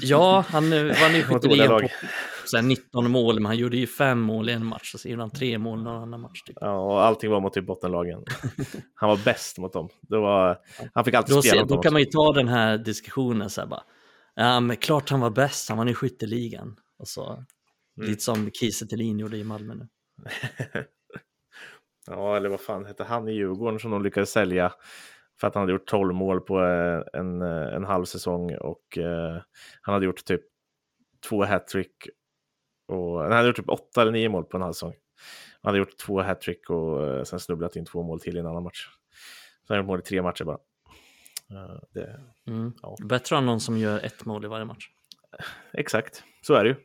Ja, 0.00 0.44
han 0.48 0.70
var 0.70 1.12
nu 1.12 1.22
på 1.68 1.88
så 2.48 2.60
19 2.62 3.10
mål, 3.10 3.34
men 3.34 3.46
han 3.46 3.56
gjorde 3.56 3.76
ju 3.76 3.86
fem 3.86 4.20
mål 4.20 4.48
i 4.48 4.52
en 4.52 4.66
match 4.66 4.94
och 4.94 5.00
så 5.00 5.08
gjorde 5.08 5.22
han 5.22 5.30
tre 5.30 5.58
mål 5.58 5.82
någon 5.82 6.02
annan 6.02 6.20
match. 6.20 6.42
Typ. 6.42 6.56
Ja, 6.60 6.78
och 6.78 7.02
allting 7.02 7.30
var 7.30 7.40
mot 7.40 7.52
typ 7.52 7.66
bottenlagen. 7.66 8.24
han 8.94 9.08
var 9.08 9.20
bäst 9.24 9.58
mot 9.58 9.72
dem. 9.72 9.88
Det 10.02 10.18
var, 10.18 10.58
han 10.94 11.04
fick 11.04 11.14
alltid 11.14 11.36
då, 11.36 11.42
spela 11.42 11.60
mot 11.60 11.68
Då 11.68 11.82
kan 11.82 11.92
man 11.92 12.02
ju 12.02 12.06
ta 12.06 12.32
den 12.32 12.48
här 12.48 12.78
diskussionen 12.78 13.50
så 13.50 13.60
här 13.60 13.68
bara. 13.68 13.82
Ja, 14.34 14.60
men 14.60 14.76
klart 14.76 15.10
han 15.10 15.20
var 15.20 15.30
bäst, 15.30 15.68
han 15.68 15.78
var 15.78 15.90
i 15.90 15.94
skytteligan. 15.94 16.76
Och 16.98 17.08
så, 17.08 17.44
mm. 17.96 18.10
Lite 18.10 18.22
som 18.22 18.50
Kiese 18.50 18.86
gjorde 18.96 19.36
i 19.36 19.44
Malmö 19.44 19.74
nu. 19.74 19.88
ja, 22.06 22.36
eller 22.36 22.48
vad 22.48 22.60
fan 22.60 22.86
hette 22.86 23.04
han 23.04 23.28
i 23.28 23.32
Djurgården 23.32 23.78
som 23.78 23.90
de 23.90 24.02
lyckades 24.02 24.30
sälja 24.30 24.72
för 25.40 25.46
att 25.46 25.54
han 25.54 25.60
hade 25.60 25.72
gjort 25.72 25.86
12 25.86 26.14
mål 26.14 26.40
på 26.40 26.64
eh, 26.64 27.20
en, 27.20 27.42
eh, 27.42 27.74
en 27.74 27.84
halv 27.84 28.04
säsong 28.04 28.56
och 28.56 28.98
eh, 28.98 29.42
han 29.80 29.92
hade 29.92 30.06
gjort 30.06 30.24
typ 30.24 30.42
två 31.28 31.44
hattrick 31.44 32.08
och 32.86 33.20
han 33.20 33.32
hade 33.32 33.46
gjort 33.46 33.56
typ 33.56 33.68
åtta 33.68 34.02
eller 34.02 34.12
nio 34.12 34.28
mål 34.28 34.44
på 34.44 34.56
en 34.56 34.62
halv 34.62 34.72
säsong. 34.72 34.94
Han 35.62 35.68
hade 35.68 35.78
gjort 35.78 35.96
två 35.96 36.22
hattrick 36.22 36.70
och 36.70 37.06
eh, 37.06 37.22
sen 37.22 37.40
snubblat 37.40 37.76
in 37.76 37.84
två 37.84 38.02
mål 38.02 38.20
till 38.20 38.36
i 38.36 38.40
en 38.40 38.46
annan 38.46 38.62
match. 38.62 38.88
Så 39.66 39.74
han 39.74 39.76
har 39.76 39.82
gjort 39.82 39.86
mål 39.86 39.98
i 39.98 40.02
tre 40.02 40.22
matcher 40.22 40.44
bara. 40.44 40.58
Uh, 41.52 41.80
det, 41.90 42.20
mm. 42.46 42.72
ja. 42.82 42.96
Bättre 43.04 43.36
än 43.36 43.46
någon 43.46 43.60
som 43.60 43.78
gör 43.78 44.00
ett 44.04 44.24
mål 44.24 44.44
i 44.44 44.48
varje 44.48 44.64
match. 44.64 44.88
Exakt, 45.72 46.24
så 46.42 46.54
är 46.54 46.64
det 46.64 46.70
ju. 46.70 46.76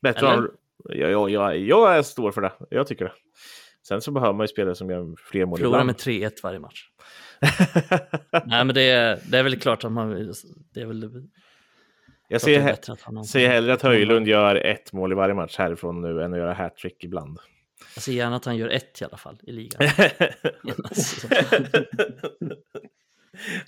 Bättre 0.00 0.28
än, 0.28 0.48
ja, 0.84 1.28
ja, 1.28 1.54
ja, 1.54 1.94
jag 1.94 2.06
står 2.06 2.32
för 2.32 2.40
det, 2.40 2.52
jag 2.70 2.86
tycker 2.86 3.04
det. 3.04 3.12
Sen 3.88 4.00
så 4.00 4.10
behöver 4.10 4.32
man 4.32 4.44
ju 4.44 4.48
spelare 4.48 4.74
som 4.74 4.90
gör 4.90 5.14
fler 5.18 5.46
mål 5.46 5.58
Förlora 5.58 5.84
med 5.84 5.94
3-1 5.94 6.30
varje 6.42 6.58
match. 6.58 6.88
Nej, 8.46 8.64
men 8.64 8.74
det 8.74 8.82
är, 8.82 9.20
det 9.30 9.38
är 9.38 9.42
väl 9.42 9.60
klart 9.60 9.84
att 9.84 9.92
man... 9.92 10.32
Det 10.74 10.80
är 10.80 10.86
väl... 10.86 11.28
Jag 12.32 12.40
ser, 12.40 12.60
he 12.60 12.76
ser 13.24 13.48
hellre 13.48 13.72
att 13.72 13.82
Höjlund 13.82 14.28
gör 14.28 14.54
ett 14.54 14.92
mål 14.92 15.12
i 15.12 15.14
varje 15.14 15.34
match 15.34 15.58
härifrån 15.58 16.00
nu 16.00 16.22
än 16.22 16.32
att 16.32 16.38
göra 16.38 16.54
hattrick 16.54 17.04
ibland. 17.04 17.38
Jag 17.94 18.02
ser 18.02 18.12
gärna 18.12 18.36
att 18.36 18.44
han 18.44 18.56
gör 18.56 18.68
ett 18.68 19.00
i 19.00 19.04
alla 19.04 19.16
fall 19.16 19.40
i 19.42 19.52
ligan. 19.52 19.80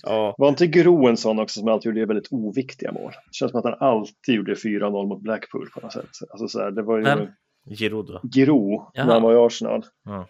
ja. 0.01 0.35
Var 0.37 0.49
inte 0.49 0.67
Gro 0.67 1.07
en 1.07 1.17
sån 1.17 1.39
också 1.39 1.59
som 1.59 1.69
alltid 1.69 1.89
gjorde 1.89 2.05
väldigt 2.05 2.31
oviktiga 2.31 2.91
mål? 2.91 3.11
Det 3.11 3.33
känns 3.33 3.51
som 3.51 3.59
att 3.59 3.65
han 3.65 3.89
alltid 3.89 4.35
gjorde 4.35 4.53
4-0 4.53 5.07
mot 5.07 5.21
Blackpool 5.21 5.69
på 5.73 5.81
något 5.81 5.93
sätt. 5.93 6.09
Alltså 6.29 6.47
så 6.47 6.59
här, 6.59 6.71
det 6.71 6.81
var 6.81 6.97
ju... 6.97 7.27
Giroud 7.75 8.09
va? 8.09 8.21
Giro, 8.23 8.91
när 8.95 9.03
han 9.03 9.21
var 9.21 9.33
i 9.33 9.37
Arsenal. 9.45 9.85
Ja. 10.03 10.27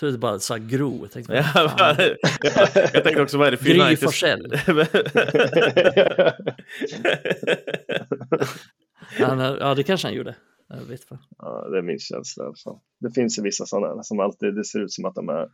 Trodde 0.00 0.18
bara 0.18 0.38
sa 0.38 0.56
Gro. 0.56 0.98
Jag 1.02 1.10
tänkte, 1.10 1.34
Ja, 1.54 1.96
jag, 2.94 3.04
tänkte 3.04 3.22
också, 3.22 3.38
vad 3.38 3.46
är 3.46 3.50
det 3.50 3.56
för 3.56 3.64
Gry 3.64 3.96
Forssell. 3.96 4.52
Ja, 9.18 9.74
det 9.74 9.82
kanske 9.82 10.08
han 10.08 10.14
gjorde. 10.14 10.36
Jag 10.68 10.76
vet 10.76 11.04
fan. 11.04 11.18
ja, 11.38 11.68
det 11.68 11.78
är 11.78 11.82
min 11.82 11.98
känsla 11.98 12.44
i 12.44 12.46
alla 12.46 12.56
fall. 12.64 12.78
Det 13.00 13.10
finns 13.10 13.38
ju 13.38 13.42
vissa 13.42 13.66
sådana 13.66 14.02
som 14.02 14.20
alltid, 14.20 14.54
det 14.54 14.64
ser 14.64 14.80
ut 14.80 14.92
som 14.92 15.04
att 15.04 15.14
de 15.14 15.28
är 15.28 15.48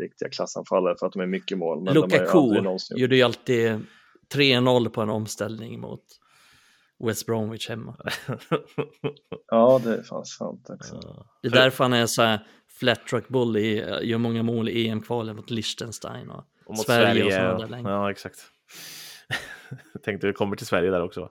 riktiga 0.00 0.28
klassanfallare 0.28 0.96
för 0.98 1.06
att 1.06 1.12
de 1.12 1.22
är 1.22 1.26
mycket 1.26 1.58
mål. 1.58 1.82
Men 1.84 1.94
de 1.94 2.00
har 2.00 2.08
ju 2.08 2.18
Lukaku 2.18 2.38
aldrig 2.38 2.62
någonsin 2.62 2.98
gjorde 2.98 3.16
ju 3.16 3.22
alltid 3.22 3.80
3-0 4.34 4.88
på 4.88 5.00
en 5.00 5.10
omställning 5.10 5.80
mot 5.80 6.04
West 7.02 7.26
Bromwich 7.26 7.68
hemma. 7.68 7.96
Ja, 9.46 9.80
det 9.84 9.94
är 9.98 10.02
fan 10.02 10.24
sant 10.24 10.70
också. 10.70 11.24
Det 11.42 11.48
är 11.48 11.52
därför 11.52 11.84
han 11.84 11.92
är 11.92 12.06
så 12.06 12.22
här 12.22 12.46
flat 12.78 13.06
track 13.06 13.28
bull 13.28 13.56
i, 13.56 13.76
gör 14.02 14.18
många 14.18 14.42
mål 14.42 14.68
i 14.68 14.88
EM-kvalen 14.88 15.36
mot 15.36 15.50
Liechtenstein 15.50 16.30
och, 16.30 16.44
Och 16.66 16.76
mot 16.76 16.86
Sverige, 16.86 17.06
Sverige. 17.14 17.24
och 17.26 17.32
sådana 17.32 17.58
där 17.58 17.68
länge. 17.68 17.90
ja, 17.90 18.10
exakt. 18.10 18.38
Tänkte 20.04 20.26
vi 20.26 20.32
kommer 20.32 20.56
till 20.56 20.66
Sverige 20.66 20.90
där 20.90 21.02
också. 21.02 21.30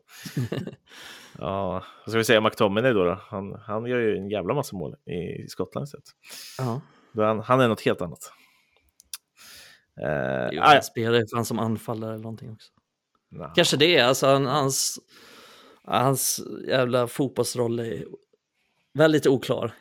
ja, 1.37 1.83
vad 2.05 2.09
ska 2.11 2.17
vi 2.17 2.23
säga 2.23 2.37
om 2.39 2.43
McTominay 2.43 2.93
då? 2.93 3.03
då? 3.03 3.19
Han, 3.29 3.53
han 3.67 3.85
gör 3.85 3.99
ju 3.99 4.17
en 4.17 4.29
jävla 4.29 4.53
massa 4.53 4.75
mål 4.77 4.95
i, 5.05 5.43
i 5.43 5.47
Skottland. 5.47 5.87
Att- 5.93 6.03
Ja, 6.57 6.81
Han, 7.25 7.39
han 7.39 7.59
är 7.61 7.67
något 7.67 7.81
helt 7.81 8.01
annat. 8.01 8.31
Eh, 10.01 10.49
jo, 10.51 10.57
ja. 10.57 10.63
han 10.63 10.83
spelar 10.83 11.17
ju 11.19 11.25
fan 11.35 11.45
som 11.45 11.59
anfallare 11.59 12.13
eller 12.13 12.23
någonting 12.23 12.51
också. 12.51 12.71
Nah. 13.31 13.53
Kanske 13.53 13.77
det, 13.77 13.99
alltså 13.99 14.27
han, 14.27 14.45
hans, 14.45 14.99
hans 15.99 16.39
jävla 16.67 17.07
fotbollsroll 17.07 17.79
är 17.79 18.03
väldigt 18.93 19.27
oklar. 19.27 19.71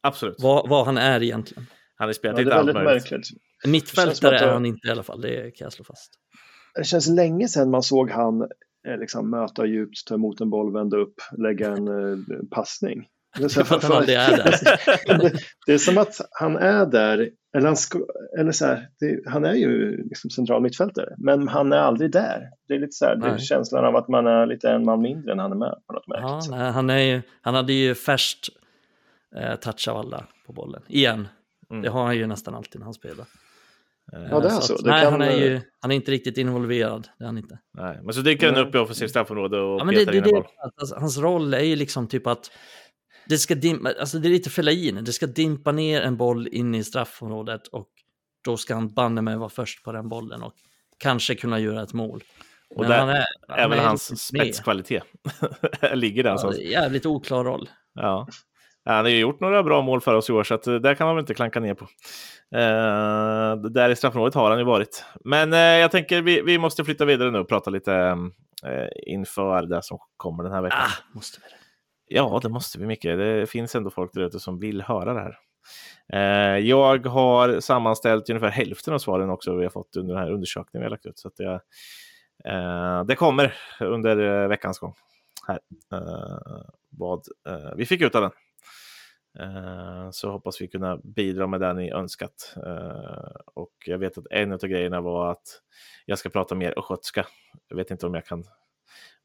Absolut. 0.00 0.36
Vad, 0.38 0.68
vad 0.68 0.86
han 0.86 0.98
är 0.98 1.22
egentligen. 1.22 1.66
Han 1.96 2.08
Ja, 2.08 2.14
spelat 2.14 2.36
det 2.36 2.42
är 2.42 2.44
lite 2.44 2.56
allt 2.56 2.66
möjligt. 2.74 2.84
märkligt. 2.84 3.26
Mittfältare 3.66 4.38
är 4.38 4.46
det- 4.46 4.52
han 4.52 4.66
inte 4.66 4.88
i 4.88 4.90
alla 4.90 5.02
fall, 5.02 5.20
det 5.20 5.50
kan 5.50 5.64
jag 5.64 5.72
slå 5.72 5.84
fast. 5.84 6.12
Det 6.74 6.84
känns 6.84 7.08
länge 7.08 7.48
sedan 7.48 7.70
man 7.70 7.82
såg 7.82 8.10
han 8.10 8.42
eh, 8.88 8.98
liksom, 8.98 9.30
möta 9.30 9.66
djupt, 9.66 10.06
ta 10.06 10.14
emot 10.14 10.40
en 10.40 10.50
boll, 10.50 10.72
vända 10.72 10.96
upp, 10.96 11.14
lägga 11.38 11.68
en 11.72 11.88
eh, 11.88 12.18
passning. 12.50 13.06
Det 13.38 13.56
är, 13.56 13.92
aldrig 13.94 14.16
är 14.18 14.36
där. 14.36 14.52
det, 15.18 15.38
det 15.66 15.72
är 15.72 15.78
som 15.78 15.98
att 15.98 16.20
han 16.30 16.56
är 16.56 16.86
där, 16.86 17.30
eller, 17.54 17.66
han, 17.66 17.76
eller 18.38 18.52
så 18.52 18.66
här, 18.66 18.88
det, 19.00 19.20
han 19.26 19.44
är 19.44 19.54
ju 19.54 19.96
liksom 20.08 20.30
central 20.30 20.62
mittfältare, 20.62 21.14
men 21.18 21.48
han 21.48 21.72
är 21.72 21.76
aldrig 21.76 22.10
där. 22.12 22.50
Det 22.68 22.74
är 22.74 22.78
lite 22.78 22.92
så 22.92 23.04
här, 23.04 23.16
det 23.16 23.26
är 23.28 23.38
känslan 23.38 23.84
av 23.84 23.96
att 23.96 24.08
man 24.08 24.26
är 24.26 24.46
lite 24.46 24.70
en 24.70 24.84
man 24.84 25.02
mindre 25.02 25.32
än 25.32 25.38
han 25.38 25.52
är 25.52 25.56
med 25.56 25.74
på 25.86 25.92
något 25.92 26.08
märkligt 26.08 26.50
Ja, 26.58 26.70
han, 26.70 26.90
är 26.90 26.98
ju, 26.98 27.22
han 27.40 27.54
hade 27.54 27.72
ju 27.72 27.94
färst 27.94 28.48
eh, 29.36 29.54
touch 29.56 29.88
av 29.88 29.96
alla 29.96 30.24
på 30.46 30.52
bollen. 30.52 30.82
Igen. 30.88 31.28
Mm. 31.70 31.82
Det 31.82 31.90
har 31.90 32.04
han 32.04 32.16
ju 32.16 32.26
nästan 32.26 32.54
alltid 32.54 32.78
när 32.80 32.84
han 32.84 32.94
spelar. 32.94 33.26
Eh, 34.12 34.22
Ja, 34.30 34.40
det 34.40 34.46
är 34.46 34.50
Så 34.50 34.60
så. 34.60 34.74
att, 34.74 34.84
Det 34.84 34.90
nej, 34.90 35.02
kan- 35.02 35.12
han, 35.12 35.22
är 35.22 35.36
ju, 35.36 35.60
han 35.80 35.90
är 35.90 35.94
inte 35.94 36.10
riktigt 36.10 36.38
involverad. 36.38 37.08
Det 37.18 37.24
är 37.24 37.26
han 37.26 37.38
inte. 37.38 37.58
Nej, 37.74 37.98
men 38.02 38.14
så 38.14 38.20
dyker 38.20 38.52
han 38.52 38.66
upp 38.66 38.74
i 38.74 38.78
offensivt 38.78 39.10
straffområde 39.10 39.60
och 39.60 39.80
Ja, 39.80 39.84
men 39.84 39.94
det, 39.94 40.04
det, 40.04 40.20
det, 40.20 40.42
alltså, 40.78 40.96
hans 40.96 41.18
roll 41.18 41.54
är 41.54 41.60
ju 41.60 41.76
liksom 41.76 42.06
typ 42.08 42.26
att 42.26 42.50
det 43.28 43.38
ska 43.38 43.54
dimpa, 43.54 43.92
alltså 44.00 44.18
det 44.18 44.28
är 44.28 44.30
lite 44.30 44.50
Fellaini, 44.50 45.00
det 45.02 45.12
ska 45.12 45.26
dimpa 45.26 45.72
ner 45.72 46.02
en 46.02 46.16
boll 46.16 46.48
in 46.48 46.74
i 46.74 46.84
straffområdet 46.84 47.66
och 47.66 47.88
då 48.44 48.56
ska 48.56 48.74
han 48.74 48.94
banne 48.94 49.22
mig 49.22 49.36
vara 49.36 49.48
först 49.48 49.84
på 49.84 49.92
den 49.92 50.08
bollen 50.08 50.42
och 50.42 50.52
kanske 50.98 51.34
kunna 51.34 51.58
göra 51.58 51.82
ett 51.82 51.92
mål. 51.92 52.22
Och 52.74 52.80
Men 52.80 52.90
där 52.90 52.98
han 52.98 53.08
är, 53.08 53.24
han 53.48 53.58
Även 53.58 53.78
är 53.78 53.82
hans 53.82 54.10
liksom 54.10 54.38
med. 54.38 54.46
spetskvalitet 54.46 55.02
ligger 55.94 56.22
där 56.22 56.38
Ja, 56.42 56.54
jävligt 56.54 57.06
oklar 57.06 57.44
roll. 57.44 57.68
Ja. 57.94 58.26
Ja, 58.84 58.92
Han 58.92 59.04
har 59.04 59.10
ju 59.10 59.18
gjort 59.18 59.40
några 59.40 59.62
bra 59.62 59.82
mål 59.82 60.00
för 60.00 60.14
oss 60.14 60.30
i 60.30 60.32
år, 60.32 60.44
så 60.44 60.54
att, 60.54 60.66
eh, 60.66 60.74
där 60.74 60.94
kan 60.94 61.06
man 61.06 61.16
väl 61.16 61.22
inte 61.22 61.34
klanka 61.34 61.60
ner 61.60 61.74
på. 61.74 61.84
Eh, 62.56 63.70
där 63.70 63.90
i 63.90 63.96
straffområdet 63.96 64.34
har 64.34 64.50
han 64.50 64.58
ju 64.58 64.64
varit. 64.64 65.04
Men 65.24 65.52
eh, 65.52 65.58
jag 65.58 65.90
tänker 65.90 66.22
vi, 66.22 66.42
vi 66.42 66.58
måste 66.58 66.84
flytta 66.84 67.04
vidare 67.04 67.30
nu 67.30 67.38
och 67.38 67.48
prata 67.48 67.70
lite 67.70 67.94
eh, 68.66 68.88
inför 69.14 69.62
det 69.62 69.82
som 69.82 69.98
kommer 70.16 70.44
den 70.44 70.52
här 70.52 70.62
veckan. 70.62 70.78
Ah, 70.82 71.14
måste 71.14 71.40
vi 71.44 71.48
det. 71.50 71.63
Ja, 72.06 72.40
det 72.42 72.48
måste 72.48 72.78
vi 72.78 72.86
mycket. 72.86 73.18
Det 73.18 73.46
finns 73.50 73.74
ändå 73.74 73.90
folk 73.90 74.12
där 74.12 74.20
ute 74.20 74.40
som 74.40 74.58
vill 74.58 74.82
höra 74.82 75.14
det 75.14 75.20
här. 75.20 75.38
Eh, 76.12 76.58
jag 76.58 77.06
har 77.06 77.60
sammanställt 77.60 78.30
ungefär 78.30 78.50
hälften 78.50 78.94
av 78.94 78.98
svaren 78.98 79.30
också 79.30 79.56
vi 79.56 79.62
har 79.62 79.70
fått 79.70 79.96
under 79.96 80.14
den 80.14 80.22
här 80.22 80.32
undersökningen 80.32 80.82
vi 80.82 80.84
har 80.84 80.90
lagt 80.90 81.06
ut. 81.06 81.18
Så 81.18 81.28
att 81.28 81.36
det, 81.36 81.60
eh, 82.44 83.04
det 83.04 83.14
kommer 83.14 83.54
under 83.80 84.42
eh, 84.42 84.48
veckans 84.48 84.78
gång. 84.78 84.94
Här. 85.46 85.58
Eh, 85.92 86.62
vad 86.90 87.24
eh, 87.48 87.74
vi 87.76 87.86
fick 87.86 88.00
ut 88.00 88.14
av 88.14 88.22
den. 88.22 88.30
Eh, 89.38 90.10
så 90.10 90.30
hoppas 90.30 90.60
vi 90.60 90.68
kunna 90.68 90.96
bidra 90.96 91.46
med 91.46 91.60
det 91.60 91.72
ni 91.72 91.90
önskat. 91.90 92.54
Och 93.54 93.72
jag 93.86 93.98
vet 93.98 94.18
att 94.18 94.26
en 94.30 94.52
av 94.52 94.58
grejerna 94.58 95.00
var 95.00 95.30
att 95.30 95.60
jag 96.06 96.18
ska 96.18 96.28
prata 96.28 96.54
mer 96.54 96.78
östgötska. 96.78 97.26
Jag 97.68 97.76
vet 97.76 97.90
inte 97.90 98.06
om 98.06 98.14
jag 98.14 98.26
kan 98.26 98.44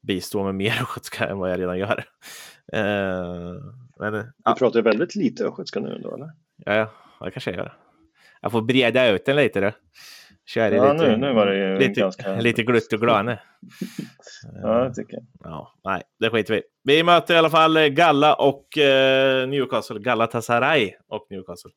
bistå 0.02 0.44
med 0.44 0.54
mer 0.54 0.70
östgötska 0.82 1.28
än 1.28 1.38
vad 1.38 1.50
jag 1.50 1.60
redan 1.60 1.78
gör. 1.78 2.04
Eh, 2.72 3.54
men 3.98 4.12
Du 4.12 4.32
ja, 4.44 4.54
pratar 4.58 4.82
väldigt 4.82 5.14
lite 5.14 5.44
östgötska 5.44 5.80
nu 5.80 5.94
ändå, 5.94 6.14
eller? 6.14 6.30
ja, 6.64 6.74
ja, 6.74 7.24
det 7.24 7.30
kanske 7.30 7.50
jag 7.50 7.58
gör. 7.58 7.72
Jag 8.40 8.52
får 8.52 8.62
breda 8.62 9.10
ut 9.10 9.24
den 9.24 9.36
lite 9.36 9.60
då. 9.60 9.72
Ja, 10.54 10.68
lite, 10.68 10.92
nu, 10.92 11.16
nu 11.16 11.32
var 11.32 11.46
det 11.46 11.56
ju 11.58 11.78
lite, 11.78 12.00
ganska... 12.00 12.40
lite 12.40 12.62
glutt 12.62 12.92
och 12.92 13.00
glad 13.00 13.24
nu. 13.24 13.38
Ja, 14.62 14.84
det 14.84 14.94
tycker 14.94 15.14
jag. 15.14 15.24
Ja, 15.40 15.74
nej, 15.84 16.02
det 16.18 16.30
skiter 16.30 16.54
vi. 16.54 16.62
Vi 16.84 17.02
möter 17.02 17.34
i 17.34 17.38
alla 17.38 17.50
fall 17.50 17.76
eh, 17.76 17.86
Galla 17.86 18.34
och 18.34 18.78
eh, 18.78 19.48
Newcastle. 19.48 19.98
Galatasaray 20.00 20.92
och 21.08 21.26
Newcastle. 21.30 21.70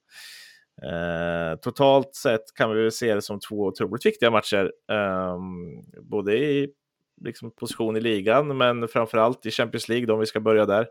Eh, 0.83 1.55
totalt 1.59 2.15
sett 2.15 2.41
kan 2.57 2.75
vi 2.75 2.91
se 2.91 3.15
det 3.15 3.21
som 3.21 3.39
två 3.39 3.55
otroligt 3.65 4.05
viktiga 4.05 4.31
matcher. 4.31 4.71
ehm, 4.91 5.81
både 6.09 6.37
i 6.37 6.69
liksom, 7.21 7.51
position 7.51 7.97
i 7.97 8.01
ligan, 8.01 8.57
men 8.57 8.87
framför 8.87 9.17
allt 9.17 9.45
i 9.45 9.51
Champions 9.51 9.89
League, 9.89 10.13
om 10.13 10.19
vi 10.19 10.25
ska 10.25 10.39
börja 10.39 10.65
där. 10.65 10.87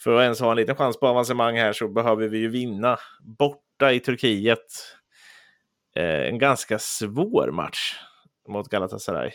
För 0.00 0.14
att 0.14 0.22
ens 0.22 0.40
ha 0.40 0.50
en 0.50 0.56
liten 0.56 0.76
chans 0.76 1.00
på 1.00 1.06
avancemang 1.06 1.56
här 1.56 1.72
så 1.72 1.88
behöver 1.88 2.28
vi 2.28 2.38
ju 2.38 2.48
vinna 2.48 2.98
borta 3.20 3.92
i 3.92 4.00
Turkiet. 4.00 4.66
Eh, 5.96 6.28
en 6.28 6.38
ganska 6.38 6.78
svår 6.78 7.50
match 7.50 7.94
mot 8.48 8.68
Galatasaray. 8.68 9.30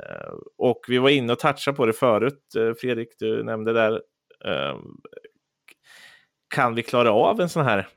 Eh, 0.00 0.34
och 0.58 0.80
vi 0.88 0.98
var 0.98 1.10
inne 1.10 1.32
och 1.32 1.38
touchade 1.38 1.76
på 1.76 1.86
det 1.86 1.92
förut, 1.92 2.54
eh, 2.56 2.74
Fredrik, 2.80 3.08
du 3.18 3.42
nämnde 3.44 3.72
där. 3.72 3.92
eh, 4.44 4.78
Kan 6.54 6.74
vi 6.74 6.82
klara 6.82 7.12
av 7.12 7.40
en 7.40 7.48
sån 7.48 7.64
här? 7.64 7.88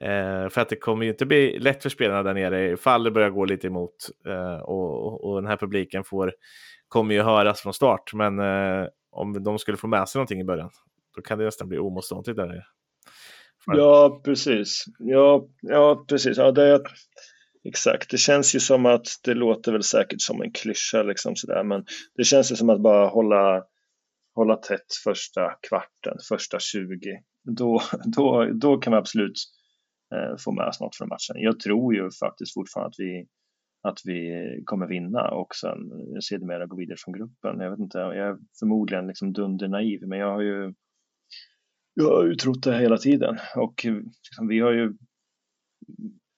Eh, 0.00 0.48
för 0.48 0.60
att 0.60 0.68
det 0.68 0.76
kommer 0.76 1.04
ju 1.04 1.10
inte 1.10 1.26
bli 1.26 1.58
lätt 1.58 1.82
för 1.82 1.90
spelarna 1.90 2.22
där 2.22 2.34
nere 2.34 2.70
ifall 2.70 3.04
det 3.04 3.10
börjar 3.10 3.30
gå 3.30 3.44
lite 3.44 3.66
emot. 3.66 3.94
eh, 4.26 4.62
Och, 4.62 5.24
och, 5.24 5.42
den 5.42 5.50
här 5.50 5.56
publiken 5.56 6.04
får, 6.04 6.32
kommer 6.88 7.14
ju 7.14 7.22
höras 7.22 7.60
från 7.60 7.74
start. 7.74 8.14
Men 8.14 8.38
eh, 8.38 8.86
om 9.10 9.42
de 9.42 9.58
skulle 9.58 9.76
få 9.76 9.86
med 9.86 10.08
sig 10.08 10.18
någonting 10.18 10.40
i 10.40 10.44
början, 10.44 10.70
då 11.16 11.22
kan 11.22 11.38
det 11.38 11.44
nästan 11.44 11.68
bli 11.68 11.78
omotståndligt 11.78 12.36
där 12.36 12.46
nere. 12.46 12.64
Ja, 13.66 14.20
precis. 14.24 14.84
Ja, 14.98 15.48
ja 15.62 16.04
precis. 16.08 16.36
Ja, 16.36 16.52
det, 16.52 16.80
exakt. 17.64 18.10
Det 18.10 18.18
känns 18.18 18.54
ju 18.54 18.60
som 18.60 18.86
att 18.86 19.06
det 19.24 19.34
låter 19.34 19.72
väl 19.72 19.82
säkert 19.82 20.20
som 20.20 20.42
en 20.42 20.52
klyscha, 20.52 21.02
liksom 21.02 21.36
sådär, 21.36 21.64
men 21.64 21.84
det 22.16 22.24
känns 22.24 22.52
ju 22.52 22.56
som 22.56 22.70
att 22.70 22.80
bara 22.80 23.06
hålla, 23.06 23.62
hålla 24.34 24.56
tätt 24.56 24.94
första 25.04 25.50
kvarten, 25.68 26.16
första 26.28 26.58
20. 26.58 26.86
Då, 27.56 27.82
då, 28.16 28.48
då 28.60 28.76
kan 28.76 28.92
vi 28.92 28.98
absolut 28.98 29.36
Eh, 30.14 30.36
få 30.44 30.52
med 30.52 30.68
oss 30.68 30.80
något 30.80 30.96
från 30.96 31.08
matchen. 31.08 31.36
Jag 31.36 31.60
tror 31.60 31.94
ju 31.94 32.10
faktiskt 32.10 32.54
fortfarande 32.54 32.88
att 32.88 32.98
vi, 32.98 33.26
att 33.82 34.00
vi 34.04 34.62
kommer 34.64 34.86
vinna 34.86 35.30
och 35.30 35.54
sen 35.54 35.78
sedermera 36.22 36.66
gå 36.66 36.76
vidare 36.76 36.96
från 36.98 37.14
gruppen. 37.14 37.60
Jag 37.60 37.70
vet 37.70 37.80
inte, 37.80 37.98
jag 37.98 38.16
är 38.16 38.38
förmodligen 38.58 39.06
liksom 39.06 39.32
dundernaiv, 39.32 40.00
men 40.06 40.18
jag 40.18 40.32
har 40.32 40.42
ju 40.42 40.74
jag 41.94 42.16
har 42.16 42.26
ju 42.26 42.34
trott 42.34 42.62
det 42.62 42.78
hela 42.78 42.96
tiden 42.96 43.38
och 43.56 43.86
liksom, 44.28 44.48
vi 44.48 44.60
har 44.60 44.72
ju 44.72 44.92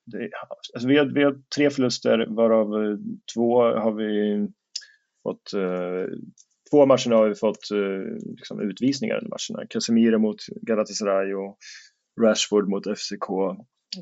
det, 0.06 0.30
alltså 0.74 0.88
vi, 0.88 0.98
har, 0.98 1.06
vi 1.06 1.22
har 1.22 1.42
tre 1.56 1.70
förluster 1.70 2.26
varav 2.28 2.84
eh, 2.84 2.96
två 3.34 3.62
har 3.62 3.92
vi 3.92 4.48
fått 5.22 5.52
eh, 5.54 6.18
två 6.70 6.86
matcherna 6.86 7.16
har 7.16 7.28
vi 7.28 7.34
fått 7.34 7.70
eh, 7.70 8.32
liksom, 8.36 8.60
utvisningar 8.60 9.16
under 9.16 9.30
matcherna. 9.30 9.66
Casemiro 9.68 10.18
mot 10.18 10.36
Galatasaray 10.62 11.34
och 11.34 11.58
Rashford 12.20 12.68
mot 12.68 12.98
FCK. 12.98 13.30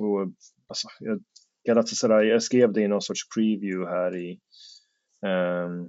Och, 0.01 0.21
alltså, 0.69 0.89
jag, 1.01 1.23
Galatasaray, 1.67 2.29
jag 2.29 2.43
skrev 2.43 2.73
det 2.73 2.83
i 2.83 2.89
någon 2.89 3.03
sorts 3.03 3.29
preview 3.35 3.91
här 3.91 4.17
i 4.17 4.41
ehm, 5.27 5.81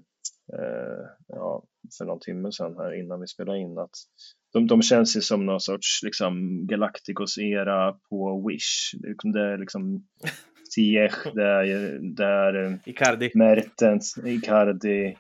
eh, 0.54 1.06
ja, 1.28 1.64
för 1.98 2.06
någon 2.06 2.20
timme 2.20 2.52
sedan 2.52 2.76
här 2.78 3.00
innan 3.00 3.22
vi 3.22 3.28
spelade 3.28 3.60
in 3.60 3.78
att 3.78 3.96
de, 4.54 4.68
de 4.68 4.82
känns 4.82 5.18
ju 5.18 5.22
som 5.22 5.46
någon 5.46 5.60
sorts 5.60 6.04
liksom 6.04 6.66
Galacticos-era 6.68 7.94
på 8.10 8.48
Wish. 8.48 8.96
Det 9.34 9.42
är 9.42 9.58
liksom 9.58 10.08
Ziyech, 10.76 11.34
det 11.34 11.44
är, 11.44 12.00
det 12.16 12.26
är 12.26 12.80
Icardi. 12.86 13.32
Mertens, 13.36 14.18
Icardi, 14.26 15.18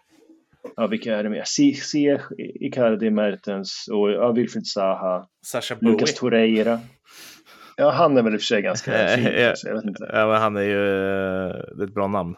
ja 0.76 0.88
vilka 0.88 1.18
är 1.18 1.24
det 1.24 1.30
mer? 1.30 1.43
Ziyech, 1.76 2.22
Icardi, 2.38 3.09
Mertens 3.09 3.88
och 3.91 4.12
ja, 4.12 4.32
Wilfried 4.32 4.68
Zaha, 4.68 5.28
Sasha 5.45 5.76
Bowie. 5.76 5.91
Lucas 5.91 6.14
Torreira. 6.14 6.80
Ja, 7.78 7.89
han 7.89 8.18
är 8.18 8.22
väl 8.22 8.34
i 8.34 8.38
och 8.38 8.41
för 8.41 8.45
sig 8.45 8.62
ganska 8.62 9.07
fin. 9.16 9.24
Ja, 9.24 9.55
så 9.55 9.68
jag 9.68 10.30
men 10.30 10.41
han 10.41 10.57
är 10.57 10.62
ju 10.62 10.76
det 11.76 11.84
är 11.84 11.84
ett 11.84 11.93
bra 11.93 12.07
namn. 12.07 12.36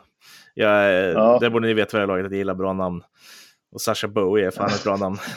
Ja, 0.53 0.89
Ja. 0.89 1.37
Det 1.41 1.49
borde 1.49 1.67
ni 1.67 1.73
veta 1.73 1.97
det 1.97 2.01
här 2.01 2.07
laget, 2.07 2.25
att 2.25 2.31
jag 2.31 2.37
gillar 2.37 2.55
bra 2.55 2.73
namn. 2.73 3.01
Och 3.71 3.81
Sasha 3.81 4.07
Bowie 4.07 4.47
är 4.47 4.51
fan 4.51 4.69
ett 4.69 4.83
bra 4.83 4.97
namn. 4.97 5.17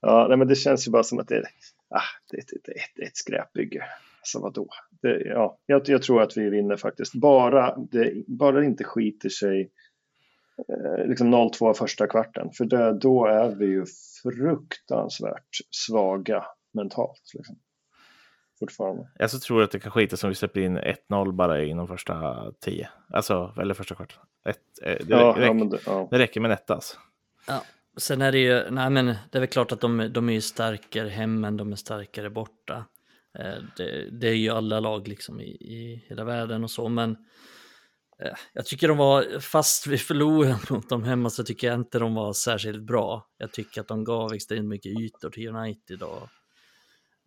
Ja, 0.00 0.26
nej, 0.28 0.36
men 0.38 0.48
det 0.48 0.54
känns 0.54 0.88
ju 0.88 0.92
bara 0.92 1.02
som 1.02 1.18
att 1.18 1.28
det 1.28 1.36
är, 1.36 1.44
ah, 1.90 2.00
det, 2.30 2.36
det, 2.36 2.58
det, 2.64 2.72
det 2.96 3.02
är 3.02 3.06
ett 3.06 3.16
skräpbygge. 3.16 3.84
Alltså 4.20 4.40
vadå? 4.40 4.68
Det, 5.02 5.20
ja, 5.20 5.58
jag, 5.66 5.82
jag 5.88 6.02
tror 6.02 6.22
att 6.22 6.36
vi 6.36 6.50
vinner 6.50 6.76
faktiskt. 6.76 7.14
Bara 7.14 7.76
det, 7.76 8.12
bara 8.26 8.60
det 8.60 8.66
inte 8.66 8.84
skiter 8.84 9.28
sig 9.28 9.60
eh, 9.60 9.66
liksom 11.06 11.34
0-2 11.34 11.74
första 11.74 12.06
kvarten. 12.06 12.50
För 12.52 12.64
det, 12.64 12.98
då 12.98 13.26
är 13.26 13.54
vi 13.54 13.66
ju 13.66 13.84
fruktansvärt 14.22 15.48
svaga 15.70 16.44
mentalt. 16.74 17.22
Liksom. 17.34 17.56
Fortfarande. 18.60 19.08
Jag 19.18 19.30
så 19.30 19.38
tror 19.38 19.62
att 19.62 19.70
det 19.70 19.80
kan 19.80 19.92
skita 19.92 20.16
som 20.16 20.28
vi 20.28 20.34
släpper 20.34 20.60
in 20.60 20.78
1-0 20.78 21.32
bara 21.32 21.62
inom 21.64 21.88
första 21.88 22.44
10. 22.60 22.88
Alltså, 23.12 23.54
eller 23.60 23.74
första 23.74 23.94
kvarten. 23.94 24.18
Ett, 24.48 24.56
eh, 24.82 25.06
det, 25.06 25.06
Ja, 25.08 25.34
räcker, 25.36 25.46
ja, 25.46 25.52
men 25.52 25.68
det, 25.68 25.78
ja. 25.86 26.08
det 26.10 26.18
räcker 26.18 26.40
med 26.40 26.50
en 26.50 26.58
alltså. 26.66 26.96
Ja, 27.48 27.62
sen 27.96 28.22
är 28.22 28.32
det 28.32 28.38
ju, 28.38 28.70
nej 28.70 28.90
men 28.90 29.06
det 29.06 29.38
är 29.38 29.40
väl 29.40 29.48
klart 29.48 29.72
att 29.72 29.80
de, 29.80 30.10
de 30.12 30.28
är 30.28 30.32
ju 30.32 30.40
starkare 30.40 31.08
hemma 31.08 31.50
de 31.50 31.72
är 31.72 31.76
starkare 31.76 32.30
borta. 32.30 32.84
Eh, 33.38 33.54
Det, 33.76 34.10
det 34.10 34.28
är 34.28 34.34
ju 34.34 34.50
alla 34.50 34.80
lag 34.80 35.08
liksom 35.08 35.40
i, 35.40 35.48
i 35.50 36.04
hela 36.08 36.24
världen 36.24 36.64
och 36.64 36.70
så, 36.70 36.88
men 36.88 37.10
eh, 37.10 37.16
Eh, 38.22 38.32
jag 38.52 38.66
tycker 38.66 38.88
de 38.88 38.96
var, 38.96 39.40
fast 39.40 39.86
vi 39.86 39.98
förlorade 39.98 40.58
mot 40.70 40.88
dem 40.88 41.04
hemma 41.04 41.30
så 41.30 41.44
tycker 41.44 41.66
jag 41.66 41.80
inte 41.80 41.98
de 41.98 42.14
var 42.14 42.32
särskilt 42.32 42.82
bra. 42.82 43.26
Jag 43.38 43.52
tycker 43.52 43.80
att 43.80 43.88
de 43.88 44.04
gav 44.04 44.32
extremt 44.32 44.68
mycket 44.68 45.00
ytor 45.00 45.30
till 45.30 45.48
United 45.48 46.02
och 46.02 46.28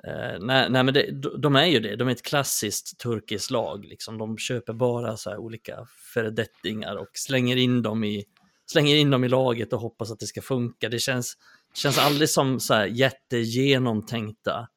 Eh, 0.04 0.40
nej, 0.40 0.70
nej, 0.70 0.84
men 0.84 0.94
det, 0.94 1.12
de 1.38 1.56
är 1.56 1.66
ju 1.66 1.80
det. 1.80 1.96
De 1.96 2.08
är 2.08 2.12
ett 2.12 2.24
klassiskt 2.24 3.00
turkiskt 3.00 3.52
lag. 3.52 3.86
Liksom. 3.86 4.18
De 4.18 4.38
köper 4.38 4.74
bara 4.74 5.18
så 5.18 5.30
här 5.30 5.38
olika 5.38 5.86
föredettingar 6.14 6.96
och 6.96 7.10
slänger 7.14 7.56
in, 7.56 7.82
dem 7.82 8.04
i, 8.04 8.26
slänger 8.72 8.96
in 8.96 9.10
dem 9.10 9.24
i 9.24 9.28
laget 9.28 9.74
och 9.74 9.80
hoppas 9.80 10.12
att 10.12 10.20
det 10.20 10.28
ska 10.28 10.42
funka. 10.42 10.90
Det 10.90 11.00
känns, 11.00 11.38
känns 11.74 11.98
aldrig 11.98 12.30
som 12.30 12.60
så 12.60 12.74
här 12.74 12.86
jättegenomtänkta 12.86 14.68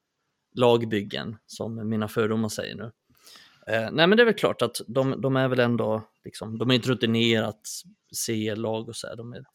lagbyggen, 0.55 1.37
som 1.47 1.89
mina 1.89 2.09
fördomar 2.09 2.49
säger 2.49 2.75
nu. 2.75 2.91
Eh, 3.67 3.89
nej, 3.93 4.07
men 4.07 4.11
det 4.17 4.23
är 4.23 4.25
väl 4.25 4.35
klart 4.35 4.63
att 4.63 4.81
de, 4.87 5.21
de 5.21 5.37
är 5.37 5.49
väl 5.49 5.61
ändå, 5.61 6.03
liksom, 6.25 6.59
de 6.59 6.71
är 6.71 6.75
ett 6.79 6.87
rutinerat 6.87 7.61
CL-lag 8.27 8.89
och 8.89 8.97
så 8.97 9.07
här. 9.07 9.17
De 9.17 9.33
är 9.33 9.39
ett, 9.41 9.47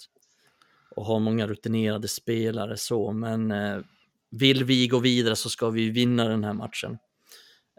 och 0.96 1.06
har 1.06 1.20
många 1.20 1.48
rutinerade 1.48 2.08
spelare 2.08 2.78
så, 2.78 3.12
men 3.12 3.52
eh, 3.52 3.78
vill 4.32 4.64
vi 4.64 4.88
gå 4.88 5.00
vidare 5.00 5.36
så 5.36 5.50
ska 5.50 5.70
vi 5.70 5.90
vinna 5.90 6.28
den 6.28 6.44
här 6.44 6.54
matchen. 6.54 6.98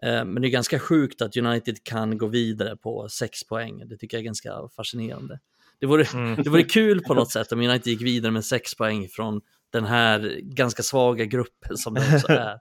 Eh, 0.03 0.25
Men 0.25 0.43
det 0.43 0.49
är 0.49 0.51
ganska 0.51 0.79
sjukt 0.79 1.23
att 1.23 1.37
United 1.37 1.85
kan 1.85 2.19
gå 2.19 2.27
vidare 2.27 2.77
på 2.77 3.09
sex 3.09 3.45
poäng. 3.47 3.89
Det 3.89 3.97
tycker 3.97 4.17
jag 4.17 4.21
är 4.23 4.25
ganska 4.25 4.53
fascinerande. 4.77 5.41
Det 5.81 5.87
vore, 5.87 6.05
Mm. 6.15 6.43
det 6.43 6.51
vore 6.51 6.63
kul 6.63 7.01
på 7.05 7.15
något 7.15 7.31
sätt 7.33 7.53
om 7.53 7.61
United 7.61 7.87
gick 7.87 8.03
vidare 8.03 8.33
med 8.33 8.45
sex 8.45 8.75
poäng 8.75 9.09
från 9.09 9.41
den 9.71 9.85
här 9.85 10.41
ganska 10.43 10.83
svaga 10.83 11.25
gruppen 11.25 11.77
som 11.77 11.95
det 11.95 12.01
också 12.15 12.33
är. 12.33 12.59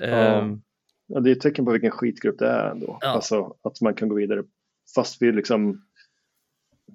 Ehm, 0.00 0.62
Ja, 1.14 1.20
det 1.20 1.30
är 1.30 1.32
ett 1.32 1.40
tecken 1.40 1.64
på 1.64 1.72
vilken 1.72 1.90
skitgrupp 1.90 2.38
det 2.38 2.48
är 2.48 2.70
ändå. 2.70 2.98
Ja. 3.00 3.08
Alltså 3.08 3.56
att 3.62 3.80
man 3.80 3.94
kan 3.94 4.08
gå 4.08 4.14
vidare. 4.14 4.42
Fast 4.94 5.22
vi 5.22 5.32
liksom... 5.32 5.82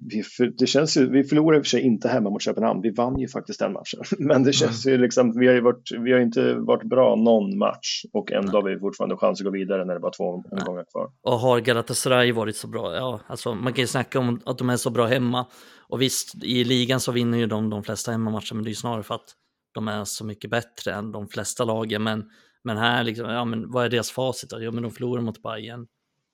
Vi, 0.09 0.23
för, 0.23 0.53
det 0.57 0.67
känns 0.67 0.97
ju, 0.97 1.09
vi 1.09 1.23
förlorade 1.23 1.57
i 1.57 1.61
och 1.61 1.65
för 1.65 1.69
sig 1.69 1.81
inte 1.81 2.09
hemma 2.09 2.29
mot 2.29 2.41
Köpenhamn. 2.41 2.81
Vi 2.81 2.89
vann 2.89 3.19
ju 3.19 3.27
faktiskt 3.27 3.59
den 3.59 3.73
matchen. 3.73 3.99
Men 4.27 4.43
det 4.43 4.53
känns 4.53 4.87
ju 4.87 4.97
liksom, 4.97 5.39
vi 5.39 5.47
har 5.47 5.53
ju 5.53 5.61
varit, 5.61 5.91
vi 5.99 6.13
har 6.13 6.19
inte 6.19 6.53
varit 6.53 6.83
bra 6.83 7.15
någon 7.15 7.57
match 7.57 8.03
och 8.13 8.31
ändå 8.31 8.51
har 8.51 8.63
vi 8.63 8.79
fortfarande 8.79 9.17
chans 9.17 9.41
att 9.41 9.45
gå 9.45 9.51
vidare 9.51 9.85
när 9.85 9.93
det 9.93 9.99
bara 9.99 10.07
är 10.07 10.17
två 10.17 10.23
omgångar 10.23 10.85
kvar. 10.91 11.11
Och 11.21 11.39
har 11.39 11.59
Galatasaray 11.59 12.31
varit 12.31 12.55
så 12.55 12.67
bra? 12.67 12.95
Ja, 12.95 13.19
alltså 13.27 13.55
man 13.55 13.73
kan 13.73 13.83
ju 13.83 13.87
snacka 13.87 14.19
om 14.19 14.41
att 14.45 14.57
de 14.57 14.69
är 14.69 14.77
så 14.77 14.89
bra 14.89 15.05
hemma. 15.05 15.45
Och 15.89 16.01
visst, 16.01 16.43
i 16.43 16.63
ligan 16.63 16.99
så 16.99 17.11
vinner 17.11 17.37
ju 17.37 17.45
de 17.45 17.69
de 17.69 17.83
flesta 17.83 18.11
hemmamatcher, 18.11 18.55
men 18.55 18.63
det 18.63 18.67
är 18.67 18.71
ju 18.71 18.75
snarare 18.75 19.03
för 19.03 19.15
att 19.15 19.35
de 19.73 19.87
är 19.87 20.03
så 20.03 20.25
mycket 20.25 20.49
bättre 20.49 20.93
än 20.93 21.11
de 21.11 21.27
flesta 21.27 21.63
lagen. 21.63 22.03
Men, 22.03 22.29
men 22.67 22.77
här, 22.77 23.03
liksom, 23.03 23.29
ja, 23.29 23.45
men 23.45 23.71
vad 23.71 23.85
är 23.85 23.89
deras 23.89 24.11
facit? 24.11 24.49
då? 24.49 24.61
Ja, 24.63 24.71
men 24.71 24.83
de 24.83 24.91
förlorar 24.91 25.21
mot 25.21 25.41
Bayern. 25.43 25.87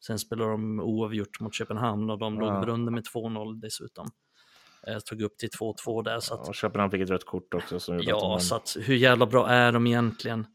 Sen 0.05 0.19
spelar 0.19 0.49
de 0.49 0.79
oavgjort 0.79 1.39
mot 1.39 1.53
Köpenhamn 1.53 2.09
och 2.09 2.19
de 2.19 2.35
Ja. 2.35 2.59
låg 2.59 2.69
under 2.69 2.91
med 2.91 3.03
2-0 3.13 3.59
dessutom. 3.61 4.07
Jag 4.85 5.05
tog 5.05 5.21
upp 5.21 5.37
till 5.37 5.49
2-2 5.49 6.03
där. 6.03 6.19
Så 6.19 6.33
att, 6.33 6.47
Och 6.47 6.55
Köpenhamn 6.55 6.91
fick 6.91 7.01
ett 7.01 7.09
rött 7.09 7.25
kort 7.25 7.53
också. 7.53 7.79
Som 7.79 7.97
de 7.97 8.03
Ja, 8.03 8.39
så 8.39 8.55
att 8.55 8.77
hur 8.79 8.95
jävla 8.95 9.25
bra 9.25 9.49
är 9.49 9.71
de 9.71 9.87
egentligen? 9.87 10.45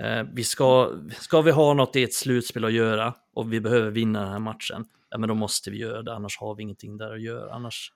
Eh, 0.00 0.22
vi 0.32 0.44
ska, 0.44 0.92
ska 1.20 1.40
vi 1.42 1.50
ha 1.50 1.74
något 1.74 1.96
i 1.96 2.02
ett 2.02 2.14
slutspel 2.14 2.64
att 2.64 2.72
göra 2.72 3.14
och 3.34 3.52
vi 3.52 3.60
behöver 3.60 3.90
vinna 3.90 4.20
den 4.20 4.28
här 4.32 4.38
matchen, 4.38 4.84
ja 5.10 5.18
men 5.18 5.28
då 5.28 5.34
måste 5.34 5.70
vi 5.70 5.78
göra 5.78 6.02
det, 6.02 6.14
annars 6.14 6.38
har 6.38 6.54
vi 6.54 6.62
ingenting 6.62 6.96
där 6.96 7.12
att 7.14 7.22
göra. 7.22 7.54
Annars... 7.54 7.92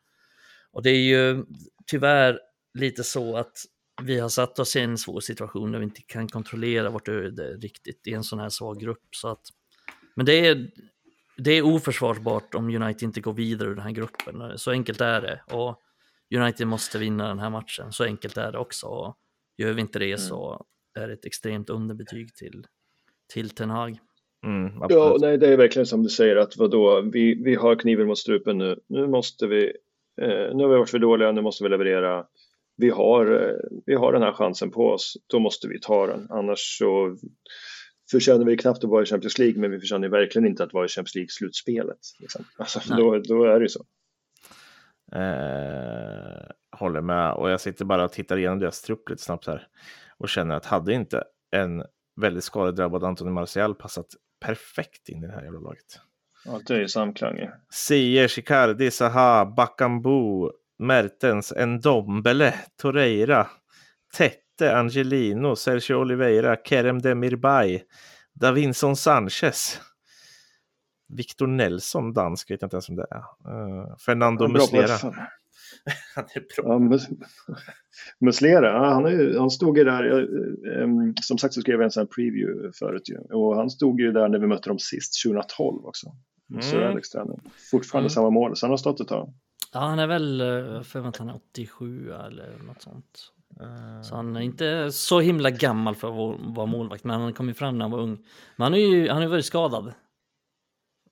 Och 0.72 0.82
det 0.82 0.90
är 0.90 1.00
ju 1.02 1.44
tyvärr 1.86 2.38
lite 2.78 3.04
så 3.04 3.36
att 3.36 3.52
vi 4.02 4.18
har 4.20 4.28
satt 4.28 4.58
oss 4.58 4.76
i 4.76 4.80
en 4.80 4.98
svår 4.98 5.20
situation 5.20 5.72
där 5.72 5.78
vi 5.78 5.84
inte 5.84 6.02
kan 6.02 6.28
kontrollera 6.28 6.90
vårt 6.90 7.08
öde 7.08 7.56
riktigt 7.56 8.06
i 8.06 8.12
en 8.12 8.24
sån 8.24 8.38
här 8.38 8.48
svag 8.48 8.80
grupp. 8.80 9.08
Så 9.10 9.28
att... 9.28 9.40
Men 10.14 10.26
det 10.26 10.46
är, 10.46 10.70
det 11.36 11.50
är 11.50 11.62
oförsvarbart 11.62 12.54
om 12.54 12.68
United 12.68 13.02
inte 13.02 13.20
går 13.20 13.32
vidare 13.32 13.68
ur 13.68 13.74
den 13.74 13.84
här 13.84 13.90
gruppen. 13.90 14.58
Så 14.58 14.70
enkelt 14.70 15.00
är 15.00 15.20
det. 15.20 15.40
Och 15.54 15.80
United 16.34 16.66
måste 16.66 16.98
vinna 16.98 17.28
den 17.28 17.38
här 17.38 17.50
matchen. 17.50 17.92
Så 17.92 18.04
enkelt 18.04 18.36
är 18.36 18.52
det 18.52 18.58
också. 18.58 18.86
Och 18.86 19.18
gör 19.56 19.72
vi 19.72 19.80
inte 19.80 19.98
det 19.98 20.18
så 20.18 20.66
är 20.94 21.08
det 21.08 21.14
ett 21.14 21.24
extremt 21.24 21.70
underbetyg 21.70 22.34
till, 22.34 22.66
till 23.32 23.50
Ten 23.50 23.70
Hag. 23.70 23.98
Mm, 24.46 24.72
Ja, 24.88 25.16
nej, 25.20 25.38
det 25.38 25.48
är 25.48 25.56
verkligen 25.56 25.86
som 25.86 26.02
du 26.02 26.08
säger 26.08 26.36
att 26.36 26.56
vadå, 26.56 27.00
vi, 27.00 27.42
vi 27.44 27.54
har 27.54 27.76
kniven 27.76 28.06
mot 28.06 28.18
strupen 28.18 28.58
nu. 28.58 28.80
Nu 28.86 29.06
måste 29.06 29.46
vi, 29.46 29.64
eh, 30.20 30.54
nu 30.54 30.62
har 30.62 30.68
vi 30.68 30.76
varit 30.76 30.90
för 30.90 30.98
dåliga, 30.98 31.32
nu 31.32 31.40
måste 31.40 31.64
vi 31.64 31.70
leverera. 31.70 32.26
Vi 32.76 32.90
har, 32.90 33.26
eh, 33.26 33.56
vi 33.86 33.94
har 33.94 34.12
den 34.12 34.22
här 34.22 34.32
chansen 34.32 34.70
på 34.70 34.90
oss, 34.90 35.16
då 35.26 35.38
måste 35.38 35.68
vi 35.68 35.80
ta 35.80 36.06
den. 36.06 36.26
Annars 36.30 36.78
så 36.78 37.16
förtjänar 38.10 38.44
vi 38.44 38.56
knappt 38.56 38.84
att 38.84 38.90
vara 38.90 39.02
i 39.02 39.06
Champions 39.06 39.38
League, 39.38 39.60
men 39.60 39.70
vi 39.70 39.80
förtjänar 39.80 40.08
verkligen 40.08 40.48
inte 40.48 40.64
att 40.64 40.72
vara 40.72 40.84
i 40.84 40.88
Champions 40.88 41.14
League-slutspelet. 41.14 41.98
Liksom. 42.20 42.44
Alltså, 42.58 42.80
då, 42.96 43.18
då 43.18 43.44
är 43.44 43.58
det 43.58 43.64
ju 43.64 43.68
så. 43.68 43.84
Eh, 45.12 46.50
håller 46.78 47.00
med. 47.00 47.32
Och 47.32 47.50
jag 47.50 47.60
sitter 47.60 47.84
bara 47.84 48.04
och 48.04 48.12
tittar 48.12 48.36
igenom 48.36 48.58
deras 48.58 48.82
trupp 48.82 49.10
lite 49.10 49.22
snabbt 49.22 49.46
här. 49.46 49.66
Och 50.18 50.28
känner 50.28 50.54
att 50.54 50.66
hade 50.66 50.92
inte 50.92 51.24
en 51.50 51.84
väldigt 52.20 52.44
skadedrabbad 52.44 53.04
Anthony 53.04 53.30
Martial 53.30 53.74
passat 53.74 54.06
perfekt 54.40 55.08
in 55.08 55.24
i 55.24 55.26
det 55.26 55.32
här 55.32 55.42
jävla 55.42 55.60
laget. 55.60 56.00
Ja, 56.44 56.60
det 56.66 56.74
är 56.74 56.78
ju 56.78 56.88
samklang. 56.88 57.36
ju. 57.36 57.48
Ziyech, 57.72 58.38
Icardi, 58.38 58.90
Zaha, 58.90 59.44
Bakambu, 59.44 60.50
Mertens, 60.78 61.52
Ndombele, 61.66 62.54
Torreira, 62.82 63.46
Tette, 64.16 64.76
Angelino, 64.76 65.56
Sergio 65.56 66.00
Oliveira, 66.00 66.56
Kerem 66.56 66.98
Demirbay, 67.02 67.82
Davinson 68.32 68.96
Sanchez, 68.96 69.80
Victor 71.08 71.46
Nelson, 71.46 72.12
dansk, 72.12 72.50
vet 72.50 72.62
jag 72.62 72.66
inte 72.66 72.76
ens 72.76 72.88
om 72.88 72.96
det 72.96 73.06
är. 73.10 73.16
Eh, 73.18 73.96
Fernando 74.06 74.48
Muslera. 74.48 74.96
Han 76.14 76.24
är 76.34 76.40
bra. 76.62 76.72
Ja, 76.72 76.78
Mus- 76.78 77.08
Muslera, 78.20 78.66
ja, 78.66 78.92
han, 78.92 79.04
är, 79.06 79.38
han 79.38 79.50
stod 79.50 79.78
ju 79.78 79.84
där, 79.84 80.28
em, 80.82 81.14
som 81.22 81.38
sagt 81.38 81.54
så 81.54 81.60
skrev 81.60 81.74
jag 81.74 81.84
en 81.84 81.90
sån 81.90 82.00
här 82.00 82.06
preview 82.06 82.72
förut 82.78 83.08
ju, 83.08 83.18
och 83.18 83.56
han 83.56 83.70
stod 83.70 84.00
ju 84.00 84.12
där 84.12 84.28
när 84.28 84.38
vi 84.38 84.46
mötte 84.46 84.68
dem 84.70 84.78
sist, 84.78 85.22
2012 85.26 85.84
också. 85.86 86.06
Så 86.60 86.76
Mm. 86.76 86.90
Alex 86.90 87.10
tränare. 87.10 87.38
Fortfarande 87.70 88.04
Mm. 88.06 88.10
samma 88.10 88.30
mål, 88.30 88.56
så 88.56 88.66
han 88.66 88.70
har 88.70 88.76
stått 88.76 89.00
ett 89.00 89.08
tag. 89.08 89.34
Ja, 89.74 89.80
han 89.80 89.98
är 89.98 90.06
väl, 90.06 90.40
eh, 90.40 90.82
för 90.82 91.08
att 91.08 91.16
han 91.16 91.28
är 91.28 91.34
87 91.36 92.12
eller 92.12 92.58
något 92.58 92.82
sånt. 92.82 93.30
Så 94.04 94.14
han 94.16 94.36
är 94.36 94.40
inte 94.40 94.92
så 94.92 95.20
himla 95.20 95.50
gammal 95.50 95.94
för 95.94 96.08
att 96.08 96.40
vara- 96.56 96.66
målvakt, 96.66 97.04
men 97.04 97.20
han 97.20 97.32
kom 97.32 97.48
ju 97.48 97.54
fram 97.54 97.78
när 97.78 97.84
han 97.84 97.90
var 97.92 97.98
ung. 98.00 98.16
Men 98.56 98.64
han 98.64 98.72
har 98.72 98.78
ju 98.80 99.08
han 99.08 99.22
ju 99.22 99.28
varit 99.28 99.44
skadad, 99.44 99.92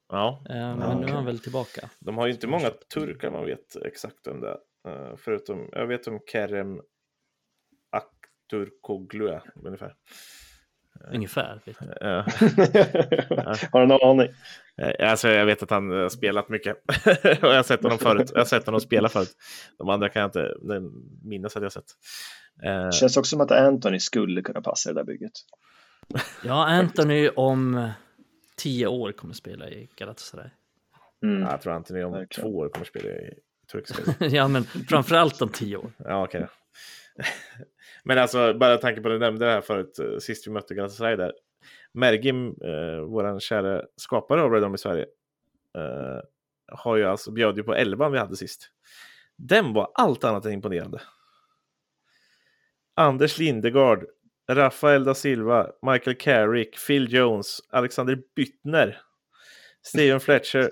Ja, 0.08 0.42
eh, 0.48 0.54
men 0.54 0.80
Ja, 0.80 0.94
nu 0.94 1.00
är 1.00 1.02
okej. 1.04 1.14
han 1.14 1.24
väl 1.24 1.38
tillbaka. 1.38 1.90
de 2.00 2.18
har 2.18 2.26
ju 2.26 2.32
inte 2.32 2.46
många 2.46 2.70
turkar 2.94 3.30
man 3.30 3.44
vet 3.46 3.76
exakt 3.76 4.26
om 4.26 4.40
det 4.40 4.48
är. 4.84 5.10
Eh, 5.10 5.16
Förutom, 5.16 5.68
jag 5.72 5.86
vet 5.86 6.06
om 6.06 6.20
Kerem 6.32 6.80
Akturkoglu 7.90 9.28
är, 9.28 9.42
ungefär. 9.64 9.94
Ungefär. 11.12 11.60
Vet 11.64 11.76
jag. 11.80 11.88
Eh, 13.38 13.56
har 13.72 13.80
du 13.80 13.86
någon 13.86 14.08
aning? 14.10 14.28
Eh, 14.82 15.10
Alltså, 15.10 15.28
jag 15.28 15.46
vet 15.46 15.62
att 15.62 15.70
han 15.70 15.90
har 15.90 16.08
spelat 16.08 16.48
mycket. 16.48 16.76
och 17.42 17.48
jag 17.48 17.54
har 17.56 17.62
sett 17.62 17.82
honom 17.82 17.98
förut. 17.98 18.30
Jag 18.34 18.40
har 18.40 18.44
sett 18.44 18.66
honom 18.66 18.80
spela 18.80 19.08
förut. 19.08 19.30
De 19.78 19.88
andra 19.88 20.08
kan 20.08 20.20
jag 20.22 20.28
inte 20.28 20.54
minnas 21.24 21.56
att 21.56 21.62
jag 21.62 21.64
har 21.64 21.70
sett. 21.70 21.84
Eh, 22.64 22.84
Det 22.86 22.92
känns 22.92 23.16
också 23.16 23.30
som 23.30 23.40
att 23.40 23.50
Anthony 23.50 24.00
skulle 24.00 24.42
kunna 24.42 24.60
passa 24.60 24.90
i 24.90 24.92
det 24.92 25.00
där 25.00 25.04
bygget. 25.04 25.32
Ja, 26.44 26.66
Anthony 26.66 27.28
om 27.28 27.90
tio 28.56 28.86
år 28.86 29.12
kommer 29.12 29.34
spela 29.34 29.68
i 29.68 29.88
Galatasaray. 29.96 30.48
Mm. 31.24 31.42
jag 31.42 31.60
tror 31.60 31.72
Anthony 31.72 32.02
om 32.02 32.12
Verkligen. 32.12 32.50
två 32.50 32.58
år 32.58 32.68
kommer 32.68 32.86
spela 32.86 33.08
i 33.08 33.34
turkiska. 33.72 34.02
ja, 34.26 34.48
men 34.48 34.64
framförallt 34.64 35.42
om 35.42 35.48
tio 35.48 35.76
år. 35.76 35.92
ja, 35.98 36.24
okej. 36.24 36.46
Men 38.04 38.18
alltså, 38.18 38.54
bara 38.54 38.78
tanke 38.78 39.00
på 39.00 39.08
det 39.08 39.14
du 39.14 39.18
nämnde 39.18 39.44
det 39.44 39.52
här 39.52 39.60
förut, 39.60 39.98
eh, 39.98 40.18
sist 40.18 40.46
vi 40.46 40.50
mötte 40.50 40.74
Galatasaray 40.74 41.16
där. 41.16 41.32
Mergim, 41.94 42.46
eh, 42.48 43.00
vår 43.06 43.40
kära 43.40 43.82
skapare 43.96 44.42
av 44.42 44.52
Red 44.52 44.64
Army 44.64 44.78
Sverige, 44.78 45.06
eh, 45.78 46.20
har 46.72 46.96
ju 46.96 47.04
alltså 47.04 47.30
bjöd 47.30 47.56
ju 47.56 47.62
på 47.62 47.74
11 47.74 48.08
vi 48.08 48.18
hade 48.18 48.36
sist. 48.36 48.70
Den 49.36 49.72
var 49.72 49.92
allt 49.94 50.24
annat 50.24 50.44
än 50.44 50.52
imponerande. 50.52 51.00
Anders 52.94 53.38
Lindegard, 53.38 54.04
Rafael 54.50 55.04
da 55.04 55.14
Silva, 55.14 55.70
Michael 55.82 56.16
Carrick, 56.16 56.86
Phil 56.86 57.12
Jones, 57.12 57.60
Alexander 57.70 58.22
Byttner, 58.36 59.00
Steven 59.82 60.20
Fletcher, 60.20 60.70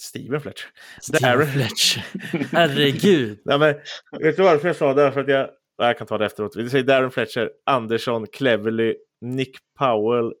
Steven 0.00 0.40
Fletcher. 0.40 0.66
Steven 1.00 1.46
Fletcher. 1.46 2.04
Herregud. 2.52 3.38
Nej, 3.44 3.58
men, 3.58 3.74
vet 4.20 4.36
du 4.36 4.42
varför 4.42 4.68
jag 4.68 4.76
sa 4.76 4.94
det? 4.94 5.12
För 5.12 5.20
att 5.20 5.28
jag, 5.28 5.50
jag 5.78 5.98
kan 5.98 6.06
ta 6.06 6.18
det 6.18 6.26
efteråt. 6.26 6.56
Vi 6.56 6.70
säger 6.70 6.84
Darren 6.84 7.10
Fletcher, 7.10 7.50
Andersson, 7.66 8.26
Cleverly, 8.26 8.94
Nick 9.20 9.56
Powell, 9.78 10.32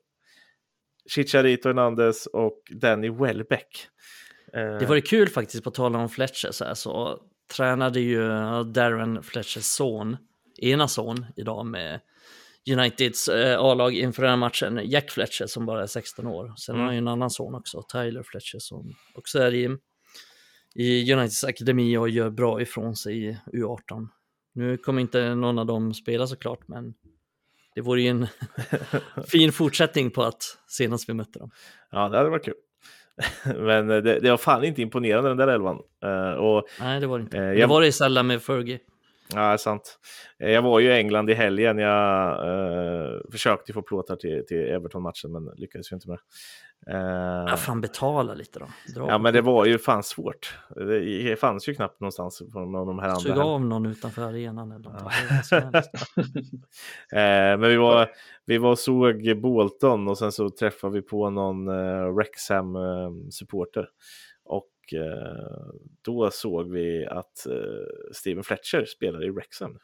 Chicharito 1.10 1.68
Hernandez 1.68 2.26
och 2.26 2.62
Danny 2.70 3.10
Welbeck. 3.10 3.88
Eh, 4.52 4.78
det 4.78 4.86
var 4.86 4.94
det 4.94 5.00
kul 5.00 5.28
faktiskt, 5.28 5.64
på 5.64 5.70
tal 5.70 5.96
om 5.96 6.08
Fletcher, 6.08 6.50
så, 6.50 6.64
här, 6.64 6.74
så 6.74 7.20
tränade 7.56 8.00
ju 8.00 8.28
Darren 8.64 9.22
Fletchers 9.22 9.64
son, 9.64 10.16
ena 10.58 10.88
son, 10.88 11.26
idag 11.36 11.66
med 11.66 12.00
Uniteds 12.70 13.28
eh, 13.28 13.60
A-lag 13.60 13.94
inför 13.94 14.22
den 14.22 14.30
här 14.30 14.36
matchen, 14.36 14.80
Jack 14.84 15.10
Fletcher 15.10 15.46
som 15.46 15.66
bara 15.66 15.82
är 15.82 15.86
16 15.86 16.26
år. 16.26 16.52
Sen 16.56 16.74
mm. 16.74 16.80
har 16.80 16.86
han 16.86 16.94
ju 16.94 16.98
en 16.98 17.08
annan 17.08 17.30
son 17.30 17.54
också, 17.54 17.82
Tyler 17.82 18.22
Fletcher, 18.22 18.58
som 18.58 18.94
också 19.14 19.38
är 19.38 19.54
i, 19.54 19.76
i 20.74 21.12
Uniteds 21.12 21.44
akademi 21.44 21.96
och 21.96 22.08
gör 22.08 22.30
bra 22.30 22.62
ifrån 22.62 22.96
sig 22.96 23.24
i 23.24 23.38
U18. 23.52 24.08
Nu 24.52 24.76
kommer 24.76 25.00
inte 25.00 25.34
någon 25.34 25.58
av 25.58 25.66
dem 25.66 25.94
spela 25.94 26.26
såklart, 26.26 26.68
men 26.68 26.94
det 27.74 27.80
vore 27.80 28.02
ju 28.02 28.08
en 28.08 28.26
fin 29.28 29.52
fortsättning 29.52 30.10
på 30.10 30.22
att 30.22 30.42
senast 30.68 31.08
vi 31.08 31.14
mötte 31.14 31.38
dem. 31.38 31.50
Ja, 31.90 32.08
det 32.08 32.16
hade 32.16 32.30
varit 32.30 32.44
kul. 32.44 32.54
Men 33.56 33.86
det, 33.86 34.20
det 34.20 34.30
var 34.30 34.36
fan 34.36 34.64
inte 34.64 34.82
imponerande 34.82 35.28
den 35.28 35.36
där 35.36 35.48
elvan. 35.48 35.78
Uh, 36.04 36.32
och, 36.32 36.64
Nej, 36.80 37.00
det 37.00 37.06
var 37.06 37.18
det 37.18 37.22
inte. 37.22 37.36
Jag... 37.36 37.56
Det 37.56 37.66
var 37.66 37.80
det 37.80 37.92
sällan 37.92 38.26
med 38.26 38.42
Fergie. 38.42 38.78
Ja, 39.32 39.58
sant. 39.58 39.98
Eh, 40.38 40.50
jag 40.50 40.62
var 40.62 40.80
ju 40.80 40.88
i 40.88 40.98
England 40.98 41.30
i 41.30 41.34
helgen. 41.34 41.78
Jag 41.78 42.48
uh, 42.48 43.20
försökte 43.30 43.72
få 43.72 43.82
plåtar 43.82 44.16
till, 44.16 44.46
till 44.46 44.68
Everton-matchen, 44.68 45.32
men 45.32 45.50
lyckades 45.56 45.92
ju 45.92 45.96
inte 45.96 46.08
med 46.08 46.18
Uh, 46.90 47.44
ja, 47.48 47.56
fan 47.56 47.80
betala 47.80 48.34
lite 48.34 48.58
då. 48.58 48.66
Dra 48.94 49.08
ja, 49.08 49.18
men 49.18 49.34
det 49.34 49.40
var 49.40 49.64
ju 49.64 49.78
fan 49.78 50.02
svårt. 50.02 50.58
Det 50.76 51.40
fanns 51.40 51.68
ju 51.68 51.74
knappt 51.74 52.00
någonstans 52.00 52.42
på 52.52 52.58
de 52.58 52.98
här 52.98 53.08
andra. 53.08 53.20
Sug 53.20 53.38
av 53.38 53.64
någon 53.64 53.86
utanför 53.86 54.22
arenan 54.22 54.72
eller 54.72 54.90
något. 54.90 55.12
Ja. 55.50 55.56
uh, 55.56 55.72
men 57.60 57.70
vi 57.70 57.76
var, 57.76 58.10
vi 58.46 58.58
var 58.58 58.70
och 58.70 58.78
såg 58.78 59.40
Bolton 59.40 60.08
och 60.08 60.18
sen 60.18 60.32
så 60.32 60.50
träffade 60.50 60.92
vi 60.92 61.02
på 61.02 61.30
någon 61.30 61.68
uh, 61.68 62.14
Wrexham-supporter. 62.14 63.86
Och 64.92 64.94
då 66.02 66.30
såg 66.30 66.70
vi 66.70 67.06
att 67.06 67.46
Steven 68.12 68.44
Fletcher 68.44 68.84
spelade 68.84 69.26
i 69.26 69.30
Wrexham. 69.30 69.78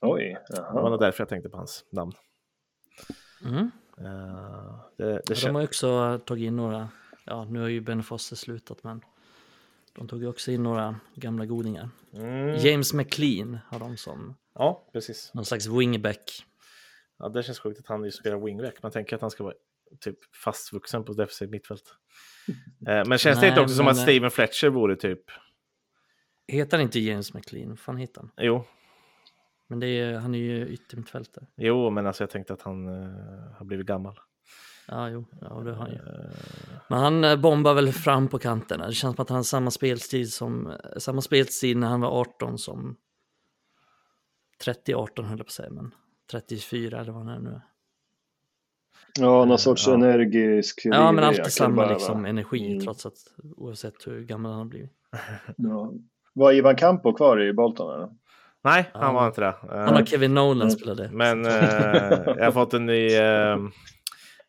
Oj, 0.00 0.38
jaha. 0.48 0.72
Det 0.74 0.82
var 0.82 0.90
nog 0.90 1.00
därför 1.00 1.20
jag 1.20 1.28
tänkte 1.28 1.48
på 1.48 1.56
hans 1.56 1.84
namn. 1.92 2.12
Mm. 3.44 3.70
Det, 4.96 5.22
det 5.26 5.42
de 5.42 5.54
har 5.54 5.64
också 5.64 6.18
tagit 6.18 6.46
in 6.46 6.56
några, 6.56 6.88
ja 7.24 7.44
nu 7.44 7.60
har 7.60 7.68
ju 7.68 7.80
Ben 7.80 8.02
Foster 8.02 8.36
slutat 8.36 8.84
men 8.84 9.04
de 9.92 10.08
tog 10.08 10.22
ju 10.22 10.28
också 10.28 10.50
in 10.50 10.62
några 10.62 11.00
gamla 11.14 11.46
godingar. 11.46 11.88
Mm. 12.12 12.56
James 12.56 12.92
McLean 12.92 13.58
har 13.68 13.78
de 13.78 13.96
som 13.96 14.36
ja, 14.54 14.88
precis. 14.92 15.34
någon 15.34 15.44
slags 15.44 15.66
wingback. 15.66 16.44
Ja, 17.18 17.28
det 17.28 17.42
känns 17.42 17.58
sjukt 17.58 17.80
att 17.80 17.86
han 17.86 18.12
spelar 18.12 18.38
wingback. 18.38 18.82
Man 18.82 18.92
tänker 18.92 19.16
att 19.16 19.22
han 19.22 19.30
ska 19.30 19.44
vara 19.44 19.54
typ 20.00 20.18
fastvuxen 20.44 21.04
på 21.04 21.12
defensivt 21.12 21.50
mittfält. 21.50 21.94
Uh, 22.50 23.08
men 23.08 23.18
känns 23.18 23.24
Nej, 23.24 23.40
det 23.40 23.48
inte 23.48 23.60
också 23.60 23.74
som 23.74 23.88
att 23.88 23.96
Steven 23.96 24.30
Fletcher 24.30 24.68
vore 24.68 24.96
typ? 24.96 25.20
Heter 26.48 26.76
han 26.76 26.84
inte 26.84 27.00
James 27.00 27.34
McLean? 27.34 27.68
Vad 27.68 27.78
fan 27.78 27.96
heter 27.96 28.20
han? 28.20 28.30
Jo, 28.36 28.64
men 29.68 29.82
är, 29.82 30.14
han 30.14 30.34
är 30.34 30.38
ju 30.38 30.68
yttermittfältare. 30.68 31.46
Jo, 31.56 31.90
men 31.90 32.06
alltså 32.06 32.22
jag 32.22 32.30
tänkte 32.30 32.52
att 32.52 32.62
han 32.62 32.88
uh, 32.88 33.52
har 33.58 33.64
blivit 33.64 33.86
gammal. 33.86 34.18
Ja, 34.88 35.08
jo, 35.08 35.24
ja, 35.40 35.48
det 35.48 35.72
har 35.72 35.76
han 35.76 35.90
ju. 35.90 35.98
Uh... 35.98 36.30
Men 36.88 36.98
han 36.98 37.40
bombar 37.40 37.74
väl 37.74 37.92
fram 37.92 38.28
på 38.28 38.38
kanterna. 38.38 38.86
Det 38.86 38.92
känns 38.92 39.16
som 39.16 39.22
att 39.22 39.28
han 39.28 39.36
har 39.36 39.42
samma 39.42 39.70
speltid 39.70 40.32
som 40.32 40.72
samma 40.96 41.20
speltid 41.20 41.76
när 41.76 41.88
han 41.88 42.00
var 42.00 42.20
18 42.20 42.58
som 42.58 42.96
30-18 44.64 45.22
höll 45.22 45.38
jag 45.38 45.38
på 45.38 45.42
att 45.42 45.50
säga, 45.50 45.70
men 45.70 45.94
34 46.30 47.00
eller 47.00 47.12
vad 47.12 47.26
han 47.26 47.34
är 47.34 47.40
nu. 47.40 47.60
Ja, 49.18 49.44
någon 49.44 49.58
sorts 49.58 49.86
ja. 49.86 49.94
energisk. 49.94 50.80
Ja, 50.84 51.12
men 51.12 51.24
alltid 51.24 51.52
samma 51.52 51.92
liksom, 51.92 52.24
energi 52.24 52.72
mm. 52.72 52.84
trots 52.84 53.06
att 53.06 53.16
oavsett 53.56 54.06
hur 54.06 54.24
gammal 54.24 54.52
han 54.52 54.58
har 54.58 54.66
blivit. 54.66 54.92
ja. 55.56 55.92
Var 56.32 56.52
Ivan 56.52 56.76
Campo 56.76 57.12
kvar 57.12 57.42
i 57.42 57.52
Bolton? 57.52 57.94
Eller? 57.94 58.08
Nej, 58.64 58.90
han 58.94 59.14
var 59.14 59.26
inte 59.26 59.40
det. 59.40 59.54
Han 59.68 59.94
har 59.94 60.04
Kevin 60.04 60.34
Nolan 60.34 60.62
mm. 60.62 60.70
spelade. 60.70 61.10
Men 61.12 61.46
eh, 61.46 61.52
jag 62.36 62.44
har 62.44 62.52
fått 62.52 62.74
en 62.74 62.86
ny, 62.86 63.06
eh, 63.16 63.58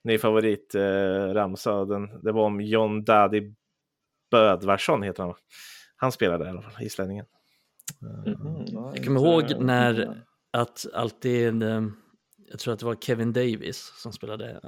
ny 0.04 0.18
favorit 0.18 0.76
eh, 0.76 1.34
ramsa. 1.34 1.86
Den, 1.86 2.22
det 2.24 2.32
var 2.32 2.46
om 2.46 2.62
John 2.62 3.04
Daddy 3.04 3.54
Bödvarsson 4.32 5.04
heter 5.04 5.24
han. 5.24 5.34
Han 5.96 6.12
spelade 6.12 6.46
i 6.46 6.50
alla 6.50 6.62
fall, 6.62 6.84
islänningen. 6.84 7.26
Mm. 8.02 8.66
Jag 8.96 9.06
kommer 9.06 9.22
ihåg 9.22 9.54
när 9.60 10.24
att 10.52 10.86
alltid, 10.94 11.64
eh, 11.64 11.82
jag 12.52 12.60
tror 12.60 12.74
att 12.74 12.80
det 12.80 12.86
var 12.86 12.96
Kevin 12.96 13.34
Davis 13.34 13.94
som 13.98 14.14
spelade 14.14 14.62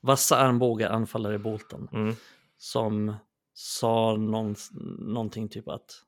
vassa 0.00 0.36
armbågar 0.36 0.90
anfallare 0.90 1.34
i 1.34 1.38
Bolton. 1.38 1.88
Mm. 1.92 2.14
Som 2.58 3.14
sa 3.54 4.16
någon, 4.16 4.54
någonting 4.98 5.48
typ 5.48 5.68
att 5.68 6.02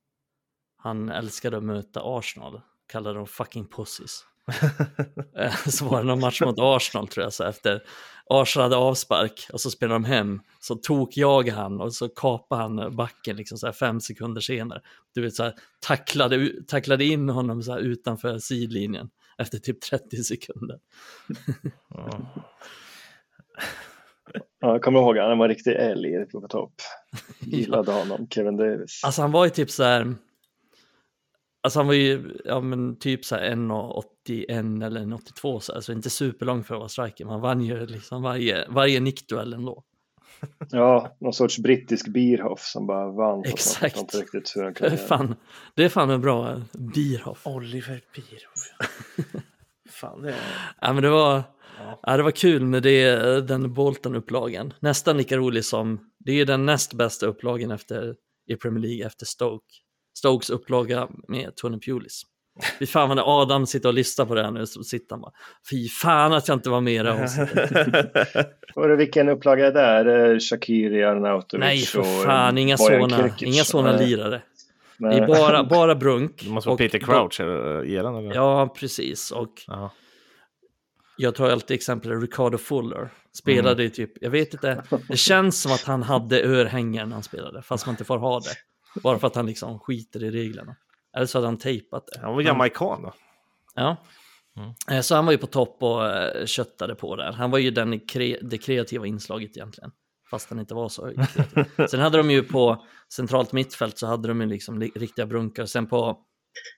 han 0.76 1.08
älskade 1.08 1.56
att 1.56 1.64
möta 1.64 2.00
Arsenal 2.04 2.60
kallade 2.88 3.18
dem 3.18 3.26
fucking 3.26 3.66
pussies. 3.66 4.24
Eh, 5.36 5.56
så 5.66 5.84
var 5.84 5.98
det 5.98 6.04
någon 6.04 6.20
match 6.20 6.40
mot 6.40 6.58
Arsenal 6.58 7.08
tror 7.08 7.24
jag, 7.24 7.32
så 7.32 7.44
efter 7.44 7.82
Arsenal 8.30 8.64
hade 8.64 8.76
avspark 8.76 9.48
och 9.52 9.60
så 9.60 9.70
spelade 9.70 9.94
de 9.94 10.04
hem, 10.04 10.40
så 10.60 10.74
tog 10.74 11.08
jag 11.14 11.48
han 11.48 11.80
och 11.80 11.94
så 11.94 12.08
kapade 12.08 12.62
han 12.62 12.96
backen 12.96 13.36
liksom 13.36 13.58
så 13.58 13.72
fem 13.72 14.00
sekunder 14.00 14.40
senare. 14.40 14.80
Du 15.14 15.22
vet 15.22 15.34
så 15.34 15.42
här, 15.42 15.54
tacklade, 15.80 16.50
tacklade 16.66 17.04
in 17.04 17.28
honom 17.28 17.62
så 17.62 17.78
utanför 17.78 18.38
sidlinjen 18.38 19.10
efter 19.38 19.58
typ 19.58 19.80
30 19.80 20.16
sekunder. 20.16 20.78
ja. 21.88 22.20
jag 24.60 24.82
kommer 24.82 25.00
ihåg, 25.00 25.16
han 25.16 25.38
var 25.38 25.48
riktig 25.48 25.72
älg 25.72 26.26
på 26.32 26.48
topp. 26.48 26.74
Gillade 27.40 27.92
honom, 27.92 28.28
Kevin 28.30 28.56
Davis. 28.56 29.00
Alltså 29.04 29.22
han 29.22 29.32
var 29.32 29.44
ju 29.44 29.50
typ 29.50 29.70
så 29.70 29.82
här, 29.82 30.14
Alltså 31.64 31.78
han 31.78 31.86
var 31.86 31.94
ju 31.94 32.40
ja, 32.44 32.60
men 32.60 32.98
typ 32.98 33.24
så 33.24 33.34
här 33.34 33.50
1,81 33.50 34.86
eller 34.86 35.00
1,82 35.00 35.80
så 35.80 35.92
inte 35.92 36.10
superlång 36.10 36.64
för 36.64 36.74
att 36.74 36.78
vara 36.78 36.88
striker, 36.88 37.24
men 37.24 37.32
han 37.32 37.40
vann 37.40 37.60
ju 37.60 37.86
liksom 37.86 38.22
varje, 38.22 38.68
varje 38.68 39.00
nickduell 39.00 39.52
ändå. 39.52 39.84
Ja, 40.70 41.16
någon 41.20 41.32
sorts 41.32 41.58
brittisk 41.58 42.08
Bierhoff 42.08 42.60
som 42.60 42.86
bara 42.86 43.10
vann. 43.10 43.44
Exakt. 43.44 43.96
Inte 43.96 44.18
riktigt 44.18 44.52
hur 44.56 44.62
han 44.62 44.74
är 44.92 44.96
fan, 44.96 45.36
det 45.74 45.84
är 45.84 45.88
fan 45.88 46.10
en 46.10 46.20
bra 46.20 46.62
Bierhoff. 46.94 47.46
Oliver 47.46 48.00
Bierhoff. 48.14 48.92
fan, 49.90 50.22
det 50.22 50.28
är... 50.28 50.36
Ja, 50.80 50.92
men 50.92 51.02
det 51.02 51.10
var, 51.10 51.42
ja. 51.78 52.00
ja. 52.02 52.16
det 52.16 52.22
var 52.22 52.30
kul 52.30 52.64
med 52.64 52.82
det, 52.82 53.40
den 53.48 53.74
Bolton-upplagan. 53.74 54.74
Nästan 54.80 55.16
lika 55.16 55.36
rolig 55.36 55.64
som, 55.64 56.00
det 56.18 56.32
är 56.32 56.46
den 56.46 56.66
näst 56.66 56.94
bästa 56.94 57.26
upplagan 57.26 57.70
efter, 57.70 58.14
i 58.46 58.56
Premier 58.56 58.82
League 58.82 59.06
efter 59.06 59.26
Stoke. 59.26 59.74
Stokes 60.18 60.50
upplaga 60.50 61.08
med 61.28 61.56
Tony 61.56 61.80
Pulis. 61.80 62.22
Fy 62.78 62.86
fan 62.86 63.08
vad 63.08 63.16
när 63.16 63.42
Adam 63.42 63.66
sitter 63.66 63.88
och 63.88 63.94
lyssnar 63.94 64.26
på 64.26 64.34
det 64.34 64.42
här 64.42 64.50
nu 64.50 64.66
så 64.66 64.84
sitter 64.84 65.14
han 65.14 65.20
bara 65.20 65.32
Fy 65.70 65.88
fan 65.88 66.32
att 66.32 66.48
jag 66.48 66.56
inte 66.56 66.70
var 66.70 66.80
med 66.80 66.94
i 66.94 66.98
det 66.98 68.96
Vilken 68.96 69.28
upplaga 69.28 69.66
är 69.66 69.72
det? 69.72 69.80
Är 69.80 70.04
det 70.04 70.40
Shakiri, 70.40 71.04
Arnautovic 71.04 71.60
Nej 71.60 71.78
för 71.78 72.24
fan, 72.24 72.58
inga 72.58 72.76
sådana, 72.76 73.30
inga 73.38 73.64
sådana 73.64 73.96
lirare. 73.96 74.42
Nej. 74.96 75.16
Det 75.16 75.22
är 75.22 75.26
bara, 75.26 75.64
bara 75.70 75.94
brunk. 75.94 76.42
Det 76.44 76.50
måste 76.50 76.68
vara 76.68 76.78
Peter 76.78 76.98
Crouch 76.98 77.40
i 77.40 77.94
eran 77.94 78.16
eller? 78.16 78.34
Ja, 78.34 78.74
precis. 78.78 79.30
Och 79.30 79.62
Aha. 79.68 79.92
jag 81.16 81.34
tar 81.34 81.50
alltid 81.50 81.74
exempel 81.74 82.20
Ricardo 82.20 82.58
Fuller. 82.58 83.08
Spelade 83.32 83.82
mm. 83.82 83.92
typ, 83.92 84.12
jag 84.20 84.30
vet 84.30 84.52
inte, 84.52 84.82
det 85.08 85.16
känns 85.16 85.62
som 85.62 85.72
att 85.72 85.84
han 85.84 86.02
hade 86.02 86.42
örhängen 86.42 87.08
när 87.08 87.14
han 87.14 87.22
spelade, 87.22 87.62
fast 87.62 87.86
man 87.86 87.92
inte 87.92 88.04
får 88.04 88.18
ha 88.18 88.40
det. 88.40 88.54
Bara 89.00 89.18
för 89.18 89.26
att 89.26 89.34
han 89.34 89.46
liksom 89.46 89.78
skiter 89.78 90.24
i 90.24 90.30
reglerna. 90.30 90.76
Eller 91.16 91.26
så 91.26 91.38
hade 91.38 91.46
han 91.46 91.58
tejpat 91.58 92.06
det. 92.06 92.20
Han 92.20 92.34
var 92.34 92.42
jamaican 92.42 93.02
då. 93.02 93.12
Ja. 93.74 93.96
Mm. 94.56 94.70
Eh, 94.90 95.00
så 95.00 95.14
han 95.14 95.24
var 95.26 95.32
ju 95.32 95.38
på 95.38 95.46
topp 95.46 95.76
och 95.80 96.06
eh, 96.06 96.46
köttade 96.46 96.94
på 96.94 97.16
där. 97.16 97.32
Han 97.32 97.50
var 97.50 97.58
ju 97.58 97.70
den 97.70 98.00
kre 98.00 98.38
det 98.42 98.58
kreativa 98.58 99.06
inslaget 99.06 99.56
egentligen. 99.56 99.90
Fast 100.30 100.50
han 100.50 100.58
inte 100.58 100.74
var 100.74 100.88
så 100.88 101.02
kreativ. 101.02 101.86
Sen 101.90 102.00
hade 102.00 102.18
de 102.18 102.30
ju 102.30 102.42
på 102.42 102.84
centralt 103.14 103.52
mittfält 103.52 103.98
så 103.98 104.06
hade 104.06 104.28
de 104.28 104.40
ju 104.40 104.46
liksom 104.46 104.80
riktiga 104.80 105.26
brunkar. 105.26 105.66
Sen 105.66 105.86
på 105.86 106.18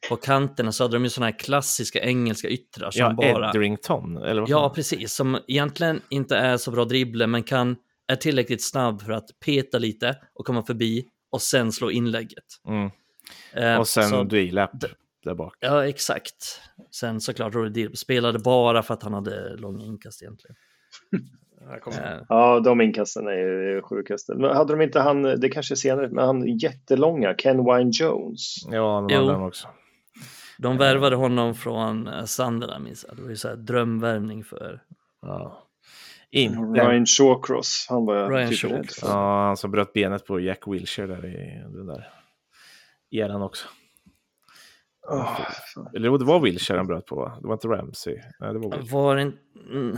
på 0.09 0.17
kanterna 0.17 0.73
så 0.73 0.85
hade 0.85 0.97
de 0.97 1.05
ju 1.05 1.11
sådana 1.11 1.31
här 1.31 1.39
klassiska 1.39 2.01
engelska 2.01 2.49
yttrar 2.49 2.91
som 2.91 3.01
Ja, 3.01 3.13
bara... 3.13 3.51
Edrington, 3.51 4.17
eller 4.17 4.41
vad 4.41 4.51
Ja, 4.51 4.73
precis. 4.75 5.13
Som 5.13 5.39
egentligen 5.49 6.01
inte 6.11 6.37
är 6.37 6.57
så 6.57 6.71
bra 6.71 6.85
dribbler, 6.85 7.27
men 7.27 7.43
kan, 7.43 7.77
är 8.09 8.17
tillräckligt 8.17 8.65
snabb 8.65 9.03
för 9.03 9.13
att 9.13 9.29
peta 9.45 9.79
lite 9.79 10.17
och 10.35 10.47
komma 10.47 10.63
förbi 10.63 11.05
och 11.31 11.43
sen 11.43 11.73
slå 11.73 11.91
inlägget. 11.91 12.45
Mm. 12.69 12.91
Eh, 13.57 13.79
Och 13.79 13.89
sen 13.89 14.05
så, 14.09 14.23
D-lap 14.25 14.71
där 15.25 15.35
bak. 15.35 15.55
Ja, 15.61 15.87
exakt. 15.87 16.61
Sen 16.91 17.21
såklart 17.21 17.55
Rory 17.55 17.71
Dibb 17.71 17.97
spelade 17.97 18.39
bara 18.39 18.83
för 18.83 18.95
att 18.95 19.03
han 19.03 19.15
hade 19.15 19.57
långa 19.57 19.85
inkast 19.85 20.23
egentligen. 20.23 20.57
Eh, 21.99 22.19
Ja, 22.29 22.61
de 22.61 22.81
inkasten 22.81 23.27
är 23.27 23.33
ju 23.33 23.83
sjukaste. 23.83 24.35
Men 24.35 24.57
hade 24.57 24.73
de 24.73 24.83
inte 24.83 25.01
han, 25.01 25.23
det 25.23 25.49
kanske 25.49 25.75
är 25.75 25.77
senare, 25.77 26.09
men 26.09 26.25
han 26.27 26.59
jättelånga, 26.59 27.35
Ken 27.35 27.57
Wine 27.65 27.91
Jones. 27.93 28.57
Ja, 28.71 29.07
Jo. 29.11 29.17
hade 29.19 29.33
den 29.33 29.43
också. 29.43 29.69
de 30.59 30.77
värvade 30.77 31.17
honom 31.17 31.55
från 31.55 32.09
eh, 32.09 32.25
Sunderland, 32.25 32.85
minns 32.85 33.05
jag. 33.09 33.17
Det 33.17 33.23
var 33.23 33.31
ju 33.31 33.37
så 33.37 33.49
här 33.49 33.57
drömvärvning 33.57 34.45
för... 34.45 34.83
Ja. 35.23 35.63
Inte. 36.31 36.59
Ryan 36.59 37.07
Shawcross, 37.07 37.87
han 37.89 38.07
var 38.07 38.17
jag 38.17 38.33
Ryan 38.33 38.51
typ 38.51 38.65
rädd 38.65 38.91
för. 38.91 39.07
Ja, 39.09 39.47
han 39.47 39.57
som 39.57 39.71
bröt 39.71 39.93
benet 39.93 40.27
på 40.27 40.41
Jack 40.41 40.63
Wilshere 40.67 41.07
där 41.07 41.27
i 41.27 41.63
den 41.77 41.87
där 41.87 42.09
eran 43.11 43.43
också. 43.43 43.69
Fan. 45.09 45.89
Eller 45.95 46.19
det 46.19 46.25
var 46.25 46.41
Wilshere 46.41 46.77
han 46.79 46.87
bröt 46.87 47.07
på, 47.07 47.17
va? 47.17 47.39
Det 47.43 47.47
var 47.47 47.55
inte 47.55 47.69
Ramsey. 47.69 48.15
Nej, 48.41 48.53
det 48.53 48.59
var 48.59 48.71
Wilshere. 48.77 48.93
Var 49.03 49.17
det 49.17 49.23
mm, 49.73 49.97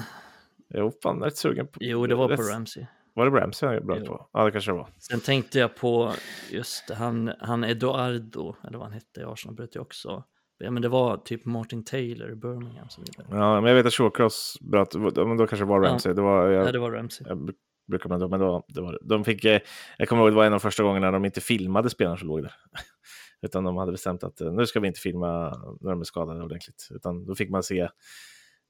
Jo, 0.74 0.92
fan, 1.02 1.22
rätt 1.22 1.36
sugen 1.36 1.66
på... 1.66 1.78
Jo, 1.82 2.06
det 2.06 2.14
var 2.14 2.28
på 2.28 2.34
rätt- 2.42 2.52
Ramsey. 2.54 2.86
Var 3.14 3.30
det 3.30 3.40
Ramsey 3.40 3.68
han 3.68 3.86
bröt 3.86 4.02
Jo. 4.06 4.06
på? 4.06 4.28
Ja, 4.32 4.44
det 4.44 4.50
kanske 4.52 4.70
det 4.70 4.76
var. 4.76 4.88
Sen 4.98 5.20
tänkte 5.20 5.58
jag 5.58 5.76
på, 5.76 6.12
just 6.50 6.90
han, 6.90 7.32
han 7.40 7.64
Eduardo, 7.64 8.56
eller 8.64 8.78
vad 8.78 8.86
han 8.86 8.92
hette 8.92 9.20
i 9.20 9.24
Arsenal, 9.24 9.54
bröt 9.54 9.76
ju 9.76 9.80
också. 9.80 10.24
Ja, 10.58 10.70
men 10.70 10.82
det 10.82 10.88
var 10.88 11.16
typ 11.16 11.44
Martin 11.44 11.84
Taylor 11.84 12.30
i 12.32 12.34
Birmingham 12.34 12.88
som 12.88 13.04
gjorde 13.04 13.30
det. 13.30 13.36
Ja, 13.36 13.60
men 13.60 13.68
jag 13.68 13.76
vet 13.76 13.86
att 13.86 13.94
Shawcross 13.94 14.56
bröt, 14.60 14.94
men 14.94 15.36
då 15.36 15.46
kanske 15.46 15.56
det 15.56 15.64
var 15.64 15.84
Ja. 15.84 15.90
Ramsey. 15.90 16.12
Det 16.12 16.22
var, 16.22 16.48
jag, 16.48 16.66
Ja, 16.68 16.72
det 16.72 16.78
var 16.78 16.90
Ramsey. 16.92 17.26
jag 17.28 17.38
bru- 17.38 17.54
brukar 17.88 18.08
man 18.08 18.30
men 18.30 18.40
då, 18.40 18.64
det 18.68 18.80
var, 18.80 18.98
de 19.02 19.24
fick, 19.24 19.44
eh, 19.44 19.60
jag 19.98 20.08
kommer 20.08 20.22
ihåg 20.22 20.32
det 20.32 20.36
var 20.36 20.44
en 20.44 20.52
av 20.52 20.58
de 20.58 20.62
första 20.62 20.82
gångerna 20.82 21.10
de 21.10 21.24
inte 21.24 21.40
filmade 21.40 21.90
spelarna 21.90 22.16
som 22.16 22.28
låg 22.28 22.42
där. 22.42 22.52
Utan 23.42 23.64
de 23.64 23.76
hade 23.76 23.92
bestämt 23.92 24.24
att 24.24 24.40
eh, 24.40 24.52
nu 24.52 24.66
ska 24.66 24.80
vi 24.80 24.88
inte 24.88 25.00
filma 25.00 25.48
när 25.80 25.90
de 25.90 26.00
är 26.00 26.04
skadade 26.04 26.42
ordentligt. 26.44 26.88
Utan 26.90 27.26
då 27.26 27.34
fick 27.34 27.50
man 27.50 27.62
se 27.62 27.88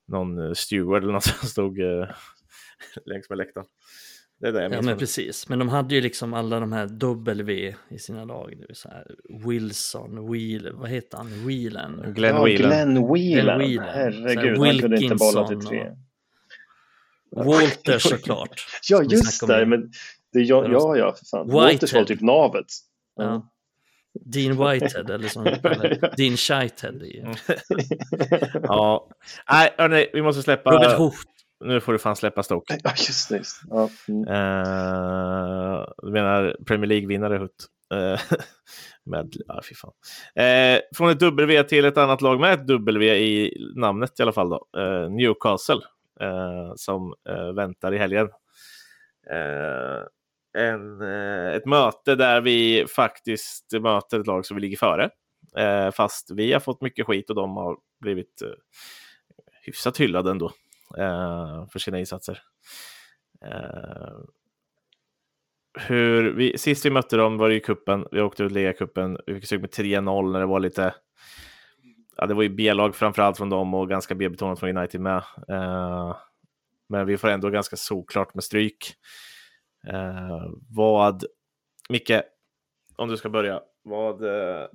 någon 0.08 0.38
eh, 0.46 0.52
steward 0.52 1.02
eller 1.02 1.12
något 1.12 1.24
som 1.40 1.48
stod 1.48 1.80
eh, 1.80 2.08
längs 3.04 3.28
med 3.28 3.38
läktaren. 3.38 3.66
Det 4.40 4.48
är 4.48 4.52
det 4.52 4.58
jag 4.62 4.64
Ja, 4.64 4.68
minns. 4.68 4.84
men 4.84 4.92
från- 4.92 4.98
precis. 4.98 5.48
Men 5.48 5.58
de 5.58 5.68
hade 5.68 5.94
ju 5.94 6.00
liksom 6.00 6.34
alla 6.34 6.60
de 6.60 6.72
här 6.72 6.86
W 6.86 7.74
i 7.88 7.98
sina 7.98 8.24
lag. 8.24 8.54
Det 8.60 8.66
vill 8.66 8.76
säga 8.76 9.02
Wilson, 9.46 10.32
Wheel, 10.32 10.72
vad 10.72 10.88
heter 10.88 11.18
han? 11.18 11.46
Whelan. 11.46 12.12
Glenn 12.14 12.36
ja, 12.36 12.44
Whelan. 12.44 12.68
Glenn 12.70 13.12
Whelan. 13.12 13.58
Whelan. 13.58 13.84
Herregud, 13.88 14.56
Så 14.56 14.64
här, 14.64 14.72
han 14.72 14.78
kunde 14.80 15.00
inte 15.00 15.14
bolla 15.14 15.48
till 15.48 15.60
tre. 15.60 15.92
Walter 17.30 17.98
såklart. 17.98 18.66
Ja, 18.88 19.02
just 19.02 19.46
det. 19.46 19.66
Men 19.66 19.80
det 20.32 20.38
Men 20.38 20.46
ja, 20.46 20.96
ja, 20.96 21.14
för 21.18 21.24
fan. 21.24 21.46
Whitehead. 21.46 21.64
Walters 21.66 21.92
var 21.94 22.04
typ 22.04 22.20
navet. 22.20 22.66
Ja. 23.16 23.48
Dean 24.24 24.56
Whitehead, 24.70 25.10
eller 25.14 25.28
som 25.28 25.46
eller 25.46 26.10
Dean 26.16 26.36
Scheithed. 26.36 27.02
i- 27.02 27.20
Mm. 27.20 27.34
Ja, 28.62 29.08
nej, 29.50 29.74
hörni, 29.78 30.06
vi 30.12 30.22
måste 30.22 30.42
släppa. 30.42 30.70
Robert 30.70 30.98
Hoth. 30.98 31.18
Nu 31.64 31.80
får 31.80 31.92
du 31.92 31.98
fan 31.98 32.16
släppa 32.16 32.42
Stoke. 32.42 32.78
Ja, 32.84 32.90
just 33.08 33.28
det. 33.28 33.42
Ja. 33.70 33.90
Mm. 34.08 34.20
Uh, 34.28 35.84
du 36.02 36.10
menar 36.12 36.56
Premier 36.66 36.86
League-vinnare 36.86 37.38
Hutt? 37.38 37.66
Eh, 37.94 38.20
med, 39.04 39.32
ja, 39.46 39.60
fy 39.68 39.74
fan. 39.74 39.92
Eh, 40.44 40.80
från 40.96 41.10
ett 41.10 41.20
W 41.20 41.62
till 41.62 41.84
ett 41.84 41.98
annat 41.98 42.20
lag 42.20 42.40
med 42.40 42.52
ett 42.54 42.66
W 42.68 43.14
i 43.16 43.56
namnet 43.76 44.20
i 44.20 44.22
alla 44.22 44.32
fall. 44.32 44.48
Då. 44.50 44.66
Newcastle, 45.10 45.80
som 46.76 47.14
väntar 47.56 47.94
i 47.94 47.98
helgen. 47.98 48.28
En, 50.58 51.00
eh, 51.00 51.54
ett 51.54 51.66
möte 51.66 52.14
där 52.14 52.40
vi 52.40 52.86
faktiskt 52.96 53.72
möter 53.80 54.20
ett 54.20 54.26
lag 54.26 54.46
som 54.46 54.54
vi 54.54 54.60
ligger 54.60 54.76
före. 54.76 55.10
Eh, 55.56 55.90
fast 55.90 56.30
vi 56.30 56.52
har 56.52 56.60
fått 56.60 56.82
mycket 56.82 57.06
skit 57.06 57.30
och 57.30 57.36
de 57.36 57.56
har 57.56 57.76
blivit 58.00 58.42
eh, 58.42 58.48
hyfsat 59.62 60.00
hyllade 60.00 60.30
ändå 60.30 60.46
eh, 60.98 61.66
för 61.72 61.78
sina 61.78 61.98
insatser. 61.98 62.42
Eh, 63.44 64.18
hur 65.80 66.32
vi, 66.32 66.58
sist 66.58 66.86
vi 66.86 66.90
mötte 66.90 67.16
dem 67.16 67.38
var 67.38 67.48
det 67.48 67.54
ju 67.54 67.60
kuppen. 67.60 68.06
Vi 68.10 68.20
åkte 68.20 68.42
ut 68.42 68.52
ligacupen. 68.52 69.18
Vi 69.26 69.34
fick 69.34 69.46
stryk 69.46 69.60
med 69.60 69.70
3-0 69.70 70.32
när 70.32 70.40
det 70.40 70.46
var 70.46 70.60
lite. 70.60 70.94
Ja, 72.16 72.26
det 72.26 72.34
var 72.34 72.42
ju 72.42 72.48
B-lag 72.48 72.96
framförallt 72.96 73.36
från 73.36 73.50
dem 73.50 73.74
och 73.74 73.88
ganska 73.88 74.14
B-betonat 74.14 74.60
från 74.60 74.76
United 74.76 75.00
med. 75.00 75.22
Eh, 75.48 76.16
men 76.88 77.06
vi 77.06 77.16
får 77.16 77.28
ändå 77.28 77.50
ganska 77.50 77.76
såklart 77.76 78.34
med 78.34 78.44
stryk. 78.44 78.94
Eh, 79.88 80.50
vad, 80.70 81.24
Micke, 81.88 82.22
om 82.96 83.08
du 83.08 83.16
ska 83.16 83.28
börja, 83.28 83.62
vad, 83.82 84.24
eh, 84.24 84.66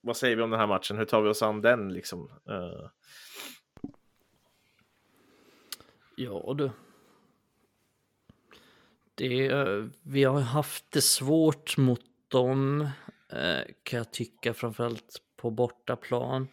vad 0.00 0.16
säger 0.16 0.36
vi 0.36 0.42
om 0.42 0.50
den 0.50 0.60
här 0.60 0.66
matchen? 0.66 0.98
Hur 0.98 1.04
tar 1.04 1.22
vi 1.22 1.28
oss 1.28 1.42
an 1.42 1.62
den 1.62 1.92
liksom? 1.92 2.30
Eh, 2.48 2.90
Ja 6.20 6.54
du. 6.58 6.70
Det, 9.14 9.46
eh, 9.46 9.84
vi 10.02 10.24
har 10.24 10.40
haft 10.40 10.84
det 10.90 11.00
svårt 11.00 11.76
mot 11.76 12.00
dem, 12.28 12.80
eh, 13.32 13.74
kan 13.82 13.98
jag 13.98 14.12
tycka, 14.12 14.54
framförallt 14.54 15.22
på 15.36 15.50
bortaplan. 15.50 16.48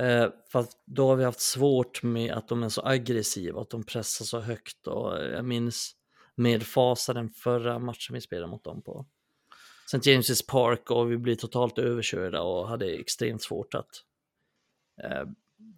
Eh, 0.00 0.28
fast 0.52 0.82
då 0.84 1.08
har 1.08 1.16
vi 1.16 1.24
haft 1.24 1.40
svårt 1.40 2.02
med 2.02 2.32
att 2.32 2.48
de 2.48 2.62
är 2.62 2.68
så 2.68 2.86
aggressiva, 2.86 3.60
att 3.60 3.70
de 3.70 3.84
pressar 3.84 4.24
så 4.24 4.40
högt. 4.40 4.86
Och 4.86 5.18
eh, 5.18 5.34
jag 5.34 5.44
minns 5.44 5.96
med 6.36 6.62
fasa 6.62 7.12
den 7.12 7.30
förra 7.30 7.78
matchen 7.78 8.14
vi 8.14 8.20
spelade 8.20 8.50
mot 8.50 8.64
dem 8.64 8.82
på 8.82 9.06
St. 9.84 10.10
James' 10.10 10.46
Park 10.48 10.90
och 10.90 11.10
vi 11.12 11.18
blir 11.18 11.36
totalt 11.36 11.78
överkörda 11.78 12.42
och 12.42 12.68
hade 12.68 12.86
extremt 12.86 13.42
svårt 13.42 13.74
att 13.74 13.90
eh, 15.02 15.24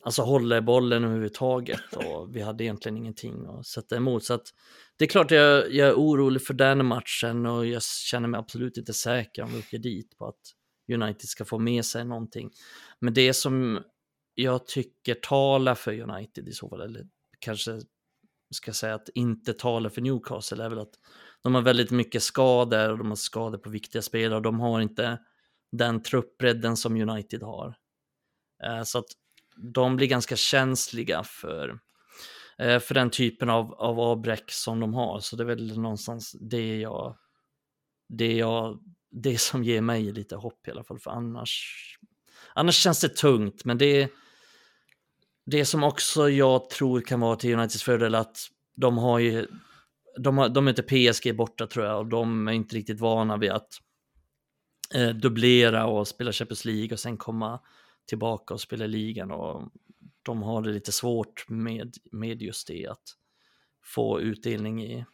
alltså 0.02 0.22
hålla 0.22 0.62
bollen 0.62 1.04
överhuvudtaget 1.04 1.92
och 1.96 2.36
vi 2.36 2.40
hade 2.40 2.64
egentligen 2.64 2.96
ingenting 2.96 3.46
att 3.46 3.66
sätta 3.66 3.96
emot. 3.96 4.24
Så 4.24 4.34
att 4.34 4.54
det 4.96 5.04
är 5.04 5.08
klart 5.08 5.30
jag, 5.30 5.72
jag 5.72 5.88
är 5.88 5.94
orolig 5.94 6.42
för 6.42 6.54
den 6.54 6.86
matchen 6.86 7.46
och 7.46 7.66
jag 7.66 7.82
känner 7.82 8.28
mig 8.28 8.38
absolut 8.38 8.76
inte 8.76 8.94
säker 8.94 9.42
om 9.42 9.52
vi 9.52 9.58
åker 9.58 9.78
dit 9.78 10.18
på 10.18 10.26
att 10.26 10.54
United 10.92 11.28
ska 11.28 11.44
få 11.44 11.58
med 11.58 11.84
sig 11.84 12.04
någonting. 12.04 12.50
Men 12.98 13.14
det 13.14 13.34
som 13.34 13.82
jag 14.34 14.66
tycker 14.66 15.14
talar 15.14 15.74
för 15.74 16.00
United 16.00 16.48
i 16.48 16.52
så 16.52 16.68
fall, 16.68 16.80
eller 16.80 17.06
kanske 17.38 17.80
ska 18.54 18.72
säga 18.72 18.94
att 18.94 19.08
inte 19.08 19.52
talar 19.52 19.90
för 19.90 20.00
Newcastle, 20.00 20.64
är 20.64 20.68
väl 20.68 20.78
att 20.78 20.94
de 21.42 21.54
har 21.54 21.62
väldigt 21.62 21.90
mycket 21.90 22.22
skador 22.22 22.90
och 22.90 22.98
de 22.98 23.08
har 23.08 23.16
skador 23.16 23.58
på 23.58 23.70
viktiga 23.70 24.02
spelare 24.02 24.36
och 24.36 24.42
de 24.42 24.60
har 24.60 24.80
inte 24.80 25.18
den 25.72 26.02
truppbredden 26.02 26.76
som 26.76 27.08
United 27.08 27.42
har. 27.42 27.74
Eh, 28.64 28.82
så 28.82 28.98
att 28.98 29.06
de 29.56 29.96
blir 29.96 30.06
ganska 30.06 30.36
känsliga 30.36 31.22
för, 31.24 31.78
eh, 32.58 32.80
för 32.80 32.94
den 32.94 33.10
typen 33.10 33.50
av, 33.50 33.74
av 33.74 34.00
avbräck 34.00 34.50
som 34.50 34.80
de 34.80 34.94
har. 34.94 35.20
Så 35.20 35.36
det 35.36 35.42
är 35.42 35.46
väl 35.46 35.80
någonstans 35.80 36.36
det 36.40 36.76
jag, 36.76 37.16
det 38.08 38.32
jag, 38.32 38.78
det 39.10 39.40
som 39.40 39.64
ger 39.64 39.80
mig 39.80 40.12
lite 40.12 40.36
hopp 40.36 40.68
i 40.68 40.70
alla 40.70 40.84
fall. 40.84 40.98
För 40.98 41.10
annars, 41.10 41.98
annars 42.54 42.74
känns 42.74 43.00
det 43.00 43.16
tungt, 43.16 43.64
men 43.64 43.78
det 43.78 44.10
det 45.50 45.64
som 45.64 45.84
också 45.84 46.30
jag 46.30 46.70
tror 46.70 47.00
kan 47.00 47.20
vara 47.20 47.36
till 47.36 47.54
Uniteds 47.54 47.82
fördel 47.82 48.14
att 48.14 48.38
de 48.76 48.98
har 48.98 49.18
ju, 49.18 49.46
de, 50.18 50.38
har, 50.38 50.48
de 50.48 50.66
är 50.66 50.70
inte 50.70 50.82
PSG 50.82 51.36
borta 51.36 51.66
tror 51.66 51.86
jag 51.86 51.98
och 51.98 52.06
de 52.06 52.48
är 52.48 52.52
inte 52.52 52.76
riktigt 52.76 53.00
vana 53.00 53.36
vid 53.36 53.50
att 53.50 53.68
eh, 54.94 55.08
dubblera 55.08 55.86
och 55.86 56.08
spela 56.08 56.32
Champions 56.32 56.64
League 56.64 56.92
och 56.92 57.00
sen 57.00 57.16
komma 57.16 57.60
tillbaka 58.08 58.54
och 58.54 58.60
spela 58.60 58.86
ligan 58.86 59.30
och 59.30 59.72
de 60.22 60.42
har 60.42 60.62
det 60.62 60.70
lite 60.70 60.92
svårt 60.92 61.48
med, 61.48 61.94
med 62.12 62.42
just 62.42 62.68
det 62.68 62.86
att 62.86 63.14
få 63.84 64.20
utdelning 64.20 64.82
i, 64.84 65.04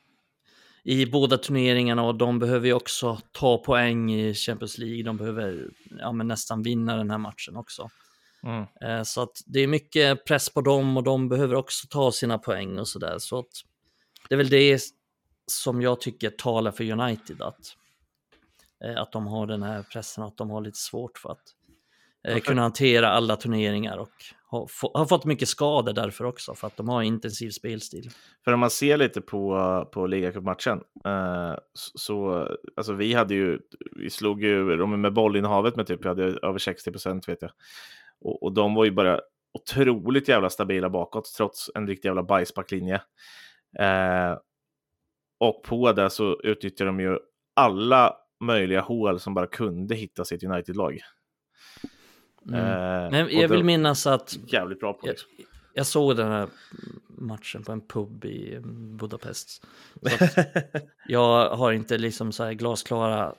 i 0.85 1.06
båda 1.06 1.39
turneringarna 1.39 2.02
och 2.02 2.15
de 2.15 2.39
behöver 2.39 2.66
ju 2.66 2.73
också 2.73 3.19
ta 3.32 3.59
poäng 3.59 4.12
i 4.12 4.35
Champions 4.35 4.78
League. 4.78 5.02
De 5.02 5.16
behöver 5.16 5.70
ja, 5.98 6.12
men 6.12 6.28
nästan 6.28 6.62
vinna 6.62 6.97
den 6.97 7.11
här 7.11 7.19
matchen 7.19 7.56
också 7.56 7.90
mm. 8.45 8.66
Eh, 8.81 9.03
Så 9.03 9.23
att 9.23 9.43
det 9.47 9.61
är 9.61 9.66
mycket 9.66 10.25
press 10.25 10.51
på 10.51 10.61
dem 10.61 10.97
och 10.97 11.03
de 11.03 11.29
behöver 11.29 11.55
också 11.55 11.87
ta 11.91 12.12
sina 12.12 12.39
poäng 12.39 12.79
och 12.79 12.89
sådär. 12.89 13.19
Så 13.19 13.39
att 13.39 13.65
det 14.29 14.35
är 14.35 14.37
väl 14.37 14.49
det 14.49 14.81
som 15.47 15.83
jag 15.83 16.01
tycker 16.01 16.31
talar 16.31 16.71
för 16.71 16.91
United 16.91 17.43
att, 17.43 17.77
eh, 18.85 19.01
att 19.01 19.12
de 19.12 19.27
har 19.27 19.47
den 19.47 19.62
här 19.62 19.83
pressen 19.83 20.25
och 20.25 20.29
att 20.29 20.37
de 20.37 20.51
har 20.51 20.61
lite 20.61 20.79
svårt 20.79 21.19
för 21.19 21.31
att 21.33 21.55
eh, 22.29 22.39
kunna 22.39 22.62
hantera 22.62 23.09
alla 23.09 23.37
turneringar 23.37 23.97
och 23.97 24.12
har, 24.47 24.71
har, 24.99 25.07
fått 25.07 25.25
mycket 25.25 25.49
skador 25.49 25.93
därför 25.93 26.25
också, 26.25 26.55
för 26.55 26.66
att 26.66 26.77
de 26.77 26.89
har 26.89 27.03
intensiv 27.03 27.51
spelstil. 27.51 28.11
För 28.45 28.53
om 28.53 28.61
man 28.61 28.71
ser 28.71 28.97
lite 28.97 29.21
på, 29.21 29.89
på 29.93 30.07
ligacupmatchen, 30.07 30.81
eh, 31.05 31.55
så, 31.75 32.49
alltså 32.77 32.93
vi 32.93 33.15
hade 33.15 33.35
ju, 33.35 33.59
vi 33.97 34.11
slog 34.11 34.43
ju 34.43 34.77
de 34.77 35.01
med 35.01 35.12
bollinnehavet 35.12 35.77
med 35.77 35.87
typ, 35.87 36.05
vi 36.05 36.09
hade 36.09 36.25
över 36.25 36.59
60 36.59 36.91
procent 36.91 37.29
vet 37.29 37.43
jag. 37.43 37.51
Och, 38.20 38.43
och 38.43 38.53
de 38.53 38.74
var 38.74 38.85
ju 38.85 38.91
bara 38.91 39.20
otroligt 39.53 40.28
jävla 40.28 40.51
stabila 40.51 40.91
bakåt, 40.91 41.35
trots 41.36 41.70
en 41.74 41.86
riktig 41.86 42.09
jävla 42.09 42.23
bajsbacklinje. 42.23 43.03
Eh, 43.78 44.39
och 45.39 45.62
på 45.62 45.93
det 45.93 46.11
så 46.11 46.41
utnyttjar 46.43 46.86
de 46.86 47.01
ju 47.01 47.19
alla 47.55 48.16
möjliga 48.41 48.81
hål 48.81 49.20
som 49.20 49.35
bara 49.35 49.47
kunde 49.47 49.95
hitta 49.95 50.24
sitt 50.24 50.45
United-lag. 50.45 50.99
Mm. 52.49 52.61
Eh, 52.61 53.11
Men 53.11 53.41
jag 53.41 53.49
vill 53.49 53.65
minnas 53.65 54.07
att... 54.07 54.36
Jävligt 54.47 54.81
bra 54.81 54.93
på 54.93 55.07
liksom. 55.07 55.31
jag, 55.36 55.47
jag 55.74 55.86
såg 55.86 56.16
den 56.16 56.32
här 56.32 56.49
matchen 57.09 57.62
på 57.62 57.73
en 57.73 57.81
pub 57.81 58.24
i 58.24 58.61
Budapest. 58.99 59.66
jag 61.09 61.57
har 61.57 61.73
inte 61.73 61.99
liksom 61.99 62.32
så 62.32 62.45
här 62.45 62.53
glasklara 62.53 63.35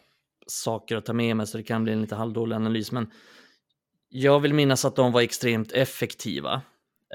saker 0.47 0.97
att 0.97 1.05
ta 1.05 1.13
med 1.13 1.37
mig 1.37 1.47
så 1.47 1.57
det 1.57 1.63
kan 1.63 1.83
bli 1.83 1.93
en 1.93 2.01
lite 2.01 2.15
halvdålig 2.15 2.55
analys. 2.55 2.91
Men 2.91 3.11
jag 4.17 4.39
vill 4.39 4.53
minnas 4.53 4.85
att 4.85 4.95
de 4.95 5.11
var 5.11 5.21
extremt 5.21 5.71
effektiva. 5.71 6.61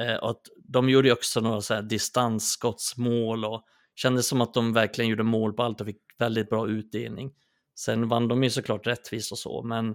Eh, 0.01 0.15
och 0.15 0.31
att 0.31 0.43
de 0.65 0.89
gjorde 0.89 1.13
också 1.13 1.41
några 1.41 1.61
så 1.61 1.75
här 1.75 1.83
distansskottsmål 1.83 3.45
och 3.45 3.65
kändes 3.95 4.29
som 4.29 4.41
att 4.41 4.55
de 4.55 4.73
verkligen 4.73 5.11
gjorde 5.11 5.23
mål 5.23 5.53
på 5.53 5.63
allt 5.63 5.81
och 5.81 5.87
fick 5.87 6.03
väldigt 6.19 6.51
bra 6.51 6.69
utdelning. 6.69 7.33
Sen 7.79 8.09
vann 8.09 8.29
de 8.29 8.43
ju 8.43 8.51
såklart 8.51 8.87
rättvist 8.87 9.33
och 9.33 9.39
så, 9.39 9.63
men 9.63 9.95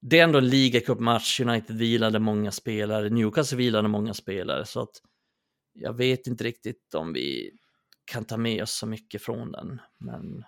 det 0.00 0.18
är 0.18 0.24
ändå 0.24 0.38
en 0.38 0.48
ligacupmatch. 0.48 1.40
United 1.40 1.76
vilade 1.76 2.18
många 2.18 2.50
spelare, 2.50 3.10
Newcastle 3.10 3.58
vilade 3.58 3.88
många 3.88 4.14
spelare, 4.14 4.64
så 4.64 4.80
att 4.80 5.02
jag 5.74 5.92
vet 5.92 6.26
inte 6.26 6.44
riktigt 6.44 6.94
om 6.94 7.12
vi 7.12 7.50
kan 8.04 8.24
ta 8.24 8.36
med 8.36 8.62
oss 8.62 8.72
så 8.72 8.86
mycket 8.86 9.22
från 9.22 9.52
den. 9.52 9.80
Men, 9.98 10.44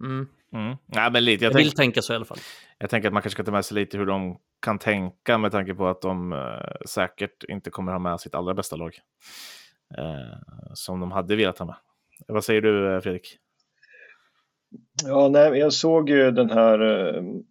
mm. 0.00 0.28
Mm. 0.52 0.76
Ja, 0.86 1.10
men 1.10 1.24
lite, 1.24 1.44
jag, 1.44 1.52
jag 1.52 1.58
vill 1.58 1.72
tänka 1.72 2.02
så 2.02 2.12
i 2.12 2.16
alla 2.16 2.24
fall. 2.24 2.38
Jag 2.78 2.90
tänker 2.90 3.08
att 3.08 3.12
man 3.12 3.22
kanske 3.22 3.36
ska 3.36 3.44
ta 3.44 3.52
med 3.52 3.64
sig 3.64 3.74
lite 3.74 3.98
hur 3.98 4.06
de 4.06 4.38
kan 4.60 4.78
tänka 4.78 5.38
med 5.38 5.52
tanke 5.52 5.74
på 5.74 5.88
att 5.88 6.00
de 6.00 6.32
uh, 6.32 6.58
säkert 6.86 7.44
inte 7.48 7.70
kommer 7.70 7.92
ha 7.92 7.98
med 7.98 8.20
sitt 8.20 8.34
allra 8.34 8.54
bästa 8.54 8.76
lag. 8.76 8.92
Uh, 9.98 10.72
som 10.74 11.00
de 11.00 11.12
hade 11.12 11.36
velat 11.36 11.58
ha 11.58 11.66
med. 11.66 11.76
Vad 12.26 12.44
säger 12.44 12.60
du 12.60 12.94
eh, 12.94 13.00
Fredrik? 13.00 13.38
Ja, 15.04 15.28
nej, 15.28 15.58
jag 15.58 15.72
såg 15.72 16.10
ju 16.10 16.30
den 16.30 16.50
här 16.50 16.82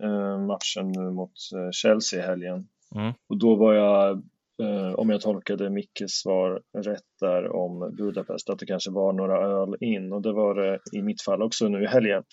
uh, 0.03 0.45
matchen 0.45 1.13
mot 1.15 1.33
Chelsea 1.71 2.23
i 2.23 2.27
helgen. 2.27 2.67
Mm. 2.95 3.13
Och 3.29 3.37
då 3.37 3.55
var 3.55 3.73
jag, 3.73 4.23
Eh, 4.61 4.93
om 4.93 5.09
jag 5.09 5.21
tolkade 5.21 5.69
Mickes 5.69 6.11
svar 6.11 6.61
rätt 6.77 7.03
där 7.21 7.55
om 7.55 7.95
Budapest, 7.97 8.49
att 8.49 8.59
det 8.59 8.65
kanske 8.65 8.91
var 8.91 9.13
några 9.13 9.37
öl 9.37 9.75
in. 9.79 10.13
Och 10.13 10.21
det 10.21 10.33
var 10.33 10.55
det 10.55 10.79
i 10.91 11.01
mitt 11.01 11.21
fall 11.21 11.41
också 11.41 11.67
nu 11.67 11.83
i 11.83 11.87
helgen. 11.87 12.23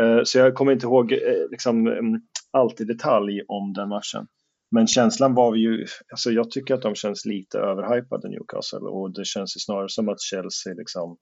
Eh, 0.00 0.20
så 0.24 0.38
jag 0.38 0.54
kommer 0.54 0.72
inte 0.72 0.86
ihåg 0.86 1.12
eh, 1.12 1.50
liksom, 1.50 1.86
mm, 1.86 2.20
allt 2.50 2.80
i 2.80 2.84
detalj 2.84 3.42
om 3.48 3.72
den 3.72 3.88
matchen. 3.88 4.26
Men 4.70 4.86
känslan 4.86 5.34
var 5.34 5.54
ju, 5.54 5.86
alltså 6.12 6.30
jag 6.30 6.50
tycker 6.50 6.74
att 6.74 6.82
de 6.82 6.94
känns 6.94 7.26
lite 7.26 7.58
överhypade 7.58 8.28
Newcastle 8.28 8.78
och 8.78 9.14
det 9.14 9.26
känns 9.26 9.56
ju 9.56 9.60
snarare 9.60 9.88
som 9.88 10.08
att 10.08 10.20
Chelsea 10.20 10.74
liksom 10.74 11.16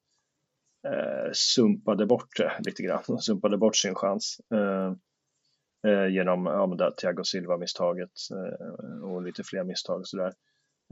eh, 0.89 1.31
sumpade 1.33 2.07
bort 2.07 2.37
det 2.37 2.53
lite 2.67 2.83
grann, 2.83 3.19
sumpade 3.21 3.59
bort 3.59 3.77
sin 3.77 3.95
chans. 3.95 4.37
Eh, 4.55 4.93
eh, 5.87 6.09
genom 6.09 6.47
ja, 6.47 6.91
Thiago 7.01 7.25
Silva-misstaget 7.25 8.11
eh, 8.31 9.11
och 9.11 9.23
lite 9.23 9.43
fler 9.45 9.65
misstag 9.65 10.07
sådär. 10.07 10.33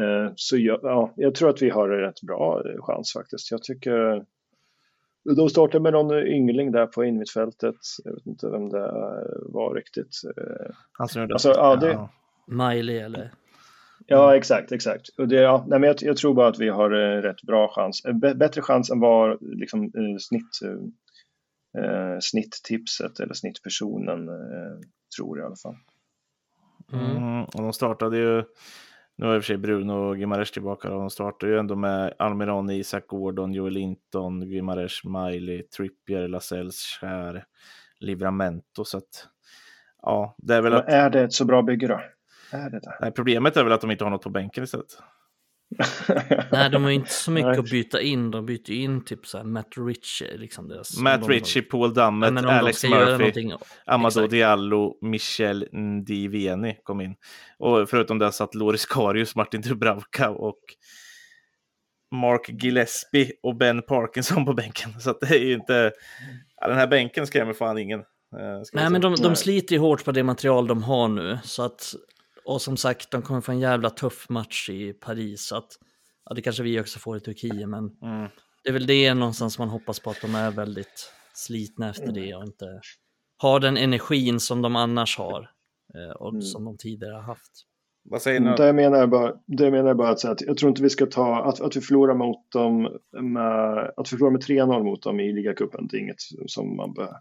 Eh, 0.03 0.33
så 0.37 0.57
jag, 0.57 0.81
ja, 0.83 1.12
jag 1.16 1.35
tror 1.35 1.51
att 1.51 1.62
vi 1.62 1.71
har 1.71 1.89
en 1.89 2.01
rätt 2.01 2.21
bra 2.23 2.62
chans 2.79 3.12
faktiskt. 3.12 3.51
Jag 3.51 3.62
tycker 3.62 4.25
de 5.37 5.49
startade 5.49 5.83
med 5.83 5.93
någon 5.93 6.27
yngling 6.27 6.73
där 6.73 6.87
på 6.87 7.05
innermittfältet. 7.05 7.77
Jag 8.05 8.12
vet 8.12 8.27
inte 8.27 8.51
vem 8.51 8.69
det 8.69 8.91
var 9.43 9.75
riktigt. 9.75 10.15
Som 10.15 10.33
alltså, 10.99 11.49
ja, 11.49 11.77
det, 11.77 11.93
ja. 11.93 12.11
Miley 12.47 12.99
eller? 12.99 13.31
Ja, 14.07 14.37
exakt, 14.37 14.73
exakt. 14.73 15.09
Och 15.19 15.29
det, 15.29 15.37
ja, 15.37 15.65
nej, 15.69 15.81
men 15.81 15.87
jag, 15.87 15.97
jag, 16.01 16.16
tror 16.16 16.35
bara 16.35 16.49
att 16.49 16.59
vi 16.59 16.69
har 16.69 16.91
eh, 16.91 17.23
rätt 17.23 17.43
bra 17.43 17.69
chans. 17.69 18.05
Eh, 18.05 18.35
bättre 18.35 18.62
chans 18.62 18.91
än 18.91 19.01
vad 19.01 19.39
liksom, 19.41 19.83
eh, 19.83 20.16
snitt, 20.19 20.59
eh, 21.78 22.16
snitttipset 22.20 23.20
eller 23.20 23.34
snittpersonen 23.34 24.28
eh, 24.28 24.78
tror 25.16 25.38
i 25.38 25.42
alla 25.42 25.56
fall. 25.56 25.76
Mm. 26.92 27.16
Mm, 27.16 27.44
och 27.44 27.62
de 27.62 27.72
startade 27.72 28.16
ju, 28.16 28.44
nu 29.16 29.26
är 29.26 29.36
i 29.36 29.38
och 29.38 29.42
för 29.42 29.46
sig 29.46 29.56
Bruno 29.56 29.92
och 29.92 30.16
Gimares 30.18 30.51
tillbaka, 30.51 30.92
och 30.92 31.01
de 31.01 31.10
startade 31.10 31.52
ju 31.52 31.59
ändå 31.59 31.76
med 31.76 32.14
Almiron, 32.18 32.70
Isak 32.70 33.06
Gordon, 33.06 33.52
Joel 33.52 33.72
Linton, 33.72 34.42
Gimares, 34.42 35.05
Miley, 35.05 35.62
Trippier, 35.62 36.28
Lasells, 36.28 36.98
Skär, 37.01 37.44
Livramento. 38.01 38.84
Så 38.84 38.98
att, 38.98 39.28
ja, 40.02 40.34
det 40.38 40.55
är 40.55 40.62
väl 40.62 40.74
att... 40.74 40.88
Är 40.88 41.10
det 41.10 41.22
ett 41.22 41.32
så 41.32 41.44
bra 41.44 41.62
bygge 41.62 41.86
då? 41.86 42.01
Är 42.52 42.70
det 42.70 42.80
det? 42.80 42.98
Nej, 43.01 43.12
problemet 43.12 43.56
är 43.56 43.64
väl 43.64 43.72
att 43.72 43.80
de 43.80 43.90
inte 43.90 44.05
har 44.05 44.10
något 44.10 44.22
på 44.22 44.30
bänken 44.30 44.64
istället. 44.64 44.98
Nej, 46.53 46.70
de 46.70 46.82
har 46.82 46.91
ju 46.91 46.97
inte 46.97 47.12
så 47.12 47.31
mycket 47.31 47.59
att 47.59 47.70
byta 47.70 48.01
in. 48.01 48.31
De 48.31 48.47
byter 48.47 48.70
in 48.70 49.05
typ 49.05 49.27
så 49.27 49.39
här 49.39 49.45
Matt 49.45 49.73
Ritchie. 49.77 50.36
Liksom 50.36 50.69
deras, 50.69 51.01
Matt 51.01 51.28
Ritchie, 51.28 51.62
Paul 51.62 51.95
Dammet, 51.95 52.35
ja, 52.43 52.51
Alex 52.51 52.85
Murphy, 52.85 53.53
Amadou 53.86 54.27
Diallo, 54.27 54.99
Michel 55.01 55.69
Ndiveni 55.73 56.77
kom 56.82 57.01
in. 57.01 57.15
Och 57.59 57.89
förutom 57.91 58.19
det 58.19 58.32
satt 58.32 58.55
Loris 58.55 58.86
Karius, 58.86 59.36
Martin 59.36 59.61
Dubravka 59.61 60.31
och 60.31 60.61
Mark 62.15 62.49
Gillespie 62.62 63.32
och 63.43 63.57
Ben 63.57 63.82
Parkinson 63.82 64.45
på 64.45 64.55
bänken. 64.55 65.01
Så 65.01 65.19
det 65.20 65.27
är 65.27 65.45
ju 65.45 65.55
inte... 65.55 65.93
Ja, 66.61 66.69
den 66.69 66.77
här 66.77 66.86
bänken 66.86 67.27
skrämmer 67.27 67.53
fan 67.53 67.78
ingen. 67.78 68.01
Eh, 68.01 68.62
Nej, 68.73 68.91
men 68.91 69.01
de, 69.01 69.15
de 69.15 69.36
sliter 69.36 69.74
ju 69.74 69.81
hårt 69.81 70.05
på 70.05 70.12
det 70.12 70.23
material 70.23 70.66
de 70.66 70.82
har 70.82 71.09
nu. 71.09 71.39
Så 71.45 71.62
att 71.62 71.95
och 72.45 72.62
som 72.62 72.77
sagt, 72.77 73.11
de 73.11 73.23
kommer 73.23 73.41
få 73.41 73.53
en 73.53 73.61
jävla 73.61 73.91
tuff 73.91 74.29
match 74.29 74.71
i 74.71 74.93
Paris. 74.93 75.47
Så 75.47 75.57
att, 75.57 75.69
ja, 76.25 76.35
det 76.35 76.43
kanske 76.43 76.62
vi 76.62 76.81
också 76.81 76.99
får 76.99 77.16
i 77.16 77.21
Turkiet, 77.21 77.69
men 77.69 77.85
mm. 78.03 78.29
det 78.62 78.69
är 78.69 78.73
väl 78.73 78.87
det 78.87 79.15
någonstans 79.15 79.59
man 79.59 79.69
hoppas 79.69 80.01
på 80.01 80.11
att 80.11 80.21
de 80.21 80.35
är 80.35 80.51
väldigt 80.51 81.12
slitna 81.35 81.91
efter 81.91 82.12
det 82.12 82.35
och 82.35 82.45
inte 82.45 82.81
har 83.37 83.61
den 83.61 83.77
energin 83.77 84.41
som 84.41 84.62
de 84.62 84.77
annars 84.77 85.19
har 85.19 85.51
eh, 85.95 86.16
och 86.16 86.31
mm. 86.31 86.43
som 86.43 86.65
de 86.65 86.77
tidigare 86.77 87.15
har 87.15 87.23
haft. 87.23 87.53
Vad 88.11 88.23
säger 88.23 88.41
ni? 88.41 88.57
Det 88.57 88.73
menar 88.73 88.99
jag 88.99 89.11
bara, 89.11 89.33
det 89.47 89.71
menar 89.71 89.89
jag 89.89 89.97
bara 89.97 90.09
att, 90.09 90.25
att 90.25 90.41
jag 90.41 90.57
tror 90.57 90.69
inte 90.69 90.83
vi 90.83 90.91
ska 90.91 91.07
ta, 91.07 91.45
att, 91.45 91.61
att 91.61 91.77
vi 91.77 91.81
förlorar 91.81 92.15
mot 92.15 92.51
dem 92.53 92.83
med, 93.23 93.93
att 93.97 94.12
vi 94.12 94.16
förlorar 94.16 94.31
med 94.31 94.43
3-0 94.43 94.85
mot 94.85 95.03
dem 95.03 95.21
i 95.21 95.33
ligacupen, 95.33 95.87
det 95.87 95.97
är 95.97 96.01
inget 96.01 96.21
som 96.47 96.77
man 96.77 96.95
bör, 96.95 97.16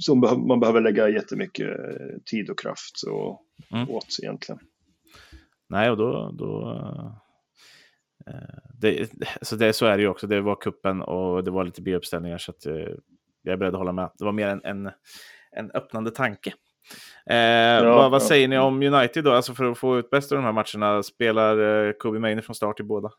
som 0.00 0.20
man 0.48 0.60
behöver 0.60 0.80
lägga 0.80 1.08
jättemycket 1.08 1.68
tid 2.24 2.50
och 2.50 2.58
kraft 2.58 3.02
och, 3.06 3.40
mm. 3.70 3.90
åt 3.90 4.06
egentligen. 4.22 4.60
Nej, 5.68 5.90
och 5.90 5.96
då... 5.96 6.30
då 6.38 6.72
eh, 8.26 8.58
det, 8.80 9.10
så, 9.42 9.56
det, 9.56 9.72
så 9.72 9.86
är 9.86 9.96
det 9.96 10.02
ju 10.02 10.08
också. 10.08 10.26
Det 10.26 10.40
var 10.40 10.56
kuppen 10.56 11.02
och 11.02 11.44
det 11.44 11.50
var 11.50 11.64
lite 11.64 11.82
B-uppställningar 11.82 12.38
så 12.38 12.50
att, 12.50 12.66
eh, 12.66 12.74
jag 13.42 13.52
är 13.52 13.56
beredd 13.56 13.74
att 13.74 13.78
hålla 13.78 13.92
med. 13.92 14.10
Det 14.18 14.24
var 14.24 14.32
mer 14.32 14.48
en, 14.48 14.60
en, 14.64 14.90
en 15.56 15.70
öppnande 15.70 16.10
tanke. 16.10 16.54
Eh, 17.30 17.36
ja, 17.36 17.96
vad, 17.96 18.10
vad 18.10 18.22
ja. 18.22 18.26
säger 18.26 18.48
ni 18.48 18.58
om 18.58 18.82
United 18.82 19.24
då? 19.24 19.32
Alltså 19.32 19.54
för 19.54 19.64
att 19.64 19.78
få 19.78 19.98
ut 19.98 20.10
bäst 20.10 20.32
av 20.32 20.38
de 20.38 20.44
här 20.44 20.52
matcherna, 20.52 21.02
spelar 21.02 21.86
eh, 21.86 21.92
Kobe 21.92 22.18
Maino 22.18 22.42
från 22.42 22.54
start 22.54 22.80
i 22.80 22.82
båda? 22.82 23.10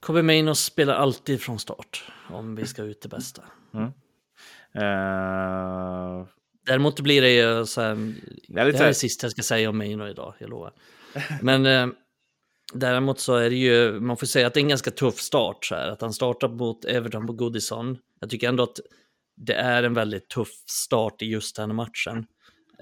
Kobe 0.00 0.22
Maino 0.22 0.54
spelar 0.54 0.94
alltid 0.94 1.40
från 1.40 1.58
start 1.58 2.04
om 2.30 2.54
vi 2.54 2.66
ska 2.66 2.82
ut 2.82 3.02
det 3.02 3.08
bästa. 3.08 3.42
Mm. 3.74 3.90
Uh... 4.76 6.26
Däremot 6.66 7.00
blir 7.00 7.22
det 7.22 7.30
ju 7.30 7.66
så 7.66 7.80
här, 7.80 7.94
det, 8.48 8.60
är 8.60 8.64
det 8.64 8.78
här 8.78 8.84
är 8.84 8.88
det 8.88 8.94
sista 8.94 9.24
jag 9.24 9.32
ska 9.32 9.42
säga 9.42 9.68
om 9.68 9.78
Maino 9.78 10.08
idag, 10.08 10.34
jag 10.38 10.50
lovar. 10.50 10.72
Men 11.42 11.66
eh, 11.66 11.86
däremot 12.74 13.20
så 13.20 13.34
är 13.34 13.50
det 13.50 13.56
ju, 13.56 14.00
man 14.00 14.16
får 14.16 14.26
säga 14.26 14.46
att 14.46 14.54
det 14.54 14.60
är 14.60 14.62
en 14.62 14.68
ganska 14.68 14.90
tuff 14.90 15.20
start 15.20 15.64
så 15.64 15.74
här, 15.74 15.88
att 15.88 16.00
han 16.00 16.12
startar 16.12 16.48
mot 16.48 16.84
Everton 16.84 17.26
på 17.26 17.32
Goodison. 17.32 17.98
Jag 18.20 18.30
tycker 18.30 18.48
ändå 18.48 18.62
att 18.62 18.80
det 19.36 19.54
är 19.54 19.82
en 19.82 19.94
väldigt 19.94 20.28
tuff 20.28 20.52
start 20.66 21.22
i 21.22 21.26
just 21.26 21.56
den 21.56 21.74
matchen. 21.74 22.26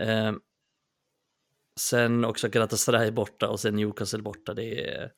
Eh, 0.00 0.32
sen 1.80 2.24
också 2.24 2.48
Galatasaray 2.48 3.10
borta 3.10 3.48
och 3.48 3.60
sen 3.60 3.76
Newcastle 3.76 4.22
borta, 4.22 4.54
det 4.54 4.88
är 4.88 5.10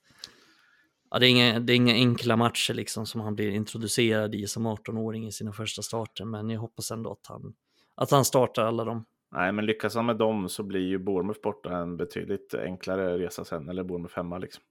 ja, 1.13 1.19
det, 1.19 1.27
är 1.27 1.31
inga, 1.31 1.61
det 1.61 1.73
är 1.73 1.77
inga 1.77 1.95
enkla 1.95 2.37
matcher 2.37 2.75
liksom 2.75 3.07
som 3.07 3.21
han 3.21 3.35
blir 3.35 3.51
introducerad 3.51 4.35
i 4.35 4.47
som 4.47 4.67
18-åring 4.67 5.27
i 5.27 5.33
sina 5.33 5.53
första 5.53 5.83
starter, 5.83 6.25
men 6.25 6.51
jag 6.51 6.61
hoppas 6.61 6.91
ändå 6.91 7.13
att 7.13 7.27
han, 7.27 7.55
att 7.95 8.11
han 8.11 8.25
startar 8.25 8.65
alla 8.65 8.85
dem. 8.85 9.05
Nej, 9.33 9.53
men 9.53 9.67
lyckas 9.67 9.95
han 9.95 10.07
med 10.07 10.17
dem 10.17 10.49
så 10.49 10.63
blir 10.63 10.81
ju 10.81 10.99
Bournemouth 10.99 11.41
borta 11.41 11.77
en 11.77 11.97
betydligt 11.97 12.55
enklare 12.55 13.19
resa 13.19 13.45
sen, 13.45 13.69
eller 13.69 13.85
Bournemouth 13.85 14.17
hemma 14.17 14.39
liksom. 14.39 14.63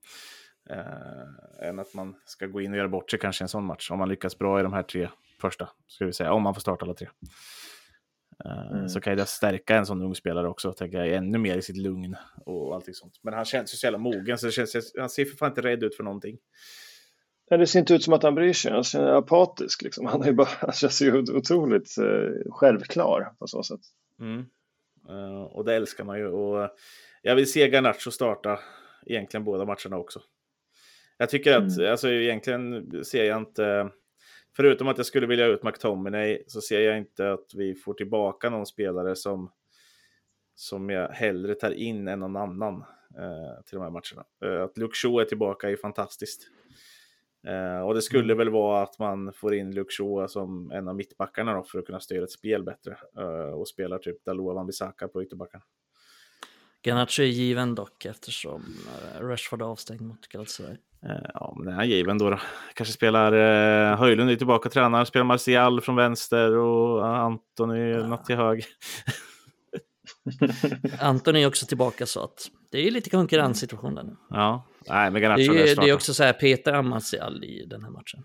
Eh, 0.70 1.68
än 1.68 1.78
att 1.78 1.94
man 1.94 2.14
ska 2.24 2.46
gå 2.46 2.60
in 2.60 2.72
och 2.72 2.78
göra 2.78 2.88
bort 2.88 3.10
sig 3.10 3.18
kanske 3.20 3.42
i 3.42 3.44
en 3.44 3.48
sån 3.48 3.64
match. 3.64 3.90
Om 3.90 3.98
man 3.98 4.08
lyckas 4.08 4.38
bra 4.38 4.60
i 4.60 4.62
de 4.62 4.72
här 4.72 4.82
tre 4.82 5.08
första, 5.40 5.68
ska 5.86 6.06
vi 6.06 6.12
säga, 6.12 6.32
om 6.32 6.42
man 6.42 6.54
får 6.54 6.60
starta 6.60 6.84
alla 6.84 6.94
tre. 6.94 7.08
Eh, 8.44 8.72
Mm. 8.72 8.88
Så 8.88 9.00
kan 9.00 9.16
det 9.16 9.26
stärka 9.26 9.76
en 9.76 9.86
sån 9.86 10.02
ung 10.02 10.14
spelare 10.14 10.48
också, 10.48 10.72
tänker 10.72 10.98
jag, 10.98 11.08
ännu 11.16 11.38
mer 11.38 11.56
i 11.58 11.62
sitt 11.62 11.76
lugn 11.76 12.16
och 12.46 12.74
allting 12.74 12.94
sånt. 12.94 13.14
Men 13.22 13.34
han 13.34 13.44
känns 13.44 13.74
ju 13.74 13.76
så 13.76 13.86
jävla 13.86 13.98
mogen, 13.98 14.38
så 14.38 14.50
känns, 14.50 14.92
han 14.98 15.08
ser 15.08 15.24
för 15.24 15.36
fan 15.36 15.48
inte 15.50 15.62
rädd 15.62 15.82
ut 15.84 15.96
för 15.96 16.04
någonting. 16.04 16.38
Nej, 17.50 17.58
det 17.58 17.66
ser 17.66 17.78
inte 17.80 17.94
ut 17.94 18.02
som 18.04 18.12
att 18.14 18.22
han 18.22 18.34
bryr 18.34 18.52
sig. 18.52 18.72
Han 18.72 18.84
är 19.06 19.12
apatisk. 19.14 19.82
Liksom. 19.82 20.06
Han, 20.06 20.22
är 20.22 20.32
bara, 20.32 20.48
han 20.60 20.72
känns 20.72 21.02
ju 21.02 21.18
otroligt 21.18 21.98
eh, 21.98 22.50
självklar 22.52 23.32
på 23.38 23.46
så 23.46 23.62
sätt. 23.62 23.80
Mm. 24.20 24.44
Eh, 25.08 25.42
och 25.42 25.64
det 25.64 25.74
älskar 25.74 26.04
man 26.04 26.18
ju. 26.18 26.26
Och 26.26 26.70
jag 27.22 27.36
vill 27.36 27.52
se 27.52 27.68
Garnacho 27.68 28.10
starta 28.10 28.58
egentligen 29.06 29.44
båda 29.44 29.64
matcherna 29.64 29.96
också. 29.98 30.20
Jag 31.18 31.28
tycker 31.30 31.52
att, 31.56 31.78
Mm. 31.78 31.90
alltså 31.90 32.08
egentligen 32.10 32.90
ser 33.04 33.24
jag 33.24 33.38
inte, 33.38 33.90
förutom 34.56 34.88
att 34.88 34.96
jag 34.96 35.06
skulle 35.06 35.26
vilja 35.26 35.46
ut 35.46 35.62
McTominay, 35.62 36.44
så 36.46 36.60
ser 36.60 36.80
jag 36.80 36.98
inte 36.98 37.32
att 37.32 37.54
vi 37.54 37.74
får 37.74 37.94
tillbaka 37.94 38.50
någon 38.50 38.66
spelare 38.66 39.16
som, 39.16 39.50
som 40.54 40.90
jag 40.90 41.08
hellre 41.08 41.54
tar 41.54 41.70
in 41.70 42.08
än 42.08 42.20
någon 42.20 42.36
annan 42.36 42.74
eh, 43.18 43.64
till 43.66 43.78
de 43.78 43.82
här 43.82 43.90
matcherna. 43.90 44.24
Eh, 44.44 44.64
att 44.64 44.96
Shaw 44.96 45.20
är 45.20 45.24
tillbaka 45.24 45.70
är 45.70 45.76
fantastiskt. 45.76 46.48
Eh, 47.46 47.80
och 47.80 47.94
det 47.94 48.02
skulle 48.02 48.34
väl 48.34 48.50
vara 48.50 48.82
att 48.82 48.98
man 48.98 49.32
får 49.32 49.54
in 49.54 49.84
Shaw 49.88 50.28
som 50.28 50.70
en 50.70 50.88
av 50.88 50.96
mittbackarna 50.96 51.54
då, 51.54 51.62
för 51.62 51.78
att 51.78 51.86
kunna 51.86 52.00
styra 52.00 52.24
ett 52.24 52.30
spel 52.30 52.62
bättre. 52.62 52.96
Eh, 53.18 53.54
och 53.54 53.68
spelar 53.68 53.98
typ 53.98 54.24
Dalot 54.24 54.56
Wan-Bissaka 54.56 55.08
på 55.08 55.22
ytterbackarna. 55.22 55.64
Garnacho 56.82 57.22
är 57.22 57.26
given 57.26 57.74
dock 57.74 58.04
eftersom 58.04 58.62
eh, 59.16 59.20
Rashford 59.26 59.62
är 59.62 59.66
avstängd 59.66 60.00
mot 60.00 60.28
Galatasaray. 60.28 60.76
Eh, 61.06 61.30
ja, 61.34 61.54
men 61.56 61.66
den 61.66 61.80
är 61.80 61.84
given 61.84 62.18
då. 62.18 62.30
då. 62.30 62.38
Kanske 62.74 62.92
spelar 62.94 63.32
eh, 63.92 63.98
Höjlund 63.98 64.30
är 64.30 64.36
tillbaka 64.36 64.68
och 64.68 64.72
tränar, 64.72 65.04
spelar 65.04 65.24
Martial 65.24 65.80
från 65.80 65.96
vänster 65.96 66.56
och 66.56 67.06
Antoni 67.16 67.94
något 67.94 68.24
till 68.24 68.36
höger. 68.36 68.64
Anton 71.00 71.36
är 71.36 71.46
också 71.46 71.66
tillbaka 71.66 72.06
så 72.06 72.24
att 72.24 72.50
det 72.70 72.86
är 72.86 72.90
lite 72.90 73.10
konkurrenssituation 73.10 73.94
där 73.94 74.02
nu. 74.02 74.16
Ja, 74.30 74.66
nej, 74.88 75.04
men 75.10 75.14
Det 75.14 75.20
Garnacho 75.20 75.40
är, 75.42 75.48
lär 75.54 75.66
ju- 75.66 75.74
det 75.74 75.88
är 75.90 75.94
också 75.94 76.14
så 76.14 76.22
här 76.24 76.32
Peter 76.32 76.72
Amasial 76.72 77.44
i 77.44 77.66
den 77.66 77.82
här 77.82 77.90
matchen. 77.90 78.24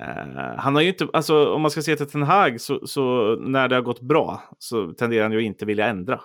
Eh, 0.00 0.56
han 0.58 0.74
har 0.74 0.82
ju 0.82 0.88
inte, 0.88 1.08
alltså 1.12 1.52
om 1.54 1.62
man 1.62 1.70
ska 1.70 1.82
se 1.82 1.96
till 1.96 2.10
Ten 2.10 2.22
Hag 2.22 2.60
så, 2.60 2.86
så 2.86 3.36
när 3.36 3.68
det 3.68 3.74
har 3.74 3.82
gått 3.82 4.00
bra 4.00 4.42
så 4.58 4.92
tenderar 4.92 5.22
han 5.22 5.32
ju 5.32 5.40
inte 5.42 5.64
vilja 5.66 5.86
ändra. 5.86 6.20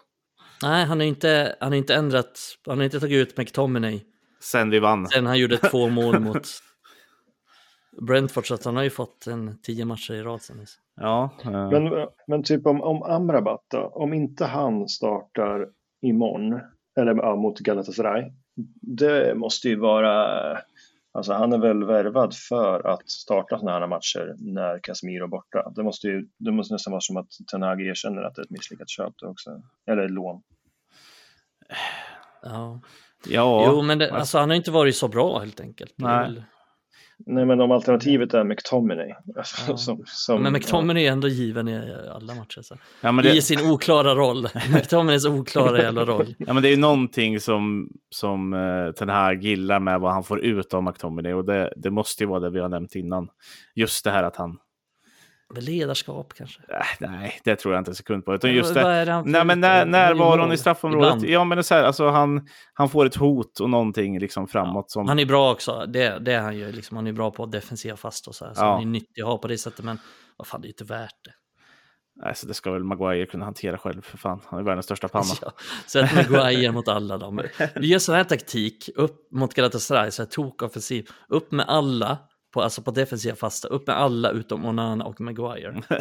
Nej, 0.64 0.86
han 0.86 1.00
har 1.00 1.08
inte, 1.08 1.56
han 1.60 1.72
har 1.72 1.78
inte 1.78 1.96
ändrat, 1.96 2.40
han 2.66 2.78
har 2.78 2.86
inte 2.86 3.00
tagit 3.00 3.28
ut 3.28 3.38
McTominay 3.38 4.02
Sen 4.40 4.70
vi 4.70 4.80
vann. 4.80 5.08
sen 5.08 5.26
han 5.26 5.40
gjorde 5.40 5.58
två 5.58 5.90
mål 6.00 6.20
mot 6.20 6.48
Brentford, 8.08 8.48
så 8.48 8.54
att 8.54 8.66
han 8.66 8.76
har 8.76 8.84
ju 8.84 8.90
fått 8.90 9.28
en 9.28 9.58
tio 9.62 9.86
matcher 9.86 10.14
i 10.14 10.22
rad 10.22 10.42
sen. 10.42 10.58
dess. 10.58 10.76
Ja, 10.96 11.30
eh, 11.44 11.70
Men, 11.72 12.08
men 12.28 12.44
typ 12.44 12.66
om, 12.68 12.82
om 12.82 13.04
Amrabat 13.04 13.66
då, 13.68 13.80
om 13.80 14.14
inte 14.14 14.46
han 14.46 14.88
startar 14.90 15.68
imorgon, 16.02 16.60
eller 17.00 17.16
ja, 17.16 17.36
mot 17.36 17.60
Galatasaray, 17.60 18.32
det 18.82 19.38
måste 19.38 19.70
ju 19.70 19.76
vara, 19.76 20.58
alltså 21.12 21.34
han 21.34 21.54
är 21.54 21.58
väl 21.58 21.84
värvad 21.84 22.36
för 22.36 22.88
att 22.88 23.10
starta 23.10 23.60
sådana 23.60 23.80
här 23.80 23.88
matcher 23.88 24.36
när 24.40 24.80
Casemiro 24.84 25.24
är 25.24 25.28
borta. 25.28 25.72
Det 25.76 25.84
måste 25.84 26.08
ju, 26.08 26.28
det 26.38 26.52
måste 26.52 26.74
nästan 26.74 26.92
vara 26.92 27.02
som 27.02 27.18
att 27.18 27.30
Ten 27.52 27.62
Hag 27.62 27.82
erkänner 27.82 28.22
att 28.22 28.36
det 28.36 28.42
är 28.42 28.44
ett 28.44 28.52
misslyckat 28.52 28.90
köp 28.90 29.14
också, 29.22 29.62
eller 29.88 30.10
lån. 30.10 30.42
Ja. 32.44 32.82
ja. 33.28 33.66
jo, 33.68 33.82
men 33.82 33.98
det, 33.98 34.12
alltså, 34.12 34.38
han 34.38 34.50
har 34.50 34.56
inte 34.56 34.72
varit 34.72 34.96
så 34.96 35.08
bra 35.08 35.40
helt 35.40 35.60
enkelt. 35.60 35.94
Det 35.98 36.06
är 36.06 36.30
Nej. 36.30 36.44
Nej 37.26 37.46
men 37.46 37.62
om 37.62 37.72
alternativet 37.72 38.34
är 38.34 38.44
McTominay, 38.44 39.14
alltså, 39.38 39.72
Ja. 39.72 39.78
som, 39.78 40.04
som, 40.06 40.44
Men 40.44 40.54
McTominay 40.54 41.06
är 41.06 41.12
ändå 41.12 41.28
given 41.28 41.68
i 41.68 41.96
alla 42.16 42.36
matcher. 42.36 42.62
Så. 42.62 42.78
ja, 43.02 43.12
men 43.12 43.26
det, 43.26 43.32
I 43.36 43.42
sin 43.42 43.72
oklara 43.72 44.16
roll. 44.16 44.48
McTominays 44.74 45.26
oklara 45.26 45.82
jävla 45.82 46.06
roll. 46.06 46.36
ja, 46.38 46.54
men 46.54 46.64
det 46.64 46.70
är 46.70 46.72
ju 46.72 46.78
någonting 46.82 47.40
som, 47.40 47.90
som 48.10 48.54
uh, 48.54 48.92
Ten 48.92 49.10
Hag 49.10 49.44
gillar 49.44 49.80
med 49.80 50.00
vad 50.00 50.14
han 50.14 50.24
får 50.24 50.40
ut 50.40 50.74
av 50.74 50.84
McTominay 50.84 51.34
och 51.34 51.46
det, 51.46 51.74
det 51.76 51.92
måste 51.92 52.24
ju 52.24 52.28
vara 52.28 52.40
det 52.40 52.50
vi 52.50 52.60
har 52.60 52.70
nämnt 52.70 52.96
innan. 52.96 53.28
Just 53.76 54.04
det 54.04 54.12
här 54.12 54.24
att 54.24 54.36
han, 54.36 54.58
ledarskap 55.60 56.34
kanske. 56.38 56.62
äh, 56.70 56.86
nej, 57.00 57.40
det 57.44 57.56
tror 57.56 57.74
jag 57.74 57.82
inte 57.82 57.92
en 57.92 57.96
sekund 57.96 58.26
på. 58.26 58.36
Utan 58.36 58.52
just 58.54 58.74
det, 58.74 59.24
Nej, 59.26 59.46
men 59.46 59.60
när, 59.60 59.80
Han 59.80 59.92
när 59.92 60.08
gör 60.08 60.16
var 60.16 60.30
mål 60.30 60.40
hon 60.40 60.52
i 60.52 60.58
straffområdet? 60.58 61.08
ibland. 61.14 61.26
Ja, 61.30 61.44
men 61.44 61.56
det 61.56 61.60
är 61.60 61.64
så 61.64 61.76
här, 61.76 61.84
alltså 61.84 62.10
han, 62.10 62.48
han 62.74 62.90
får 62.90 63.06
ett 63.06 63.16
hot 63.16 63.60
och 63.60 63.70
någonting 63.70 64.20
liksom 64.20 64.48
framåt 64.48 64.92
som... 64.92 65.08
Han 65.08 65.20
är 65.20 65.26
bra 65.26 65.52
också, 65.52 65.86
det, 65.88 66.20
det 66.20 66.34
är 66.34 66.42
han 66.42 66.58
ju. 66.58 66.72
Liksom, 66.72 66.98
han 66.98 67.08
är 67.08 67.12
bra 67.14 67.32
på 67.32 67.46
defensiva 67.46 67.98
fast 67.98 68.28
och 68.28 68.36
så 68.36 68.46
här. 68.46 68.54
Så 68.54 68.62
Ja. 68.62 68.72
han 68.74 68.82
är 68.82 68.86
nyttig 68.86 69.22
att 69.22 69.28
ha 69.28 69.38
på 69.38 69.48
det 69.48 69.58
sättet, 69.58 69.86
men 69.86 70.00
vad 70.38 70.48
fan, 70.48 70.62
det 70.62 70.68
är 70.68 70.70
inte 70.70 70.84
värt 70.84 71.16
det. 71.26 71.32
Alltså, 72.28 72.48
det 72.48 72.54
ska 72.54 72.72
väl 72.72 72.84
Maguire 72.84 73.26
kunna 73.26 73.46
hantera 73.46 73.78
själv 73.78 74.02
för 74.02 74.18
fan. 74.18 74.42
Han 74.46 74.60
är 74.60 74.64
världens 74.64 74.86
största 74.86 75.08
panna. 75.08 75.26
Ja, 75.42 75.52
Sätt 75.88 76.30
Maguire 76.30 76.72
mot 76.72 76.88
alla 76.88 77.18
dem. 77.18 77.42
Vi 77.76 77.88
gör 77.88 78.00
sån 78.00 78.16
här 78.16 78.24
taktik, 78.24 78.90
upp 78.96 79.32
mot 79.32 79.54
Galatasaray, 79.54 80.12
så 80.12 80.22
här 80.22 80.30
tokoffensiv. 80.30 81.08
Upp 81.30 81.52
med 81.52 81.66
alla, 81.70 82.18
på, 82.52 82.62
alltså 82.62 82.82
på 82.82 82.92
defensiva 82.92 83.36
fasta, 83.36 83.68
upp 83.68 83.88
med 83.88 83.98
alla 83.98 84.32
utom 84.32 84.66
Onana 84.66 85.06
och 85.06 85.22
Maguire. 85.22 85.82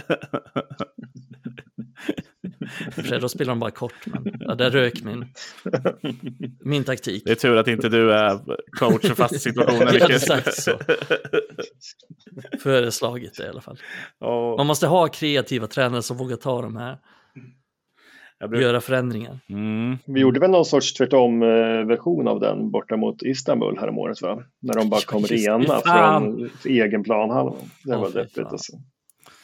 För 2.93 3.03
sig, 3.03 3.21
Då 3.21 3.29
spelar 3.29 3.53
de 3.53 3.61
bara 3.61 3.71
kort, 3.71 4.07
men 4.07 4.37
ja, 4.41 4.55
där 4.55 4.71
rök 4.71 5.03
min, 5.03 5.27
min 6.61 6.85
taktik. 6.85 7.23
Det 7.25 7.31
är 7.31 7.35
tur 7.35 7.57
att 7.57 7.69
inte 7.69 7.89
du 7.89 8.13
är 8.13 8.41
coach 8.79 9.07
för 9.07 9.15
fast 9.15 9.41
situationen. 9.41 9.89
Jag 9.95 10.01
hade 10.01 10.21
sagt 10.21 10.63
så. 10.63 10.79
Föreslagit 12.63 13.37
det 13.37 13.45
i 13.45 13.49
alla 13.49 13.61
fall. 13.61 13.79
Och 14.19 14.57
Man 14.57 14.67
måste 14.67 14.87
ha 14.87 15.09
kreativa 15.09 15.67
tränare 15.67 16.03
som 16.03 16.17
vågar 16.17 16.37
ta 16.37 16.63
de 16.63 16.77
här, 16.77 16.99
brukar... 18.49 18.67
göra 18.67 18.81
förändringar. 18.81 19.39
mm. 19.49 19.99
Vi 20.05 20.21
gjorde 20.21 20.41
väl 20.41 20.51
någon 20.51 20.65
sorts 20.65 20.95
tvärtom-version 20.95 22.29
av 22.29 22.41
den 22.41 22.71
borta 22.71 22.97
mot 22.97 23.23
Istanbul 23.23 23.79
häromåret 23.79 24.23
va? 24.23 24.43
När 24.61 24.75
de 24.75 24.91
bara 24.91 25.01
kom 25.07 25.23
det. 25.23 25.35
rena 25.35 25.81
från 25.81 26.51
egen 26.65 27.03
planhalva. 27.03 27.57
Det 27.85 27.95
Åh, 27.97 28.01
var 28.01 28.11
deppigt 28.11 28.39
alltså. 28.47 28.73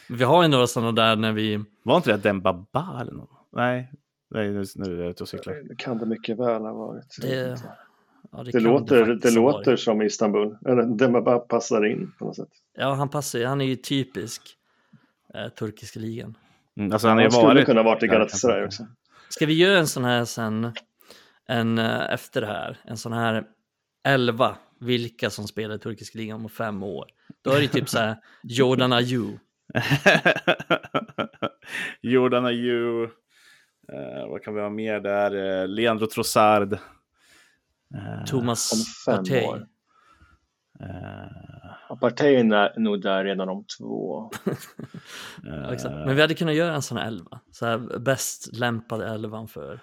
Vi 0.09 0.25
har 0.25 0.43
ju 0.43 0.49
några 0.49 0.67
sådana 0.67 0.93
där 0.93 1.17
när 1.17 1.33
vi... 1.33 1.65
Var 1.83 1.97
inte 1.97 2.13
det 2.13 2.19
Dembaba 2.19 2.99
eller 3.01 3.13
någon? 3.13 3.29
Nej, 3.53 3.93
Nej 4.31 4.51
nu, 4.51 4.65
nu 4.77 4.95
är 4.99 5.03
jag 5.03 5.11
ute 5.11 5.23
och 5.23 5.29
cyklar. 5.29 5.55
Det 5.69 5.77
kan 5.77 5.99
det 5.99 6.07
mycket 6.07 6.39
väl 6.39 6.63
ha 6.63 6.73
varit. 6.73 7.17
Det, 7.23 7.57
ja, 8.33 8.43
Det, 8.43 8.53
kan 8.53 8.63
låter, 8.63 9.07
det, 9.07 9.29
ha 9.29 9.35
låter 9.35 9.71
varit. 9.71 9.81
som 9.81 10.03
Istanbul. 10.03 10.57
Eller 10.67 10.83
den 10.83 11.13
bara 11.13 11.39
passar 11.39 11.87
in 11.87 12.13
på 12.19 12.25
något 12.25 12.37
sätt. 12.37 12.49
Ja, 12.79 12.95
han 12.95 13.09
passar. 13.09 13.45
Han 13.45 13.61
är 13.61 13.65
ju 13.65 13.77
typisk 13.77 14.43
eh, 15.35 15.49
turkiska 15.49 16.01
ligan. 16.01 16.35
Mm, 16.77 16.93
alltså 16.93 17.09
han 17.09 17.19
Han 17.19 17.31
skulle 17.31 17.47
varit... 17.47 17.67
kunna 17.67 17.83
varit 17.83 18.03
i 18.03 18.07
Galatasaray 18.07 18.65
också. 18.65 18.87
Ska 19.29 19.47
vi 19.47 19.55
göra 19.55 19.79
en 19.79 19.87
sån 19.87 20.05
här 20.05 20.25
sen, 20.25 20.73
en, 21.49 21.79
eh, 21.79 22.13
efter 22.13 22.41
det 22.41 22.47
här, 22.47 22.79
en 22.85 22.97
sån 22.97 23.13
här 23.13 23.45
11, 24.05 24.57
vilka 24.81 25.31
som 25.31 25.49
spelar 25.49 25.75
i 25.75 25.79
turkiska 25.79 26.19
ligan 26.19 26.41
om 26.45 26.49
fem 26.49 26.83
år. 26.83 27.07
Då 27.43 27.51
är 27.51 27.61
det 27.61 27.69
typ 27.69 27.89
så 27.89 27.99
här 27.99 28.17
Jordan 28.43 28.93
Ayew. 28.93 29.39
Jordan 32.01 32.47
Ayew. 32.47 33.13
Eh, 33.93 34.29
vad 34.29 34.43
kan 34.43 34.55
vi 34.55 34.61
ha 34.61 34.71
mer 34.71 35.01
där? 35.01 35.61
Eh, 35.63 35.69
Leandro 35.69 36.07
Trossard. 36.07 36.73
Eh, 37.95 38.25
Thomas 38.27 38.73
om 38.73 38.79
fem 39.15 39.25
Partey. 39.25 39.67
År. 40.81 40.87
eh, 40.87 41.93
Apartheiden 41.93 42.53
är 42.53 42.81
nog 42.81 43.03
där 43.03 43.25
redan 43.25 43.49
om 43.49 43.65
två. 43.79 44.31
Exakt. 45.73 45.95
Men 45.95 46.17
vi 46.17 46.21
hade 46.23 46.35
kunnat 46.35 46.55
göra 46.55 46.75
en 46.75 46.83
sån 46.83 46.99
här 46.99 47.07
11. 47.07 47.41
Så 47.51 47.67
här 47.67 47.99
bäst 47.99 48.57
lämpade 48.57 49.07
11 49.09 49.47
för, 49.47 49.81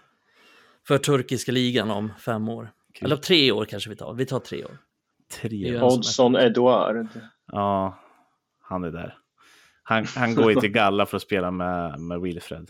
för 0.87 0.97
turkiska 0.97 1.51
ligan 1.51 1.91
om 1.91 2.13
fem 2.19 2.49
år. 2.49 2.71
Kul. 2.93 3.05
Eller 3.05 3.15
tre 3.17 3.51
år 3.51 3.65
kanske 3.65 3.89
vi 3.89 3.95
tar. 3.95 4.13
Vi 4.13 4.25
tar 4.25 4.39
tre 4.39 4.65
år. 4.65 4.77
tre. 5.41 5.81
Oddson 5.81 6.35
Edouard. 6.35 7.07
Ja, 7.51 7.99
han 8.61 8.83
är 8.83 8.91
där. 8.91 9.17
Han, 9.83 10.05
han 10.15 10.35
går 10.35 10.51
ju 10.53 10.59
till 10.59 10.71
Galla 10.73 11.05
för 11.05 11.17
att 11.17 11.23
spela 11.23 11.51
med, 11.51 11.99
med 11.99 12.21
Wilfred. 12.21 12.69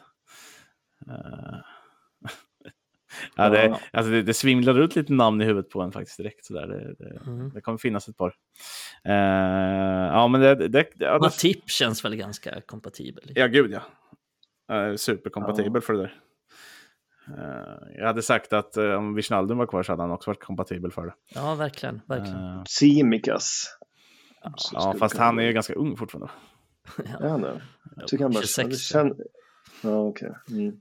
Eh, 1.10 1.56
ja, 3.36 3.50
det, 3.50 3.66
Ja. 3.66 3.80
alltså 3.94 4.12
det, 4.12 4.22
det 4.24 4.34
svimlar 4.34 4.80
ut 4.80 4.96
lite 4.96 5.14
namn 5.14 5.42
i 5.42 5.46
huvudet 5.46 5.70
på 5.72 5.82
en 5.82 5.92
faktiskt 5.92 6.18
direkt. 6.18 6.46
Sådär. 6.46 6.68
Det, 6.68 6.96
det, 7.00 7.20
Mm. 7.28 7.50
det 7.54 7.62
kommer 7.62 7.78
finnas 7.78 8.08
ett 8.10 8.18
par. 8.18 8.34
Eh, 9.06 9.14
ja, 10.14 10.28
men 10.28 10.42
det... 10.42 10.56
det, 10.56 10.68
det 10.68 10.88
ja, 10.98 11.14
det 11.14 11.20
Matip 11.20 11.70
känns 11.70 12.06
väl 12.06 12.16
ganska 12.16 12.62
kompatibel. 12.62 13.24
ja, 13.36 13.48
gud 13.48 13.72
ja. 13.72 13.82
Uh, 14.90 14.96
superkompatibel 14.96 15.82
för 15.82 15.94
det 15.94 16.00
där. 16.00 16.14
Eh, 17.38 17.98
jag 17.98 18.08
hade 18.08 18.22
sagt 18.22 18.54
att 18.54 18.78
eh, 18.78 18.94
om 18.94 19.16
Wijnaldum 19.16 19.58
var 19.58 19.66
kvar 19.68 19.84
så 19.84 19.92
hade 19.92 20.02
han 20.04 20.12
också 20.12 20.30
varit 20.30 20.44
kompatibel 20.44 20.92
för 20.92 21.06
det. 21.06 21.14
Ja, 21.36 21.56
verkligen. 21.56 22.02
verkligen. 22.08 22.66
Simikas. 22.70 23.78
Ja, 24.44 24.54
skulle 24.58 25.00
fast 25.00 25.18
han 25.18 25.40
är 25.40 25.44
ju 25.44 25.54
ganska 25.54 25.74
ung 25.74 25.98
fortfarande. 25.98 26.32
Han 27.20 27.42
det? 27.42 27.62
Jag 27.96 28.08
tycker 28.08 28.24
han 28.24 28.32
bara... 28.34 28.42
26. 28.42 28.70
det 28.70 28.76
känn- 28.78 29.16
Ja, 29.82 29.98
okej. 29.98 30.32
Mm. 30.52 30.76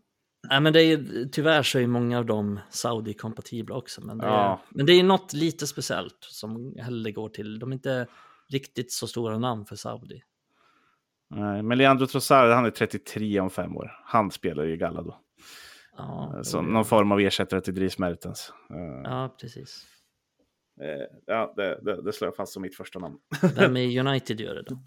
Nej, 0.48 0.60
men 0.60 0.72
det 0.72 0.82
är, 0.82 1.28
tyvärr 1.32 1.62
så 1.62 1.78
är 1.78 1.86
många 1.86 2.18
av 2.18 2.26
dem 2.26 2.60
Saudi-kompatibla 2.70 3.74
också. 3.74 4.00
Men 4.04 4.18
det, 4.18 4.26
Ja. 4.26 4.52
är, 4.52 4.58
men 4.76 4.86
det 4.86 4.92
är 4.92 5.02
något 5.02 5.32
lite 5.32 5.66
speciellt 5.66 6.16
som 6.20 6.74
hellre 6.78 7.12
går 7.12 7.28
till. 7.28 7.58
De 7.58 7.70
är 7.70 7.74
inte 7.74 8.06
riktigt 8.48 8.92
så 8.92 9.06
stora 9.06 9.38
namn 9.38 9.64
för 9.66 9.76
Saudi. 9.76 10.22
Nej, 11.30 11.62
men 11.62 11.78
Leandro 11.78 12.06
Trossard, 12.06 12.50
han 12.50 12.64
är 12.64 12.70
33 12.70 13.40
om 13.40 13.50
fem 13.50 13.76
år. 13.76 13.90
Han 14.04 14.30
spelar 14.30 14.66
i 14.66 14.76
Galla 14.76 15.02
då. 15.02 15.20
Ja, 15.96 16.40
Så 16.44 16.56
jo, 16.58 16.62
någon 16.62 16.84
form 16.84 17.12
av 17.12 17.20
ersättare 17.20 17.60
till 17.60 17.74
Dries 17.74 17.98
Mertens. 17.98 18.52
Eh, 18.70 19.00
ja 19.10 19.36
precis. 19.40 19.84
eh, 20.80 21.16
ja, 21.26 21.52
det, 21.56 21.80
det, 21.82 22.02
det 22.02 22.12
slår 22.12 22.26
jag 22.26 22.36
fast 22.36 22.52
som 22.52 22.62
mitt 22.62 22.76
första 22.76 22.98
namn. 22.98 23.16
Vem 23.56 23.76
i 23.76 24.00
United 24.00 24.40
gör 24.40 24.54
det 24.54 24.62
då? 24.62 24.78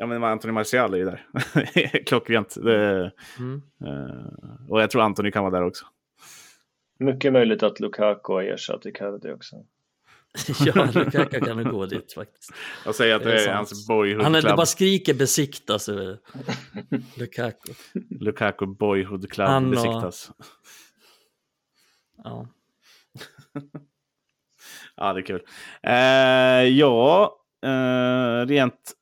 Ja, 0.00 0.06
men 0.06 0.24
Anthony 0.24 0.52
Martial 0.52 0.94
är 0.94 0.98
ju 0.98 1.04
där. 1.04 1.26
Klockrent. 2.06 2.54
Det, 2.64 3.12
Mm. 3.38 3.62
eh, 3.84 4.68
och 4.70 4.82
jag 4.82 4.90
tror 4.90 5.02
Anthony 5.02 5.30
kan 5.30 5.44
vara 5.44 5.54
där 5.54 5.66
också. 5.66 5.84
Mycket 6.98 7.32
möjligt 7.32 7.62
att 7.62 7.80
Lukaku 7.80 8.32
har 8.32 8.42
ersatt 8.42 8.86
Icardi 8.86 9.30
också. 9.32 9.56
ja, 10.60 10.88
Lukaku 10.94 11.40
kan 11.40 11.56
nog 11.62 11.72
gå 11.72 11.86
dit 11.86 12.12
faktiskt. 12.12 12.50
Jag 12.84 12.94
säger 12.94 13.14
att 13.16 13.22
Det 13.22 13.32
är 13.32 13.34
det 13.36 13.44
är 13.46 13.54
hans 13.54 13.88
boyhood 13.88 14.22
Han 14.22 14.34
är, 14.34 14.42
bara 14.56 14.66
skriker 14.66 15.14
besiktas 15.14 15.88
över 15.88 16.18
Lukaku. 17.18 17.72
Lukaku 18.20 18.66
boyhood 18.66 19.30
club 19.32 19.48
Han 19.48 19.64
och- 19.64 19.70
besiktas. 19.70 20.30
Ja. 22.24 22.48
Ja, 24.96 25.12
det 25.12 25.20
är 25.20 25.24
kul. 25.24 25.42
Eh, 25.82 26.78
ja, 26.78 27.36
eh, 27.64 28.46
rent 28.46 28.92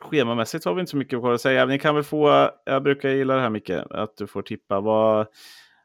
schemamässigt 0.00 0.64
har 0.64 0.74
vi 0.74 0.80
inte 0.80 0.90
så 0.90 0.96
mycket 0.96 1.20
kvar 1.20 1.32
att 1.32 1.40
säga. 1.40 1.66
Ni 1.66 1.78
kan 1.78 1.94
väl 1.94 2.04
få, 2.04 2.50
jag 2.64 2.82
brukar 2.82 3.08
gilla 3.08 3.34
det 3.34 3.40
här 3.40 3.50
mycket, 3.50 3.90
att 3.90 4.16
du 4.16 4.26
får 4.26 4.42
tippa. 4.42 4.80
Vad, 4.80 5.26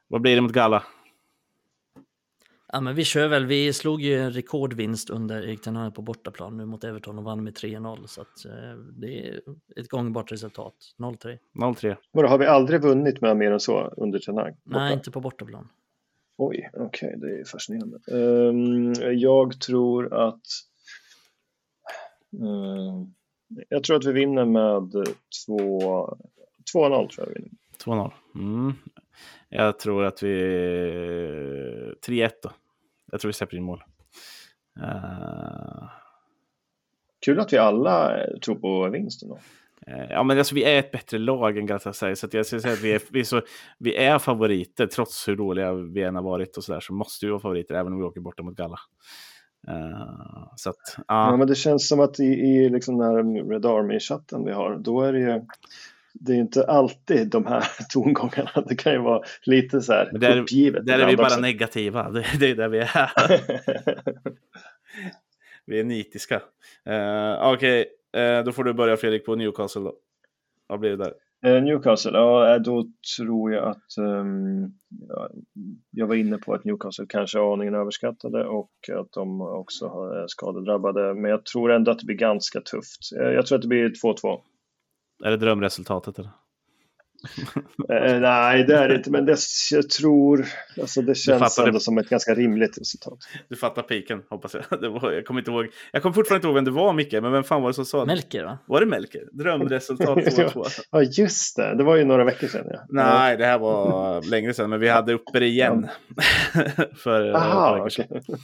vad 0.08 0.22
blir 0.22 0.36
det 0.36 0.42
mot 0.42 0.52
Galla? 0.52 0.84
ja, 2.76 2.82
men 2.82 2.96
vi 2.96 3.04
kör 3.04 3.28
väl. 3.28 3.46
Vi 3.46 3.74
slog 3.74 4.02
ju 4.02 4.20
en 4.20 4.32
rekordvinst 4.32 5.10
under 5.10 5.44
Erik 5.44 5.62
Ten 5.62 5.92
på 5.92 6.02
bortaplan 6.02 6.58
nu 6.58 6.66
mot 6.66 6.84
Everton 6.84 7.18
och 7.18 7.24
vann 7.24 7.44
med 7.44 7.54
3-0. 7.54 8.06
Så 8.06 8.22
att, 8.22 8.46
eh, 8.46 8.78
det 8.94 9.28
är 9.28 9.40
ett 9.76 9.90
gångbart 9.90 10.32
resultat. 10.32 10.76
0-3. 10.98 11.38
0-3. 11.54 11.96
Vadå, 12.12 12.28
har 12.28 12.38
vi 12.38 12.46
aldrig 12.46 12.82
vunnit 12.82 13.22
med 13.22 13.38
mer 13.38 13.52
än 13.52 13.60
så 13.60 13.94
under 13.98 14.20
Ten? 14.20 14.56
Nej, 14.64 14.94
inte 14.94 15.12
på 15.12 15.22
bortaplan. 15.22 15.68
Oj, 16.38 16.70
okej, 16.74 17.16
det 17.18 17.40
är 17.40 17.44
fascinerande. 17.44 18.00
Ehm, 18.12 18.94
jag 19.20 19.62
tror 19.62 20.14
att 20.14 20.46
ehm, 22.34 23.14
jag 23.70 23.84
tror 23.84 23.98
att 23.98 24.06
vi 24.06 24.12
vinner 24.12 24.46
med 24.46 24.92
2 25.48 26.18
2-0 26.74 27.10
tror 27.10 27.10
jag 27.18 27.26
vi 27.26 27.34
vinner. 27.34 27.52
2-0. 27.86 28.12
Mm. 28.36 28.74
Jag 29.50 29.80
tror 29.80 30.04
att 30.04 30.24
vi... 30.24 30.36
3-1 32.08 32.32
då. 32.44 32.52
Jag 33.12 33.22
tror 33.22 33.30
vi 33.30 33.34
släpper 33.34 33.58
in 33.58 33.64
mål. 33.64 33.84
Eh, 34.82 35.90
Kul 37.26 37.40
att 37.40 37.54
vi 37.54 37.58
alla 37.58 38.18
tror 38.46 38.56
på 38.56 38.90
vinsten 38.90 39.30
då. 39.30 39.40
Eh, 39.88 40.06
Ja, 40.10 40.24
men 40.24 40.38
alltså, 40.38 40.56
vi 40.56 40.64
är 40.64 40.80
ett 40.80 40.92
bättre 40.92 41.18
lag 41.18 41.58
än 41.58 41.66
Galatasaray. 41.66 42.16
Så 42.16 42.26
att 42.26 42.34
jag 42.34 42.46
skulle 42.46 42.62
säga 42.62 42.74
att 42.74 42.82
vi 42.82 42.92
är, 42.94 43.02
vi, 43.10 43.20
är 43.20 43.24
så, 43.24 43.42
vi 43.78 43.96
är 43.96 44.20
favoriter. 44.20 44.88
Trots 44.88 45.28
hur 45.28 45.36
dåliga 45.36 45.74
vi 45.74 46.04
än 46.04 46.16
har 46.16 46.24
varit 46.24 46.58
och 46.58 46.64
så 46.64 46.74
där, 46.74 46.80
så 46.80 46.94
måste 46.94 47.26
vi 47.26 47.30
vara 47.30 47.42
favoriter 47.42 47.76
även 47.76 47.94
om 47.94 48.00
vi 48.00 48.06
åker 48.06 48.22
borta 48.22 48.44
mot 48.44 48.56
Galla. 48.56 48.80
Eh, 49.68 50.48
så 50.56 50.70
att, 50.70 50.96
Ja. 50.98 51.04
ja. 51.08 51.38
men 51.38 51.48
det 51.48 51.56
känns 51.56 51.88
som 51.88 52.00
att 52.00 52.20
i, 52.20 52.24
i 52.24 52.70
liksom 52.70 52.98
den 52.98 53.08
här 53.08 53.50
Red 53.50 53.66
Army-chatten 53.66 54.46
vi 54.46 54.52
har, 54.52 54.76
då 54.76 55.02
är 55.02 55.14
det 55.14 55.20
ju 55.20 55.42
det 56.20 56.32
är 56.34 56.38
inte 56.38 56.66
alltid 56.66 57.28
de 57.30 57.46
här 57.46 57.64
tongångarna. 57.90 58.64
Det 58.68 58.76
kan 58.76 58.94
ju 58.94 59.00
vara 59.00 59.22
lite 59.44 59.82
så 59.82 59.94
här 59.94 60.10
Men 60.12 60.22
där, 60.22 60.40
uppgivet. 60.42 60.86
där 60.86 61.00
är 61.00 61.08
vi 61.08 61.18
bara 61.18 61.28
också. 61.28 61.40
negativa. 61.40 62.10
Det, 62.12 62.26
det 62.40 62.50
är 62.50 62.56
där 62.56 62.68
vi 62.68 62.80
är. 62.80 62.88
vi 65.66 65.80
är 65.80 65.84
nitiska. 65.84 66.36
Uh, 66.90 67.54
Okej, 67.54 67.86
eh, 68.18 68.44
då 68.44 68.52
får 68.52 68.64
du 68.64 68.74
börja 68.74 68.98
Fredrik 68.98 69.26
på 69.26 69.36
Newcastle 69.36 69.82
då. 69.82 69.94
Vad 70.68 70.80
blir 70.80 70.90
det 70.90 70.98
där? 70.98 71.14
Eh, 71.46 71.64
Newcastle, 71.64 72.12
ja 72.18 72.56
eh, 72.56 72.62
då 72.62 72.86
tror 73.18 73.54
jag 73.54 73.68
att 73.70 73.98
um, 74.00 74.74
ja, 75.08 75.30
jag 75.92 76.08
var 76.08 76.16
inne 76.16 76.38
på 76.38 76.54
att 76.54 76.64
Newcastle 76.66 77.06
kanske 77.10 77.40
är 77.40 77.54
aningen 77.54 77.76
överskattade 77.76 78.46
och 78.48 78.72
att 79.00 79.12
de 79.12 79.42
också 79.42 79.88
har- 79.88 80.16
är 80.16 80.28
skadedrabbade. 80.28 81.14
Men 81.14 81.32
jag 81.32 81.46
tror 81.46 81.72
ändå 81.72 81.92
att 81.92 82.00
det 82.00 82.06
blir 82.06 82.16
ganska 82.18 82.62
tufft. 82.62 83.00
Jag 83.12 83.46
tror 83.46 83.56
att 83.56 83.62
det 83.62 83.68
blir 83.68 83.90
2-2. 83.90 84.42
Är 85.26 85.32
det 85.32 85.38
drömresultatet? 85.38 86.20
Eller? 86.20 86.32
Eh, 87.90 88.20
nej, 88.20 88.64
det 88.64 88.76
är 88.78 88.88
det 88.88 88.96
inte, 88.96 89.12
men 89.12 89.26
det, 89.26 89.38
jag 89.72 89.90
tror, 89.90 90.46
alltså 90.82 91.02
det 91.02 91.16
känns 91.16 91.60
ändå 91.60 91.72
det. 91.72 91.80
som 91.80 91.98
ett 91.98 92.10
ganska 92.10 92.34
rimligt 92.34 92.78
resultat. 92.78 93.18
Du 93.50 93.56
fattar 93.56 93.82
piken, 93.82 94.22
hoppas 94.30 94.54
jag. 94.54 94.64
Det 94.82 94.90
var, 94.90 95.12
jag 95.12 95.26
kommer 95.26 95.42
inte 95.42 95.52
ihåg. 95.52 95.68
Jag 95.92 96.02
kommer 96.02 96.14
fortfarande 96.14 96.38
inte 96.38 96.48
ihåg 96.48 96.56
vem 96.56 96.66
det 96.66 96.72
var, 96.72 96.94
Micke, 96.94 97.14
men 97.14 97.32
vem 97.32 97.44
fan 97.44 97.62
var 97.62 97.70
det 97.70 97.74
som 97.74 97.86
sa 97.86 98.00
det? 98.00 98.06
Melker 98.06 98.44
va? 98.44 98.58
Var 98.68 98.80
det 98.80 98.86
Melker? 98.86 99.22
Drömresultat 99.32 100.18
2-2. 100.18 100.66
Ja, 100.92 101.02
just 101.02 101.56
det, 101.56 101.76
det 101.76 101.84
var 101.84 101.96
ju 101.96 102.06
några 102.06 102.24
veckor 102.24 102.48
sedan. 102.48 102.66
Ja. 102.70 102.80
Nej, 102.90 103.38
det 103.38 103.46
här 103.46 103.60
var 103.60 104.22
längre 104.30 104.54
sedan, 104.54 104.70
men 104.70 104.80
vi 104.80 104.90
hade 104.90 105.14
uppe 105.14 105.40
det 105.40 105.48
igen. 105.48 105.88
För 106.96 107.30
eh, 107.30 107.36
Aha, 107.36 107.74
veckor 107.74 107.90
sedan. 107.90 108.06
okej. 108.10 108.36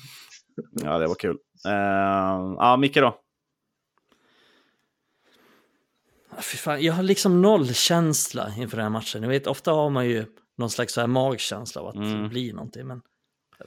Ja, 0.84 0.98
det 0.98 1.08
var 1.08 1.16
kul. 1.16 1.38
Uh, 1.68 2.56
ja, 2.58 2.78
Micke 2.78 2.96
då? 2.98 3.08
Ah, 3.08 3.14
Fy 3.14 3.18
fan, 6.38 6.82
jag 6.84 6.94
har 6.94 7.04
liksom 7.04 7.42
noll 7.42 7.74
känsla 7.74 8.54
inför 8.58 8.78
den 8.78 8.84
här 8.84 8.90
matchen. 8.92 9.22
Jag 9.24 9.30
vet, 9.30 9.48
ofta 9.48 9.72
har 9.72 9.90
man 9.90 10.08
ju 10.10 10.26
någon 10.58 10.70
slags 10.70 10.94
så 10.94 11.02
här 11.02 11.08
magkänsla 11.08 11.82
av 11.82 11.88
att 11.88 11.96
Mm. 11.96 12.24
det 12.24 12.30
blir 12.30 12.54
någonting, 12.54 12.88
men 12.88 13.02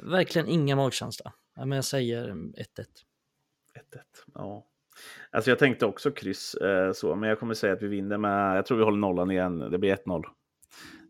verkligen 0.03 0.49
ingen 0.49 0.77
magkänsla. 0.79 1.33
Ja, 1.57 1.65
men 1.65 1.77
jag 1.77 1.85
säger 1.85 2.29
1-1. 2.29 2.55
1-1. 2.57 2.87
Ja. 4.35 4.67
Alltså 5.31 5.51
jag 5.51 5.59
tänkte 5.59 5.87
också 5.87 6.11
kryss, 6.11 6.55
eh, 6.55 6.93
så, 6.93 7.15
men 7.17 7.29
jag 7.29 7.41
kommer 7.41 7.55
säga 7.55 7.73
att 7.73 7.83
vi 7.83 7.89
vinner 7.89 8.19
med, 8.19 8.57
jag 8.57 8.67
tror 8.67 8.79
vi 8.79 8.85
håller 8.85 8.99
nollan 8.99 9.31
igen. 9.31 9.59
Det 9.59 9.79
blir 9.79 9.97
1-0. 9.97 10.23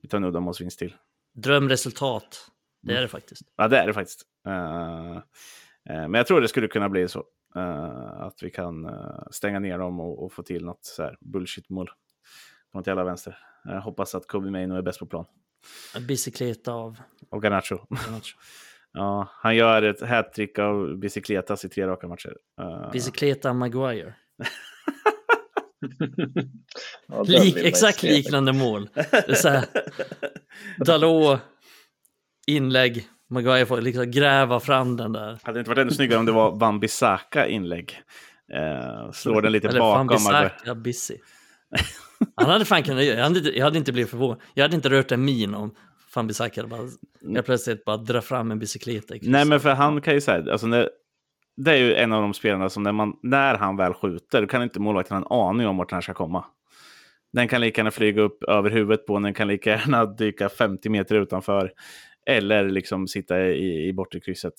Vi 0.03 0.09
tar 0.09 0.19
en 0.19 0.25
uddamålsvinst 0.25 0.79
till. 0.79 0.95
Drömresultat, 1.35 2.51
det 2.83 2.93
är 2.93 2.97
Mm. 2.97 3.03
det 3.03 3.09
faktiskt. 3.09 3.43
Ja, 3.57 3.69
det 3.69 3.79
är 3.79 3.87
det 3.87 3.93
faktiskt. 3.95 4.23
Eh, 4.47 5.17
eh, 5.17 5.21
men 6.09 6.15
jag 6.15 6.27
tror 6.27 6.41
det 6.41 6.49
skulle 6.49 6.69
kunna 6.69 6.89
bli 6.89 7.09
så. 7.09 7.25
Eh, 7.57 8.21
att 8.21 8.43
vi 8.43 8.51
kan 8.51 8.87
eh, 8.87 9.23
stänga 9.31 9.59
ner 9.59 9.79
dem 9.79 10.01
och, 10.01 10.25
och 10.25 10.33
få 10.33 10.43
till 10.43 10.65
något 10.65 10.85
så 10.85 11.03
här 11.03 11.17
bullshit-mål. 11.21 11.91
På 12.73 12.79
något 12.79 12.87
jävla 12.87 13.05
vänster. 13.05 13.39
Jag 13.65 13.81
hoppas 13.81 14.15
att 14.15 14.27
Kobe 14.27 14.51
Maino 14.51 14.75
är 14.75 14.83
bäst 14.83 14.99
på 14.99 15.07
plan. 15.07 15.25
En 15.97 16.07
bicykleta 16.07 16.73
av 16.73 17.01
Och 17.31 17.43
Garnacho. 17.43 17.77
Garnacho. 17.91 18.37
ja, 18.93 19.29
han 19.31 19.57
gör 19.57 19.83
ett 19.83 20.01
hattrick 20.01 20.59
av 20.59 20.97
bicicletas 20.97 21.65
i 21.65 21.69
tre 21.69 21.87
raka 21.87 22.09
matcher. 22.09 22.37
Eh, 22.61 22.91
Bicykleta 22.93 23.53
Maguire. 23.53 24.15
Ja, 27.07 27.23
Lik, 27.23 27.57
exakt 27.57 28.03
liknande 28.03 28.53
mål. 28.53 28.89
Det 28.95 29.29
är 29.29 29.35
så 29.35 29.49
här, 29.49 29.65
Dalot, 30.85 31.41
inlägg, 32.47 33.09
Maguire 33.35 33.67
får 33.67 33.81
liksom 33.81 34.11
gräva 34.11 34.61
fram 34.61 34.97
den 34.97 35.13
där. 35.13 35.39
Hade 35.43 35.57
det 35.57 35.61
inte 35.61 35.71
varit 35.71 35.79
ännu 35.79 35.91
snyggare 35.91 36.19
om 36.19 36.27
det 36.27 36.33
var 36.33 36.51
Van 36.57 36.81
Bissaka 36.81 37.47
inlägg? 37.47 38.01
Eh, 38.53 39.11
slår 39.13 39.43
den 39.43 39.53
lite 39.53 39.69
Eller 39.69 39.81
bakom. 39.81 40.09
Fambisaka 40.09 40.75
Bissi. 40.75 41.17
Han 42.37 42.51
hade 42.51 42.65
fan 42.65 42.83
kunnat 42.83 43.05
göra, 43.05 43.17
jag 43.17 43.25
hade, 43.25 43.39
inte- 43.39 43.59
jag 43.59 43.65
hade 43.65 43.79
inte 43.79 43.93
blivit 43.93 44.11
förvånad. 44.11 44.41
Jag 44.55 44.65
hade 44.65 44.77
inte 44.77 44.91
rört 44.91 45.13
en 45.13 45.25
min 45.25 45.55
om 45.55 45.75
Fambisaka 46.11 46.61
hade 46.61 46.71
bara, 46.77 46.89
jag 47.21 47.45
plötsligt 47.45 47.85
bara 47.85 47.97
dra 47.97 48.21
fram 48.21 48.51
en 48.51 48.59
bicykleta. 48.59 49.15
krysset. 49.15 49.31
Nej, 49.31 49.45
men 49.45 49.61
för 49.61 49.71
han 49.75 50.01
kan 50.01 50.15
ju 50.15 50.21
säga, 50.21 50.53
alltså 50.53 50.67
när, 50.67 50.89
det 51.57 51.71
är 51.73 51.77
ju 51.77 51.95
en 51.95 52.13
av 52.13 52.23
de 52.23 52.35
spelarna 52.35 52.69
som 52.69 52.83
när, 52.83 52.93
man, 52.93 53.13
när 53.23 53.55
han 53.55 53.77
väl 53.77 53.95
skjuter, 53.95 54.41
då 54.41 54.47
kan 54.49 54.63
inte 54.63 54.81
målvakten 54.81 55.17
ha 55.17 55.23
en 55.23 55.49
aning 55.49 55.67
om 55.67 55.77
vart 55.77 55.89
den 55.89 55.97
här 55.97 56.01
ska 56.01 56.15
komma. 56.15 56.45
Den 57.33 57.49
kan 57.49 57.61
lika 57.61 57.81
gärna 57.81 57.91
flyga 57.91 58.23
upp 58.23 58.43
över 58.43 58.71
huvudet 58.71 59.07
på, 59.07 59.19
den 59.19 59.35
kan 59.35 59.49
lika 59.49 59.71
gärna 59.71 60.05
dyka 60.05 60.49
50 60.49 60.89
meter 60.89 61.15
utanför. 61.15 61.73
Eller 62.27 62.69
liksom 62.69 63.09
sitta 63.09 63.41
i, 63.47 63.89
i 63.89 63.93
bortre 63.93 64.21
krysset. 64.21 64.55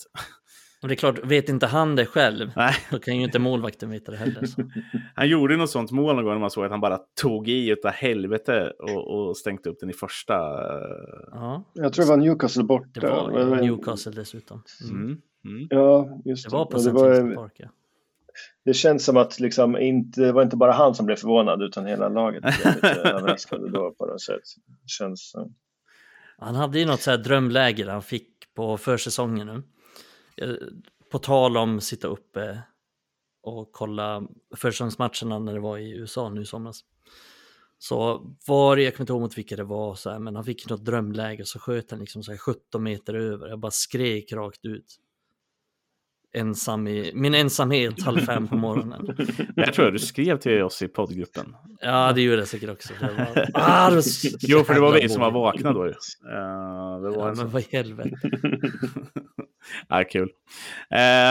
Och 0.82 0.88
det 0.88 0.94
är 0.94 0.96
klart, 0.96 1.24
vet 1.24 1.48
inte 1.48 1.66
han 1.66 1.96
det 1.96 2.06
själv, 2.06 2.50
Nej, 2.56 2.74
då 2.90 2.98
kan 2.98 3.16
ju 3.16 3.24
inte 3.24 3.38
målvakten 3.38 3.90
veta 3.90 4.12
det 4.12 4.18
heller. 4.18 4.46
Så. 4.46 4.62
han 5.14 5.28
gjorde 5.28 5.56
något 5.56 5.70
sånt 5.70 5.90
mål 5.90 6.14
någon 6.16 6.24
gång 6.24 6.32
när 6.34 6.40
man 6.40 6.50
såg 6.50 6.64
att 6.64 6.70
han 6.70 6.80
bara 6.80 6.98
tog 7.20 7.48
i 7.48 7.68
utav 7.70 7.90
helvete 7.90 8.72
och, 8.78 9.08
och 9.28 9.36
stänkte 9.36 9.70
upp 9.70 9.80
den 9.80 9.90
i 9.90 9.92
första. 9.92 10.34
eh, 10.34 11.28
Ja, 11.32 11.64
Jag 11.74 11.92
tror 11.92 12.04
det 12.04 12.10
var 12.10 12.16
Newcastle 12.16 12.62
borta. 12.64 13.00
det 13.00 13.44
var 13.44 13.56
Newcastle 13.56 14.12
dessutom. 14.12 14.62
Mm. 14.90 15.02
Mm. 15.04 15.20
Mm. 15.44 15.66
Ja, 15.70 16.20
just 16.24 16.44
Det 16.44 16.52
var 16.56 16.64
på 16.66 16.78
det, 16.78 16.90
var, 16.90 17.34
Park, 17.34 17.52
ja. 17.56 17.68
det 18.64 18.74
känns 18.74 19.04
som 19.04 19.16
att 19.16 19.40
liksom 19.40 19.76
inte, 19.76 20.20
det 20.20 20.32
var 20.32 20.42
inte 20.42 20.56
bara 20.56 20.72
han 20.72 20.94
som 20.94 21.06
blev 21.06 21.16
förvånad 21.16 21.62
utan 21.62 21.86
hela 21.86 22.08
laget 22.08 22.42
blev 22.42 22.74
lite 22.74 22.88
överraskade 22.88 23.70
då 23.70 23.94
på 23.98 24.06
något 24.06 24.20
sätt. 24.22 24.40
Det 24.66 24.88
känns, 24.88 25.34
eh, 25.34 25.44
han 26.38 26.54
hade 26.54 26.78
ju 26.78 26.84
något 26.84 27.00
så 27.00 27.10
här 27.10 27.18
drömläger 27.18 27.86
han 27.86 28.02
fick 28.02 28.54
på 28.54 28.78
försäsongen 28.78 29.46
nu. 29.46 29.62
Eh, 30.36 30.56
på 31.10 31.18
tal 31.18 31.56
om 31.56 31.80
sitta 31.80 32.08
uppe 32.08 32.62
och 33.42 33.72
kolla 33.72 34.22
försäsongsmatcherna 34.56 35.38
när 35.38 35.54
det 35.54 35.60
var 35.60 35.78
i 35.78 35.90
USA 35.90 36.28
nu 36.28 36.42
i 36.42 36.46
somras. 36.46 36.80
Så 37.78 38.26
var 38.46 38.76
det, 38.76 38.82
jag 38.82 38.94
kommer 38.94 39.02
inte 39.02 39.12
ihåg 39.12 39.20
mot 39.20 39.38
vilka 39.38 39.56
det 39.56 39.64
var, 39.64 39.94
så 39.94 40.10
här, 40.10 40.18
men 40.18 40.36
han 40.36 40.44
fick 40.44 40.68
något 40.68 40.84
drömläge 40.84 41.42
och 41.42 41.48
så 41.48 41.58
sköt 41.58 41.90
han 41.90 42.00
liksom 42.00 42.22
så 42.22 42.30
här 42.30 42.38
17 42.38 42.82
meter 42.82 43.14
över. 43.14 43.48
Jag 43.48 43.58
bara 43.58 43.70
skrek 43.70 44.32
rakt 44.32 44.64
ut 44.64 44.96
ensam 46.36 46.86
i 46.86 47.12
min 47.14 47.34
ensamhet 47.34 48.02
halv 48.02 48.18
fem 48.18 48.48
på 48.48 48.56
morgonen. 48.56 49.16
Jag 49.56 49.74
tror 49.74 49.90
du 49.90 49.98
skrev 49.98 50.36
till 50.36 50.62
oss 50.62 50.82
i 50.82 50.88
poddgruppen. 50.88 51.56
Ja, 51.80 52.12
det 52.12 52.22
gjorde 52.22 52.38
jag 52.38 52.48
säkert 52.48 52.70
också. 52.70 52.94
För 52.94 53.06
var... 53.06 53.48
ah, 53.54 53.90
det 53.94 54.02
jo, 54.40 54.64
för 54.64 54.74
det 54.74 54.80
var 54.80 54.92
vi 54.92 55.08
som 55.08 55.22
var 55.22 55.30
vakna 55.30 55.72
då. 55.72 55.84
Uh, 55.84 55.92
det 57.02 57.10
var 57.10 57.28
ja, 57.28 57.34
men 57.36 57.50
vad 57.50 57.62
i 57.62 57.66
helvete. 57.72 58.10
ja, 59.88 60.04
kul. 60.04 60.28
Uh, 60.28 60.28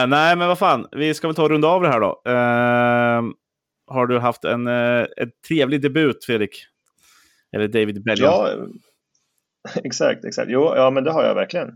nej, 0.07 0.35
men 0.35 0.47
vad 0.47 0.59
fan, 0.59 0.87
vi 0.91 1.13
ska 1.13 1.27
väl 1.27 1.35
ta 1.35 1.43
och 1.43 1.49
runda 1.49 1.67
av 1.67 1.81
det 1.81 1.89
här 1.89 1.99
då. 1.99 2.21
Uh, 2.27 3.31
har 3.87 4.07
du 4.07 4.19
haft 4.19 4.43
en, 4.43 4.67
en 4.67 5.31
trevlig 5.47 5.81
debut, 5.81 6.25
Fredrik? 6.25 6.65
Eller 7.55 7.67
David 7.67 8.03
Bellion? 8.03 8.25
Ja, 8.25 8.49
exakt, 9.83 10.25
exakt. 10.25 10.51
Jo, 10.51 10.73
ja, 10.75 10.89
men 10.89 11.03
det 11.03 11.11
har 11.11 11.23
jag 11.23 11.35
verkligen. 11.35 11.69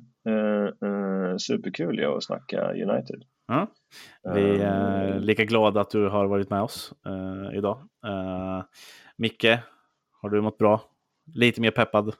Superkul 1.39 2.05
att 2.05 2.23
snacka 2.23 2.71
United. 2.71 3.23
Ja. 3.47 3.67
Vi 4.35 4.59
är 4.61 5.15
uh, 5.15 5.19
lika 5.19 5.45
glada 5.45 5.81
att 5.81 5.89
du 5.89 6.09
har 6.09 6.25
varit 6.25 6.49
med 6.49 6.61
oss 6.61 6.93
uh, 7.07 7.57
idag. 7.57 7.77
Uh, 8.07 8.63
Micke, 9.17 9.57
har 10.21 10.29
du 10.29 10.41
mått 10.41 10.57
bra? 10.57 10.81
Lite 11.33 11.61
mer 11.61 11.71
peppad? 11.71 12.13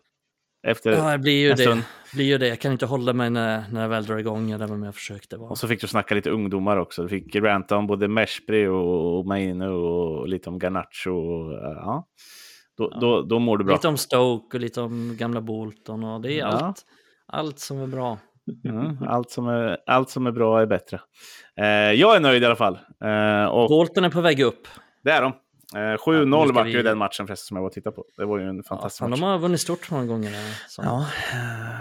Efter 0.68 0.91
ja, 0.91 1.12
det 1.12 1.18
blir 1.18 1.41
ju 1.41 1.54
det. 1.54 1.84
blir 2.14 2.26
ju 2.26 2.38
det. 2.38 2.48
Jag 2.48 2.60
kan 2.60 2.72
inte 2.72 2.86
hålla 2.86 3.14
mig 3.14 3.30
när, 3.30 3.64
när 3.72 3.82
jag 3.82 3.90
väl 3.90 4.06
drar 4.06 4.18
igång, 4.18 4.52
eller 4.52 4.68
vad 4.68 4.88
jag 4.88 4.96
försökte 4.96 5.38
vara. 5.38 5.50
Och 5.50 5.58
så 5.58 5.68
fick 5.68 5.82
du 5.82 5.88
snacka 5.88 6.16
lite 6.16 6.30
ungdomar 6.30 6.78
också. 6.78 7.04
Du 7.04 7.10
fick 7.10 7.36
ranta 7.36 7.78
om 7.78 7.88
både 7.88 8.08
Meshbri 8.08 8.68
och 8.68 9.26
Maino 9.26 9.66
och 9.66 10.28
lite 10.28 10.50
om 10.50 10.60
Garnacho. 10.60 11.12
Och, 11.12 11.54
ja. 11.54 12.08
Då, 12.78 12.90
ja. 12.91 13.00
Då, 13.00 13.22
då 13.22 13.40
mår 13.40 13.58
du 13.58 13.64
bra. 13.64 13.76
Lite 13.76 13.88
om 13.88 13.98
Stoke 13.98 14.58
och 14.58 14.62
lite 14.62 14.82
om 14.82 15.16
gamla 15.18 15.41
Bolton 15.41 16.04
och 16.04 16.22
det 16.22 16.34
är 16.34 16.40
ja. 16.40 16.48
allt, 16.48 16.86
allt 17.26 17.60
som 17.60 17.82
är 17.82 17.88
bra. 17.88 18.18
Mm, 18.65 18.97
allt, 19.07 19.31
som 19.31 19.47
är, 19.47 19.77
allt 19.85 20.09
som 20.09 20.27
är 20.27 20.31
bra 20.31 20.61
är 20.61 20.65
bättre. 20.65 20.99
Eh, 21.57 21.65
jag 21.91 22.15
är 22.15 22.19
nöjd 22.19 22.43
i 22.43 22.45
alla 22.45 22.55
fall. 22.55 22.80
Eh, 23.03 23.45
och 23.45 23.69
Bolton 23.69 24.03
är 24.03 24.09
på 24.09 24.21
väg 24.21 24.39
upp. 24.39 24.67
Det 25.03 25.11
är 25.11 25.21
de. 25.21 25.34
Eh, 25.76 25.97
7-0 25.97 26.47
ja, 26.47 26.53
var 26.53 26.63
vi... 26.63 26.71
ju 26.71 26.84
den 26.84 26.97
matchen 26.97 27.27
förresten 27.27 27.47
som 27.47 27.57
jag 27.57 27.61
var 27.61 27.69
och 27.69 27.73
tittade 27.73 27.95
på. 27.95 28.05
Det 28.17 28.26
var 28.26 28.39
ju 28.39 28.49
en 28.49 28.63
fantastisk 28.63 29.01
ja, 29.01 29.07
match. 29.07 29.19
De 29.19 29.26
har 29.26 29.39
vunnit 29.39 29.61
stort 29.61 29.91
många 29.91 30.05
gånger. 30.05 30.31
Så. 30.67 30.81
Ja, 30.85 31.05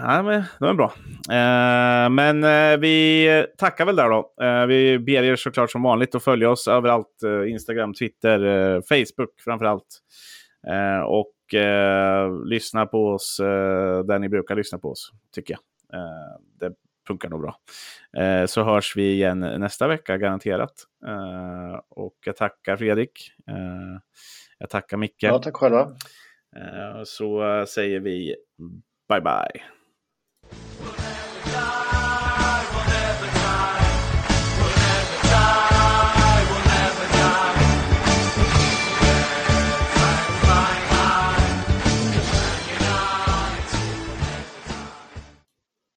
ja 0.03 0.23
men 0.23 0.43
de 0.59 0.69
är 0.69 0.73
bra. 0.73 0.93
Eh, 1.29 2.09
men 2.09 2.43
eh, 2.43 2.77
vi 2.77 3.45
tackar 3.57 3.85
väl 3.85 3.95
där 3.95 4.09
då. 4.09 4.33
Eh, 4.45 4.65
vi 4.65 4.99
ber 4.99 5.23
er 5.23 5.35
såklart 5.35 5.71
som 5.71 5.83
vanligt 5.83 6.15
att 6.15 6.23
följa 6.23 6.49
oss 6.49 6.67
överallt. 6.67 7.23
Eh, 7.23 7.51
Instagram, 7.51 7.93
Twitter, 7.93 8.45
eh, 8.45 8.81
Facebook 8.81 9.41
framför 9.43 9.65
allt. 9.65 9.99
och 11.05 11.35
lyssna 12.45 12.85
på 12.85 13.07
oss 13.07 13.37
där 14.05 14.19
ni 14.19 14.29
brukar 14.29 14.55
lyssna 14.55 14.77
på 14.77 14.91
oss, 14.91 15.11
tycker 15.35 15.53
jag. 15.53 15.59
Eh, 15.93 16.41
det 16.59 16.73
funkar 17.07 17.29
nog 17.29 17.41
bra. 17.41 17.55
Eh, 18.17 18.45
så 18.45 18.63
hörs 18.63 18.95
vi 18.95 19.11
igen 19.11 19.39
nästa 19.39 19.87
vecka, 19.87 20.17
garanterat. 20.17 20.73
Eh, 21.07 21.79
och 21.89 22.15
jag 22.25 22.35
tackar 22.35 22.77
Fredrik. 22.77 23.31
jag 24.57 24.69
tackar 24.69 24.97
Micke. 24.97 25.23
Ja, 25.23 25.39
tack 25.39 25.55
själva. 25.55 25.91
så 27.05 27.65
säger 27.67 27.99
vi 27.99 28.35
bye 29.09 29.21
bye. 29.21 29.78